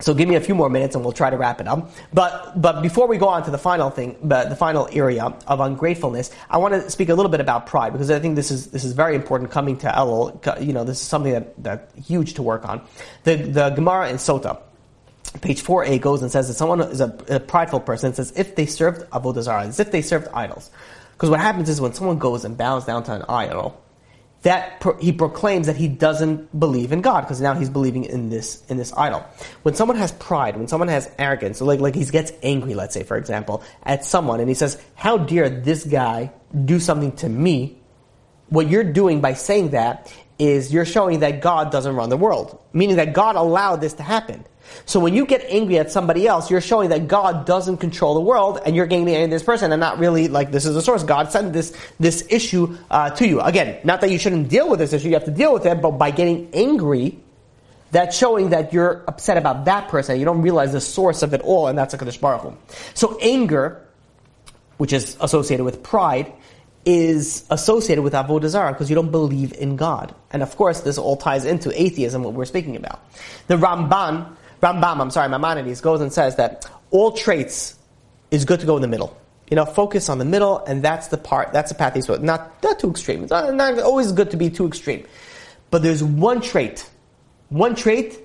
So 0.00 0.14
give 0.14 0.28
me 0.28 0.34
a 0.34 0.40
few 0.40 0.54
more 0.54 0.70
minutes 0.70 0.94
and 0.94 1.04
we'll 1.04 1.12
try 1.12 1.30
to 1.30 1.36
wrap 1.36 1.60
it 1.60 1.68
up. 1.68 1.90
But 2.12 2.60
but 2.60 2.80
before 2.80 3.06
we 3.06 3.18
go 3.18 3.28
on 3.28 3.44
to 3.44 3.50
the 3.50 3.58
final 3.58 3.90
thing, 3.90 4.16
but 4.22 4.48
the 4.48 4.56
final 4.56 4.88
area 4.90 5.24
of 5.46 5.60
ungratefulness, 5.60 6.30
I 6.48 6.56
want 6.56 6.74
to 6.74 6.90
speak 6.90 7.10
a 7.10 7.14
little 7.14 7.30
bit 7.30 7.40
about 7.40 7.66
pride 7.66 7.92
because 7.92 8.10
I 8.10 8.18
think 8.18 8.34
this 8.34 8.50
is 8.50 8.68
this 8.68 8.82
is 8.82 8.92
very 8.92 9.14
important 9.14 9.50
coming 9.50 9.76
to 9.78 9.88
Elul. 9.88 10.64
You 10.64 10.72
know, 10.72 10.84
this 10.84 11.00
is 11.00 11.06
something 11.06 11.32
that 11.32 11.62
that's 11.62 12.08
huge 12.08 12.34
to 12.34 12.42
work 12.42 12.66
on. 12.66 12.80
The 13.24 13.36
the 13.36 13.70
Gemara 13.70 14.08
in 14.08 14.16
Sota 14.16 14.58
page 15.40 15.62
4a 15.62 16.00
goes 16.00 16.22
and 16.22 16.30
says 16.30 16.48
that 16.48 16.54
someone 16.54 16.80
is 16.80 17.00
a, 17.00 17.16
a 17.28 17.40
prideful 17.40 17.80
person, 17.80 18.12
says 18.14 18.32
if 18.36 18.56
they 18.56 18.66
served 18.66 19.08
avodah 19.10 19.42
zarah, 19.42 19.66
as 19.66 19.80
if 19.80 19.90
they 19.90 20.02
served 20.02 20.28
idols. 20.34 20.70
Because 21.12 21.30
what 21.30 21.40
happens 21.40 21.68
is 21.68 21.80
when 21.80 21.92
someone 21.92 22.18
goes 22.18 22.44
and 22.44 22.56
bows 22.56 22.86
down 22.86 23.04
to 23.04 23.12
an 23.12 23.22
idol, 23.28 23.80
that 24.42 24.80
pro- 24.80 24.96
he 24.96 25.12
proclaims 25.12 25.66
that 25.66 25.76
he 25.76 25.86
doesn't 25.86 26.58
believe 26.58 26.92
in 26.92 27.02
God 27.02 27.22
because 27.22 27.40
now 27.40 27.54
he's 27.54 27.68
believing 27.68 28.04
in 28.04 28.30
this 28.30 28.64
in 28.68 28.76
this 28.76 28.92
idol. 28.94 29.24
When 29.62 29.74
someone 29.74 29.98
has 29.98 30.12
pride, 30.12 30.56
when 30.56 30.66
someone 30.66 30.88
has 30.88 31.10
arrogance, 31.18 31.58
so 31.58 31.66
like 31.66 31.80
like 31.80 31.94
he 31.94 32.04
gets 32.06 32.32
angry, 32.42 32.74
let's 32.74 32.94
say 32.94 33.02
for 33.02 33.16
example, 33.16 33.62
at 33.82 34.04
someone, 34.04 34.40
and 34.40 34.48
he 34.48 34.54
says, 34.54 34.82
"How 34.94 35.18
dare 35.18 35.50
this 35.50 35.84
guy 35.84 36.32
do 36.64 36.80
something 36.80 37.12
to 37.16 37.28
me?" 37.28 37.76
What 38.48 38.68
you're 38.68 38.82
doing 38.82 39.20
by 39.20 39.34
saying 39.34 39.70
that 39.70 40.12
is 40.38 40.72
you're 40.72 40.86
showing 40.86 41.20
that 41.20 41.40
God 41.42 41.70
doesn't 41.70 41.94
run 41.94 42.08
the 42.08 42.16
world, 42.16 42.58
meaning 42.72 42.96
that 42.96 43.12
God 43.12 43.36
allowed 43.36 43.80
this 43.82 43.92
to 43.94 44.02
happen. 44.02 44.44
So 44.86 45.00
when 45.00 45.14
you 45.14 45.26
get 45.26 45.44
angry 45.48 45.78
at 45.78 45.90
somebody 45.90 46.26
else, 46.26 46.50
you're 46.50 46.60
showing 46.60 46.90
that 46.90 47.08
God 47.08 47.46
doesn't 47.46 47.78
control 47.78 48.14
the 48.14 48.20
world, 48.20 48.60
and 48.64 48.74
you're 48.74 48.86
getting 48.86 49.08
angry 49.08 49.24
at 49.24 49.30
this 49.30 49.42
person, 49.42 49.72
and 49.72 49.80
not 49.80 49.98
really 49.98 50.28
like 50.28 50.50
this 50.50 50.66
is 50.66 50.74
the 50.74 50.82
source. 50.82 51.02
God 51.02 51.32
sent 51.32 51.52
this 51.52 51.76
this 51.98 52.26
issue 52.28 52.76
uh, 52.90 53.10
to 53.10 53.26
you. 53.26 53.40
Again, 53.40 53.78
not 53.84 54.00
that 54.00 54.10
you 54.10 54.18
shouldn't 54.18 54.48
deal 54.48 54.68
with 54.68 54.78
this 54.78 54.92
issue; 54.92 55.08
you 55.08 55.14
have 55.14 55.24
to 55.24 55.30
deal 55.30 55.52
with 55.52 55.66
it. 55.66 55.80
But 55.80 55.92
by 55.92 56.10
getting 56.10 56.50
angry, 56.52 57.18
that's 57.90 58.16
showing 58.16 58.50
that 58.50 58.72
you're 58.72 59.04
upset 59.08 59.36
about 59.36 59.64
that 59.64 59.88
person. 59.88 60.18
You 60.18 60.24
don't 60.24 60.42
realize 60.42 60.72
the 60.72 60.80
source 60.80 61.22
of 61.22 61.34
it 61.34 61.40
all, 61.40 61.66
and 61.68 61.76
that's 61.76 61.94
HaKadosh 61.94 62.20
Baruch 62.20 62.42
Hu. 62.42 62.56
So 62.94 63.18
anger, 63.20 63.86
which 64.76 64.92
is 64.92 65.16
associated 65.20 65.64
with 65.64 65.82
pride, 65.82 66.32
is 66.84 67.44
associated 67.50 68.02
with 68.02 68.14
avodah 68.14 68.48
zarah 68.48 68.72
because 68.72 68.88
you 68.88 68.96
don't 68.96 69.10
believe 69.10 69.52
in 69.52 69.76
God. 69.76 70.14
And 70.30 70.42
of 70.42 70.56
course, 70.56 70.80
this 70.80 70.98
all 70.98 71.16
ties 71.16 71.44
into 71.44 71.70
atheism, 71.80 72.22
what 72.22 72.34
we're 72.34 72.46
speaking 72.46 72.76
about. 72.76 73.04
The 73.48 73.56
Ramban 73.56 74.36
Rambam, 74.60 75.00
I'm 75.00 75.10
sorry, 75.10 75.28
Maimonides 75.28 75.80
goes 75.80 76.00
and 76.00 76.12
says 76.12 76.36
that 76.36 76.70
all 76.90 77.12
traits 77.12 77.78
is 78.30 78.44
good 78.44 78.60
to 78.60 78.66
go 78.66 78.76
in 78.76 78.82
the 78.82 78.88
middle. 78.88 79.16
You 79.50 79.56
know, 79.56 79.64
focus 79.64 80.08
on 80.08 80.18
the 80.18 80.24
middle, 80.24 80.58
and 80.64 80.82
that's 80.82 81.08
the 81.08 81.18
part, 81.18 81.52
that's 81.52 81.70
the 81.70 81.74
path 81.74 81.94
he's 81.94 82.08
with. 82.08 82.22
Not, 82.22 82.62
not 82.62 82.78
too 82.78 82.90
extreme. 82.90 83.22
It's 83.22 83.30
not, 83.30 83.54
not 83.54 83.78
always 83.80 84.12
good 84.12 84.30
to 84.30 84.36
be 84.36 84.50
too 84.50 84.66
extreme. 84.66 85.04
But 85.70 85.82
there's 85.82 86.02
one 86.02 86.40
trait, 86.40 86.88
one 87.48 87.74
trait, 87.74 88.18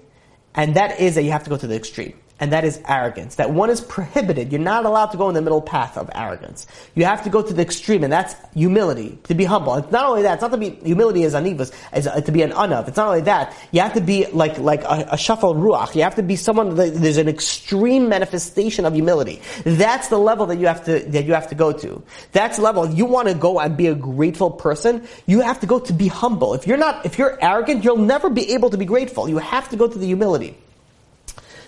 and 0.53 0.75
that 0.75 0.99
is 0.99 1.15
that 1.15 1.23
you 1.23 1.31
have 1.31 1.43
to 1.45 1.49
go 1.49 1.57
to 1.57 1.67
the 1.67 1.75
extreme 1.75 2.13
and 2.39 2.51
that 2.51 2.65
is 2.65 2.81
arrogance. 2.87 3.35
That 3.35 3.51
one 3.51 3.69
is 3.69 3.79
prohibited. 3.79 4.51
You're 4.51 4.61
not 4.61 4.85
allowed 4.85 5.07
to 5.07 5.17
go 5.17 5.29
in 5.29 5.35
the 5.35 5.41
middle 5.41 5.61
path 5.61 5.97
of 5.97 6.09
arrogance. 6.13 6.67
You 6.93 7.05
have 7.05 7.23
to 7.23 7.29
go 7.29 7.41
to 7.41 7.53
the 7.53 7.61
extreme, 7.61 8.03
and 8.03 8.11
that's 8.11 8.35
humility, 8.53 9.17
to 9.23 9.33
be 9.33 9.45
humble. 9.45 9.75
It's 9.75 9.91
not 9.91 10.05
only 10.05 10.23
that, 10.23 10.33
it's 10.33 10.41
not 10.41 10.51
to 10.51 10.57
be, 10.57 10.71
humility 10.71 11.23
is 11.23 11.33
anivas, 11.33 11.73
is 11.95 12.07
uh, 12.07 12.19
to 12.19 12.31
be 12.31 12.41
an 12.41 12.51
anav. 12.51 12.87
It's 12.87 12.97
not 12.97 13.07
only 13.07 13.21
that, 13.21 13.55
you 13.71 13.79
have 13.79 13.93
to 13.93 14.01
be 14.01 14.25
like, 14.27 14.57
like 14.57 14.83
a, 14.83 15.07
a 15.11 15.15
shafal 15.15 15.55
ruach. 15.55 15.95
You 15.95 16.03
have 16.03 16.15
to 16.15 16.23
be 16.23 16.35
someone, 16.35 16.75
that, 16.75 16.93
there's 16.95 17.17
an 17.17 17.29
extreme 17.29 18.09
manifestation 18.09 18.85
of 18.85 18.93
humility. 18.93 19.41
That's 19.63 20.09
the 20.09 20.19
level 20.19 20.45
that 20.47 20.57
you 20.57 20.67
have 20.67 20.83
to, 20.85 20.99
that 20.99 21.23
you 21.23 21.33
have 21.33 21.47
to 21.49 21.55
go 21.55 21.71
to. 21.71 22.03
That's 22.33 22.57
the 22.57 22.63
level. 22.63 22.83
If 22.83 22.97
you 22.97 23.05
want 23.05 23.29
to 23.29 23.33
go 23.33 23.59
and 23.59 23.77
be 23.77 23.87
a 23.87 23.95
grateful 23.95 24.51
person, 24.51 25.07
you 25.25 25.39
have 25.39 25.61
to 25.61 25.67
go 25.67 25.79
to 25.79 25.93
be 25.93 26.07
humble. 26.07 26.53
If 26.53 26.67
you're 26.67 26.77
not, 26.77 27.05
if 27.05 27.17
you're 27.17 27.37
arrogant, 27.41 27.85
you'll 27.85 27.97
never 27.97 28.29
be 28.29 28.53
able 28.53 28.71
to 28.71 28.77
be 28.77 28.85
grateful. 28.85 29.29
You 29.29 29.37
have 29.37 29.69
to 29.69 29.77
go 29.77 29.87
to 29.87 29.97
the 29.97 30.05
humility. 30.05 30.57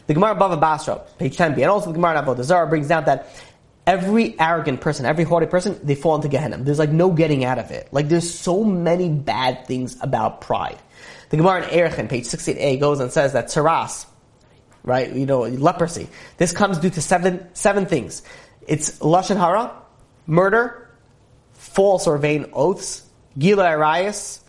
The 0.08 0.14
Gemara 0.14 0.36
Bava 0.36 0.60
Basra, 0.60 1.02
page 1.20 1.36
10b, 1.36 1.56
and 1.56 1.66
also 1.66 1.88
the 1.88 1.94
Gemara 1.94 2.24
Avodah 2.24 2.44
Zarah 2.44 2.68
brings 2.68 2.88
down 2.88 3.06
that 3.06 3.30
every 3.86 4.40
arrogant 4.40 4.80
person, 4.80 5.06
every 5.06 5.26
haughty 5.26 5.48
person, 5.48 5.78
they 5.84 5.96
fall 5.96 6.16
into 6.16 6.30
Gehenna. 6.30 6.58
There's 6.58 6.80
like 6.80 6.92
no 6.92 7.12
getting 7.12 7.44
out 7.44 7.60
of 7.60 7.72
it. 7.72 7.90
Like 7.92 8.08
there's 8.08 8.34
so 8.34 8.64
many 8.64 9.10
bad 9.10 9.68
things 9.68 9.98
about 10.02 10.40
pride. 10.40 10.80
The 11.30 11.38
Gemara 11.38 11.68
in 11.68 11.70
Erechin, 11.70 12.10
page 12.10 12.24
68a, 12.24 12.80
goes 12.80 13.02
and 13.02 13.12
says 13.12 13.34
that 13.34 13.48
Tzaraas, 13.48 14.06
right, 14.84 15.12
you 15.12 15.26
know, 15.26 15.42
leprosy, 15.42 16.08
this 16.38 16.54
comes 16.54 16.80
due 16.80 16.90
to 16.90 17.02
seven, 17.02 17.46
seven 17.54 17.86
things. 17.86 18.24
It's 18.66 19.00
Lashon 19.00 19.38
Hara, 19.38 19.74
murder, 20.26 20.90
false 21.52 22.08
or 22.08 22.18
vain 22.18 22.46
oaths, 22.54 23.04
Gilui 23.38 23.58
Arayos, 23.58 24.40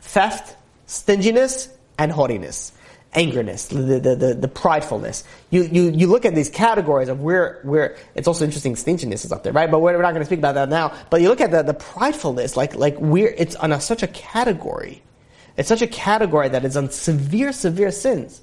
theft, 0.00 0.56
stinginess, 0.86 1.68
and 1.96 2.10
haughtiness 2.10 2.72
angerness, 3.14 3.68
the, 3.68 3.98
the, 3.98 4.14
the, 4.14 4.34
the, 4.34 4.48
pridefulness. 4.48 5.24
You, 5.50 5.62
you, 5.62 5.90
you 5.90 6.06
look 6.06 6.24
at 6.24 6.34
these 6.34 6.48
categories 6.48 7.08
of 7.08 7.20
where, 7.20 7.58
where, 7.64 7.96
it's 8.14 8.28
also 8.28 8.44
interesting 8.44 8.76
stinginess 8.76 9.24
is 9.24 9.32
up 9.32 9.42
there, 9.42 9.52
right? 9.52 9.70
But 9.70 9.80
we're, 9.80 9.96
we're 9.96 10.02
not 10.02 10.12
going 10.12 10.20
to 10.20 10.26
speak 10.26 10.38
about 10.38 10.54
that 10.54 10.68
now. 10.68 10.94
But 11.10 11.20
you 11.20 11.28
look 11.28 11.40
at 11.40 11.50
the, 11.50 11.62
the 11.62 11.74
pridefulness, 11.74 12.56
like, 12.56 12.76
like 12.76 12.96
where 12.98 13.34
it's 13.36 13.56
on 13.56 13.72
a, 13.72 13.80
such 13.80 14.04
a 14.04 14.06
category. 14.08 15.02
It's 15.56 15.68
such 15.68 15.82
a 15.82 15.88
category 15.88 16.48
that 16.50 16.64
is 16.64 16.76
on 16.76 16.90
severe, 16.90 17.52
severe 17.52 17.90
sins. 17.90 18.40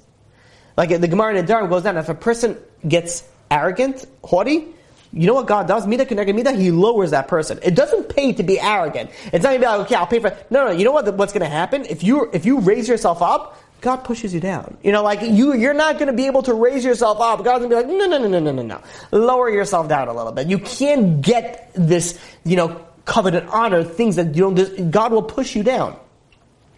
Like 0.76 0.90
the 0.90 1.08
Gemara 1.08 1.34
in 1.34 1.44
Nedarim 1.44 1.70
goes 1.70 1.82
down, 1.82 1.96
if 1.96 2.08
a 2.08 2.14
person 2.14 2.58
gets 2.86 3.24
arrogant, 3.50 4.06
haughty, 4.22 4.66
you 5.12 5.26
know 5.26 5.34
what 5.34 5.46
God 5.46 5.66
does? 5.66 5.86
Mida 5.86 6.04
k'neged 6.04 6.34
mida, 6.34 6.52
He 6.52 6.70
lowers 6.70 7.12
that 7.12 7.28
person. 7.28 7.58
It 7.62 7.74
doesn't 7.74 8.10
pay 8.10 8.32
to 8.34 8.42
be 8.42 8.60
arrogant. 8.60 9.10
It's 9.32 9.42
not 9.42 9.54
even 9.54 9.66
like, 9.66 9.80
okay, 9.80 9.94
I'll 9.94 10.06
pay 10.06 10.20
for 10.20 10.28
it. 10.28 10.46
No, 10.50 10.66
no, 10.66 10.70
you 10.70 10.84
know 10.84 10.92
what, 10.92 11.12
what's 11.14 11.32
going 11.32 11.42
to 11.42 11.48
happen? 11.48 11.86
If 11.86 12.02
you, 12.02 12.30
if 12.32 12.44
you 12.44 12.60
raise 12.60 12.88
yourself 12.88 13.22
up, 13.22 13.58
God 13.80 13.98
pushes 13.98 14.34
you 14.34 14.40
down. 14.40 14.76
You 14.82 14.92
know, 14.92 15.02
like 15.02 15.22
you, 15.22 15.54
you're 15.54 15.74
not 15.74 15.94
going 15.94 16.08
to 16.08 16.12
be 16.12 16.26
able 16.26 16.42
to 16.42 16.54
raise 16.54 16.84
yourself 16.84 17.20
up. 17.20 17.44
God's 17.44 17.64
going 17.64 17.70
to 17.70 17.76
be 17.76 17.82
like, 17.82 17.86
no, 17.86 18.06
no, 18.06 18.18
no, 18.18 18.28
no, 18.28 18.40
no, 18.40 18.52
no, 18.52 18.62
no. 18.62 18.82
Lower 19.12 19.48
yourself 19.50 19.88
down 19.88 20.08
a 20.08 20.12
little 20.12 20.32
bit. 20.32 20.48
You 20.48 20.58
can't 20.58 21.20
get 21.20 21.70
this, 21.74 22.18
you 22.44 22.56
know, 22.56 22.84
coveted 23.04 23.44
honor, 23.46 23.84
things 23.84 24.16
that 24.16 24.34
you 24.34 24.52
don't, 24.52 24.90
God 24.90 25.12
will 25.12 25.22
push 25.22 25.54
you 25.54 25.62
down. 25.62 25.96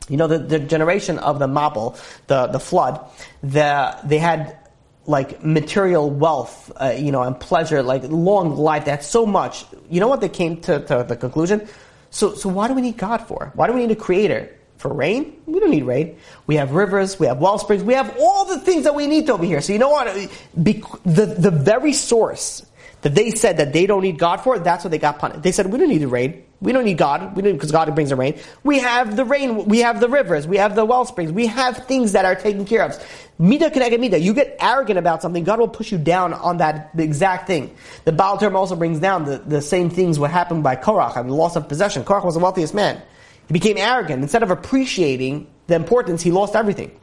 You 0.09 0.17
know, 0.17 0.27
the, 0.27 0.39
the 0.39 0.59
generation 0.59 1.19
of 1.19 1.39
the 1.39 1.47
Mabul, 1.47 1.99
the, 2.27 2.49
the 2.49 2.61
flood, 2.61 3.01
the, 3.43 3.97
they 4.05 4.19
had 4.19 4.59
like 5.07 5.43
material 5.45 6.11
wealth, 6.11 6.71
uh, 6.81 6.95
you 6.97 7.13
know, 7.13 7.23
and 7.23 7.39
pleasure, 7.39 7.83
like 7.83 8.03
long 8.05 8.57
life. 8.57 8.85
They 8.85 8.91
had 8.91 9.05
so 9.05 9.25
much. 9.25 9.65
You 9.89 10.01
know 10.01 10.09
what 10.09 10.21
they 10.21 10.29
came 10.29 10.61
to, 10.63 10.81
to 10.87 11.05
the 11.09 11.17
conclusion? 11.17 11.67
So, 12.11 12.35
so 12.35 12.49
why 12.49 12.69
do 12.69 12.75
we 12.75 12.83
need 12.83 12.97
God 12.97 13.19
for? 13.27 13.53
Why 13.55 13.67
do 13.67 13.73
we 13.73 13.81
need 13.81 13.91
a 13.91 13.97
creator? 13.97 14.55
For 14.81 14.91
rain? 14.91 15.37
We 15.45 15.61
don't 15.61 15.73
need 15.73 15.85
rain. 15.85 16.17
We 16.47 16.57
have 16.57 16.73
rivers, 16.73 17.21
we 17.21 17.27
have 17.27 17.37
well 17.37 17.59
springs, 17.59 17.85
we 17.85 17.93
have 17.93 18.17
all 18.19 18.47
the 18.47 18.59
things 18.59 18.85
that 18.85 18.95
we 18.95 19.07
need 19.07 19.29
over 19.29 19.45
here. 19.45 19.61
So 19.61 19.75
you 19.75 19.79
know 19.79 19.91
what? 19.91 20.07
the, 20.55 21.37
the 21.39 21.51
very 21.51 21.93
source 21.93 22.65
that 23.03 23.15
they 23.15 23.31
said 23.33 23.59
that 23.59 23.75
they 23.75 23.85
don't 23.85 24.01
need 24.01 24.19
God 24.19 24.39
for, 24.39 24.59
that's 24.59 24.83
what 24.83 24.91
they 24.91 24.97
got 24.97 25.19
punished. 25.19 25.43
They 25.43 25.53
said, 25.53 25.67
we 25.67 25.79
don't 25.79 25.91
need 25.91 25.99
the 25.99 26.09
rain. 26.09 26.45
We 26.63 26.73
don't 26.73 26.87
need 26.87 26.97
God. 26.97 27.37
We 27.37 27.43
don't 27.43 27.53
because 27.53 27.73
God 27.73 27.95
brings 27.95 28.09
the 28.09 28.17
rain. 28.17 28.39
We 28.65 28.79
have 28.79 29.17
the 29.17 29.27
rain. 29.27 29.67
We 29.67 29.81
have 29.81 30.01
the 30.01 30.09
rivers. 30.09 30.47
We 30.47 30.57
have 30.57 30.75
the 30.75 30.87
well 30.87 31.05
springs. 31.05 31.31
We 31.31 31.47
have 31.49 31.87
things 31.87 32.13
that 32.13 32.25
are 32.25 32.35
taken 32.35 32.65
care 32.65 32.83
of. 32.83 32.99
Mida 33.39 33.69
k'neged 33.69 34.01
mida. 34.01 34.19
You 34.19 34.33
get 34.33 34.57
arrogant 34.61 34.99
about 34.99 35.21
something, 35.21 35.45
God 35.45 35.59
will 35.59 35.69
push 35.69 35.93
you 35.93 35.99
down 35.99 36.33
on 36.33 36.57
that 36.57 36.93
exact 36.97 37.47
thing. 37.47 37.75
The 38.07 38.13
Baal 38.13 38.39
term 38.39 38.57
also 38.57 38.77
brings 38.77 38.99
down 38.99 39.27
the, 39.27 39.39
the 39.39 39.61
same 39.61 39.91
things 39.91 40.19
what 40.19 40.31
happened 40.31 40.63
by 40.63 40.77
Korach 40.77 41.17
and 41.17 41.29
the 41.29 41.35
loss 41.35 41.57
of 41.57 41.69
possession. 41.69 42.03
Korach 42.03 42.25
was 42.25 42.35
the 42.35 42.41
wealthiest 42.41 42.73
man. 42.73 43.03
He 43.51 43.53
became 43.53 43.79
arrogant. 43.79 44.23
Instead 44.23 44.45
of 44.45 44.53
appreciating 44.53 45.49
the 45.67 45.75
importance, 45.75 46.23
he 46.23 46.31
lost 46.31 46.55
everything. 46.55 46.97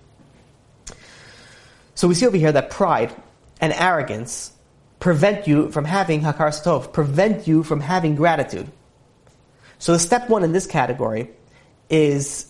So 1.93 2.07
we 2.07 2.13
see 2.13 2.25
over 2.25 2.37
here 2.37 2.53
that 2.53 2.69
pride 2.69 3.13
and 3.59 3.73
arrogance 3.73 4.53
prevent 4.99 5.45
you 5.45 5.69
from 5.71 5.83
having 5.83 6.21
hakaras 6.21 6.63
hatov, 6.63 6.93
prevent 6.93 7.49
you 7.49 7.63
from 7.63 7.81
having 7.81 8.15
gratitude. 8.15 8.71
So 9.77 9.91
the 9.91 9.99
step 9.99 10.29
one 10.29 10.45
in 10.45 10.53
this 10.53 10.65
category 10.65 11.31
is 11.89 12.49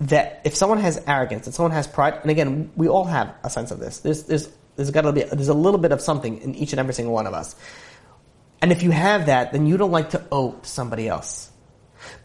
that 0.00 0.40
if 0.42 0.56
someone 0.56 0.80
has 0.80 1.00
arrogance 1.06 1.46
and 1.46 1.54
someone 1.54 1.70
has 1.70 1.86
pride, 1.86 2.18
and 2.22 2.32
again, 2.32 2.72
we 2.74 2.88
all 2.88 3.04
have 3.04 3.32
a 3.44 3.48
sense 3.48 3.70
of 3.70 3.78
this. 3.78 4.00
There's, 4.00 4.24
there's, 4.24 4.48
there's 4.74 4.90
got 4.90 5.02
to 5.02 5.12
be, 5.12 5.22
there's 5.22 5.46
a 5.46 5.54
little 5.54 5.78
bit 5.78 5.92
of 5.92 6.00
something 6.00 6.38
in 6.38 6.56
each 6.56 6.72
and 6.72 6.80
every 6.80 6.94
single 6.94 7.14
one 7.14 7.28
of 7.28 7.32
us. 7.32 7.54
And 8.60 8.72
if 8.72 8.82
you 8.82 8.90
have 8.90 9.26
that, 9.26 9.52
then 9.52 9.66
you 9.66 9.76
don't 9.76 9.92
like 9.92 10.10
to 10.10 10.26
owe 10.32 10.58
somebody 10.62 11.06
else. 11.06 11.52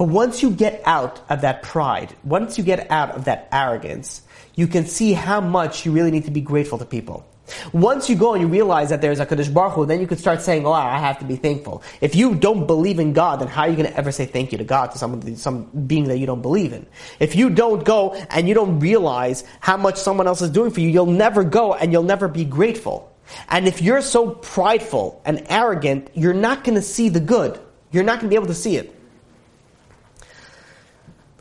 But 0.01 0.07
once 0.07 0.41
you 0.41 0.49
get 0.49 0.81
out 0.85 1.21
of 1.29 1.41
that 1.41 1.61
pride, 1.61 2.15
once 2.23 2.57
you 2.57 2.63
get 2.63 2.89
out 2.89 3.11
of 3.11 3.25
that 3.25 3.47
arrogance, 3.51 4.23
you 4.55 4.65
can 4.65 4.87
see 4.87 5.13
how 5.13 5.39
much 5.41 5.85
you 5.85 5.91
really 5.91 6.09
need 6.09 6.25
to 6.25 6.31
be 6.31 6.41
grateful 6.41 6.79
to 6.79 6.85
people. 6.85 7.23
Once 7.71 8.09
you 8.09 8.15
go 8.15 8.33
and 8.33 8.41
you 8.41 8.47
realize 8.47 8.89
that 8.89 8.99
there's 8.99 9.19
a 9.19 9.27
Kadosh 9.27 9.53
Baruch 9.53 9.73
Hu, 9.73 9.85
then 9.85 10.01
you 10.01 10.07
can 10.07 10.17
start 10.17 10.41
saying, 10.41 10.65
oh, 10.65 10.71
I 10.71 10.97
have 10.97 11.19
to 11.19 11.25
be 11.25 11.35
thankful. 11.35 11.83
If 12.01 12.15
you 12.15 12.33
don't 12.33 12.65
believe 12.65 12.97
in 12.97 13.13
God, 13.13 13.41
then 13.41 13.47
how 13.47 13.61
are 13.61 13.69
you 13.69 13.75
going 13.75 13.89
to 13.89 13.95
ever 13.95 14.11
say 14.11 14.25
thank 14.25 14.51
you 14.51 14.57
to 14.57 14.63
God, 14.63 14.87
to 14.87 14.97
some, 14.97 15.35
some 15.35 15.65
being 15.85 16.05
that 16.05 16.17
you 16.17 16.25
don't 16.25 16.41
believe 16.41 16.73
in? 16.73 16.87
If 17.19 17.35
you 17.35 17.51
don't 17.51 17.85
go 17.85 18.15
and 18.31 18.47
you 18.47 18.55
don't 18.55 18.79
realize 18.79 19.43
how 19.59 19.77
much 19.77 19.97
someone 19.97 20.25
else 20.25 20.41
is 20.41 20.49
doing 20.49 20.71
for 20.71 20.79
you, 20.79 20.89
you'll 20.89 21.05
never 21.05 21.43
go 21.43 21.75
and 21.75 21.91
you'll 21.91 22.01
never 22.01 22.27
be 22.27 22.43
grateful. 22.43 23.15
And 23.49 23.67
if 23.67 23.83
you're 23.83 24.01
so 24.01 24.31
prideful 24.31 25.21
and 25.25 25.45
arrogant, 25.47 26.09
you're 26.15 26.33
not 26.33 26.63
going 26.63 26.73
to 26.73 26.81
see 26.81 27.09
the 27.09 27.19
good. 27.19 27.59
You're 27.91 28.03
not 28.03 28.13
going 28.13 28.29
to 28.29 28.29
be 28.29 28.35
able 28.35 28.47
to 28.47 28.55
see 28.55 28.77
it. 28.77 28.97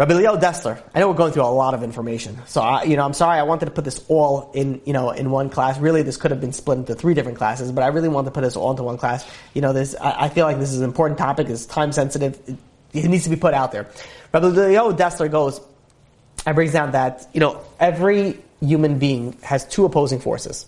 Rabbi 0.01 0.15
Leo 0.15 0.35
Dessler. 0.39 0.83
I 0.95 1.01
know 1.01 1.09
we're 1.09 1.15
going 1.15 1.35
through 1.35 1.43
a 1.43 1.53
lot 1.53 1.75
of 1.75 1.83
information, 1.83 2.41
so 2.47 2.63
I, 2.63 2.85
you 2.85 2.97
know 2.97 3.05
I'm 3.05 3.13
sorry. 3.13 3.39
I 3.39 3.43
wanted 3.43 3.67
to 3.67 3.71
put 3.71 3.85
this 3.85 4.03
all 4.09 4.51
in 4.55 4.81
you 4.87 4.95
know 4.95 5.11
in 5.11 5.31
one 5.31 5.51
class. 5.51 5.79
Really, 5.79 6.03
this 6.03 6.17
could 6.17 6.31
have 6.31 6.41
been 6.41 6.55
split 6.55 6.79
into 6.79 6.95
three 6.95 7.13
different 7.13 7.37
classes, 7.37 7.71
but 7.71 7.85
I 7.85 7.89
really 7.89 8.09
wanted 8.09 8.29
to 8.29 8.31
put 8.31 8.41
this 8.41 8.57
all 8.57 8.71
into 8.71 8.83
one 8.83 8.97
class. 8.97 9.31
You 9.53 9.61
know, 9.61 9.75
this 9.75 9.95
I, 10.01 10.25
I 10.25 10.29
feel 10.31 10.47
like 10.47 10.59
this 10.59 10.73
is 10.73 10.79
an 10.79 10.85
important 10.85 11.19
topic. 11.19 11.51
It's 11.51 11.67
time 11.67 11.93
sensitive. 11.93 12.41
It, 12.47 12.57
it 12.95 13.09
needs 13.11 13.25
to 13.25 13.29
be 13.29 13.37
put 13.37 13.53
out 13.53 13.73
there. 13.73 13.91
Rabbi 14.33 14.47
Leo 14.47 14.91
Dessler 14.93 15.31
goes 15.31 15.61
and 16.47 16.55
brings 16.55 16.73
down 16.73 16.93
that 16.93 17.29
you 17.35 17.41
know 17.41 17.61
every 17.79 18.43
human 18.61 18.99
being 18.99 19.37
has 19.43 19.67
two 19.67 19.85
opposing 19.85 20.21
forces. 20.21 20.67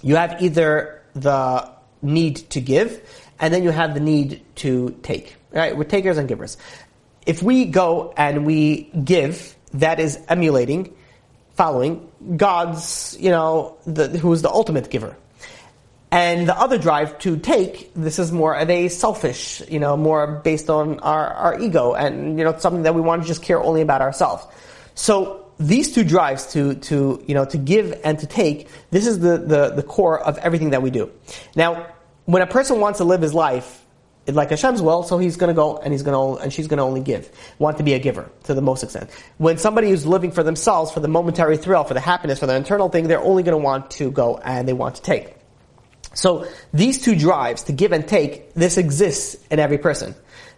You 0.00 0.16
have 0.16 0.40
either 0.40 1.02
the 1.12 1.70
need 2.00 2.36
to 2.48 2.62
give, 2.62 2.98
and 3.38 3.52
then 3.52 3.62
you 3.62 3.72
have 3.72 3.92
the 3.92 4.00
need 4.00 4.42
to 4.54 4.98
take. 5.02 5.36
Right? 5.50 5.76
We're 5.76 5.84
takers 5.84 6.16
and 6.16 6.26
givers 6.26 6.56
if 7.26 7.42
we 7.42 7.64
go 7.64 8.12
and 8.16 8.44
we 8.46 8.90
give, 9.04 9.56
that 9.74 10.00
is 10.00 10.18
emulating, 10.28 10.94
following 11.54 12.10
God's, 12.36 13.16
you 13.18 13.30
know, 13.30 13.76
the, 13.86 14.08
who 14.08 14.32
is 14.32 14.42
the 14.42 14.50
ultimate 14.50 14.90
giver. 14.90 15.16
And 16.10 16.46
the 16.46 16.58
other 16.58 16.76
drive 16.76 17.18
to 17.20 17.38
take, 17.38 17.90
this 17.94 18.18
is 18.18 18.32
more 18.32 18.54
of 18.54 18.68
a 18.68 18.88
selfish, 18.88 19.62
you 19.70 19.80
know, 19.80 19.96
more 19.96 20.42
based 20.44 20.68
on 20.68 21.00
our, 21.00 21.32
our 21.32 21.58
ego 21.58 21.94
and, 21.94 22.38
you 22.38 22.44
know, 22.44 22.56
something 22.58 22.82
that 22.82 22.94
we 22.94 23.00
want 23.00 23.22
to 23.22 23.28
just 23.28 23.42
care 23.42 23.62
only 23.62 23.80
about 23.80 24.02
ourselves. 24.02 24.44
So 24.94 25.50
these 25.58 25.94
two 25.94 26.04
drives 26.04 26.52
to, 26.52 26.74
to, 26.74 27.24
you 27.26 27.34
know, 27.34 27.46
to 27.46 27.56
give 27.56 27.98
and 28.04 28.18
to 28.18 28.26
take, 28.26 28.68
this 28.90 29.06
is 29.06 29.20
the, 29.20 29.38
the, 29.38 29.70
the 29.70 29.82
core 29.82 30.20
of 30.20 30.36
everything 30.38 30.70
that 30.70 30.82
we 30.82 30.90
do. 30.90 31.10
Now, 31.56 31.86
when 32.26 32.42
a 32.42 32.46
person 32.46 32.78
wants 32.78 32.98
to 32.98 33.04
live 33.04 33.22
his 33.22 33.32
life 33.32 33.81
like 34.26 34.50
Hashem's 34.50 34.80
will, 34.80 35.02
so 35.02 35.18
he's 35.18 35.36
going 35.36 35.48
to 35.48 35.54
go 35.54 35.78
and 35.78 35.92
he's 35.92 36.02
going 36.02 36.36
to 36.38 36.42
and 36.42 36.52
she's 36.52 36.68
going 36.68 36.78
to 36.78 36.84
only 36.84 37.00
give, 37.00 37.30
want 37.58 37.78
to 37.78 37.82
be 37.82 37.94
a 37.94 37.98
giver 37.98 38.30
to 38.44 38.54
the 38.54 38.62
most 38.62 38.82
extent. 38.82 39.10
When 39.38 39.58
somebody 39.58 39.90
is 39.90 40.06
living 40.06 40.30
for 40.30 40.42
themselves, 40.42 40.92
for 40.92 41.00
the 41.00 41.08
momentary 41.08 41.56
thrill, 41.56 41.84
for 41.84 41.94
the 41.94 42.00
happiness, 42.00 42.38
for 42.38 42.46
the 42.46 42.54
internal 42.54 42.88
thing, 42.88 43.08
they're 43.08 43.20
only 43.20 43.42
going 43.42 43.58
to 43.58 43.64
want 43.64 43.90
to 43.92 44.10
go 44.10 44.38
and 44.38 44.68
they 44.68 44.72
want 44.72 44.96
to 44.96 45.02
take. 45.02 45.34
So 46.14 46.46
these 46.72 47.02
two 47.02 47.16
drives 47.16 47.64
to 47.64 47.72
give 47.72 47.92
and 47.92 48.06
take, 48.06 48.54
this 48.54 48.76
exists 48.76 49.36
in 49.50 49.58
every 49.58 49.78
person. 49.78 50.14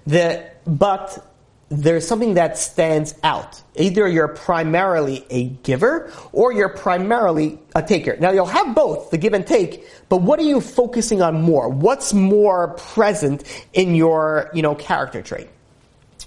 The 0.07 0.51
but 0.67 1.25
there's 1.71 2.07
something 2.07 2.35
that 2.35 2.59
stands 2.59 3.15
out. 3.23 3.61
Either 3.77 4.07
you're 4.07 4.29
primarily 4.29 5.25
a 5.31 5.45
giver 5.45 6.13
or 6.33 6.53
you're 6.53 6.69
primarily 6.69 7.59
a 7.75 7.83
taker. 7.83 8.17
Now 8.17 8.31
you'll 8.31 8.47
have 8.47 8.75
both, 8.75 9.11
the 9.11 9.19
give 9.19 9.33
and 9.33 9.47
take, 9.47 9.87
but 10.09 10.19
what 10.19 10.39
are 10.39 10.45
you 10.45 10.61
focusing 10.61 11.23
on 11.23 11.41
more? 11.43 11.69
What's 11.69 12.13
more 12.13 12.75
present 12.75 13.45
in 13.73 13.95
your, 13.95 14.51
you 14.55 14.63
know, 14.63 14.75
character 14.75 15.23
trait? 15.23 15.49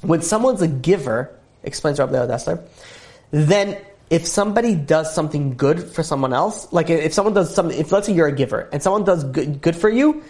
When 0.01 0.21
someone's 0.21 0.61
a 0.61 0.67
giver, 0.67 1.31
explains 1.63 1.99
Rabbi 1.99 2.13
Leo 2.13 2.27
Dessler, 2.27 2.61
then 3.31 3.77
if 4.09 4.25
somebody 4.25 4.75
does 4.75 5.13
something 5.13 5.55
good 5.55 5.83
for 5.83 6.01
someone 6.01 6.33
else, 6.33 6.71
like 6.71 6.89
if 6.89 7.13
someone 7.13 7.33
does 7.33 7.53
something, 7.53 7.77
if 7.77 7.91
let's 7.91 8.07
say 8.07 8.13
you're 8.13 8.27
a 8.27 8.31
giver 8.31 8.69
and 8.71 8.81
someone 8.81 9.03
does 9.03 9.23
good, 9.23 9.61
good 9.61 9.75
for 9.75 9.89
you, 9.89 10.23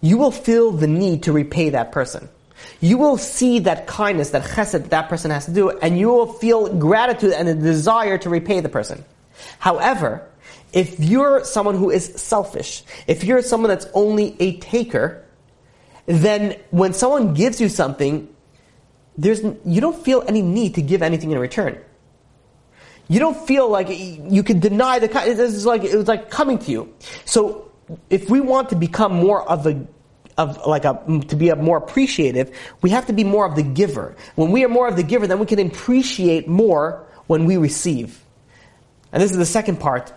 you 0.00 0.18
will 0.18 0.32
feel 0.32 0.72
the 0.72 0.86
need 0.86 1.24
to 1.24 1.32
repay 1.32 1.70
that 1.70 1.92
person 1.92 2.28
you 2.80 2.98
will 2.98 3.18
see 3.18 3.58
that 3.60 3.86
kindness, 3.86 4.30
that 4.30 4.42
chesed 4.42 4.88
that 4.88 5.08
person 5.08 5.30
has 5.30 5.46
to 5.46 5.52
do, 5.52 5.70
and 5.70 5.98
you 5.98 6.08
will 6.08 6.32
feel 6.32 6.74
gratitude 6.74 7.32
and 7.32 7.48
a 7.48 7.54
desire 7.54 8.18
to 8.18 8.30
repay 8.30 8.60
the 8.60 8.68
person. 8.68 9.04
However, 9.58 10.26
if 10.72 11.00
you're 11.00 11.44
someone 11.44 11.76
who 11.76 11.90
is 11.90 12.06
selfish, 12.20 12.82
if 13.06 13.24
you're 13.24 13.42
someone 13.42 13.68
that's 13.68 13.86
only 13.92 14.36
a 14.40 14.58
taker, 14.58 15.24
then 16.06 16.56
when 16.70 16.92
someone 16.92 17.34
gives 17.34 17.60
you 17.60 17.68
something, 17.68 18.28
there's, 19.18 19.42
you 19.64 19.80
don't 19.80 20.02
feel 20.02 20.24
any 20.26 20.42
need 20.42 20.74
to 20.76 20.82
give 20.82 21.02
anything 21.02 21.30
in 21.32 21.38
return. 21.38 21.78
You 23.08 23.18
don't 23.18 23.36
feel 23.36 23.68
like 23.68 23.88
you 23.90 24.42
can 24.44 24.60
deny 24.60 25.00
the 25.00 25.10
it's 25.26 25.64
like 25.64 25.82
it 25.82 25.96
was 25.96 26.06
like 26.06 26.30
coming 26.30 26.58
to 26.60 26.70
you. 26.70 26.94
So 27.24 27.70
if 28.08 28.30
we 28.30 28.40
want 28.40 28.68
to 28.70 28.76
become 28.76 29.12
more 29.12 29.48
of 29.48 29.66
a 29.66 29.84
of 30.40 30.66
like 30.66 30.84
a, 30.84 31.00
to 31.28 31.36
be 31.36 31.52
more 31.54 31.76
appreciative, 31.76 32.56
we 32.82 32.90
have 32.90 33.06
to 33.06 33.12
be 33.12 33.24
more 33.24 33.46
of 33.46 33.56
the 33.56 33.62
giver. 33.62 34.16
When 34.34 34.50
we 34.50 34.64
are 34.64 34.68
more 34.68 34.88
of 34.88 34.96
the 34.96 35.02
giver, 35.02 35.26
then 35.26 35.38
we 35.38 35.46
can 35.46 35.58
appreciate 35.58 36.48
more 36.48 37.06
when 37.26 37.44
we 37.44 37.56
receive. 37.56 38.24
And 39.12 39.22
this 39.22 39.30
is 39.30 39.36
the 39.36 39.46
second 39.46 39.80
part 39.80 40.12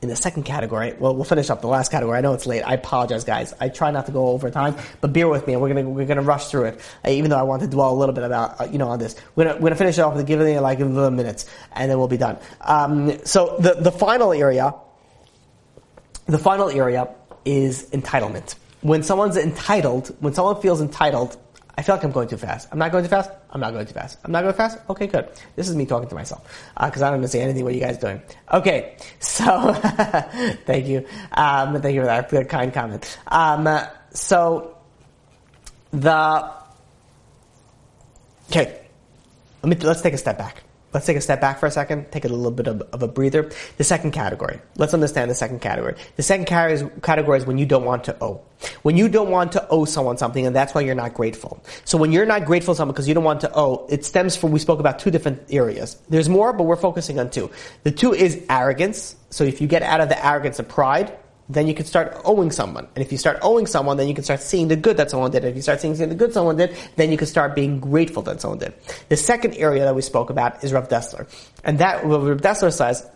in 0.00 0.08
the 0.08 0.16
second 0.16 0.44
category, 0.44 0.94
well, 0.98 1.14
we'll 1.14 1.24
finish 1.24 1.50
up 1.50 1.60
the 1.60 1.66
last 1.66 1.90
category. 1.90 2.16
I 2.16 2.20
know 2.20 2.32
it's 2.32 2.46
late. 2.46 2.62
I 2.62 2.74
apologize, 2.74 3.24
guys. 3.24 3.52
I 3.60 3.68
try 3.68 3.90
not 3.90 4.06
to 4.06 4.12
go 4.12 4.28
over 4.28 4.48
time, 4.48 4.76
but 5.00 5.12
bear 5.12 5.26
with 5.28 5.46
me. 5.48 5.56
We're 5.56 5.68
gonna 5.68 5.88
we're 5.88 6.06
gonna 6.06 6.22
rush 6.22 6.46
through 6.46 6.66
it, 6.66 6.80
uh, 7.04 7.10
even 7.10 7.30
though 7.30 7.36
I 7.36 7.42
want 7.42 7.62
to 7.62 7.68
dwell 7.68 7.92
a 7.92 7.98
little 7.98 8.14
bit 8.14 8.22
about 8.22 8.60
uh, 8.60 8.68
you 8.70 8.78
know 8.78 8.88
on 8.88 9.00
this. 9.00 9.16
We're 9.34 9.44
gonna, 9.44 9.56
we're 9.56 9.70
gonna 9.70 9.76
finish 9.76 9.98
it 9.98 10.02
off 10.02 10.14
with 10.14 10.24
giving 10.26 10.54
it 10.54 10.60
like 10.60 10.78
a 10.78 10.84
little 10.84 11.10
minutes, 11.10 11.46
and 11.72 11.90
then 11.90 11.98
we'll 11.98 12.06
be 12.06 12.16
done. 12.16 12.38
Um, 12.60 13.18
so 13.24 13.56
the 13.58 13.74
the 13.74 13.90
final 13.90 14.32
area, 14.32 14.72
the 16.26 16.38
final 16.38 16.70
area 16.70 17.08
is 17.44 17.90
entitlement. 17.90 18.54
When 18.80 19.02
someone's 19.02 19.36
entitled, 19.36 20.14
when 20.20 20.34
someone 20.34 20.60
feels 20.60 20.80
entitled, 20.80 21.36
I 21.78 21.82
feel 21.82 21.94
like 21.94 22.02
I'm 22.02 22.10
going 22.10 22.26
too 22.26 22.36
fast. 22.36 22.68
I'm 22.72 22.78
not 22.78 22.90
going 22.90 23.04
too 23.04 23.10
fast. 23.10 23.30
I'm 23.50 23.60
not 23.60 23.72
going 23.72 23.86
too 23.86 23.94
fast. 23.94 24.18
I'm 24.24 24.32
not 24.32 24.42
going 24.42 24.54
fast. 24.54 24.78
Okay, 24.90 25.06
good. 25.06 25.28
This 25.54 25.68
is 25.68 25.76
me 25.76 25.86
talking 25.86 26.08
to 26.08 26.14
myself 26.16 26.42
because 26.74 27.02
uh, 27.02 27.06
I 27.06 27.10
don't 27.10 27.16
understand 27.18 27.44
anything. 27.44 27.64
What 27.64 27.74
you 27.74 27.80
guys 27.80 27.98
doing? 27.98 28.20
Okay, 28.52 28.96
so 29.20 29.72
thank 30.66 30.86
you. 30.86 31.06
Um, 31.32 31.80
thank 31.80 31.94
you 31.94 32.00
for 32.00 32.06
that 32.06 32.28
good, 32.28 32.48
kind 32.48 32.74
comment. 32.74 33.18
Um, 33.28 33.68
so 34.10 34.76
the 35.92 36.50
okay, 38.50 38.80
let 39.62 39.70
me 39.70 39.76
let's 39.86 40.02
take 40.02 40.14
a 40.14 40.18
step 40.18 40.36
back. 40.36 40.67
Let's 40.92 41.04
take 41.04 41.16
a 41.16 41.20
step 41.20 41.40
back 41.40 41.60
for 41.60 41.66
a 41.66 41.70
second, 41.70 42.10
take 42.10 42.24
a 42.24 42.28
little 42.28 42.50
bit 42.50 42.66
of, 42.66 42.80
of, 42.92 43.02
a 43.02 43.08
breather. 43.08 43.50
The 43.76 43.84
second 43.84 44.12
category. 44.12 44.58
Let's 44.76 44.94
understand 44.94 45.30
the 45.30 45.34
second 45.34 45.60
category. 45.60 45.96
The 46.16 46.22
second 46.22 46.46
category 46.46 47.38
is 47.38 47.46
when 47.46 47.58
you 47.58 47.66
don't 47.66 47.84
want 47.84 48.04
to 48.04 48.16
owe. 48.22 48.40
When 48.82 48.96
you 48.96 49.08
don't 49.08 49.30
want 49.30 49.52
to 49.52 49.68
owe 49.68 49.84
someone 49.84 50.16
something, 50.16 50.46
and 50.46 50.56
that's 50.56 50.74
why 50.74 50.80
you're 50.80 50.94
not 50.94 51.12
grateful. 51.12 51.62
So 51.84 51.98
when 51.98 52.10
you're 52.10 52.26
not 52.26 52.46
grateful 52.46 52.74
to 52.74 52.78
someone 52.78 52.94
because 52.94 53.06
you 53.06 53.14
don't 53.14 53.24
want 53.24 53.42
to 53.42 53.54
owe, 53.54 53.86
it 53.90 54.04
stems 54.04 54.34
from, 54.34 54.50
we 54.50 54.58
spoke 54.58 54.80
about 54.80 54.98
two 54.98 55.10
different 55.10 55.42
areas. 55.50 56.00
There's 56.08 56.28
more, 56.28 56.52
but 56.52 56.64
we're 56.64 56.76
focusing 56.76 57.18
on 57.18 57.30
two. 57.30 57.50
The 57.82 57.90
two 57.90 58.14
is 58.14 58.42
arrogance. 58.48 59.14
So 59.30 59.44
if 59.44 59.60
you 59.60 59.68
get 59.68 59.82
out 59.82 60.00
of 60.00 60.08
the 60.08 60.24
arrogance 60.24 60.58
of 60.58 60.68
pride, 60.68 61.16
then 61.48 61.66
you 61.66 61.74
can 61.74 61.86
start 61.86 62.20
owing 62.24 62.50
someone. 62.50 62.86
And 62.94 63.04
if 63.04 63.10
you 63.10 63.18
start 63.18 63.38
owing 63.42 63.66
someone, 63.66 63.96
then 63.96 64.06
you 64.08 64.14
can 64.14 64.24
start 64.24 64.40
seeing 64.40 64.68
the 64.68 64.76
good 64.76 64.98
that 64.98 65.10
someone 65.10 65.30
did. 65.30 65.44
And 65.44 65.50
if 65.50 65.56
you 65.56 65.62
start 65.62 65.80
seeing 65.80 65.94
the 65.94 66.14
good 66.14 66.32
someone 66.32 66.56
did, 66.56 66.76
then 66.96 67.10
you 67.10 67.16
can 67.16 67.26
start 67.26 67.54
being 67.54 67.80
grateful 67.80 68.22
that 68.22 68.40
someone 68.40 68.58
did. 68.58 68.74
The 69.08 69.16
second 69.16 69.54
area 69.54 69.84
that 69.84 69.94
we 69.94 70.02
spoke 70.02 70.28
about 70.28 70.62
is 70.62 70.72
Rav 70.72 70.88
Dessler. 70.88 71.26
And 71.64 71.78
that, 71.78 72.06
what 72.06 72.22
Rav 72.22 72.40
Dessler 72.40 72.72
says, 72.72 73.08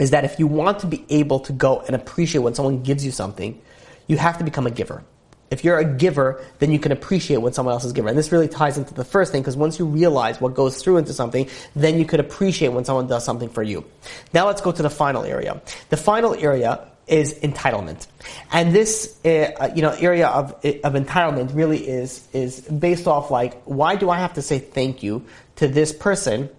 is 0.00 0.10
that 0.12 0.24
if 0.24 0.38
you 0.38 0.46
want 0.46 0.78
to 0.78 0.86
be 0.86 1.04
able 1.10 1.40
to 1.40 1.52
go 1.52 1.80
and 1.80 1.94
appreciate 1.94 2.40
when 2.40 2.54
someone 2.54 2.82
gives 2.82 3.04
you 3.04 3.10
something, 3.10 3.60
you 4.06 4.16
have 4.16 4.38
to 4.38 4.44
become 4.44 4.66
a 4.66 4.70
giver. 4.70 5.04
If 5.50 5.64
you're 5.64 5.78
a 5.78 5.84
giver, 5.84 6.44
then 6.58 6.70
you 6.70 6.78
can 6.78 6.92
appreciate 6.92 7.38
when 7.38 7.52
someone 7.52 7.72
else 7.72 7.84
is 7.84 7.92
giver. 7.92 8.08
And 8.08 8.16
this 8.16 8.30
really 8.30 8.48
ties 8.48 8.78
into 8.78 8.94
the 8.94 9.04
first 9.04 9.32
thing, 9.32 9.42
because 9.42 9.56
once 9.56 9.78
you 9.78 9.86
realize 9.86 10.40
what 10.40 10.54
goes 10.54 10.82
through 10.82 10.98
into 10.98 11.12
something, 11.12 11.48
then 11.74 11.98
you 11.98 12.04
could 12.04 12.20
appreciate 12.20 12.68
when 12.68 12.84
someone 12.84 13.06
does 13.06 13.24
something 13.24 13.48
for 13.48 13.62
you. 13.62 13.84
Now 14.32 14.46
let's 14.46 14.60
go 14.60 14.72
to 14.72 14.82
the 14.82 14.90
final 14.90 15.24
area. 15.24 15.60
The 15.88 15.96
final 15.96 16.34
area 16.34 16.86
is 17.08 17.34
entitlement. 17.40 18.06
And 18.52 18.74
this, 18.74 19.18
uh, 19.24 19.70
you 19.74 19.82
know, 19.82 19.90
area 19.90 20.28
of, 20.28 20.52
of 20.52 20.92
entitlement 20.94 21.54
really 21.54 21.86
is, 21.86 22.26
is 22.32 22.60
based 22.60 23.06
off 23.06 23.30
like, 23.30 23.62
why 23.64 23.96
do 23.96 24.10
I 24.10 24.18
have 24.18 24.34
to 24.34 24.42
say 24.42 24.58
thank 24.58 25.02
you 25.02 25.24
to 25.56 25.68
this 25.68 25.92
person? 25.92 26.50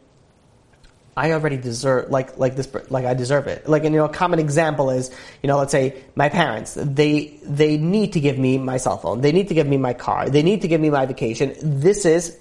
I 1.18 1.34
already 1.34 1.58
deserve, 1.58 2.10
like, 2.10 2.38
like 2.38 2.56
this, 2.56 2.70
like 2.90 3.06
I 3.06 3.14
deserve 3.14 3.48
it. 3.48 3.68
Like, 3.68 3.84
and, 3.84 3.94
you 3.94 4.00
know, 4.00 4.06
a 4.06 4.10
common 4.10 4.40
example 4.40 4.90
is, 4.90 5.12
you 5.44 5.48
know, 5.48 5.58
let's 5.58 5.72
say 5.72 6.02
my 6.16 6.30
parents, 6.30 6.78
they, 6.80 7.40
they 7.44 7.78
need 7.78 8.14
to 8.14 8.22
give 8.22 8.38
me 8.38 8.58
my 8.58 8.78
cell 8.78 8.98
phone. 8.98 9.20
They 9.20 9.34
need 9.34 9.50
to 9.50 9.54
give 9.54 9.68
me 9.68 9.78
my 9.78 9.94
car. 9.94 10.30
They 10.30 10.44
need 10.44 10.62
to 10.62 10.68
give 10.68 10.80
me 10.80 10.90
my 10.90 11.06
vacation. 11.06 11.56
This 11.62 12.06
is 12.06 12.38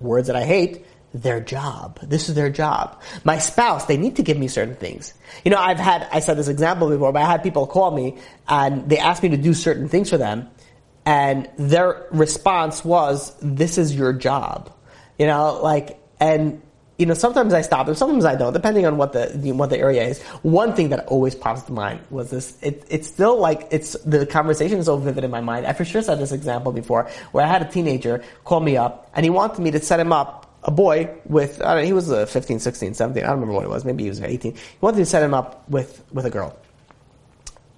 words 0.00 0.26
that 0.26 0.36
I 0.36 0.44
hate 0.44 0.84
their 1.14 1.40
job. 1.40 1.98
This 2.02 2.28
is 2.28 2.34
their 2.34 2.50
job. 2.50 3.00
My 3.24 3.38
spouse, 3.38 3.86
they 3.86 3.96
need 3.96 4.16
to 4.16 4.22
give 4.22 4.36
me 4.36 4.48
certain 4.48 4.76
things. 4.76 5.14
You 5.44 5.50
know, 5.50 5.58
I've 5.58 5.78
had, 5.78 6.06
I 6.12 6.20
said 6.20 6.36
this 6.36 6.48
example 6.48 6.88
before, 6.90 7.12
but 7.12 7.22
I 7.22 7.26
had 7.26 7.42
people 7.42 7.66
call 7.66 7.90
me 7.90 8.18
and 8.48 8.88
they 8.88 8.98
asked 8.98 9.22
me 9.22 9.30
to 9.30 9.36
do 9.36 9.54
certain 9.54 9.88
things 9.88 10.10
for 10.10 10.18
them 10.18 10.50
and 11.06 11.48
their 11.56 12.04
response 12.10 12.84
was, 12.84 13.32
this 13.40 13.78
is 13.78 13.94
your 13.94 14.12
job. 14.12 14.72
You 15.18 15.26
know, 15.26 15.60
like, 15.62 15.98
and, 16.18 16.60
you 16.98 17.06
know, 17.06 17.14
sometimes 17.14 17.54
I 17.54 17.62
stop 17.62 17.86
them, 17.86 17.94
sometimes 17.94 18.24
I 18.24 18.34
don't, 18.34 18.52
depending 18.52 18.86
on 18.86 18.96
what 18.96 19.12
the, 19.12 19.28
what 19.52 19.70
the 19.70 19.78
area 19.78 20.02
is. 20.02 20.20
One 20.42 20.74
thing 20.74 20.88
that 20.88 21.06
always 21.06 21.36
pops 21.36 21.62
to 21.62 21.72
mind 21.72 22.00
was 22.10 22.30
this, 22.30 22.58
it, 22.60 22.84
it's 22.90 23.06
still 23.06 23.38
like, 23.38 23.68
it's, 23.70 23.92
the 24.04 24.26
conversation 24.26 24.78
is 24.78 24.86
so 24.86 24.96
vivid 24.96 25.22
in 25.22 25.30
my 25.30 25.40
mind. 25.40 25.64
I 25.64 25.74
for 25.74 25.84
sure 25.84 26.02
said 26.02 26.18
this 26.18 26.32
example 26.32 26.72
before, 26.72 27.08
where 27.30 27.44
I 27.44 27.48
had 27.48 27.62
a 27.62 27.70
teenager 27.70 28.24
call 28.44 28.60
me 28.60 28.76
up 28.76 29.08
and 29.14 29.24
he 29.24 29.30
wanted 29.30 29.60
me 29.60 29.70
to 29.70 29.80
set 29.80 30.00
him 30.00 30.12
up 30.12 30.45
a 30.66 30.70
boy 30.70 31.08
with, 31.26 31.62
I 31.62 31.74
don't 31.74 31.82
know, 31.82 31.86
he 31.86 31.92
was 31.92 32.10
uh, 32.10 32.26
15, 32.26 32.58
16, 32.58 32.94
17, 32.94 33.22
I 33.22 33.26
don't 33.26 33.36
remember 33.36 33.54
what 33.54 33.64
it 33.64 33.70
was, 33.70 33.84
maybe 33.84 34.02
he 34.02 34.08
was 34.08 34.20
18. 34.20 34.52
He 34.52 34.60
wanted 34.80 34.98
to 34.98 35.06
set 35.06 35.22
him 35.22 35.32
up 35.32 35.68
with, 35.70 36.04
with 36.12 36.26
a 36.26 36.30
girl. 36.30 36.58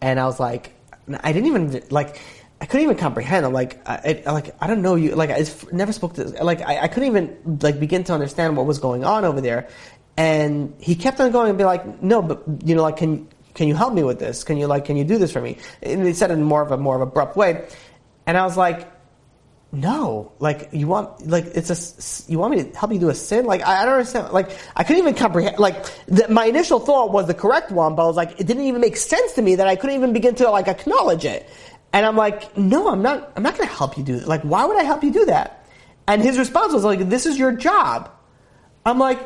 And 0.01 0.18
I 0.18 0.24
was 0.24 0.41
like, 0.41 0.74
I 1.22 1.32
didn't 1.32 1.47
even, 1.47 1.82
like, 1.91 2.18
I 2.61 2.66
couldn't 2.66 2.84
even 2.84 2.97
comprehend. 2.97 3.47
I'm 3.47 3.53
like, 3.53 3.86
I, 3.86 4.22
I 4.26 4.32
like, 4.32 4.55
I 4.61 4.66
don't 4.66 4.80
know 4.80 4.95
you, 4.95 5.14
like, 5.14 5.30
I 5.30 5.45
never 5.70 5.93
spoke 5.93 6.14
to, 6.14 6.24
like, 6.43 6.62
I, 6.62 6.84
I 6.84 6.89
couldn't 6.89 7.11
even, 7.11 7.59
like, 7.62 7.78
begin 7.78 8.05
to 8.05 8.14
understand 8.14 8.57
what 8.57 8.64
was 8.64 8.78
going 8.78 9.05
on 9.05 9.26
over 9.26 9.43
there. 9.43 9.68
And 10.16 10.74
he 10.80 10.95
kept 10.95 11.20
on 11.20 11.30
going 11.30 11.51
and 11.51 11.59
be 11.59 11.64
like, 11.64 12.03
no, 12.03 12.22
but, 12.22 12.43
you 12.64 12.74
know, 12.74 12.82
like, 12.82 12.97
can, 12.97 13.28
can 13.55 13.68
you 13.68 13.74
help 13.74 13.93
me 13.93 14.03
with 14.03 14.18
this? 14.18 14.45
Can 14.45 14.57
you, 14.57 14.66
like, 14.66 14.86
can 14.86 14.97
you 14.97 15.05
do 15.05 15.18
this 15.18 15.30
for 15.30 15.43
me? 15.43 15.59
And 15.82 16.07
he 16.07 16.14
said 16.14 16.30
it 16.30 16.34
in 16.34 16.43
more 16.43 16.62
of 16.62 16.72
a, 16.72 16.78
more 16.78 16.97
of 16.97 17.03
abrupt 17.03 17.36
way. 17.36 17.68
And 18.26 18.39
I 18.39 18.45
was 18.45 18.57
like, 18.57 18.89
no, 19.70 20.32
like 20.38 20.70
you 20.72 20.86
want, 20.86 21.26
like 21.26 21.44
it's 21.54 21.70
a, 21.70 22.30
you 22.30 22.38
want 22.38 22.56
me 22.56 22.64
to 22.64 22.76
help 22.76 22.90
you 22.90 22.98
do 22.98 23.10
a 23.10 23.14
sin? 23.14 23.44
Like 23.44 23.62
I, 23.62 23.82
I 23.82 23.84
don't 23.84 23.94
understand. 23.94 24.32
Like 24.32 24.50
I 24.74 24.82
couldn't 24.82 25.02
even 25.02 25.14
comprehend. 25.14 25.58
Like 25.58 25.84
the, 26.06 26.26
my 26.28 26.46
initial 26.46 26.80
thought 26.80 27.12
was 27.12 27.26
the 27.26 27.34
correct 27.34 27.70
one, 27.70 27.94
but 27.94 28.04
I 28.04 28.06
was 28.06 28.16
like, 28.16 28.40
it 28.40 28.46
didn't 28.46 28.64
even 28.64 28.80
make 28.80 28.96
sense 28.96 29.32
to 29.34 29.42
me 29.42 29.56
that 29.56 29.68
I 29.68 29.76
couldn't 29.76 29.96
even 29.96 30.14
begin 30.14 30.34
to 30.36 30.50
like 30.50 30.68
acknowledge 30.68 31.26
it. 31.26 31.48
And 31.92 32.06
I'm 32.06 32.16
like, 32.16 32.56
no, 32.56 32.88
I'm 32.88 33.02
not. 33.02 33.32
I'm 33.36 33.42
not 33.42 33.56
going 33.56 33.68
to 33.68 33.74
help 33.74 33.96
you 33.96 34.04
do. 34.04 34.18
Like, 34.20 34.42
why 34.42 34.64
would 34.64 34.78
I 34.78 34.84
help 34.84 35.02
you 35.02 35.12
do 35.12 35.26
that? 35.26 35.66
And 36.06 36.22
his 36.22 36.38
response 36.38 36.72
was 36.72 36.84
like, 36.84 37.08
this 37.08 37.26
is 37.26 37.38
your 37.38 37.52
job. 37.52 38.10
I'm 38.86 38.98
like, 38.98 39.20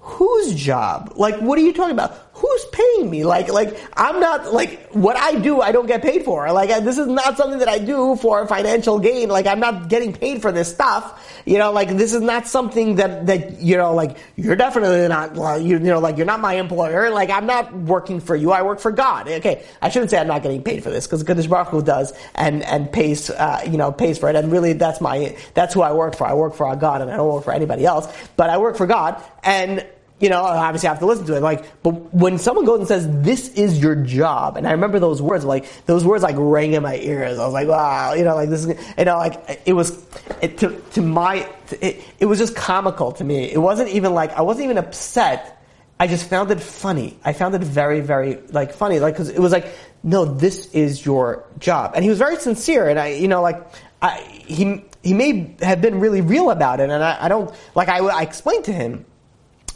whose 0.00 0.54
job? 0.54 1.14
Like, 1.16 1.38
what 1.40 1.58
are 1.58 1.62
you 1.62 1.72
talking 1.72 1.92
about? 1.92 2.27
Who's 2.38 2.64
paying 2.66 3.10
me? 3.10 3.24
Like, 3.24 3.48
like 3.48 3.76
I'm 3.96 4.20
not 4.20 4.52
like 4.52 4.90
what 4.92 5.16
I 5.16 5.34
do. 5.34 5.60
I 5.60 5.72
don't 5.72 5.86
get 5.86 6.02
paid 6.02 6.24
for. 6.24 6.50
Like, 6.52 6.68
this 6.84 6.96
is 6.96 7.08
not 7.08 7.36
something 7.36 7.58
that 7.58 7.68
I 7.68 7.78
do 7.78 8.14
for 8.14 8.46
financial 8.46 9.00
gain. 9.00 9.28
Like, 9.28 9.46
I'm 9.46 9.58
not 9.58 9.88
getting 9.88 10.12
paid 10.12 10.40
for 10.40 10.52
this 10.52 10.70
stuff. 10.70 11.42
You 11.44 11.58
know, 11.58 11.72
like 11.72 11.88
this 11.88 12.14
is 12.14 12.20
not 12.20 12.46
something 12.46 12.94
that 12.96 13.26
that 13.26 13.60
you 13.60 13.76
know, 13.76 13.92
like 13.92 14.18
you're 14.36 14.54
definitely 14.54 15.08
not. 15.08 15.34
You, 15.60 15.78
you 15.78 15.78
know, 15.80 15.98
like 15.98 16.16
you're 16.16 16.26
not 16.26 16.40
my 16.40 16.54
employer. 16.54 17.10
Like, 17.10 17.30
I'm 17.30 17.46
not 17.46 17.74
working 17.74 18.20
for 18.20 18.36
you. 18.36 18.52
I 18.52 18.62
work 18.62 18.78
for 18.78 18.92
God. 18.92 19.28
Okay, 19.28 19.64
I 19.82 19.88
shouldn't 19.88 20.10
say 20.10 20.18
I'm 20.18 20.28
not 20.28 20.42
getting 20.44 20.62
paid 20.62 20.84
for 20.84 20.90
this 20.90 21.06
because 21.06 21.24
Kadosh 21.24 21.48
Baruch 21.48 21.68
Hu 21.68 21.82
does 21.82 22.12
and 22.36 22.62
and 22.62 22.92
pays. 22.92 23.30
Uh, 23.30 23.62
you 23.66 23.78
know, 23.78 23.90
pays 23.90 24.16
for 24.18 24.30
it. 24.30 24.36
And 24.36 24.52
really, 24.52 24.74
that's 24.74 25.00
my 25.00 25.36
that's 25.54 25.74
who 25.74 25.82
I 25.82 25.92
work 25.92 26.16
for. 26.16 26.26
I 26.26 26.34
work 26.34 26.54
for 26.54 26.66
our 26.66 26.76
God, 26.76 27.02
and 27.02 27.10
I 27.10 27.16
don't 27.16 27.32
work 27.32 27.44
for 27.44 27.52
anybody 27.52 27.84
else. 27.84 28.06
But 28.36 28.50
I 28.50 28.58
work 28.58 28.76
for 28.76 28.86
God 28.86 29.22
and 29.42 29.84
you 30.20 30.28
know, 30.28 30.42
obviously 30.42 30.88
I 30.88 30.92
have 30.92 30.98
to 31.00 31.06
listen 31.06 31.26
to 31.26 31.36
it. 31.36 31.42
Like, 31.42 31.82
but 31.82 31.92
when 32.12 32.38
someone 32.38 32.64
goes 32.64 32.80
and 32.80 32.88
says, 32.88 33.06
"This 33.22 33.50
is 33.50 33.78
your 33.80 33.94
job," 33.94 34.56
and 34.56 34.66
I 34.66 34.72
remember 34.72 34.98
those 34.98 35.22
words, 35.22 35.44
like 35.44 35.66
those 35.86 36.04
words, 36.04 36.22
like 36.22 36.34
rang 36.38 36.72
in 36.72 36.82
my 36.82 36.96
ears. 36.96 37.38
I 37.38 37.44
was 37.44 37.54
like, 37.54 37.68
"Wow," 37.68 38.14
you 38.14 38.24
know, 38.24 38.34
like 38.34 38.48
this 38.48 38.64
is, 38.64 38.76
you 38.98 39.04
know, 39.04 39.16
like 39.16 39.62
it 39.64 39.74
was 39.74 40.04
it, 40.42 40.58
to 40.58 40.70
to 40.92 41.02
my, 41.02 41.48
it, 41.80 42.02
it 42.18 42.26
was 42.26 42.38
just 42.38 42.56
comical 42.56 43.12
to 43.12 43.24
me. 43.24 43.50
It 43.50 43.58
wasn't 43.58 43.90
even 43.90 44.12
like 44.12 44.32
I 44.32 44.42
wasn't 44.42 44.64
even 44.64 44.78
upset. 44.78 45.54
I 46.00 46.06
just 46.06 46.28
found 46.28 46.50
it 46.50 46.60
funny. 46.60 47.18
I 47.24 47.32
found 47.32 47.54
it 47.54 47.62
very, 47.62 48.00
very 48.00 48.38
like 48.50 48.72
funny, 48.72 48.98
like 48.98 49.14
because 49.14 49.28
it 49.28 49.40
was 49.40 49.52
like, 49.52 49.66
no, 50.02 50.24
this 50.24 50.72
is 50.74 51.04
your 51.04 51.44
job, 51.58 51.92
and 51.94 52.02
he 52.02 52.10
was 52.10 52.18
very 52.18 52.36
sincere, 52.36 52.88
and 52.88 52.98
I, 52.98 53.08
you 53.08 53.28
know, 53.28 53.42
like 53.42 53.64
I, 54.02 54.18
he 54.46 54.82
he 55.04 55.14
may 55.14 55.54
have 55.60 55.80
been 55.80 56.00
really 56.00 56.22
real 56.22 56.50
about 56.50 56.80
it, 56.80 56.90
and 56.90 57.04
I, 57.04 57.26
I 57.26 57.28
don't 57.28 57.54
like 57.76 57.88
I, 57.88 57.98
I 57.98 58.22
explained 58.22 58.64
to 58.64 58.72
him 58.72 59.04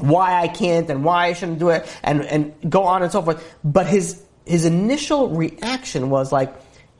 why 0.02 0.40
I 0.40 0.48
can't 0.48 0.88
and 0.90 1.04
why 1.04 1.26
I 1.26 1.32
shouldn't 1.32 1.58
do 1.58 1.70
it 1.70 1.86
and, 2.02 2.22
and 2.22 2.54
go 2.68 2.84
on 2.84 3.02
and 3.02 3.10
so 3.10 3.22
forth. 3.22 3.56
But 3.64 3.86
his, 3.86 4.22
his 4.44 4.64
initial 4.64 5.30
reaction 5.30 6.10
was 6.10 6.32
like, 6.32 6.54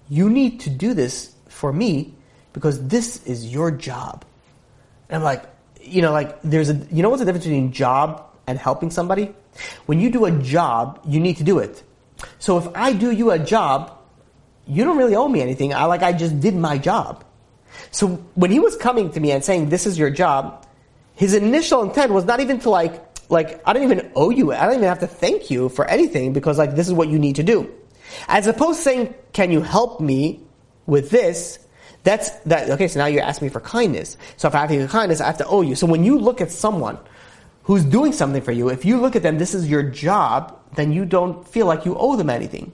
you 0.08 0.28
need 0.30 0.60
to 0.60 0.70
do 0.70 0.94
this 0.94 1.34
for 1.48 1.72
me 1.72 2.14
because 2.52 2.86
this 2.86 3.24
is 3.26 3.52
your 3.52 3.70
job. 3.70 4.24
And 5.08 5.16
I'm 5.16 5.22
like, 5.22 5.44
you 5.80 6.02
know, 6.02 6.12
like 6.12 6.40
there's 6.42 6.70
a, 6.70 6.74
you 6.90 7.02
know 7.02 7.10
what's 7.10 7.20
the 7.20 7.26
difference 7.26 7.44
between 7.44 7.72
job 7.72 8.24
and 8.46 8.58
helping 8.58 8.90
somebody? 8.90 9.34
When 9.86 10.00
you 10.00 10.10
do 10.10 10.24
a 10.24 10.30
job, 10.30 11.00
you 11.06 11.20
need 11.20 11.36
to 11.38 11.44
do 11.44 11.58
it. 11.58 11.82
So 12.38 12.58
if 12.58 12.68
I 12.74 12.92
do 12.92 13.10
you 13.10 13.30
a 13.30 13.38
job, 13.38 13.98
you 14.66 14.84
don't 14.84 14.96
really 14.96 15.16
owe 15.16 15.28
me 15.28 15.40
anything. 15.42 15.74
I 15.74 15.84
like, 15.84 16.02
I 16.02 16.12
just 16.12 16.40
did 16.40 16.54
my 16.54 16.78
job. 16.78 17.24
So 17.90 18.08
when 18.34 18.50
he 18.50 18.60
was 18.60 18.76
coming 18.76 19.10
to 19.10 19.20
me 19.20 19.32
and 19.32 19.44
saying, 19.44 19.68
this 19.68 19.86
is 19.86 19.98
your 19.98 20.10
job, 20.10 20.61
his 21.22 21.34
initial 21.34 21.82
intent 21.82 22.12
was 22.12 22.24
not 22.24 22.40
even 22.40 22.58
to 22.60 22.70
like, 22.70 22.94
like, 23.30 23.62
I 23.66 23.72
don't 23.72 23.84
even 23.84 24.10
owe 24.14 24.30
you, 24.30 24.52
I 24.52 24.66
don't 24.66 24.74
even 24.74 24.88
have 24.88 25.00
to 25.00 25.06
thank 25.06 25.50
you 25.50 25.68
for 25.68 25.84
anything 25.86 26.32
because 26.32 26.58
like 26.58 26.74
this 26.74 26.86
is 26.88 26.92
what 26.92 27.08
you 27.08 27.18
need 27.18 27.36
to 27.36 27.42
do. 27.42 27.72
As 28.28 28.46
opposed 28.46 28.78
to 28.80 28.82
saying, 28.82 29.14
can 29.32 29.50
you 29.50 29.62
help 29.62 30.00
me? 30.00 30.40
with 30.86 31.10
this, 31.10 31.58
that's 32.04 32.30
that. 32.40 32.70
Okay, 32.70 32.88
so 32.88 33.00
now 33.00 33.06
you're 33.06 33.22
asking 33.22 33.46
me 33.46 33.52
for 33.52 33.60
kindness. 33.60 34.16
So 34.36 34.48
if 34.48 34.54
I 34.54 34.60
have 34.60 34.70
give 34.70 34.90
kindness, 34.90 35.20
I 35.20 35.26
have 35.26 35.38
to 35.38 35.46
owe 35.46 35.62
you. 35.62 35.74
So 35.74 35.86
when 35.86 36.04
you 36.04 36.18
look 36.18 36.40
at 36.40 36.50
someone 36.50 36.98
who's 37.64 37.84
doing 37.84 38.12
something 38.12 38.42
for 38.42 38.52
you, 38.52 38.68
if 38.68 38.84
you 38.84 39.00
look 39.00 39.14
at 39.14 39.22
them, 39.22 39.38
this 39.38 39.54
is 39.54 39.68
your 39.68 39.82
job, 39.82 40.58
then 40.74 40.92
you 40.92 41.04
don't 41.04 41.46
feel 41.46 41.66
like 41.66 41.84
you 41.84 41.96
owe 41.96 42.16
them 42.16 42.30
anything. 42.30 42.72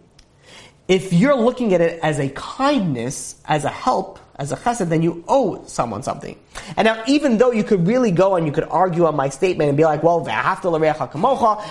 If 0.87 1.13
you're 1.13 1.37
looking 1.37 1.75
at 1.75 1.83
it 1.83 2.01
as 2.03 2.19
a 2.19 2.31
kindness, 2.31 3.37
as 3.45 3.65
a 3.65 3.71
help, 3.71 4.19
as 4.39 4.53
a 4.53 4.57
chesed, 4.57 4.89
then 4.89 5.03
you 5.03 5.25
owe 5.27 5.65
someone 5.67 6.03
something. 6.03 6.39
And 6.77 6.87
now, 6.87 7.03
even 7.09 7.39
though 7.39 7.51
you 7.51 7.65
could 7.65 7.87
really 7.87 8.13
go 8.13 8.37
and 8.37 8.47
you 8.47 8.53
could 8.53 8.65
argue 8.65 9.07
on 9.07 9.17
my 9.17 9.29
statement 9.29 9.69
and 9.69 9.77
be 9.77 9.85
like, 9.85 10.03
well, 10.03 10.27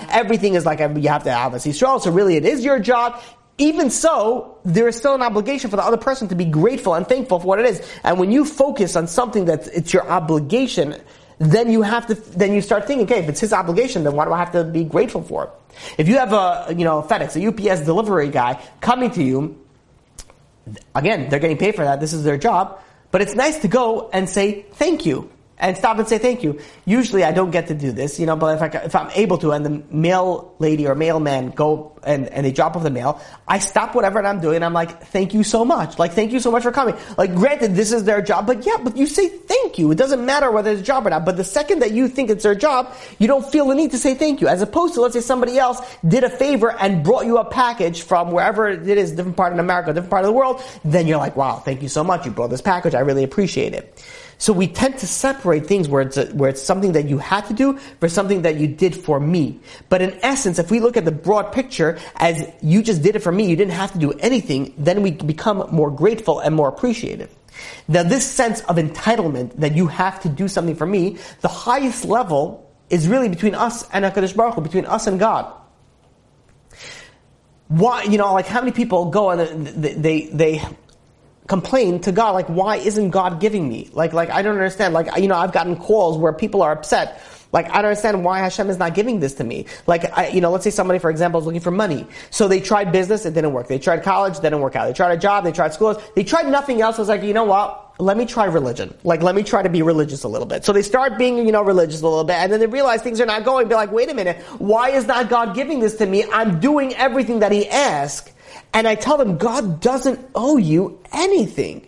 everything 0.10 0.54
is 0.56 0.66
like 0.66 0.80
you 0.80 1.10
have 1.10 1.24
to 1.24 1.32
have 1.32 1.54
a 1.54 1.58
Yisrael, 1.58 2.02
so 2.02 2.12
really 2.12 2.36
it 2.36 2.46
is 2.46 2.66
your 2.66 2.80
job. 2.80 3.22
Even 3.58 3.90
so, 3.90 4.60
there 4.66 4.88
is 4.88 4.96
still 4.96 5.16
an 5.16 5.24
obligation 5.24 5.70
for 5.70 5.78
the 5.78 5.84
other 5.84 5.98
person 5.98 6.28
to 6.28 6.36
be 6.36 6.46
grateful 6.46 6.94
and 6.94 7.08
thankful 7.08 7.40
for 7.40 7.48
what 7.48 7.60
it 7.60 7.66
is. 7.66 7.82
And 8.04 8.20
when 8.20 8.32
you 8.32 8.46
focus 8.46 8.96
on 8.96 9.08
something 9.08 9.46
that 9.46 9.68
it's 9.68 9.94
your 9.94 10.08
obligation, 10.08 10.96
then 11.40 11.72
you 11.72 11.82
have 11.82 12.06
to, 12.08 12.14
then 12.16 12.54
you 12.54 12.62
start 12.62 12.86
thinking, 12.86 13.08
okay, 13.08 13.24
if 13.24 13.30
it's 13.30 13.40
his 13.40 13.54
obligation, 13.54 14.04
then 14.04 14.14
why 14.14 14.26
do 14.26 14.34
I 14.34 14.38
have 14.38 14.52
to 14.52 14.64
be 14.64 14.84
grateful 14.84 15.24
for 15.24 15.46
it? 15.46 15.50
If 15.98 16.08
you 16.08 16.18
have 16.18 16.34
a, 16.34 16.68
you 16.70 16.84
know, 16.84 17.02
FedEx, 17.02 17.36
a 17.36 17.48
UPS 17.48 17.82
delivery 17.82 18.30
guy 18.30 18.62
coming 18.82 19.10
to 19.12 19.24
you, 19.24 19.58
again, 20.96 21.30
they're 21.30 21.40
getting 21.40 21.58
paid 21.58 21.76
for 21.76 21.84
that. 21.84 22.00
This 22.00 22.14
is 22.14 22.24
their 22.24 22.38
job. 22.38 22.80
But 23.12 23.22
it's 23.22 23.36
nice 23.36 23.60
to 23.60 23.68
go 23.68 24.10
and 24.12 24.30
say 24.30 24.66
thank 24.74 25.06
you 25.06 25.30
and 25.60 25.76
stop 25.76 25.98
and 25.98 26.08
say 26.08 26.18
thank 26.18 26.44
you. 26.44 26.60
Usually 26.86 27.24
I 27.24 27.32
don't 27.32 27.52
get 27.52 27.68
to 27.68 27.74
do 27.74 27.92
this, 27.92 28.20
you 28.20 28.26
know, 28.26 28.36
but 28.36 28.62
if, 28.62 28.76
I, 28.76 28.78
if 28.86 28.96
I'm 28.96 29.10
able 29.16 29.38
to 29.40 29.52
and 29.52 29.66
the 29.66 29.84
mail 29.94 30.54
lady 30.60 30.88
or 30.88 30.94
mailman 30.94 31.50
go 31.50 31.98
and, 32.04 32.28
and 32.28 32.46
they 32.46 32.52
drop 32.52 32.76
off 32.76 32.84
the 32.84 32.92
mail, 32.92 33.20
I 33.48 33.60
stop 33.60 33.96
whatever 33.96 34.24
I'm 34.24 34.40
doing 34.40 34.58
and 34.58 34.66
I'm 34.66 34.74
like, 34.74 35.04
thank 35.08 35.34
you 35.34 35.44
so 35.44 35.66
much. 35.66 35.98
Like, 35.98 36.14
thank 36.14 36.32
you 36.32 36.40
so 36.40 36.52
much 36.52 36.64
for 36.64 36.72
coming. 36.72 36.96
Like, 37.18 37.34
granted, 37.34 37.76
this 37.76 37.92
is 37.92 38.04
their 38.04 38.22
job, 38.22 38.46
but 38.46 38.66
yeah, 38.66 38.78
but 38.84 38.96
you 38.96 39.08
say 39.08 39.30
thank 39.30 39.80
you. 39.80 39.90
It 39.92 39.98
doesn't 39.98 40.24
matter 40.24 40.52
whether 40.52 40.72
it's 40.72 40.82
a 40.82 40.84
job 40.84 41.08
or 41.08 41.10
not, 41.10 41.26
but 41.26 41.38
the 41.38 41.44
second 41.44 41.80
that 41.80 41.92
you 41.92 42.08
think 42.08 42.30
it's 42.30 42.44
their 42.44 42.56
job, 42.56 42.94
you 43.18 43.28
don't 43.28 43.46
feel 43.46 43.68
the 43.68 43.76
need 43.76 43.92
to 43.92 43.98
say 43.98 44.14
thank 44.14 44.42
you. 44.42 44.48
As 44.48 44.62
opposed 44.62 44.94
to, 44.94 45.02
let's 45.02 45.16
say 45.16 45.22
somebody 45.22 45.58
else 45.58 45.82
did 46.08 46.24
a 46.24 46.30
favor 46.30 46.72
and 46.72 47.04
brought 47.04 47.26
you 47.26 47.38
a 47.38 47.46
package 47.46 48.04
from 48.04 48.32
wherever 48.32 48.68
it 48.68 48.88
is, 48.88 49.12
different 49.12 49.38
part 49.38 49.54
in 49.54 49.60
America, 49.60 49.92
different 49.92 50.12
part 50.12 50.24
of 50.24 50.28
the 50.28 50.34
world, 50.34 50.62
then 50.86 51.08
you're 51.08 51.18
like, 51.18 51.36
wow, 51.36 51.56
thank 51.56 51.82
you 51.82 51.90
so 51.90 52.04
much. 52.04 52.26
You 52.26 52.32
brought 52.32 52.52
this 52.52 52.62
package. 52.62 52.94
I 52.94 53.00
really 53.00 53.24
appreciate 53.24 53.74
it. 53.74 54.04
So 54.40 54.54
we 54.54 54.68
tend 54.68 55.00
to 55.00 55.08
separate 55.08 55.66
things 55.66 55.88
where 55.88 56.02
it's, 56.04 56.18
a, 56.18 56.28
where 56.28 56.50
it's 56.50 56.62
something 56.62 56.92
that 56.92 57.08
you 57.08 57.18
had 57.18 57.46
to 57.48 57.54
do 57.54 57.78
for 58.00 58.08
something 58.08 58.44
that 58.44 58.58
you 58.58 58.68
did 58.68 58.96
for 58.96 59.20
me. 59.20 59.60
But 59.90 60.02
in 60.02 60.18
essence, 60.22 60.60
if 60.60 60.70
we 60.70 60.80
look 60.80 60.96
at 60.96 61.06
the 61.06 61.12
broad 61.12 61.52
picture 61.52 61.98
as 62.18 62.48
you 62.62 62.84
just 62.84 63.02
did 63.02 63.16
it 63.16 63.20
for 63.20 63.32
me, 63.32 63.50
you 63.50 63.56
didn't 63.56 63.74
have 63.74 63.94
to 63.94 64.00
do 64.00 64.12
anything, 64.14 64.74
then 64.78 65.02
we 65.02 65.12
become 65.12 65.68
more 65.72 65.90
grateful 65.90 66.40
and 66.40 66.54
more 66.54 66.70
appreciative. 66.70 67.34
Now 67.88 68.04
this 68.04 68.30
sense 68.30 68.62
of 68.62 68.76
entitlement 68.76 69.56
that 69.58 69.76
you 69.76 69.88
have 69.88 70.22
to 70.22 70.30
do 70.30 70.48
something 70.48 70.76
for 70.76 70.86
me, 70.86 71.18
the 71.42 71.48
highest 71.48 72.06
level 72.06 72.72
is 72.90 73.08
really 73.08 73.30
between 73.30 73.56
us 73.56 73.90
and 73.90 74.06
HaKadosh 74.06 74.36
Baruch 74.36 74.56
Hu, 74.56 74.62
between 74.62 74.86
us 74.86 75.08
and 75.08 75.20
God. 75.20 75.52
Why, 77.70 78.04
you 78.04 78.18
know, 78.18 78.34
like 78.34 78.46
how 78.46 78.62
many 78.62 78.72
people 78.72 79.10
go 79.10 79.32
and 79.32 79.68
they, 79.68 80.28
they 80.28 80.64
complain 81.48 82.00
to 82.02 82.12
God, 82.12 82.32
like, 82.32 82.48
why 82.48 82.76
isn't 82.78 83.10
God 83.10 83.40
giving 83.40 83.68
me? 83.68 83.90
Like, 83.94 84.14
like, 84.14 84.30
I 84.30 84.42
don't 84.42 84.56
understand. 84.56 84.94
Like, 84.94 85.16
you 85.18 85.28
know, 85.28 85.36
I've 85.36 85.54
gotten 85.54 85.76
calls 85.76 86.18
where 86.18 86.34
people 86.34 86.62
are 86.62 86.72
upset. 86.72 87.22
Like, 87.54 87.70
I 87.70 87.76
don't 87.82 87.86
understand 87.86 88.26
why 88.26 88.40
Hashem 88.40 88.70
is 88.70 88.78
not 88.78 88.94
giving 88.94 89.22
this 89.22 89.36
to 89.36 89.44
me. 89.44 89.66
Like, 89.86 90.16
I, 90.18 90.28
you 90.28 90.42
know, 90.42 90.52
let's 90.52 90.66
say 90.66 90.70
somebody, 90.70 91.00
for 91.00 91.10
example, 91.10 91.40
is 91.40 91.46
looking 91.46 91.62
for 91.62 91.72
money. 91.72 92.06
So 92.30 92.48
they 92.48 92.60
tried 92.60 92.92
business, 92.92 93.26
it 93.26 93.34
didn't 93.34 93.54
work. 93.54 93.68
They 93.68 93.80
tried 93.80 94.04
college, 94.04 94.40
didn't 94.40 94.60
work 94.60 94.76
out. 94.76 94.88
They 94.88 94.94
tried 94.94 95.14
a 95.14 95.18
job, 95.18 95.46
they 95.46 95.54
tried 95.54 95.74
schools, 95.74 95.98
they 96.16 96.24
tried 96.24 96.48
nothing 96.48 96.82
else. 96.82 96.98
I 96.98 97.02
was 97.02 97.10
like, 97.10 97.24
you 97.24 97.34
know 97.34 97.46
what? 97.46 98.00
Let 98.00 98.18
me 98.18 98.26
try 98.26 98.46
religion. 98.46 98.94
Like, 99.04 99.24
let 99.24 99.34
me 99.34 99.44
try 99.44 99.64
to 99.64 99.70
be 99.70 99.82
religious 99.82 100.24
a 100.24 100.28
little 100.28 100.46
bit. 100.46 100.66
So 100.66 100.74
they 100.74 100.84
start 100.84 101.18
being, 101.18 101.38
you 101.38 101.52
know, 101.52 101.64
religious 101.64 102.02
a 102.02 102.08
little 102.08 102.26
bit, 102.26 102.36
and 102.36 102.52
then 102.52 102.60
they 102.60 102.68
realize 102.68 103.02
things 103.02 103.22
are 103.22 103.26
not 103.26 103.46
going. 103.46 103.70
Be 103.70 103.76
like, 103.76 103.92
wait 103.92 104.10
a 104.10 104.14
minute, 104.14 104.38
why 104.60 104.90
is 104.90 105.08
not 105.08 105.30
God 105.30 105.56
giving 105.56 105.80
this 105.80 105.96
to 105.96 106.06
me? 106.06 106.26
I'm 106.32 106.60
doing 106.60 106.94
everything 106.96 107.40
that 107.40 107.52
He 107.52 107.68
asked, 107.70 108.34
and 108.74 108.88
I 108.88 108.96
tell 108.96 109.18
them, 109.18 109.38
God 109.38 109.80
doesn't 109.80 110.20
owe 110.36 110.58
you 110.58 111.00
anything. 111.12 111.88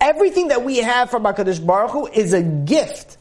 Everything 0.00 0.48
that 0.48 0.64
we 0.64 0.78
have 0.78 1.10
from 1.10 1.24
HaKadosh 1.24 1.64
Baruch 1.64 1.90
Hu 1.90 2.06
is 2.06 2.32
a 2.32 2.42
gift. 2.42 3.16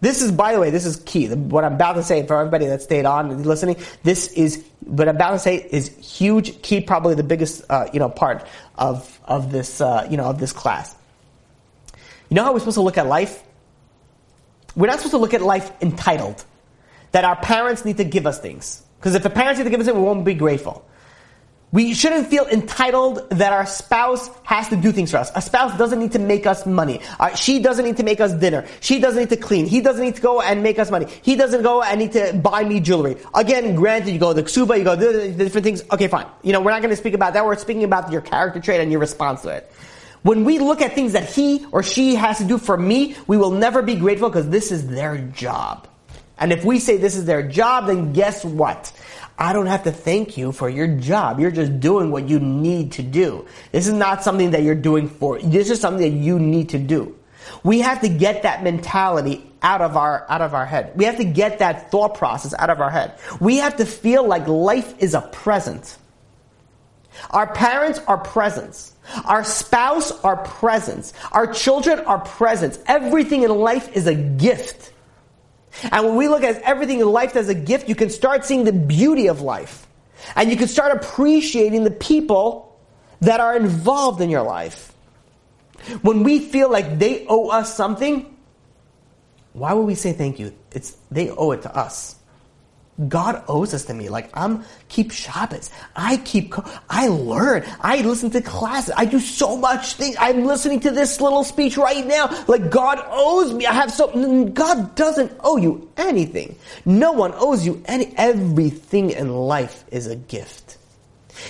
This 0.00 0.20
is, 0.20 0.32
by 0.32 0.52
the 0.52 0.60
way, 0.60 0.70
this 0.70 0.84
is 0.84 0.96
key. 0.96 1.28
What 1.28 1.64
I'm 1.64 1.74
about 1.74 1.94
to 1.94 2.02
say 2.02 2.26
for 2.26 2.36
everybody 2.36 2.66
that 2.66 2.82
stayed 2.82 3.06
on 3.06 3.30
and 3.30 3.46
listening, 3.46 3.76
this 4.02 4.32
is, 4.32 4.64
what 4.80 5.08
I'm 5.08 5.14
about 5.14 5.30
to 5.30 5.38
say 5.38 5.56
is 5.56 5.88
huge, 5.98 6.60
key, 6.60 6.80
probably 6.80 7.14
the 7.14 7.22
biggest, 7.22 7.62
uh, 7.70 7.86
you 7.92 8.00
know, 8.00 8.08
part 8.08 8.46
of, 8.76 9.20
of 9.24 9.52
this, 9.52 9.80
uh, 9.80 10.06
you 10.10 10.16
know, 10.16 10.24
of 10.24 10.40
this 10.40 10.52
class. 10.52 10.96
You 12.28 12.34
know 12.34 12.44
how 12.44 12.52
we're 12.52 12.58
supposed 12.58 12.76
to 12.76 12.82
look 12.82 12.98
at 12.98 13.06
life? 13.06 13.44
We're 14.74 14.88
not 14.88 14.96
supposed 14.96 15.12
to 15.12 15.18
look 15.18 15.34
at 15.34 15.42
life 15.42 15.70
entitled. 15.80 16.44
That 17.12 17.24
our 17.24 17.36
parents 17.36 17.84
need 17.84 17.98
to 17.98 18.04
give 18.04 18.26
us 18.26 18.40
things. 18.40 18.82
Because 18.98 19.14
if 19.14 19.22
the 19.22 19.30
parents 19.30 19.58
need 19.58 19.64
to 19.64 19.70
give 19.70 19.80
us 19.80 19.86
it, 19.86 19.94
we 19.94 20.02
won't 20.02 20.24
be 20.24 20.34
grateful. 20.34 20.84
We 21.72 21.94
shouldn't 21.94 22.26
feel 22.26 22.46
entitled 22.46 23.30
that 23.30 23.54
our 23.54 23.64
spouse 23.64 24.28
has 24.42 24.68
to 24.68 24.76
do 24.76 24.92
things 24.92 25.10
for 25.10 25.16
us. 25.16 25.32
A 25.34 25.40
spouse 25.40 25.76
doesn't 25.78 25.98
need 25.98 26.12
to 26.12 26.18
make 26.18 26.46
us 26.46 26.66
money. 26.66 27.00
Uh, 27.18 27.34
she 27.34 27.60
doesn't 27.60 27.86
need 27.86 27.96
to 27.96 28.02
make 28.02 28.20
us 28.20 28.34
dinner. 28.34 28.66
She 28.80 29.00
doesn't 29.00 29.18
need 29.18 29.30
to 29.30 29.38
clean. 29.38 29.64
He 29.64 29.80
doesn't 29.80 30.04
need 30.04 30.16
to 30.16 30.20
go 30.20 30.42
and 30.42 30.62
make 30.62 30.78
us 30.78 30.90
money. 30.90 31.06
He 31.22 31.34
doesn't 31.34 31.62
go 31.62 31.82
and 31.82 31.98
need 31.98 32.12
to 32.12 32.34
buy 32.34 32.62
me 32.62 32.80
jewelry. 32.80 33.16
Again, 33.34 33.74
granted, 33.74 34.12
you 34.12 34.18
go 34.18 34.34
to 34.34 34.42
the 34.42 34.46
ksuba, 34.46 34.76
you 34.76 34.84
go 34.84 34.96
to 34.96 35.12
the 35.12 35.32
different 35.32 35.64
things. 35.64 35.82
Okay, 35.90 36.08
fine. 36.08 36.26
You 36.42 36.52
know, 36.52 36.60
we're 36.60 36.72
not 36.72 36.82
going 36.82 36.90
to 36.90 36.96
speak 36.96 37.14
about 37.14 37.32
that. 37.32 37.46
We're 37.46 37.56
speaking 37.56 37.84
about 37.84 38.12
your 38.12 38.20
character 38.20 38.60
trait 38.60 38.82
and 38.82 38.90
your 38.90 39.00
response 39.00 39.40
to 39.42 39.48
it. 39.48 39.72
When 40.24 40.44
we 40.44 40.58
look 40.58 40.82
at 40.82 40.92
things 40.92 41.14
that 41.14 41.30
he 41.30 41.64
or 41.72 41.82
she 41.82 42.16
has 42.16 42.36
to 42.36 42.44
do 42.44 42.58
for 42.58 42.76
me, 42.76 43.16
we 43.26 43.38
will 43.38 43.50
never 43.50 43.80
be 43.80 43.94
grateful 43.94 44.28
because 44.28 44.50
this 44.50 44.72
is 44.72 44.88
their 44.88 45.16
job. 45.16 45.88
And 46.38 46.52
if 46.52 46.64
we 46.64 46.80
say 46.80 46.96
this 46.96 47.16
is 47.16 47.24
their 47.24 47.42
job, 47.42 47.86
then 47.86 48.12
guess 48.12 48.44
what? 48.44 48.92
I 49.38 49.52
don't 49.52 49.66
have 49.66 49.84
to 49.84 49.92
thank 49.92 50.36
you 50.36 50.52
for 50.52 50.68
your 50.68 50.86
job. 50.86 51.40
You're 51.40 51.50
just 51.50 51.80
doing 51.80 52.10
what 52.10 52.28
you 52.28 52.38
need 52.38 52.92
to 52.92 53.02
do. 53.02 53.46
This 53.72 53.86
is 53.86 53.94
not 53.94 54.22
something 54.22 54.52
that 54.52 54.62
you're 54.62 54.74
doing 54.74 55.08
for, 55.08 55.38
this 55.40 55.70
is 55.70 55.80
something 55.80 56.02
that 56.02 56.16
you 56.16 56.38
need 56.38 56.70
to 56.70 56.78
do. 56.78 57.16
We 57.64 57.80
have 57.80 58.00
to 58.02 58.08
get 58.08 58.42
that 58.42 58.62
mentality 58.62 59.44
out 59.62 59.80
of 59.80 59.96
our, 59.96 60.26
out 60.28 60.42
of 60.42 60.54
our 60.54 60.66
head. 60.66 60.92
We 60.96 61.04
have 61.04 61.16
to 61.16 61.24
get 61.24 61.58
that 61.58 61.90
thought 61.90 62.14
process 62.14 62.54
out 62.58 62.70
of 62.70 62.80
our 62.80 62.90
head. 62.90 63.18
We 63.40 63.56
have 63.58 63.76
to 63.76 63.84
feel 63.84 64.26
like 64.26 64.46
life 64.46 64.94
is 64.98 65.14
a 65.14 65.20
present. 65.20 65.98
Our 67.30 67.52
parents 67.52 68.00
are 68.06 68.18
presents. 68.18 68.94
Our 69.24 69.44
spouse 69.44 70.12
are 70.22 70.36
presents. 70.36 71.12
Our 71.32 71.52
children 71.52 72.00
are 72.00 72.20
presents. 72.20 72.78
Everything 72.86 73.42
in 73.42 73.50
life 73.50 73.94
is 73.96 74.06
a 74.06 74.14
gift. 74.14 74.91
And 75.90 76.04
when 76.06 76.16
we 76.16 76.28
look 76.28 76.42
at 76.42 76.60
everything 76.62 77.00
in 77.00 77.08
life 77.08 77.36
as 77.36 77.48
a 77.48 77.54
gift, 77.54 77.88
you 77.88 77.94
can 77.94 78.10
start 78.10 78.44
seeing 78.44 78.64
the 78.64 78.72
beauty 78.72 79.28
of 79.28 79.40
life. 79.40 79.86
And 80.36 80.50
you 80.50 80.56
can 80.56 80.68
start 80.68 80.96
appreciating 80.96 81.84
the 81.84 81.90
people 81.90 82.78
that 83.20 83.40
are 83.40 83.56
involved 83.56 84.20
in 84.20 84.30
your 84.30 84.42
life. 84.42 84.92
When 86.02 86.22
we 86.22 86.38
feel 86.38 86.70
like 86.70 86.98
they 86.98 87.26
owe 87.26 87.48
us 87.48 87.74
something, 87.74 88.36
why 89.52 89.72
would 89.72 89.86
we 89.86 89.94
say 89.94 90.12
thank 90.12 90.38
you? 90.38 90.54
It's 90.70 90.96
they 91.10 91.30
owe 91.30 91.50
it 91.52 91.62
to 91.62 91.76
us. 91.76 92.16
God 93.08 93.42
owes 93.48 93.72
us 93.72 93.86
to 93.86 93.94
me. 93.94 94.08
Like 94.08 94.30
I'm 94.34 94.64
keep 94.88 95.12
Shabbos. 95.12 95.70
I 95.96 96.18
keep. 96.18 96.54
I 96.90 97.08
learn. 97.08 97.64
I 97.80 98.02
listen 98.02 98.30
to 98.30 98.42
classes. 98.42 98.92
I 98.96 99.06
do 99.06 99.18
so 99.18 99.56
much 99.56 99.94
things. 99.94 100.16
I'm 100.20 100.44
listening 100.44 100.80
to 100.80 100.90
this 100.90 101.20
little 101.20 101.42
speech 101.42 101.78
right 101.78 102.06
now. 102.06 102.44
Like 102.48 102.70
God 102.70 103.02
owes 103.06 103.52
me. 103.54 103.66
I 103.66 103.72
have 103.72 103.90
so. 103.90 104.08
God 104.50 104.94
doesn't 104.94 105.32
owe 105.40 105.56
you 105.56 105.90
anything. 105.96 106.56
No 106.84 107.12
one 107.12 107.32
owes 107.34 107.64
you 107.64 107.82
any. 107.86 108.12
Everything 108.16 109.10
in 109.10 109.34
life 109.34 109.84
is 109.90 110.06
a 110.06 110.16
gift. 110.16 110.76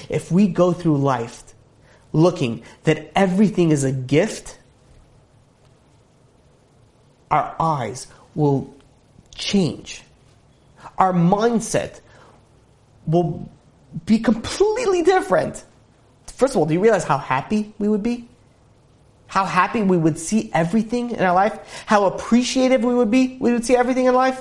If 0.08 0.30
we 0.30 0.46
go 0.46 0.72
through 0.72 0.98
life 0.98 1.42
looking 2.12 2.62
that 2.84 3.10
everything 3.16 3.72
is 3.72 3.82
a 3.82 3.92
gift, 3.92 4.58
our 7.32 7.56
eyes 7.58 8.06
will 8.36 8.72
change 9.34 10.02
our 10.98 11.12
mindset 11.12 12.00
will 13.06 13.48
be 14.06 14.18
completely 14.18 15.02
different. 15.02 15.64
First 16.26 16.54
of 16.54 16.58
all, 16.58 16.66
do 16.66 16.74
you 16.74 16.80
realize 16.80 17.04
how 17.04 17.18
happy 17.18 17.74
we 17.78 17.88
would 17.88 18.02
be? 18.02 18.28
How 19.26 19.44
happy 19.44 19.82
we 19.82 19.96
would 19.96 20.18
see 20.18 20.50
everything 20.52 21.10
in 21.10 21.20
our 21.20 21.34
life? 21.34 21.84
How 21.86 22.04
appreciative 22.04 22.84
we 22.84 22.94
would 22.94 23.10
be? 23.10 23.38
We 23.40 23.52
would 23.52 23.64
see 23.64 23.76
everything 23.76 24.06
in 24.06 24.14
life? 24.14 24.38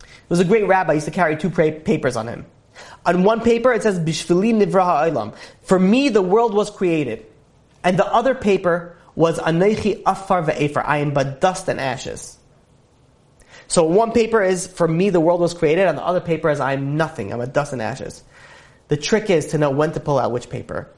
There 0.00 0.28
was 0.28 0.40
a 0.40 0.44
great 0.44 0.66
rabbi 0.66 0.92
he 0.92 0.96
used 0.98 1.06
to 1.06 1.10
carry 1.10 1.36
two 1.36 1.50
papers 1.50 2.16
on 2.16 2.28
him. 2.28 2.46
On 3.06 3.24
one 3.24 3.40
paper 3.40 3.72
it 3.72 3.82
says 3.82 3.98
Bishvili 3.98 4.54
Nivra 4.54 4.84
Ha'olam. 4.84 5.34
For 5.62 5.78
me 5.78 6.08
the 6.08 6.22
world 6.22 6.54
was 6.54 6.70
created. 6.70 7.26
And 7.82 7.98
the 7.98 8.06
other 8.06 8.34
paper 8.34 8.96
was 9.14 9.38
Anechi 9.38 10.02
Afar 10.06 10.42
Ve'efer. 10.42 10.82
I 10.84 10.98
am 10.98 11.12
but 11.12 11.40
dust 11.40 11.68
and 11.68 11.80
ashes. 11.80 12.38
So 13.68 13.84
one 13.84 14.12
paper 14.12 14.42
is, 14.42 14.66
for 14.66 14.86
me, 14.86 15.10
the 15.10 15.20
world 15.20 15.40
was 15.40 15.54
created, 15.54 15.86
and 15.86 15.98
the 15.98 16.04
other 16.04 16.20
paper 16.20 16.50
is, 16.50 16.60
I'm 16.60 16.96
nothing. 16.96 17.32
I'm 17.32 17.40
a 17.40 17.46
dust 17.46 17.72
and 17.72 17.82
ashes. 17.82 18.22
The 18.88 18.96
trick 18.96 19.30
is 19.30 19.46
to 19.48 19.58
know 19.58 19.70
when 19.70 19.92
to 19.92 20.00
pull 20.00 20.18
out 20.18 20.32
which 20.32 20.50
paper. 20.50 20.88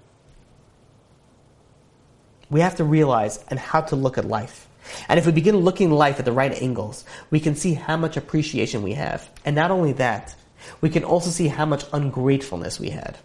we 2.51 2.61
have 2.61 2.77
to 2.77 2.85
realize 2.85 3.45
and 3.49 3.59
how 3.59 3.81
to 3.81 3.97
look 3.97 4.19
at 4.19 4.25
life. 4.25 4.69
And 5.09 5.19
if 5.19 5.27
we 5.27 5.33
begin 5.33 5.57
looking 5.57 5.91
life 5.91 6.19
at 6.19 6.25
the 6.25 6.33
right 6.33 6.53
angles, 6.63 7.05
we 7.31 7.41
can 7.41 7.57
see 7.57 7.75
how 7.75 7.97
much 7.97 8.17
appreciation 8.17 8.83
we 8.83 8.93
have. 8.93 9.29
And 9.45 9.57
not 9.57 9.71
only 9.71 9.93
that, 9.95 10.35
we 10.81 10.91
can 10.91 11.05
also 11.05 11.31
see 11.31 11.49
how 11.49 11.67
much 11.67 11.85
ungratefulness 11.93 12.79
we 12.79 12.91
had. 12.91 13.19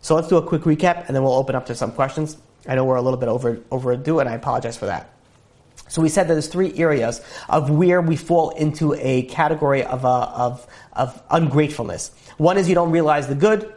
So 0.00 0.14
let's 0.14 0.28
do 0.28 0.36
a 0.36 0.42
quick 0.42 0.62
recap 0.62 1.06
and 1.06 1.16
then 1.16 1.22
we'll 1.22 1.34
open 1.34 1.56
up 1.56 1.66
to 1.66 1.74
some 1.74 1.90
questions. 1.92 2.36
I 2.68 2.74
know 2.76 2.84
we're 2.84 2.96
a 2.96 3.02
little 3.02 3.18
bit 3.18 3.28
over 3.28 3.60
overdue 3.70 4.20
and 4.20 4.28
I 4.28 4.34
apologize 4.34 4.76
for 4.76 4.86
that. 4.86 5.13
So 5.88 6.02
we 6.02 6.08
said 6.08 6.28
that 6.28 6.34
there's 6.34 6.48
three 6.48 6.76
areas 6.78 7.20
of 7.48 7.70
where 7.70 8.00
we 8.00 8.16
fall 8.16 8.50
into 8.50 8.94
a 8.94 9.22
category 9.22 9.84
of, 9.84 10.04
uh, 10.04 10.22
of, 10.34 10.66
of 10.92 11.22
ungratefulness. 11.30 12.10
One 12.36 12.58
is 12.58 12.68
you 12.68 12.74
don't 12.74 12.90
realize 12.90 13.28
the 13.28 13.34
good. 13.34 13.72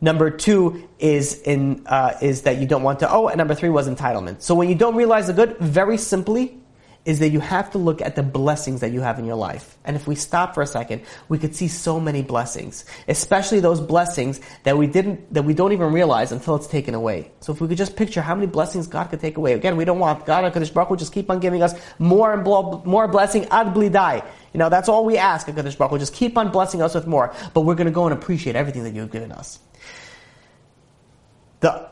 Number 0.00 0.30
two 0.30 0.88
is 0.98 1.40
in 1.42 1.86
uh, 1.86 2.14
is 2.20 2.42
that 2.42 2.58
you 2.58 2.66
don't 2.66 2.82
want 2.82 2.98
to 3.00 3.10
owe, 3.10 3.28
and 3.28 3.38
number 3.38 3.54
three 3.54 3.68
was 3.68 3.88
entitlement. 3.88 4.42
So 4.42 4.52
when 4.56 4.68
you 4.68 4.74
don't 4.74 4.96
realize 4.96 5.28
the 5.28 5.32
good, 5.32 5.56
very 5.58 5.96
simply, 5.96 6.58
is 7.04 7.18
that 7.18 7.30
you 7.30 7.40
have 7.40 7.70
to 7.72 7.78
look 7.78 8.00
at 8.00 8.14
the 8.14 8.22
blessings 8.22 8.80
that 8.80 8.92
you 8.92 9.00
have 9.00 9.18
in 9.18 9.24
your 9.24 9.34
life. 9.34 9.76
And 9.84 9.96
if 9.96 10.06
we 10.06 10.14
stop 10.14 10.54
for 10.54 10.62
a 10.62 10.66
second, 10.66 11.02
we 11.28 11.36
could 11.36 11.56
see 11.56 11.66
so 11.66 11.98
many 11.98 12.22
blessings, 12.22 12.84
especially 13.08 13.58
those 13.58 13.80
blessings 13.80 14.40
that 14.62 14.78
we 14.78 14.86
didn't, 14.86 15.34
that 15.34 15.42
we 15.42 15.52
don't 15.52 15.72
even 15.72 15.92
realize 15.92 16.30
until 16.30 16.54
it's 16.54 16.68
taken 16.68 16.94
away. 16.94 17.32
So 17.40 17.52
if 17.52 17.60
we 17.60 17.66
could 17.66 17.76
just 17.76 17.96
picture 17.96 18.20
how 18.20 18.36
many 18.36 18.46
blessings 18.46 18.86
God 18.86 19.10
could 19.10 19.18
take 19.18 19.36
away. 19.36 19.54
Again, 19.54 19.76
we 19.76 19.84
don't 19.84 19.98
want 19.98 20.24
God, 20.26 20.52
HaKadosh 20.52 20.72
Baruch 20.72 20.90
Hu, 20.90 20.96
just 20.96 21.12
keep 21.12 21.28
on 21.28 21.40
giving 21.40 21.60
us 21.60 21.74
more 21.98 22.32
and 22.32 22.44
more 22.44 23.08
blessing 23.08 23.46
ad 23.46 23.74
blidai. 23.74 24.24
You 24.52 24.58
know, 24.58 24.68
that's 24.68 24.88
all 24.88 25.04
we 25.04 25.16
ask, 25.16 25.48
HaKadosh 25.48 25.76
Baruch 25.76 25.90
Hu, 25.90 25.98
just 25.98 26.14
keep 26.14 26.38
on 26.38 26.52
blessing 26.52 26.82
us 26.82 26.94
with 26.94 27.08
more. 27.08 27.34
But 27.52 27.62
we're 27.62 27.74
going 27.74 27.86
to 27.86 27.92
go 27.92 28.04
and 28.04 28.14
appreciate 28.14 28.54
everything 28.54 28.84
that 28.84 28.94
you've 28.94 29.10
given 29.10 29.32
us. 29.32 29.58
The 31.58 31.88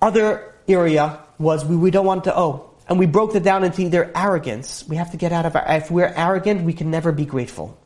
other 0.00 0.54
area 0.68 1.20
was 1.38 1.64
we, 1.64 1.76
we 1.76 1.90
don't 1.90 2.06
want 2.06 2.24
to 2.24 2.36
owe 2.36 2.75
and 2.88 2.98
we 2.98 3.06
broke 3.06 3.34
it 3.34 3.42
down 3.42 3.64
into 3.64 3.82
either 3.82 4.12
arrogance. 4.14 4.86
We 4.88 4.96
have 4.96 5.10
to 5.10 5.16
get 5.16 5.32
out 5.32 5.46
of 5.46 5.56
our, 5.56 5.64
if 5.68 5.90
we're 5.90 6.12
arrogant, 6.16 6.62
we 6.62 6.72
can 6.72 6.90
never 6.90 7.12
be 7.12 7.24
grateful. 7.24 7.78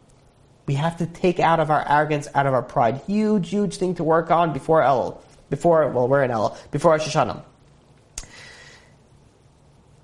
We 0.67 0.75
have 0.75 0.99
to 0.99 1.07
take 1.07 1.41
out 1.41 1.59
of 1.59 1.71
our 1.71 1.87
arrogance, 1.89 2.29
out 2.35 2.47
of 2.47 2.55
our 2.55 2.63
pride. 2.63 3.01
Huge, 3.07 3.49
huge 3.49 3.77
thing 3.77 3.95
to 3.97 4.05
work 4.05 4.31
on 4.31 4.53
before 4.53 4.83
Elul, 4.83 5.21
before, 5.49 5.89
well, 5.89 6.07
we're 6.07 6.23
in 6.23 6.31
Elul, 6.31 6.57
before 6.71 6.93
Rosh 6.93 7.09
Hashanah. 7.09 7.43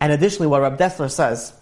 And 0.01 0.13
additionally, 0.13 0.49
what 0.49 0.63
Rav 0.63 0.79
Dessler 0.79 1.11
says, 1.11 1.53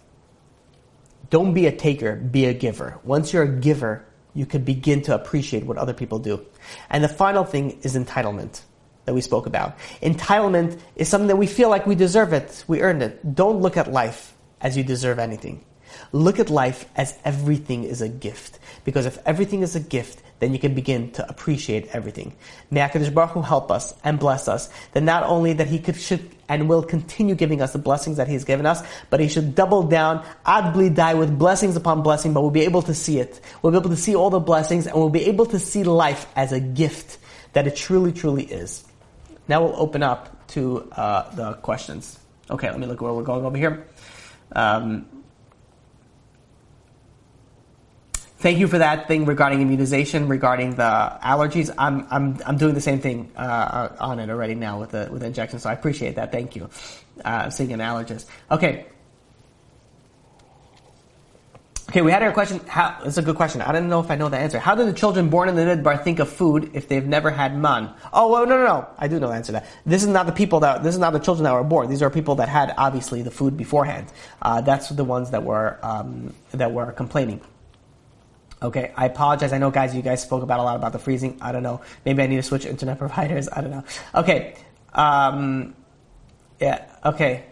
don't 1.31 1.55
be 1.55 1.67
a 1.67 1.73
taker, 1.73 2.17
be 2.17 2.47
a 2.47 2.55
giver. 2.55 2.99
Once 3.03 3.33
you're 3.33 3.43
a 3.43 3.49
giver, 3.49 4.05
you 4.35 4.47
can 4.47 4.63
begin 4.63 5.03
to 5.03 5.15
appreciate 5.15 5.65
what 5.65 5.77
other 5.77 5.95
people 5.95 6.19
do. 6.19 6.45
And 6.91 7.03
the 7.03 7.09
final 7.09 7.45
thing 7.45 7.81
is 7.83 7.97
entitlement 7.97 8.63
that 9.05 9.15
we 9.15 9.21
spoke 9.21 9.47
about. 9.47 9.79
Entitlement 10.03 10.79
is 10.97 11.09
something 11.09 11.29
that 11.29 11.37
we 11.37 11.47
feel 11.47 11.69
like 11.69 11.87
we 11.87 11.95
deserve 11.95 12.33
it, 12.33 12.65
we 12.67 12.81
earned 12.81 13.03
it. 13.03 13.35
Don't 13.35 13.61
look 13.61 13.77
at 13.77 13.91
life 13.91 14.35
as 14.61 14.77
you 14.77 14.85
deserve 14.85 15.19
anything. 15.19 15.65
Look 16.13 16.39
at 16.41 16.51
life 16.51 16.87
as 16.97 17.17
everything 17.25 17.85
is 17.85 18.03
a 18.03 18.09
gift. 18.09 18.59
Because 18.85 19.07
if 19.07 19.19
everything 19.27 19.63
is 19.63 19.77
a 19.77 19.81
gift, 19.81 20.23
then 20.41 20.53
you 20.53 20.59
can 20.59 20.75
begin 20.75 21.11
to 21.13 21.29
appreciate 21.29 21.95
everything. 21.95 22.35
May 22.71 22.81
HaKadosh 22.81 23.15
Baruch 23.15 23.31
Hu 23.31 23.43
help 23.43 23.71
us 23.71 23.95
and 24.03 24.19
bless 24.19 24.49
us, 24.49 24.69
that 24.93 25.03
not 25.03 25.25
only 25.25 25.55
that 25.55 25.69
He 25.69 25.79
could, 25.79 25.97
should, 25.97 26.29
and 26.49 26.69
will 26.69 26.83
continue 26.83 27.35
giving 27.35 27.63
us 27.63 27.73
the 27.73 27.79
blessings 27.79 28.17
that 28.17 28.29
He's 28.29 28.45
given 28.45 28.67
us, 28.67 28.83
but 29.11 29.21
He 29.21 29.29
should 29.29 29.55
double 29.55 29.85
down, 29.85 30.25
ad 30.45 30.95
die 30.95 31.15
with 31.15 31.39
blessings 31.39 31.77
upon 31.77 32.03
blessing, 32.03 32.33
but 32.35 32.43
we'll 32.43 32.51
be 32.51 32.63
able 32.63 32.83
to 32.83 32.95
see 32.95 33.19
it. 33.19 33.41
We'll 33.63 33.73
be 33.73 33.79
able 33.79 33.91
to 33.91 33.97
see 33.97 34.17
all 34.17 34.31
the 34.31 34.41
blessings, 34.41 34.87
and 34.87 34.97
we'll 34.97 35.09
be 35.09 35.27
able 35.27 35.47
to 35.47 35.59
see 35.59 35.85
life 35.85 36.27
as 36.37 36.53
a 36.53 36.61
gift 36.61 37.19
that 37.53 37.67
it 37.67 37.77
truly, 37.77 38.13
truly 38.13 38.45
is. 38.45 38.85
Now 39.49 39.63
we'll 39.63 39.77
open 39.77 40.03
up 40.03 40.47
to 40.49 40.89
uh, 40.93 41.35
the 41.35 41.55
questions. 41.55 42.19
Okay, 42.51 42.71
let 42.71 42.79
me 42.79 42.87
look 42.87 43.01
where 43.01 43.13
we're 43.13 43.23
going 43.23 43.45
over 43.45 43.57
here. 43.57 43.87
Um, 44.53 45.07
thank 48.15 48.59
you 48.59 48.69
for 48.69 48.79
that 48.79 49.09
thing 49.09 49.25
regarding 49.25 49.61
immunization, 49.63 50.29
regarding 50.29 50.75
the 50.75 51.19
allergies. 51.23 51.75
I'm, 51.79 52.07
I'm, 52.11 52.39
I'm 52.47 52.59
doing 52.59 52.75
the 52.75 52.81
same 52.81 53.01
thing 53.01 53.33
uh, 53.37 53.89
on 53.99 54.19
it 54.19 54.29
already 54.31 54.55
now 54.55 54.81
with 54.81 54.91
the 54.91 55.09
with 55.11 55.21
the 55.21 55.27
injection, 55.29 55.59
so 55.59 55.71
I 55.71 55.73
appreciate 55.73 56.17
that. 56.17 56.31
Thank 56.33 56.55
you. 56.57 56.69
Uh, 57.25 57.49
seeing 57.49 57.73
an 57.73 57.81
allergist. 57.81 58.27
Okay, 58.51 58.87
Okay, 61.95 62.03
we 62.03 62.11
had 62.11 62.25
our 62.25 62.33
question. 62.33 62.59
How, 62.67 62.99
it's 63.05 63.19
a 63.19 63.23
good 63.23 63.37
question. 63.37 63.63
I 63.63 63.71
don't 63.71 63.89
know 63.89 64.01
if 64.01 64.11
I 64.11 64.17
know 64.17 64.29
the 64.29 64.37
answer. 64.37 64.59
How 64.59 64.75
do 64.75 64.85
the 64.85 64.93
children 64.93 65.31
born 65.31 65.49
in 65.49 65.55
the 65.55 65.63
midbar 65.63 66.03
think 66.03 66.19
of 66.19 66.29
food 66.29 66.73
if 66.75 66.89
they've 66.89 67.07
never 67.07 67.31
had 67.31 67.57
man? 67.57 67.95
Oh, 68.13 68.33
well, 68.33 68.45
no, 68.47 68.57
no, 68.57 68.67
no. 68.67 68.89
I 68.99 69.07
do 69.07 69.21
know 69.21 69.29
the 69.29 69.35
answer 69.35 69.53
to 69.53 69.61
that. 69.61 69.67
This 69.87 70.03
is 70.03 70.09
not 70.09 70.27
the 70.27 70.33
people 70.33 70.59
that. 70.59 70.83
This 70.83 70.93
is 70.93 70.99
not 70.99 71.13
the 71.13 71.21
children 71.21 71.45
that 71.45 71.53
were 71.53 71.63
born. 71.63 71.89
These 71.89 72.03
are 72.03 72.11
people 72.11 72.35
that 72.35 72.49
had 72.49 72.75
obviously 72.77 73.23
the 73.23 73.31
food 73.31 73.57
beforehand. 73.57 74.13
Uh, 74.43 74.61
that's 74.61 74.89
the 74.89 75.05
ones 75.05 75.31
that 75.31 75.45
were 75.45 75.79
um, 75.85 76.35
that 76.51 76.73
were 76.73 76.91
complaining. 76.91 77.41
Okay, 78.61 78.93
I 78.97 79.07
apologize. 79.07 79.53
I 79.53 79.59
know, 79.59 79.71
guys, 79.71 79.95
you 79.95 80.03
guys 80.03 80.21
spoke 80.21 80.43
about 80.43 80.59
a 80.59 80.65
lot 80.65 80.75
about 80.75 80.95
the 80.95 80.99
freezing. 80.99 81.39
I 81.41 81.53
don't 81.53 81.63
know. 81.63 81.81
Maybe 82.05 82.25
I 82.25 82.27
need 82.27 82.39
to 82.39 82.43
switch 82.43 82.67
internet 82.67 82.99
providers. 83.07 83.49
I 83.53 83.61
don't 83.61 83.71
know. 83.71 83.85
Okay. 84.17 84.57
Um, 84.95 85.77
yeah. 86.61 86.87
Okay. 87.05 87.45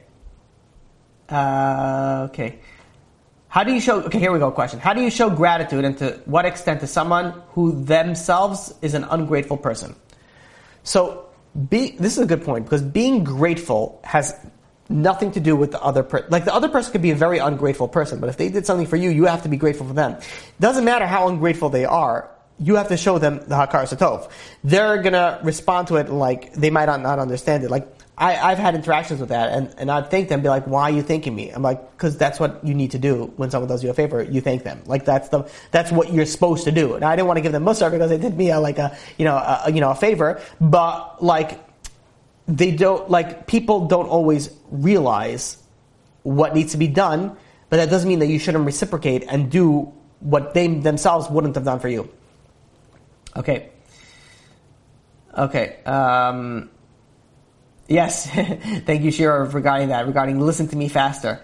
Uh, 1.29 2.27
okay. 2.29 2.59
How 3.53 3.65
do 3.65 3.75
you 3.75 3.81
show, 3.81 4.01
okay, 4.05 4.19
here 4.19 4.33
we 4.33 4.39
go, 4.39 4.51
question. 4.51 4.81
How 4.81 4.95
do 4.95 5.03
you 5.03 5.11
show 5.11 5.29
gratitude 5.29 5.85
and 5.85 5.99
to 5.99 6.19
what 6.25 6.47
extent 6.47 6.81
to 6.81 6.87
someone 6.87 7.43
who 7.51 7.85
themselves 7.85 8.73
is 8.81 8.95
an 8.95 9.05
ungrateful 9.05 9.59
person? 9.59 9.95
So, 10.85 11.27
be, 11.69 11.91
this 11.99 12.17
is 12.17 12.21
a 12.21 12.27
good 12.27 12.45
point 12.45 12.65
because 12.65 12.81
being 12.81 13.25
grateful 13.25 14.01
has 14.05 14.35
nothing 14.89 15.33
to 15.33 15.41
do 15.41 15.55
with 15.55 15.71
the 15.71 15.83
other 15.83 16.03
person. 16.03 16.31
Like 16.31 16.47
the 16.47 16.55
other 16.55 16.71
person 16.71 16.93
could 16.93 17.03
be 17.03 17.11
a 17.11 17.15
very 17.15 17.37
ungrateful 17.41 17.89
person, 17.89 18.21
but 18.21 18.31
if 18.31 18.39
they 18.39 18.49
did 18.49 18.65
something 18.65 18.87
for 18.87 18.97
you, 18.97 19.11
you 19.11 19.27
have 19.27 19.43
to 19.43 19.51
be 19.51 19.59
grateful 19.59 19.87
for 19.87 19.93
them. 19.93 20.19
Doesn't 20.59 20.87
matter 20.87 21.07
how 21.07 21.29
ungrateful 21.29 21.69
they 21.69 21.85
are, 21.85 22.31
you 22.59 22.77
have 22.77 22.89
to 22.89 22.97
show 22.97 23.19
them 23.19 23.41
the 23.49 23.55
Hakaras 23.55 23.95
Hatov. 23.95 24.31
They're 24.65 25.03
gonna 25.03 25.41
respond 25.43 25.89
to 25.89 25.97
it 25.97 26.09
like 26.09 26.55
they 26.55 26.71
might 26.71 26.87
not 26.87 27.19
understand 27.19 27.65
it. 27.65 27.71
Like 27.71 27.87
I, 28.17 28.51
have 28.51 28.59
had 28.59 28.75
interactions 28.75 29.21
with 29.21 29.31
that, 29.31 29.53
and, 29.53 29.75
and 29.79 29.91
I'd 29.91 30.11
thank 30.11 30.29
them, 30.29 30.43
be 30.43 30.49
like, 30.49 30.67
"Why 30.67 30.83
are 30.83 30.91
you 30.91 31.03
thanking 31.03 31.35
me?" 31.35 31.49
I'm 31.49 31.63
like, 31.63 31.93
"Because 31.93 32.17
that's 32.19 32.39
what 32.39 32.65
you 32.65 32.75
need 32.75 32.91
to 32.91 32.99
do 32.99 33.33
when 33.37 33.51
someone 33.51 33.69
does 33.69 33.83
you 33.83 33.91
a 33.91 33.95
favor. 33.95 34.23
You 34.23 34.41
thank 34.43 34.65
them. 34.65 34.83
Like 34.85 35.05
that's 35.05 35.31
the 35.31 35.49
that's 35.71 35.91
what 35.91 36.13
you're 36.13 36.27
supposed 36.27 36.65
to 36.65 36.73
do." 36.73 36.95
And 36.95 37.05
I 37.05 37.17
didn't 37.17 37.27
want 37.27 37.39
to 37.39 37.41
give 37.41 37.53
them 37.53 37.65
musar 37.65 37.91
because 37.91 38.11
they 38.11 38.19
did 38.19 38.37
me 38.37 38.51
a, 38.51 38.61
like 38.61 38.79
a 38.79 38.97
you 39.17 39.25
know 39.25 39.37
a, 39.37 39.71
you 39.73 39.81
know 39.81 39.91
a 39.91 39.95
favor, 39.95 40.41
but 40.61 41.25
like 41.25 41.59
they 42.47 42.71
don't 42.71 43.09
like 43.11 43.47
people 43.47 43.87
don't 43.89 44.09
always 44.09 44.51
realize 44.71 45.57
what 46.23 46.55
needs 46.55 46.73
to 46.73 46.79
be 46.79 46.89
done, 46.89 47.35
but 47.71 47.79
that 47.79 47.89
doesn't 47.89 48.09
mean 48.09 48.19
that 48.19 48.29
you 48.29 48.39
shouldn't 48.39 48.67
reciprocate 48.67 49.25
and 49.29 49.51
do 49.51 49.91
what 50.21 50.53
they 50.53 50.69
themselves 50.69 51.31
wouldn't 51.31 51.55
have 51.55 51.65
done 51.65 51.81
for 51.81 51.89
you. 51.89 52.09
Okay. 53.37 53.71
Okay. 55.37 55.83
Um, 55.85 56.71
Yes, 57.93 58.27
thank 58.87 59.03
you, 59.03 59.11
Shira, 59.11 59.45
regarding 59.45 59.89
that, 59.89 60.07
regarding 60.07 60.41
listen 60.41 60.67
to 60.69 60.77
me 60.77 60.89
faster. 60.89 61.41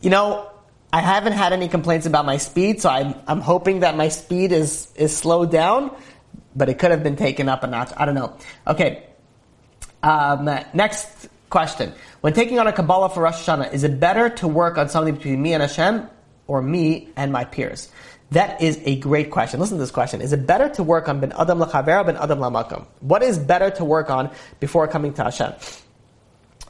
You 0.00 0.08
know, 0.08 0.50
I 0.90 1.02
haven't 1.02 1.34
had 1.34 1.52
any 1.52 1.68
complaints 1.68 2.06
about 2.06 2.24
my 2.24 2.38
speed, 2.38 2.80
so 2.80 2.88
I'm, 2.88 3.14
I'm 3.26 3.42
hoping 3.42 3.80
that 3.80 3.98
my 3.98 4.08
speed 4.08 4.50
is, 4.50 4.90
is 4.96 5.14
slowed 5.14 5.50
down, 5.50 5.94
but 6.56 6.70
it 6.70 6.78
could 6.78 6.90
have 6.90 7.02
been 7.02 7.16
taken 7.16 7.50
up 7.50 7.64
a 7.64 7.66
notch. 7.66 7.90
I 7.98 8.06
don't 8.06 8.14
know. 8.14 8.34
Okay, 8.66 9.08
um, 10.02 10.46
next 10.72 11.28
question. 11.50 11.92
When 12.22 12.32
taking 12.32 12.58
on 12.58 12.66
a 12.66 12.72
Kabbalah 12.72 13.10
for 13.10 13.24
Rosh 13.24 13.46
Hashanah, 13.46 13.74
is 13.74 13.84
it 13.84 14.00
better 14.00 14.30
to 14.30 14.48
work 14.48 14.78
on 14.78 14.88
something 14.88 15.14
between 15.14 15.42
me 15.42 15.52
and 15.52 15.60
Hashem 15.60 16.08
or 16.46 16.62
me 16.62 17.10
and 17.14 17.30
my 17.30 17.44
peers? 17.44 17.92
That 18.30 18.62
is 18.62 18.80
a 18.86 18.96
great 19.00 19.30
question. 19.30 19.60
Listen 19.60 19.76
to 19.76 19.82
this 19.82 19.90
question. 19.90 20.22
Is 20.22 20.32
it 20.32 20.46
better 20.46 20.70
to 20.70 20.82
work 20.82 21.10
on 21.10 21.20
Ben 21.20 21.32
Adam 21.38 21.58
Lachaver 21.58 22.06
Ben 22.06 22.16
Adam 22.16 22.38
Lamakam? 22.38 22.86
What 23.00 23.22
is 23.22 23.38
better 23.38 23.68
to 23.72 23.84
work 23.84 24.08
on 24.08 24.30
before 24.60 24.88
coming 24.88 25.12
to 25.14 25.24
Hashem? 25.24 25.52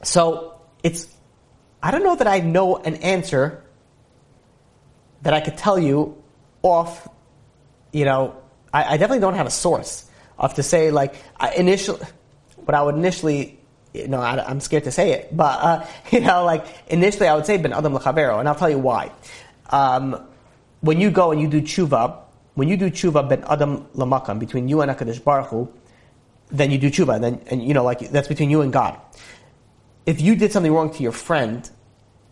So 0.02 0.60
it's, 0.82 1.06
I 1.82 1.90
don't 1.90 2.02
know 2.02 2.16
that 2.16 2.26
I 2.26 2.40
know 2.40 2.76
an 2.76 2.96
answer 2.96 3.62
that 5.22 5.34
I 5.34 5.40
could 5.40 5.56
tell 5.56 5.78
you 5.78 6.22
off, 6.62 7.08
you 7.92 8.04
know, 8.04 8.36
I, 8.72 8.94
I 8.94 8.96
definitely 8.96 9.20
don't 9.20 9.34
have 9.34 9.46
a 9.46 9.50
source 9.50 10.08
of 10.38 10.54
to 10.54 10.62
say 10.62 10.90
like, 10.90 11.14
I 11.36 11.52
initially, 11.54 12.00
what 12.56 12.74
I 12.74 12.82
would 12.82 12.94
initially, 12.94 13.58
you 13.92 14.08
know, 14.08 14.20
I, 14.20 14.50
am 14.50 14.60
scared 14.60 14.84
to 14.84 14.92
say 14.92 15.12
it, 15.12 15.36
but, 15.36 15.60
uh, 15.60 15.86
you 16.10 16.20
know, 16.20 16.44
like 16.44 16.64
initially 16.88 17.28
I 17.28 17.34
would 17.34 17.46
say 17.46 17.56
Ben 17.56 17.72
Adam 17.72 17.92
Lechavero, 17.92 18.38
and 18.40 18.48
I'll 18.48 18.54
tell 18.54 18.70
you 18.70 18.78
why. 18.78 19.12
Um, 19.70 20.26
when 20.80 21.00
you 21.00 21.10
go 21.10 21.32
and 21.32 21.40
you 21.40 21.48
do 21.48 21.60
tshuva, 21.60 22.16
when 22.54 22.68
you 22.68 22.76
do 22.76 22.90
tshuva 22.90 23.28
ben 23.28 23.44
adam 23.48 23.86
lamakam 23.96 24.38
between 24.38 24.68
you 24.68 24.80
and 24.80 24.90
Hakadosh 24.90 25.22
Baruch 25.22 25.48
Hu, 25.48 25.72
then 26.50 26.70
you 26.70 26.78
do 26.78 26.90
tshuva, 26.90 27.14
and 27.16 27.24
then 27.24 27.42
and 27.46 27.62
you 27.62 27.74
know 27.74 27.84
like 27.84 28.00
that's 28.10 28.28
between 28.28 28.50
you 28.50 28.62
and 28.62 28.72
God. 28.72 28.98
If 30.06 30.20
you 30.20 30.34
did 30.36 30.52
something 30.52 30.72
wrong 30.72 30.92
to 30.94 31.02
your 31.02 31.12
friend, 31.12 31.68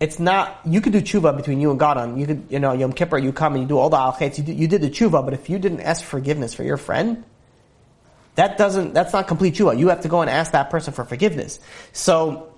it's 0.01 0.19
not 0.19 0.61
you 0.65 0.81
could 0.81 0.93
do 0.93 1.01
tshuva 1.01 1.37
between 1.37 1.61
you 1.61 1.71
and 1.71 1.79
God 1.79 1.97
on 1.97 2.19
you 2.19 2.27
could 2.27 2.47
you 2.51 2.61
know 2.61 2.73
Yom 2.73 2.93
Kippur 2.93 3.19
you 3.19 3.33
come 3.33 3.55
and 3.55 3.63
you 3.63 3.69
do 3.69 3.79
all 3.79 3.91
the 3.91 3.97
al 3.97 4.17
you, 4.21 4.55
you 4.55 4.69
did 4.69 4.81
the 4.81 4.91
tshuva, 4.91 5.25
but 5.25 5.35
if 5.35 5.51
you 5.51 5.59
didn't 5.59 5.81
ask 5.81 6.05
forgiveness 6.05 6.55
for 6.55 6.63
your 6.63 6.77
friend, 6.77 7.25
that 8.37 8.57
doesn't 8.59 8.95
that's 8.95 9.13
not 9.13 9.27
complete 9.27 9.55
tshuva. 9.55 9.79
You 9.79 9.89
have 9.89 10.03
to 10.03 10.09
go 10.09 10.21
and 10.21 10.31
ask 10.31 10.53
that 10.53 10.71
person 10.71 10.93
for 10.93 11.05
forgiveness. 11.05 11.59
So 11.93 12.53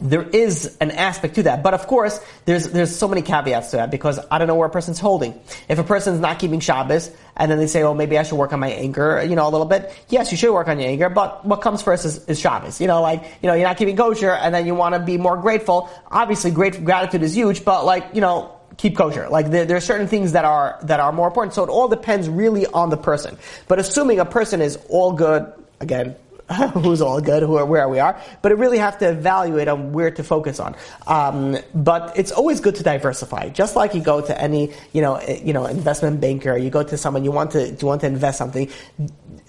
there 0.00 0.22
is 0.22 0.76
an 0.80 0.90
aspect 0.90 1.36
to 1.36 1.42
that. 1.44 1.62
But 1.62 1.74
of 1.74 1.86
course, 1.86 2.20
there's 2.44 2.68
there's 2.68 2.94
so 2.94 3.08
many 3.08 3.22
caveats 3.22 3.70
to 3.70 3.76
that 3.76 3.90
because 3.90 4.18
I 4.30 4.38
don't 4.38 4.48
know 4.48 4.54
where 4.54 4.68
a 4.68 4.70
person's 4.70 4.98
holding. 4.98 5.38
If 5.68 5.78
a 5.78 5.84
person's 5.84 6.20
not 6.20 6.38
keeping 6.38 6.60
Shabbos 6.60 7.10
and 7.36 7.50
then 7.50 7.58
they 7.58 7.66
say, 7.66 7.82
"Oh, 7.82 7.94
maybe 7.94 8.18
I 8.18 8.22
should 8.22 8.38
work 8.38 8.52
on 8.52 8.60
my 8.60 8.70
anger," 8.70 9.22
you 9.22 9.36
know, 9.36 9.46
a 9.46 9.50
little 9.50 9.66
bit. 9.66 9.92
Yes, 10.08 10.30
you 10.30 10.38
should 10.38 10.52
work 10.52 10.68
on 10.68 10.78
your 10.78 10.88
anger, 10.88 11.08
but 11.08 11.44
what 11.44 11.60
comes 11.60 11.82
first 11.82 12.04
is, 12.04 12.24
is 12.26 12.40
Shabbos. 12.40 12.80
You 12.80 12.86
know, 12.86 13.02
like 13.02 13.22
you 13.42 13.48
know, 13.48 13.54
you're 13.54 13.66
not 13.66 13.76
keeping 13.76 13.96
kosher, 13.96 14.30
and 14.30 14.54
then 14.54 14.66
you 14.66 14.74
want 14.74 14.94
to 14.94 15.00
be 15.00 15.18
more 15.18 15.36
grateful. 15.36 15.90
Obviously, 16.10 16.50
great 16.50 16.84
gratitude 16.84 17.22
is 17.22 17.34
huge, 17.34 17.64
but 17.64 17.84
like 17.84 18.06
you 18.14 18.20
know, 18.20 18.56
keep 18.76 18.96
kosher. 18.96 19.28
Like 19.28 19.50
there, 19.50 19.66
there, 19.66 19.76
are 19.76 19.80
certain 19.82 20.08
things 20.08 20.32
that 20.32 20.44
are 20.44 20.78
that 20.82 21.00
are 21.00 21.12
more 21.12 21.28
important. 21.28 21.54
So 21.54 21.62
it 21.62 21.68
all 21.68 21.88
depends 21.88 22.28
really 22.28 22.66
on 22.66 22.90
the 22.90 22.96
person. 22.96 23.36
But 23.68 23.78
assuming 23.78 24.18
a 24.20 24.24
person 24.24 24.62
is 24.62 24.78
all 24.88 25.12
good, 25.12 25.52
again, 25.80 26.16
who's 26.74 27.00
all 27.00 27.20
good, 27.20 27.42
who 27.42 27.56
are, 27.56 27.64
where 27.64 27.88
we 27.88 27.98
are, 28.00 28.20
but 28.42 28.50
it 28.50 28.56
really 28.56 28.78
have 28.78 28.98
to 28.98 29.08
evaluate 29.08 29.68
on 29.68 29.92
where 29.92 30.10
to 30.10 30.24
focus 30.24 30.58
on. 30.58 30.74
Um, 31.06 31.56
but 31.74 32.16
it's 32.16 32.32
always 32.32 32.60
good 32.60 32.74
to 32.76 32.82
diversify. 32.82 33.50
Just 33.50 33.76
like 33.76 33.94
you 33.94 34.02
go 34.02 34.20
to 34.20 34.40
any, 34.40 34.72
you 34.92 35.00
know, 35.00 35.16
eh, 35.16 35.40
you 35.44 35.52
know, 35.52 35.66
investment 35.66 36.20
banker, 36.20 36.56
you 36.56 36.70
go 36.70 36.82
to 36.82 36.96
someone 36.96 37.22
you 37.24 37.30
want 37.30 37.52
to 37.52 37.70
you 37.70 37.86
want 37.86 38.00
to 38.00 38.06
invest 38.08 38.38
something 38.38 38.68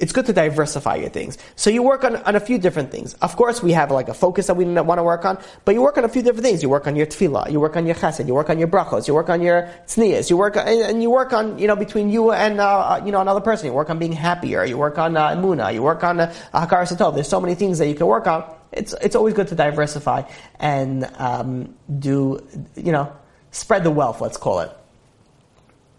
it's 0.02 0.12
good 0.12 0.26
to 0.26 0.34
diversify 0.34 0.96
your 0.96 1.10
things. 1.10 1.38
So 1.56 1.70
you 1.70 1.84
work 1.84 2.04
on, 2.04 2.16
on 2.24 2.36
a 2.36 2.40
few 2.40 2.58
different 2.58 2.92
things. 2.92 3.14
Of 3.22 3.36
course, 3.36 3.62
we 3.62 3.72
have 3.74 3.92
like 3.92 4.10
a 4.10 4.16
focus 4.16 4.48
that 4.48 4.56
we 4.56 4.66
want 4.66 4.98
to 4.98 5.04
work 5.04 5.26
on, 5.26 5.38
but 5.64 5.76
you 5.76 5.82
work 5.82 5.98
on 5.98 6.04
a 6.04 6.10
few 6.10 6.24
different 6.24 6.44
things. 6.44 6.64
You 6.64 6.70
work 6.70 6.88
on 6.88 6.96
your 6.96 7.06
tefillah, 7.06 7.52
you 7.52 7.60
work 7.60 7.78
on 7.78 7.86
your 7.86 7.94
chesed, 7.94 8.28
you 8.28 8.34
work 8.34 8.50
on 8.50 8.58
your 8.58 8.68
brachos, 8.68 9.08
you 9.08 9.14
work 9.14 9.30
on 9.30 9.42
your 9.44 9.70
tznius, 9.86 10.32
you 10.32 10.38
work, 10.38 10.58
and 10.58 11.04
you 11.04 11.12
work 11.12 11.34
on, 11.34 11.60
you 11.60 11.68
know, 11.68 11.76
between 11.76 12.10
you 12.10 12.32
and, 12.32 12.60
uh, 12.60 12.66
uh, 12.66 13.02
you 13.06 13.12
know, 13.12 13.22
another 13.22 13.42
person. 13.42 13.68
You 13.68 13.74
work 13.74 13.92
on 13.92 14.00
being 14.00 14.12
happier, 14.12 14.66
you 14.66 14.78
work 14.78 14.98
on 14.98 15.16
uh, 15.16 15.30
emuna, 15.30 15.72
you 15.72 15.84
work 15.84 16.04
on 16.04 16.20
uh, 16.20 16.34
hakaras 16.52 16.92
hatov. 16.92 17.14
There's 17.14 17.30
so 17.30 17.40
many 17.40 17.54
things 17.54 17.78
that 17.78 17.88
you 17.88 17.94
can 17.94 18.08
work 18.08 18.26
on. 18.26 18.44
It's, 18.72 18.96
it's 19.02 19.16
always 19.16 19.36
good 19.36 19.50
to 19.50 19.56
diversify 19.56 20.24
and 20.60 21.08
um, 21.20 21.76
do, 22.00 22.44
you 22.76 22.92
know, 22.92 23.16
spread 23.52 23.84
the 23.84 23.92
wealth, 23.92 24.20
let's 24.20 24.38
call 24.38 24.62
it. 24.62 24.72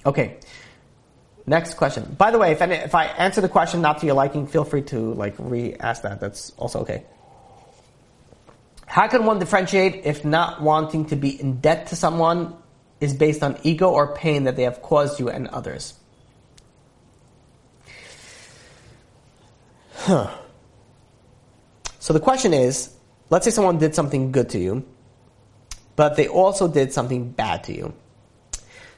Okay. 0.05 0.39
Next 1.47 1.75
question. 1.75 2.15
By 2.17 2.31
the 2.31 2.39
way, 2.39 2.53
if, 2.53 2.63
any, 2.63 2.77
if 2.77 2.95
I 2.95 3.07
answer 3.07 3.41
the 3.41 3.49
question 3.49 3.83
not 3.83 3.99
to 3.99 4.07
your 4.07 4.15
liking, 4.15 4.47
feel 4.47 4.65
free 4.65 4.83
to 4.83 5.15
like 5.15 5.35
re-ask 5.39 6.03
that. 6.03 6.21
That's 6.21 6.51
also 6.57 6.81
okay. 6.81 7.05
How 8.87 9.09
can 9.09 9.25
one 9.25 9.39
differentiate 9.39 10.05
if 10.05 10.25
not 10.25 10.63
wanting 10.63 11.07
to 11.07 11.17
be 11.17 11.41
in 11.41 11.61
debt 11.61 11.89
to 11.89 11.97
someone 11.97 12.55
is 13.01 13.15
based 13.15 13.43
on 13.43 13.59
ego 13.63 13.91
or 13.91 14.15
pain 14.15 14.45
that 14.45 14.55
they 14.55 14.63
have 14.63 14.83
caused 14.83 15.19
you 15.19 15.29
and 15.31 15.49
others? 15.49 15.95
Huh. 19.95 20.31
So 21.99 22.13
the 22.13 22.21
question 22.21 22.53
is, 22.53 22.95
let's 23.31 23.45
say 23.45 23.51
someone 23.51 23.79
did 23.79 23.95
something 23.95 24.31
good 24.31 24.51
to 24.51 24.59
you, 24.59 24.85
but 25.97 26.17
they 26.17 26.29
also 26.29 26.69
did 26.69 26.93
something 26.93 27.31
bad 27.31 27.65
to 27.65 27.73
you. 27.75 27.95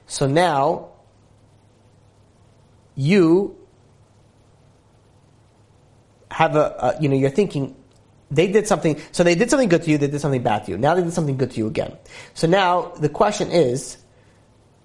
So 0.07 0.27
now 0.27 0.89
you 2.97 3.57
have 6.31 6.57
a, 6.57 6.77
a, 6.79 7.03
you 7.03 7.09
know, 7.09 7.17
you're 7.17 7.31
thinking, 7.31 7.77
they 8.31 8.51
did 8.51 8.67
something, 8.67 9.01
so 9.13 9.23
they 9.23 9.35
did 9.35 9.51
something 9.51 9.69
good 9.69 9.83
to 9.85 9.91
you, 9.91 9.99
they 9.99 10.09
did 10.09 10.21
something 10.21 10.43
bad 10.43 10.65
to 10.65 10.73
you. 10.73 10.79
Now 10.79 10.95
they 10.95 11.03
did 11.03 11.13
something 11.13 11.37
good 11.37 11.53
to 11.53 11.59
you 11.59 11.67
again. 11.67 11.97
So 12.35 12.47
now 12.47 12.93
the 12.99 13.09
question 13.09 13.51
is, 13.51 13.99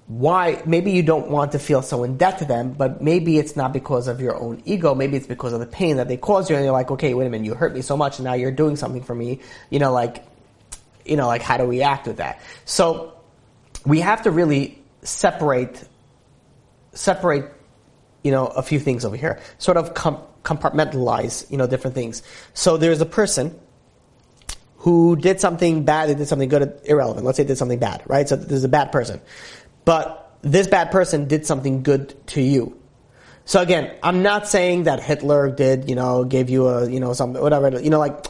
why, 0.07 0.61
maybe 0.65 0.91
you 0.91 1.03
don't 1.03 1.29
want 1.29 1.51
to 1.51 1.59
feel 1.59 1.81
so 1.83 2.03
in 2.03 2.17
debt 2.17 2.39
to 2.39 2.45
them, 2.45 2.73
but 2.73 3.01
maybe 3.01 3.37
it's 3.37 3.55
not 3.55 3.73
because 3.73 4.07
of 4.07 4.19
your 4.19 4.35
own 4.35 4.61
ego, 4.65 4.95
maybe 4.95 5.17
it's 5.17 5.27
because 5.27 5.53
of 5.53 5.59
the 5.59 5.67
pain 5.67 5.97
that 5.97 6.07
they 6.07 6.17
caused 6.17 6.49
you, 6.49 6.55
and 6.55 6.65
you're 6.65 6.73
like, 6.73 6.91
okay, 6.91 7.13
wait 7.13 7.27
a 7.27 7.29
minute, 7.29 7.45
you 7.45 7.53
hurt 7.53 7.73
me 7.73 7.81
so 7.81 7.95
much, 7.95 8.17
and 8.17 8.25
now 8.25 8.33
you're 8.33 8.51
doing 8.51 8.75
something 8.75 9.03
for 9.03 9.13
me, 9.15 9.39
you 9.69 9.79
know, 9.79 9.91
like, 9.91 10.25
you 11.05 11.15
know, 11.15 11.27
like 11.27 11.41
how 11.41 11.57
do 11.57 11.65
we 11.65 11.81
act 11.81 12.07
with 12.07 12.17
that? 12.17 12.41
So, 12.65 13.13
we 13.85 14.01
have 14.01 14.23
to 14.23 14.31
really 14.31 14.81
separate, 15.03 15.87
separate 16.93 17.53
you 18.23 18.31
know, 18.31 18.47
a 18.47 18.61
few 18.61 18.79
things 18.79 19.05
over 19.05 19.15
here. 19.15 19.39
Sort 19.57 19.77
of 19.77 19.93
com- 19.93 20.21
compartmentalize, 20.43 21.49
you 21.51 21.57
know, 21.57 21.67
different 21.67 21.95
things. 21.95 22.21
So 22.53 22.77
there's 22.77 23.01
a 23.01 23.05
person 23.05 23.57
who 24.77 25.15
did 25.15 25.39
something 25.39 25.83
bad, 25.83 26.09
they 26.09 26.15
did 26.15 26.27
something 26.27 26.49
good, 26.49 26.79
irrelevant. 26.85 27.25
Let's 27.25 27.37
say 27.37 27.43
did 27.43 27.57
something 27.57 27.79
bad, 27.79 28.01
right? 28.07 28.27
So 28.27 28.35
there's 28.35 28.63
a 28.63 28.69
bad 28.69 28.91
person. 28.91 29.19
But 29.83 30.37
this 30.41 30.67
bad 30.67 30.91
person 30.91 31.27
did 31.27 31.45
something 31.45 31.83
good 31.83 32.15
to 32.27 32.41
you. 32.41 32.77
So 33.43 33.61
again, 33.61 33.93
I'm 34.03 34.21
not 34.23 34.47
saying 34.47 34.83
that 34.83 35.01
Hitler 35.01 35.51
did, 35.51 35.89
you 35.89 35.95
know, 35.95 36.23
gave 36.23 36.49
you 36.49 36.67
a, 36.67 36.89
you 36.89 36.99
know, 36.99 37.13
some, 37.13 37.33
whatever, 37.33 37.81
you 37.81 37.89
know, 37.89 37.99
like, 37.99 38.23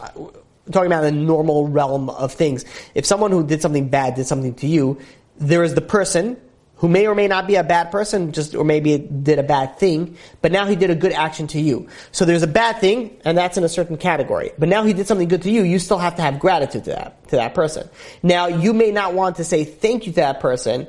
talking 0.72 0.88
about 0.88 1.02
the 1.02 1.12
normal 1.12 1.68
realm 1.68 2.10
of 2.10 2.34
things. 2.34 2.66
If 2.96 3.06
someone 3.06 3.32
who 3.32 3.46
did 3.46 3.62
something 3.62 3.90
bad 3.90 4.16
did 4.16 4.26
something 4.28 4.56
to 4.56 4.68
you, 4.68 5.00
there 5.38 5.64
is 5.64 5.76
the 5.76 5.82
person 5.82 6.38
who 6.80 6.88
may 6.90 7.08
or 7.08 7.14
may 7.14 7.28
not 7.28 7.46
be 7.46 7.56
a 7.56 7.64
bad 7.64 7.92
person, 7.92 8.32
just 8.32 8.56
or 8.56 8.64
maybe 8.64 8.98
did 8.98 9.38
a 9.38 9.44
bad 9.44 9.78
thing, 9.78 10.18
but 10.42 10.52
now 10.52 10.66
he 10.66 10.76
did 10.76 10.90
a 10.90 10.96
good 10.96 11.12
action 11.12 11.46
to 11.48 11.60
you. 11.60 11.88
So 12.12 12.26
there's 12.26 12.44
a 12.44 12.48
bad 12.48 12.80
thing, 12.80 13.18
and 13.26 13.38
that's 13.38 13.58
in 13.58 13.64
a 13.64 13.70
certain 13.70 13.98
category. 13.98 14.52
But 14.58 14.70
now 14.70 14.84
he 14.84 14.94
did 14.94 15.06
something 15.08 15.28
good 15.28 15.42
to 15.44 15.52
you, 15.52 15.64
you 15.64 15.80
still 15.80 15.98
have 15.98 16.16
to 16.16 16.22
have 16.22 16.40
gratitude 16.40 16.86
to 16.86 16.92
that 16.92 17.28
to 17.30 17.36
that 17.36 17.54
person. 17.54 17.88
Now 18.24 18.48
you 18.48 18.74
may 18.74 18.92
not 18.92 19.14
want 19.14 19.36
to 19.36 19.44
say 19.44 19.64
thank 19.64 20.08
you 20.08 20.14
to 20.14 20.18
that 20.18 20.40
person 20.40 20.88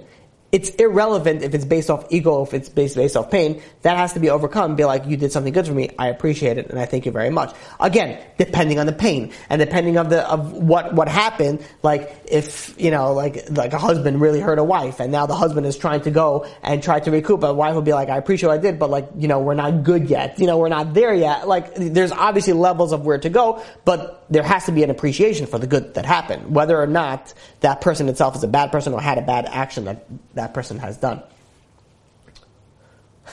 it's 0.52 0.70
irrelevant 0.70 1.42
if 1.42 1.54
it's 1.54 1.64
based 1.64 1.90
off 1.90 2.06
ego, 2.10 2.42
if 2.42 2.54
it's 2.54 2.68
based, 2.68 2.96
based 2.96 3.16
off 3.16 3.30
pain. 3.30 3.62
That 3.82 3.96
has 3.96 4.14
to 4.14 4.20
be 4.20 4.30
overcome. 4.30 4.76
Be 4.76 4.84
like, 4.84 5.06
you 5.06 5.16
did 5.16 5.32
something 5.32 5.52
good 5.52 5.66
for 5.66 5.72
me. 5.72 5.90
I 5.98 6.08
appreciate 6.08 6.58
it, 6.58 6.70
and 6.70 6.78
I 6.78 6.86
thank 6.86 7.06
you 7.06 7.12
very 7.12 7.30
much. 7.30 7.54
Again, 7.78 8.20
depending 8.36 8.78
on 8.78 8.86
the 8.86 8.92
pain 8.92 9.32
and 9.48 9.60
depending 9.60 9.96
of 9.96 10.10
the 10.10 10.28
of 10.28 10.52
what 10.52 10.94
what 10.94 11.08
happened. 11.08 11.64
Like 11.82 12.24
if 12.24 12.74
you 12.78 12.90
know, 12.90 13.12
like 13.12 13.50
like 13.50 13.72
a 13.72 13.78
husband 13.78 14.20
really 14.20 14.40
hurt 14.40 14.58
a 14.58 14.64
wife, 14.64 15.00
and 15.00 15.12
now 15.12 15.26
the 15.26 15.36
husband 15.36 15.66
is 15.66 15.76
trying 15.76 16.00
to 16.02 16.10
go 16.10 16.46
and 16.62 16.82
try 16.82 17.00
to 17.00 17.10
recoup. 17.10 17.42
A 17.42 17.52
wife 17.54 17.74
will 17.74 17.82
be 17.82 17.92
like, 17.92 18.08
I 18.08 18.16
appreciate 18.16 18.48
what 18.48 18.58
I 18.58 18.62
did, 18.62 18.78
but 18.78 18.90
like 18.90 19.08
you 19.16 19.28
know, 19.28 19.38
we're 19.40 19.54
not 19.54 19.84
good 19.84 20.10
yet. 20.10 20.38
You 20.38 20.46
know, 20.46 20.58
we're 20.58 20.68
not 20.68 20.94
there 20.94 21.14
yet. 21.14 21.46
Like 21.46 21.74
there's 21.76 22.12
obviously 22.12 22.54
levels 22.54 22.92
of 22.92 23.06
where 23.06 23.18
to 23.18 23.28
go, 23.28 23.62
but 23.84 24.19
there 24.30 24.44
has 24.44 24.66
to 24.66 24.72
be 24.72 24.84
an 24.84 24.90
appreciation 24.90 25.46
for 25.46 25.58
the 25.58 25.66
good 25.66 25.94
that 25.94 26.06
happened, 26.06 26.54
whether 26.54 26.80
or 26.80 26.86
not 26.86 27.34
that 27.60 27.80
person 27.80 28.08
itself 28.08 28.36
is 28.36 28.44
a 28.44 28.48
bad 28.48 28.70
person 28.70 28.92
or 28.92 29.00
had 29.00 29.18
a 29.18 29.22
bad 29.22 29.44
action 29.46 29.84
that 29.86 30.06
that 30.34 30.54
person 30.54 30.78
has 30.78 30.96
done. 30.96 31.22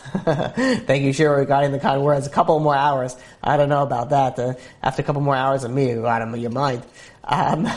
Thank 0.23 1.03
you, 1.03 1.13
Shira, 1.13 1.37
regarding 1.37 1.71
the 1.71 1.79
kind 1.79 2.03
words. 2.03 2.25
A 2.25 2.29
couple 2.29 2.59
more 2.59 2.75
hours. 2.75 3.15
I 3.43 3.57
don't 3.57 3.69
know 3.69 3.83
about 3.83 4.09
that. 4.09 4.39
Uh, 4.39 4.53
after 4.81 5.01
a 5.01 5.05
couple 5.05 5.21
more 5.21 5.35
hours 5.35 5.63
of 5.63 5.71
me, 5.71 5.89
you 5.89 5.95
go 5.95 6.07
out 6.07 6.21
of 6.21 6.35
your 6.37 6.51
mind. 6.51 6.83
Um, 7.23 7.67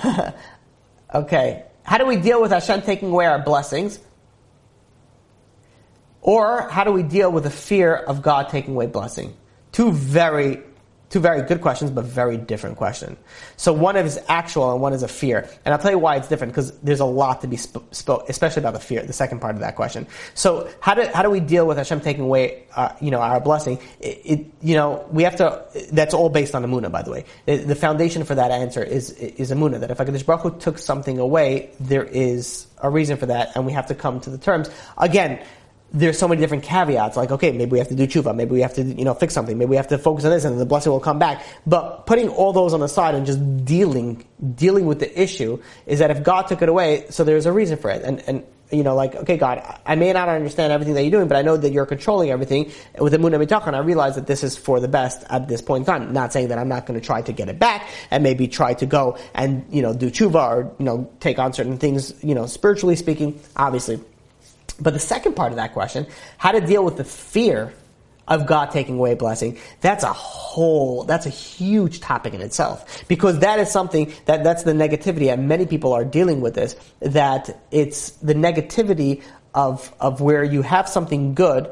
okay. 1.15 1.65
How 1.83 1.99
do 1.99 2.07
we 2.07 2.17
deal 2.17 2.41
with 2.41 2.53
Hashem 2.53 2.83
taking 2.83 3.11
away 3.11 3.27
our 3.27 3.43
blessings? 3.43 3.99
Or 6.23 6.69
how 6.69 6.85
do 6.85 6.93
we 6.93 7.03
deal 7.03 7.33
with 7.33 7.45
the 7.45 7.51
fear 7.51 7.95
of 7.95 8.23
God 8.23 8.49
taking 8.49 8.75
away 8.75 8.87
blessing? 8.87 9.35
Two 9.73 9.93
very 9.93 10.63
Two 11.11 11.19
very 11.19 11.43
good 11.43 11.61
questions, 11.61 11.91
but 11.91 12.05
very 12.05 12.37
different 12.37 12.77
questions. 12.77 13.19
So 13.57 13.73
one 13.73 13.97
is 13.97 14.21
actual 14.29 14.71
and 14.71 14.81
one 14.81 14.93
is 14.93 15.03
a 15.03 15.09
fear. 15.09 15.51
And 15.65 15.75
I'll 15.75 15.81
tell 15.81 15.91
you 15.91 15.99
why 15.99 16.15
it's 16.15 16.29
different, 16.29 16.53
because 16.53 16.71
there's 16.79 17.01
a 17.01 17.05
lot 17.05 17.41
to 17.41 17.49
be 17.49 17.57
spoke, 17.57 18.29
especially 18.29 18.61
about 18.61 18.75
the 18.75 18.81
fear, 18.81 19.03
the 19.03 19.13
second 19.13 19.41
part 19.41 19.57
of 19.57 19.61
that 19.61 19.75
question. 19.75 20.07
So 20.35 20.71
how 20.79 20.95
do, 20.95 21.05
how 21.13 21.23
do 21.23 21.31
we 21.31 21.41
deal 21.41 21.67
with 21.67 21.79
Hashem 21.79 22.01
taking 22.01 22.23
away, 22.23 22.63
uh, 22.77 22.93
you 23.01 23.11
know, 23.11 23.21
our 23.21 23.41
blessing? 23.41 23.81
It, 23.99 24.21
it, 24.25 24.47
you 24.63 24.75
know, 24.77 25.05
we 25.11 25.25
have 25.25 25.35
to, 25.37 25.65
that's 25.93 26.15
all 26.15 26.29
based 26.29 26.55
on 26.55 26.65
Emunah, 26.65 26.93
by 26.93 27.03
the 27.03 27.11
way. 27.11 27.25
The, 27.45 27.57
the 27.57 27.75
foundation 27.75 28.23
for 28.23 28.37
that 28.37 28.53
answer 28.53 28.85
is, 28.85 29.11
is 29.11 29.51
Emunah, 29.51 29.81
that 29.81 29.91
if 29.91 29.99
HaKadosh 29.99 30.25
Baruch 30.25 30.43
Hu 30.43 30.59
took 30.61 30.79
something 30.79 31.19
away, 31.19 31.71
there 31.81 32.05
is 32.05 32.69
a 32.79 32.89
reason 32.89 33.17
for 33.17 33.27
that, 33.27 33.51
and 33.57 33.67
we 33.67 33.73
have 33.73 33.87
to 33.89 33.97
come 33.97 34.21
to 34.21 34.31
the 34.31 34.39
terms. 34.39 34.71
Again, 34.97 35.45
there's 35.93 36.19
so 36.19 36.29
many 36.29 36.41
different 36.41 36.63
caveats, 36.63 37.17
like, 37.17 37.31
okay, 37.33 37.51
maybe 37.51 37.73
we 37.73 37.79
have 37.79 37.89
to 37.89 37.95
do 37.95 38.07
tshuva, 38.07 38.35
maybe 38.35 38.53
we 38.53 38.61
have 38.61 38.75
to, 38.75 38.83
you 38.83 39.05
know, 39.05 39.15
fix 39.15 39.35
something, 39.35 39.59
maybe 39.59 39.71
we 39.71 39.77
have 39.77 39.89
to 39.89 39.99
focus 39.99 40.25
on 40.25 40.31
this 40.31 40.45
and 40.45 40.61
the 40.61 40.67
blessing 40.67 40.93
will 40.93 41.01
come 41.01 41.19
back. 41.19 41.45
But 41.67 42.07
putting 42.07 42.29
all 42.29 42.53
those 42.53 42.73
on 42.73 42.81
the 42.81 42.89
side 42.89 43.15
and 43.15 43.27
just 43.27 43.65
dealing, 43.65 44.25
dealing 44.55 44.87
with 44.87 45.01
the 45.01 45.21
issue 45.21 45.61
is 45.87 45.99
that 45.99 46.11
if 46.11 46.23
God 46.23 46.47
took 46.47 46.63
it 46.63 46.69
away, 46.69 47.07
so 47.11 47.25
there's 47.25 47.47
a 47.47 47.53
reason 47.53 47.77
for 47.77 47.91
it. 47.91 48.03
And, 48.03 48.21
and, 48.29 48.45
you 48.71 48.85
know, 48.85 48.95
like, 48.95 49.17
okay, 49.17 49.37
God, 49.37 49.63
I 49.85 49.97
may 49.97 50.13
not 50.13 50.29
understand 50.29 50.73
everything 50.73 50.95
that 50.95 51.03
you're 51.03 51.11
doing, 51.11 51.27
but 51.27 51.37
I 51.37 51.43
know 51.43 51.57
that 51.57 51.73
you're 51.73 51.87
controlling 51.87 52.31
everything. 52.31 52.71
With 53.01 53.11
the 53.11 53.19
Emunah 53.19 53.45
Bitachon, 53.45 53.75
I 53.75 53.79
realize 53.79 54.15
that 54.15 54.29
this 54.29 54.45
is 54.45 54.57
for 54.57 54.79
the 54.79 54.87
best 54.87 55.25
at 55.29 55.49
this 55.49 55.61
point 55.61 55.83
in 55.83 55.87
time. 55.87 56.13
Not 56.13 56.33
saying 56.33 56.49
that 56.49 56.59
I'm 56.59 56.69
not 56.69 56.87
going 56.87 56.99
to 56.99 57.05
try 57.05 57.21
to 57.23 57.33
get 57.33 57.49
it 57.49 57.59
back 57.59 57.89
and 58.13 58.23
maybe 58.23 58.47
try 58.47 58.75
to 58.75 58.87
go 58.87 59.19
and, 59.35 59.67
you 59.71 59.83
know, 59.83 59.93
do 59.93 60.09
tshuva 60.09 60.35
or, 60.35 60.75
you 60.79 60.85
know, 60.85 61.11
take 61.19 61.41
on 61.41 61.53
certain 61.53 61.79
things, 61.79 62.15
you 62.23 62.37
know, 62.37 62.47
spiritually 62.47 62.95
speaking, 62.95 63.41
obviously 63.57 64.01
but 64.81 64.93
the 64.93 65.01
second 65.01 65.35
part 65.35 65.53
of 65.53 65.57
that 65.57 65.73
question, 65.73 66.07
how 66.39 66.53
to 66.53 66.61
deal 66.61 66.85
with 66.85 66.97
the 66.97 67.05
fear 67.05 67.73
of 68.31 68.47
God 68.47 68.71
taking 68.71 68.97
away 68.97 69.15
blessing, 69.15 69.59
that's 69.81 70.05
a 70.05 70.13
whole, 70.13 71.05
that's 71.05 71.27
a 71.27 71.31
huge 71.31 72.01
topic 72.01 72.33
in 72.33 72.41
itself. 72.41 73.05
Because 73.09 73.41
that 73.41 73.59
is 73.59 73.71
something 73.71 74.13
that, 74.27 74.45
that's 74.45 74.63
the 74.63 74.73
negativity, 74.73 75.33
and 75.33 75.49
many 75.49 75.67
people 75.67 75.93
are 75.93 76.05
dealing 76.05 76.41
with 76.41 76.55
this, 76.55 76.77
that 77.01 77.61
it's 77.73 78.11
the 78.11 78.35
negativity 78.35 79.23
of, 79.53 79.93
of 79.99 80.21
where 80.21 80.45
you 80.45 80.63
have 80.63 80.89
something 80.89 81.35
good, 81.35 81.69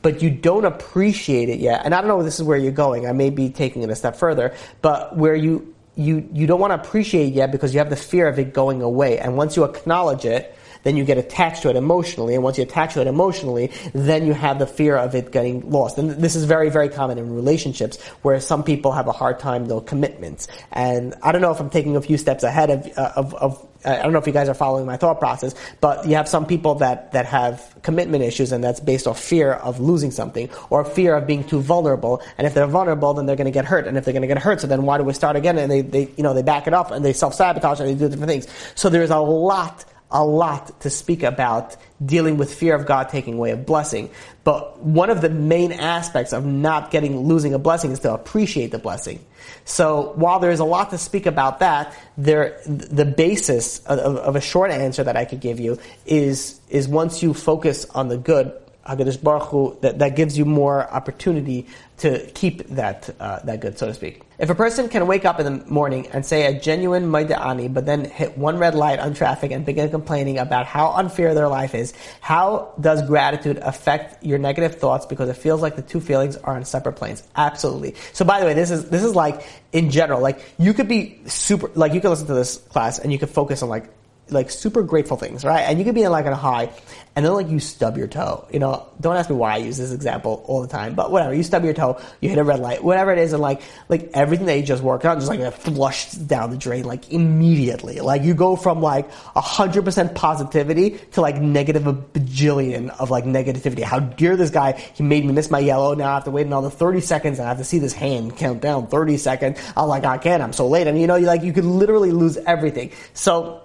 but 0.00 0.22
you 0.22 0.30
don't 0.30 0.64
appreciate 0.64 1.50
it 1.50 1.60
yet. 1.60 1.82
And 1.84 1.94
I 1.94 2.00
don't 2.00 2.08
know 2.08 2.20
if 2.20 2.24
this 2.24 2.40
is 2.40 2.44
where 2.44 2.56
you're 2.56 2.72
going, 2.72 3.06
I 3.06 3.12
may 3.12 3.28
be 3.28 3.50
taking 3.50 3.82
it 3.82 3.90
a 3.90 3.96
step 3.96 4.16
further, 4.16 4.54
but 4.80 5.14
where 5.16 5.34
you, 5.34 5.74
you, 5.94 6.26
you 6.32 6.46
don't 6.46 6.60
want 6.60 6.70
to 6.70 6.88
appreciate 6.88 7.28
it 7.28 7.34
yet 7.34 7.52
because 7.52 7.74
you 7.74 7.80
have 7.80 7.90
the 7.90 7.96
fear 7.96 8.28
of 8.28 8.38
it 8.38 8.54
going 8.54 8.80
away. 8.80 9.18
And 9.18 9.36
once 9.36 9.56
you 9.56 9.64
acknowledge 9.64 10.24
it, 10.24 10.56
then 10.82 10.96
you 10.96 11.04
get 11.04 11.18
attached 11.18 11.62
to 11.62 11.70
it 11.70 11.76
emotionally, 11.76 12.34
and 12.34 12.42
once 12.42 12.58
you 12.58 12.64
attach 12.64 12.94
to 12.94 13.00
it 13.00 13.06
emotionally, 13.06 13.70
then 13.92 14.26
you 14.26 14.34
have 14.34 14.58
the 14.58 14.66
fear 14.66 14.96
of 14.96 15.14
it 15.14 15.32
getting 15.32 15.70
lost. 15.70 15.98
And 15.98 16.10
this 16.10 16.36
is 16.36 16.44
very, 16.44 16.70
very 16.70 16.88
common 16.88 17.18
in 17.18 17.34
relationships, 17.34 18.00
where 18.22 18.40
some 18.40 18.62
people 18.62 18.92
have 18.92 19.08
a 19.08 19.12
hard 19.12 19.38
time 19.38 19.66
though 19.66 19.80
commitments. 19.80 20.48
And 20.72 21.14
I 21.22 21.32
don't 21.32 21.40
know 21.40 21.50
if 21.50 21.60
I'm 21.60 21.70
taking 21.70 21.96
a 21.96 22.00
few 22.00 22.18
steps 22.18 22.42
ahead 22.42 22.70
of, 22.70 22.98
uh, 22.98 23.12
of, 23.16 23.34
of 23.34 23.68
I 23.84 24.02
don't 24.02 24.12
know 24.12 24.18
if 24.18 24.26
you 24.26 24.32
guys 24.32 24.48
are 24.48 24.54
following 24.54 24.86
my 24.86 24.96
thought 24.96 25.20
process, 25.20 25.54
but 25.80 26.06
you 26.06 26.16
have 26.16 26.28
some 26.28 26.46
people 26.46 26.74
that, 26.76 27.12
that 27.12 27.26
have 27.26 27.76
commitment 27.82 28.24
issues 28.24 28.50
and 28.50 28.62
that's 28.62 28.80
based 28.80 29.06
off 29.06 29.20
fear 29.20 29.52
of 29.52 29.78
losing 29.78 30.10
something 30.10 30.50
or 30.68 30.84
fear 30.84 31.14
of 31.14 31.26
being 31.26 31.44
too 31.44 31.60
vulnerable. 31.60 32.20
And 32.38 32.46
if 32.46 32.54
they're 32.54 32.66
vulnerable, 32.66 33.14
then 33.14 33.26
they're 33.26 33.36
going 33.36 33.46
to 33.46 33.52
get 33.52 33.64
hurt. 33.64 33.86
And 33.86 33.96
if 33.96 34.04
they're 34.04 34.12
going 34.12 34.22
to 34.22 34.28
get 34.28 34.38
hurt, 34.38 34.60
so 34.60 34.66
then 34.66 34.82
why 34.82 34.98
do 34.98 35.04
we 35.04 35.12
start 35.12 35.36
again? 35.36 35.58
And 35.58 35.70
they, 35.70 35.82
they, 35.82 36.10
you 36.16 36.24
know, 36.24 36.34
they 36.34 36.42
back 36.42 36.66
it 36.66 36.74
up 36.74 36.90
and 36.90 37.04
they 37.04 37.12
self-sabotage 37.12 37.78
and 37.78 37.88
they 37.88 37.94
do 37.94 38.08
different 38.08 38.28
things. 38.28 38.48
So 38.74 38.88
there's 38.88 39.10
a 39.10 39.18
lot 39.18 39.84
a 40.10 40.24
lot 40.24 40.80
to 40.80 40.90
speak 40.90 41.22
about 41.22 41.76
dealing 42.04 42.38
with 42.38 42.52
fear 42.52 42.74
of 42.74 42.86
God 42.86 43.08
taking 43.08 43.34
away 43.34 43.50
a 43.50 43.56
blessing. 43.56 44.10
But 44.44 44.80
one 44.80 45.10
of 45.10 45.20
the 45.20 45.28
main 45.28 45.72
aspects 45.72 46.32
of 46.32 46.46
not 46.46 46.90
getting, 46.90 47.26
losing 47.26 47.52
a 47.52 47.58
blessing 47.58 47.90
is 47.90 48.00
to 48.00 48.14
appreciate 48.14 48.70
the 48.70 48.78
blessing. 48.78 49.24
So 49.64 50.12
while 50.16 50.38
there 50.38 50.50
is 50.50 50.60
a 50.60 50.64
lot 50.64 50.90
to 50.90 50.98
speak 50.98 51.26
about 51.26 51.58
that, 51.58 51.94
there, 52.16 52.60
the 52.66 53.04
basis 53.04 53.80
of, 53.80 53.98
of 53.98 54.36
a 54.36 54.40
short 54.40 54.70
answer 54.70 55.04
that 55.04 55.16
I 55.16 55.26
could 55.26 55.40
give 55.40 55.60
you 55.60 55.78
is, 56.06 56.58
is 56.70 56.88
once 56.88 57.22
you 57.22 57.34
focus 57.34 57.84
on 57.90 58.08
the 58.08 58.16
good, 58.16 58.52
Hakadosh 58.88 59.22
Baruch 59.22 59.44
Hu, 59.44 59.78
that, 59.82 59.98
that 59.98 60.16
gives 60.16 60.38
you 60.38 60.44
more 60.44 60.90
opportunity 60.90 61.66
to 61.98 62.24
keep 62.32 62.66
that 62.68 63.10
uh, 63.20 63.40
that 63.44 63.60
good, 63.60 63.78
so 63.78 63.86
to 63.86 63.94
speak. 63.94 64.22
If 64.38 64.50
a 64.50 64.54
person 64.54 64.88
can 64.88 65.06
wake 65.08 65.24
up 65.24 65.40
in 65.40 65.46
the 65.46 65.64
morning 65.70 66.06
and 66.12 66.24
say 66.24 66.46
a 66.46 66.58
genuine 66.58 67.10
Modeh 67.10 67.38
Ani, 67.38 67.66
but 67.66 67.86
then 67.86 68.04
hit 68.04 68.38
one 68.38 68.56
red 68.58 68.76
light 68.76 69.00
on 69.00 69.14
traffic 69.14 69.50
and 69.50 69.66
begin 69.66 69.90
complaining 69.90 70.38
about 70.38 70.66
how 70.66 70.92
unfair 70.92 71.34
their 71.34 71.48
life 71.48 71.74
is, 71.74 71.92
how 72.20 72.72
does 72.80 73.02
gratitude 73.02 73.58
affect 73.58 74.22
your 74.22 74.38
negative 74.38 74.76
thoughts? 74.76 75.06
Because 75.06 75.28
it 75.28 75.36
feels 75.36 75.60
like 75.60 75.74
the 75.74 75.82
two 75.82 76.00
feelings 76.00 76.36
are 76.36 76.54
on 76.54 76.64
separate 76.64 76.94
planes. 76.94 77.24
Absolutely. 77.34 77.96
So 78.12 78.24
by 78.24 78.38
the 78.38 78.46
way, 78.46 78.54
this 78.54 78.70
is 78.70 78.88
this 78.90 79.02
is 79.02 79.16
like 79.16 79.44
in 79.72 79.90
general, 79.90 80.20
like 80.20 80.40
you 80.56 80.72
could 80.72 80.88
be 80.88 81.20
super, 81.26 81.68
like 81.74 81.92
you 81.92 82.00
could 82.00 82.10
listen 82.10 82.28
to 82.28 82.34
this 82.34 82.58
class 82.58 83.00
and 83.00 83.12
you 83.12 83.18
could 83.18 83.30
focus 83.30 83.62
on 83.62 83.68
like 83.68 83.90
like 84.30 84.50
super 84.50 84.82
grateful 84.82 85.16
things, 85.16 85.44
right? 85.44 85.62
And 85.62 85.78
you 85.78 85.84
could 85.84 85.94
be 85.94 86.02
in 86.02 86.10
like 86.10 86.26
a 86.26 86.34
high, 86.34 86.70
and 87.16 87.24
then 87.24 87.32
like 87.32 87.48
you 87.48 87.60
stub 87.60 87.96
your 87.96 88.06
toe. 88.06 88.46
You 88.52 88.58
know, 88.58 88.86
don't 89.00 89.16
ask 89.16 89.28
me 89.28 89.36
why 89.36 89.54
I 89.54 89.56
use 89.58 89.76
this 89.76 89.92
example 89.92 90.44
all 90.46 90.62
the 90.62 90.68
time, 90.68 90.94
but 90.94 91.10
whatever. 91.10 91.34
You 91.34 91.42
stub 91.42 91.64
your 91.64 91.74
toe, 91.74 92.00
you 92.20 92.28
hit 92.28 92.38
a 92.38 92.44
red 92.44 92.60
light, 92.60 92.84
whatever 92.84 93.12
it 93.12 93.18
is, 93.18 93.32
and 93.32 93.42
like 93.42 93.62
like 93.88 94.10
everything 94.14 94.46
that 94.46 94.56
you 94.56 94.62
just 94.62 94.82
worked 94.82 95.04
on 95.04 95.18
just 95.18 95.28
like 95.28 95.52
flushed 95.52 96.26
down 96.26 96.50
the 96.50 96.56
drain 96.56 96.84
like 96.84 97.10
immediately. 97.12 98.00
Like 98.00 98.22
you 98.22 98.34
go 98.34 98.56
from 98.56 98.80
like 98.80 99.10
hundred 99.34 99.84
percent 99.84 100.14
positivity 100.14 100.98
to 101.12 101.20
like 101.20 101.40
negative 101.40 101.86
a 101.86 101.92
bajillion 101.92 102.90
of 103.00 103.10
like 103.10 103.24
negativity. 103.24 103.82
How 103.82 103.98
dare 103.98 104.36
this 104.36 104.50
guy? 104.50 104.72
He 104.94 105.02
made 105.02 105.24
me 105.24 105.32
miss 105.32 105.50
my 105.50 105.58
yellow. 105.58 105.94
Now 105.94 106.10
I 106.10 106.14
have 106.14 106.24
to 106.24 106.30
wait 106.30 106.46
another 106.46 106.70
thirty 106.70 107.00
seconds, 107.00 107.38
and 107.38 107.46
I 107.46 107.48
have 107.48 107.58
to 107.58 107.64
see 107.64 107.78
this 107.78 107.92
hand 107.92 108.36
count 108.36 108.60
down 108.60 108.86
thirty 108.86 109.16
seconds. 109.16 109.58
I'm 109.76 109.88
like, 109.88 110.04
I 110.04 110.18
can't. 110.18 110.42
I'm 110.42 110.52
so 110.52 110.68
late, 110.68 110.86
and 110.86 111.00
you 111.00 111.06
know, 111.06 111.16
you 111.16 111.26
like 111.26 111.42
you 111.42 111.52
could 111.52 111.64
literally 111.64 112.12
lose 112.12 112.36
everything. 112.36 112.92
So 113.14 113.62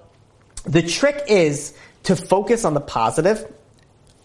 the 0.64 0.82
trick 0.82 1.24
is 1.28 1.74
to 2.04 2.16
focus 2.16 2.66
on 2.66 2.74
the 2.74 2.82
positive 2.82 3.52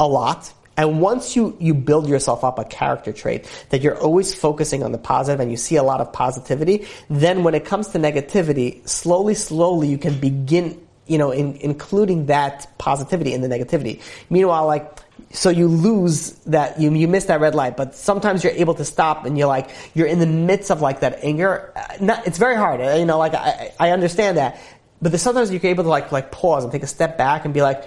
a 0.01 0.07
lot. 0.07 0.53
And 0.77 1.01
once 1.01 1.35
you, 1.35 1.57
you 1.59 1.75
build 1.75 2.09
yourself 2.09 2.45
up 2.45 2.59
a 2.59 2.65
character 2.65 3.13
trait 3.13 3.51
that 3.71 3.83
you're 3.83 3.99
always 3.99 4.33
focusing 4.33 4.85
on 4.85 4.93
the 4.93 4.99
positive 4.99 5.41
and 5.41 5.51
you 5.51 5.57
see 5.57 5.75
a 5.75 5.83
lot 5.83 6.01
of 6.01 6.13
positivity, 6.13 6.87
then 7.11 7.43
when 7.43 7.55
it 7.55 7.65
comes 7.65 7.89
to 7.89 7.99
negativity, 7.99 8.87
slowly, 8.89 9.35
slowly 9.35 9.89
you 9.89 9.99
can 9.99 10.19
begin, 10.21 10.81
you 11.09 11.19
know, 11.19 11.33
in, 11.33 11.57
including 11.57 12.27
that 12.27 12.79
positivity 12.79 13.33
in 13.33 13.41
the 13.41 13.49
negativity. 13.49 14.01
Meanwhile, 14.31 14.67
like, 14.67 15.01
so 15.31 15.51
you 15.51 15.69
lose 15.69 16.33
that 16.47 16.81
you 16.81 16.93
you 16.95 17.07
miss 17.07 17.27
that 17.27 17.41
red 17.41 17.55
light 17.55 17.77
but 17.77 17.95
sometimes 17.95 18.43
you're 18.43 18.53
able 18.53 18.75
to 18.75 18.85
stop 18.85 19.27
and 19.27 19.37
you're 19.37 19.49
like 19.49 19.71
you're 19.93 20.07
in 20.07 20.21
the 20.21 20.27
midst 20.27 20.71
of 20.71 20.81
like 20.81 21.01
that 21.01 21.19
anger 21.23 21.73
uh, 21.77 21.97
Not, 22.01 22.27
it's 22.27 22.39
very 22.39 22.57
hard 22.57 22.81
uh, 22.81 22.95
you 22.95 23.05
know 23.05 23.19
like 23.19 23.35
I, 23.35 23.73
I 23.79 23.91
understand 23.91 24.39
that 24.39 24.59
but 25.01 25.19
sometimes 25.19 25.51
you're 25.51 25.61
able 25.65 25.85
to 25.85 25.91
like 25.91 26.13
like 26.13 26.31
pause 26.33 26.65
and 26.65 26.73
take 26.73 26.83
a 26.83 26.89
step 26.89 27.19
back 27.19 27.45
and 27.45 27.55
be 27.55 27.63
like, 27.63 27.85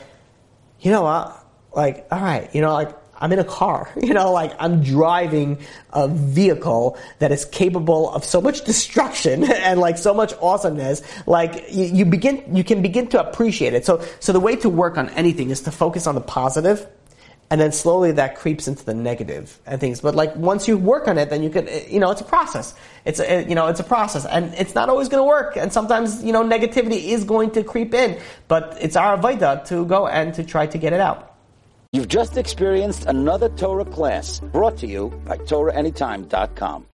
you 0.80 0.92
know 0.92 1.04
what? 1.04 1.46
Like, 1.74 2.08
all 2.12 2.22
right, 2.22 2.54
you 2.54 2.62
know, 2.62 2.74
like 2.74 2.96
I'm 3.22 3.32
in 3.32 3.40
a 3.40 3.44
car, 3.44 3.90
you 4.02 4.14
know, 4.14 4.32
like 4.32 4.54
I'm 4.60 4.84
driving 4.84 5.60
a 5.94 6.08
vehicle 6.08 6.98
that 7.20 7.32
is 7.32 7.46
capable 7.46 8.12
of 8.12 8.26
so 8.26 8.42
much 8.42 8.64
destruction 8.64 9.44
and 9.52 9.80
like 9.80 9.98
so 9.98 10.14
much 10.14 10.34
awesomeness. 10.42 11.02
Like 11.28 11.72
you, 11.72 11.86
you 11.86 12.06
begin, 12.06 12.44
you 12.56 12.64
can 12.64 12.82
begin 12.82 13.08
to 13.10 13.22
appreciate 13.26 13.74
it. 13.74 13.86
So, 13.86 14.04
so 14.20 14.34
the 14.34 14.40
way 14.40 14.56
to 14.58 14.70
work 14.70 14.98
on 14.98 15.10
anything 15.10 15.52
is 15.52 15.62
to 15.62 15.72
focus 15.72 16.08
on 16.08 16.16
the 16.16 16.22
positive 16.22 16.88
and 17.52 17.60
then 17.60 17.74
slowly 17.74 18.14
that 18.14 18.38
creeps 18.38 18.70
into 18.70 18.84
the 18.86 18.94
negative 18.94 19.60
and 19.66 19.80
things. 19.80 20.00
But 20.00 20.16
like 20.16 20.34
once 20.38 20.70
you 20.70 20.78
work 20.78 21.10
on 21.10 21.18
it, 21.18 21.30
then 21.30 21.44
you 21.44 21.50
can, 21.50 21.68
you 21.90 22.00
know, 22.00 22.10
it's 22.10 22.22
a 22.22 22.26
process. 22.26 22.74
It's 23.04 23.20
a, 23.20 23.44
you 23.44 23.56
know, 23.56 23.68
it's 23.68 23.82
a 23.82 23.84
process, 23.84 24.26
and 24.26 24.54
it's 24.56 24.74
not 24.74 24.88
always 24.88 25.10
going 25.10 25.20
to 25.22 25.28
work. 25.28 25.58
And 25.58 25.72
sometimes, 25.72 26.24
you 26.24 26.32
know, 26.32 26.44
negativity 26.44 27.10
is 27.10 27.26
going 27.26 27.52
to 27.52 27.64
creep 27.64 27.94
in. 27.94 28.18
But 28.48 28.78
it's 28.80 28.96
our 28.96 29.18
avodah 29.18 29.66
to 29.66 29.86
go 29.86 30.08
and 30.08 30.34
to 30.36 30.46
try 30.46 30.66
to 30.66 30.78
get 30.78 30.94
it 30.94 31.02
out. 31.02 31.36
You've 31.92 32.08
just 32.08 32.38
experienced 32.38 33.06
another 33.06 33.50
Torah 33.50 33.84
class 33.84 34.40
brought 34.40 34.78
to 34.78 34.88
you 34.88 35.10
by 35.26 35.36
TorahAnytime.com. 35.38 36.86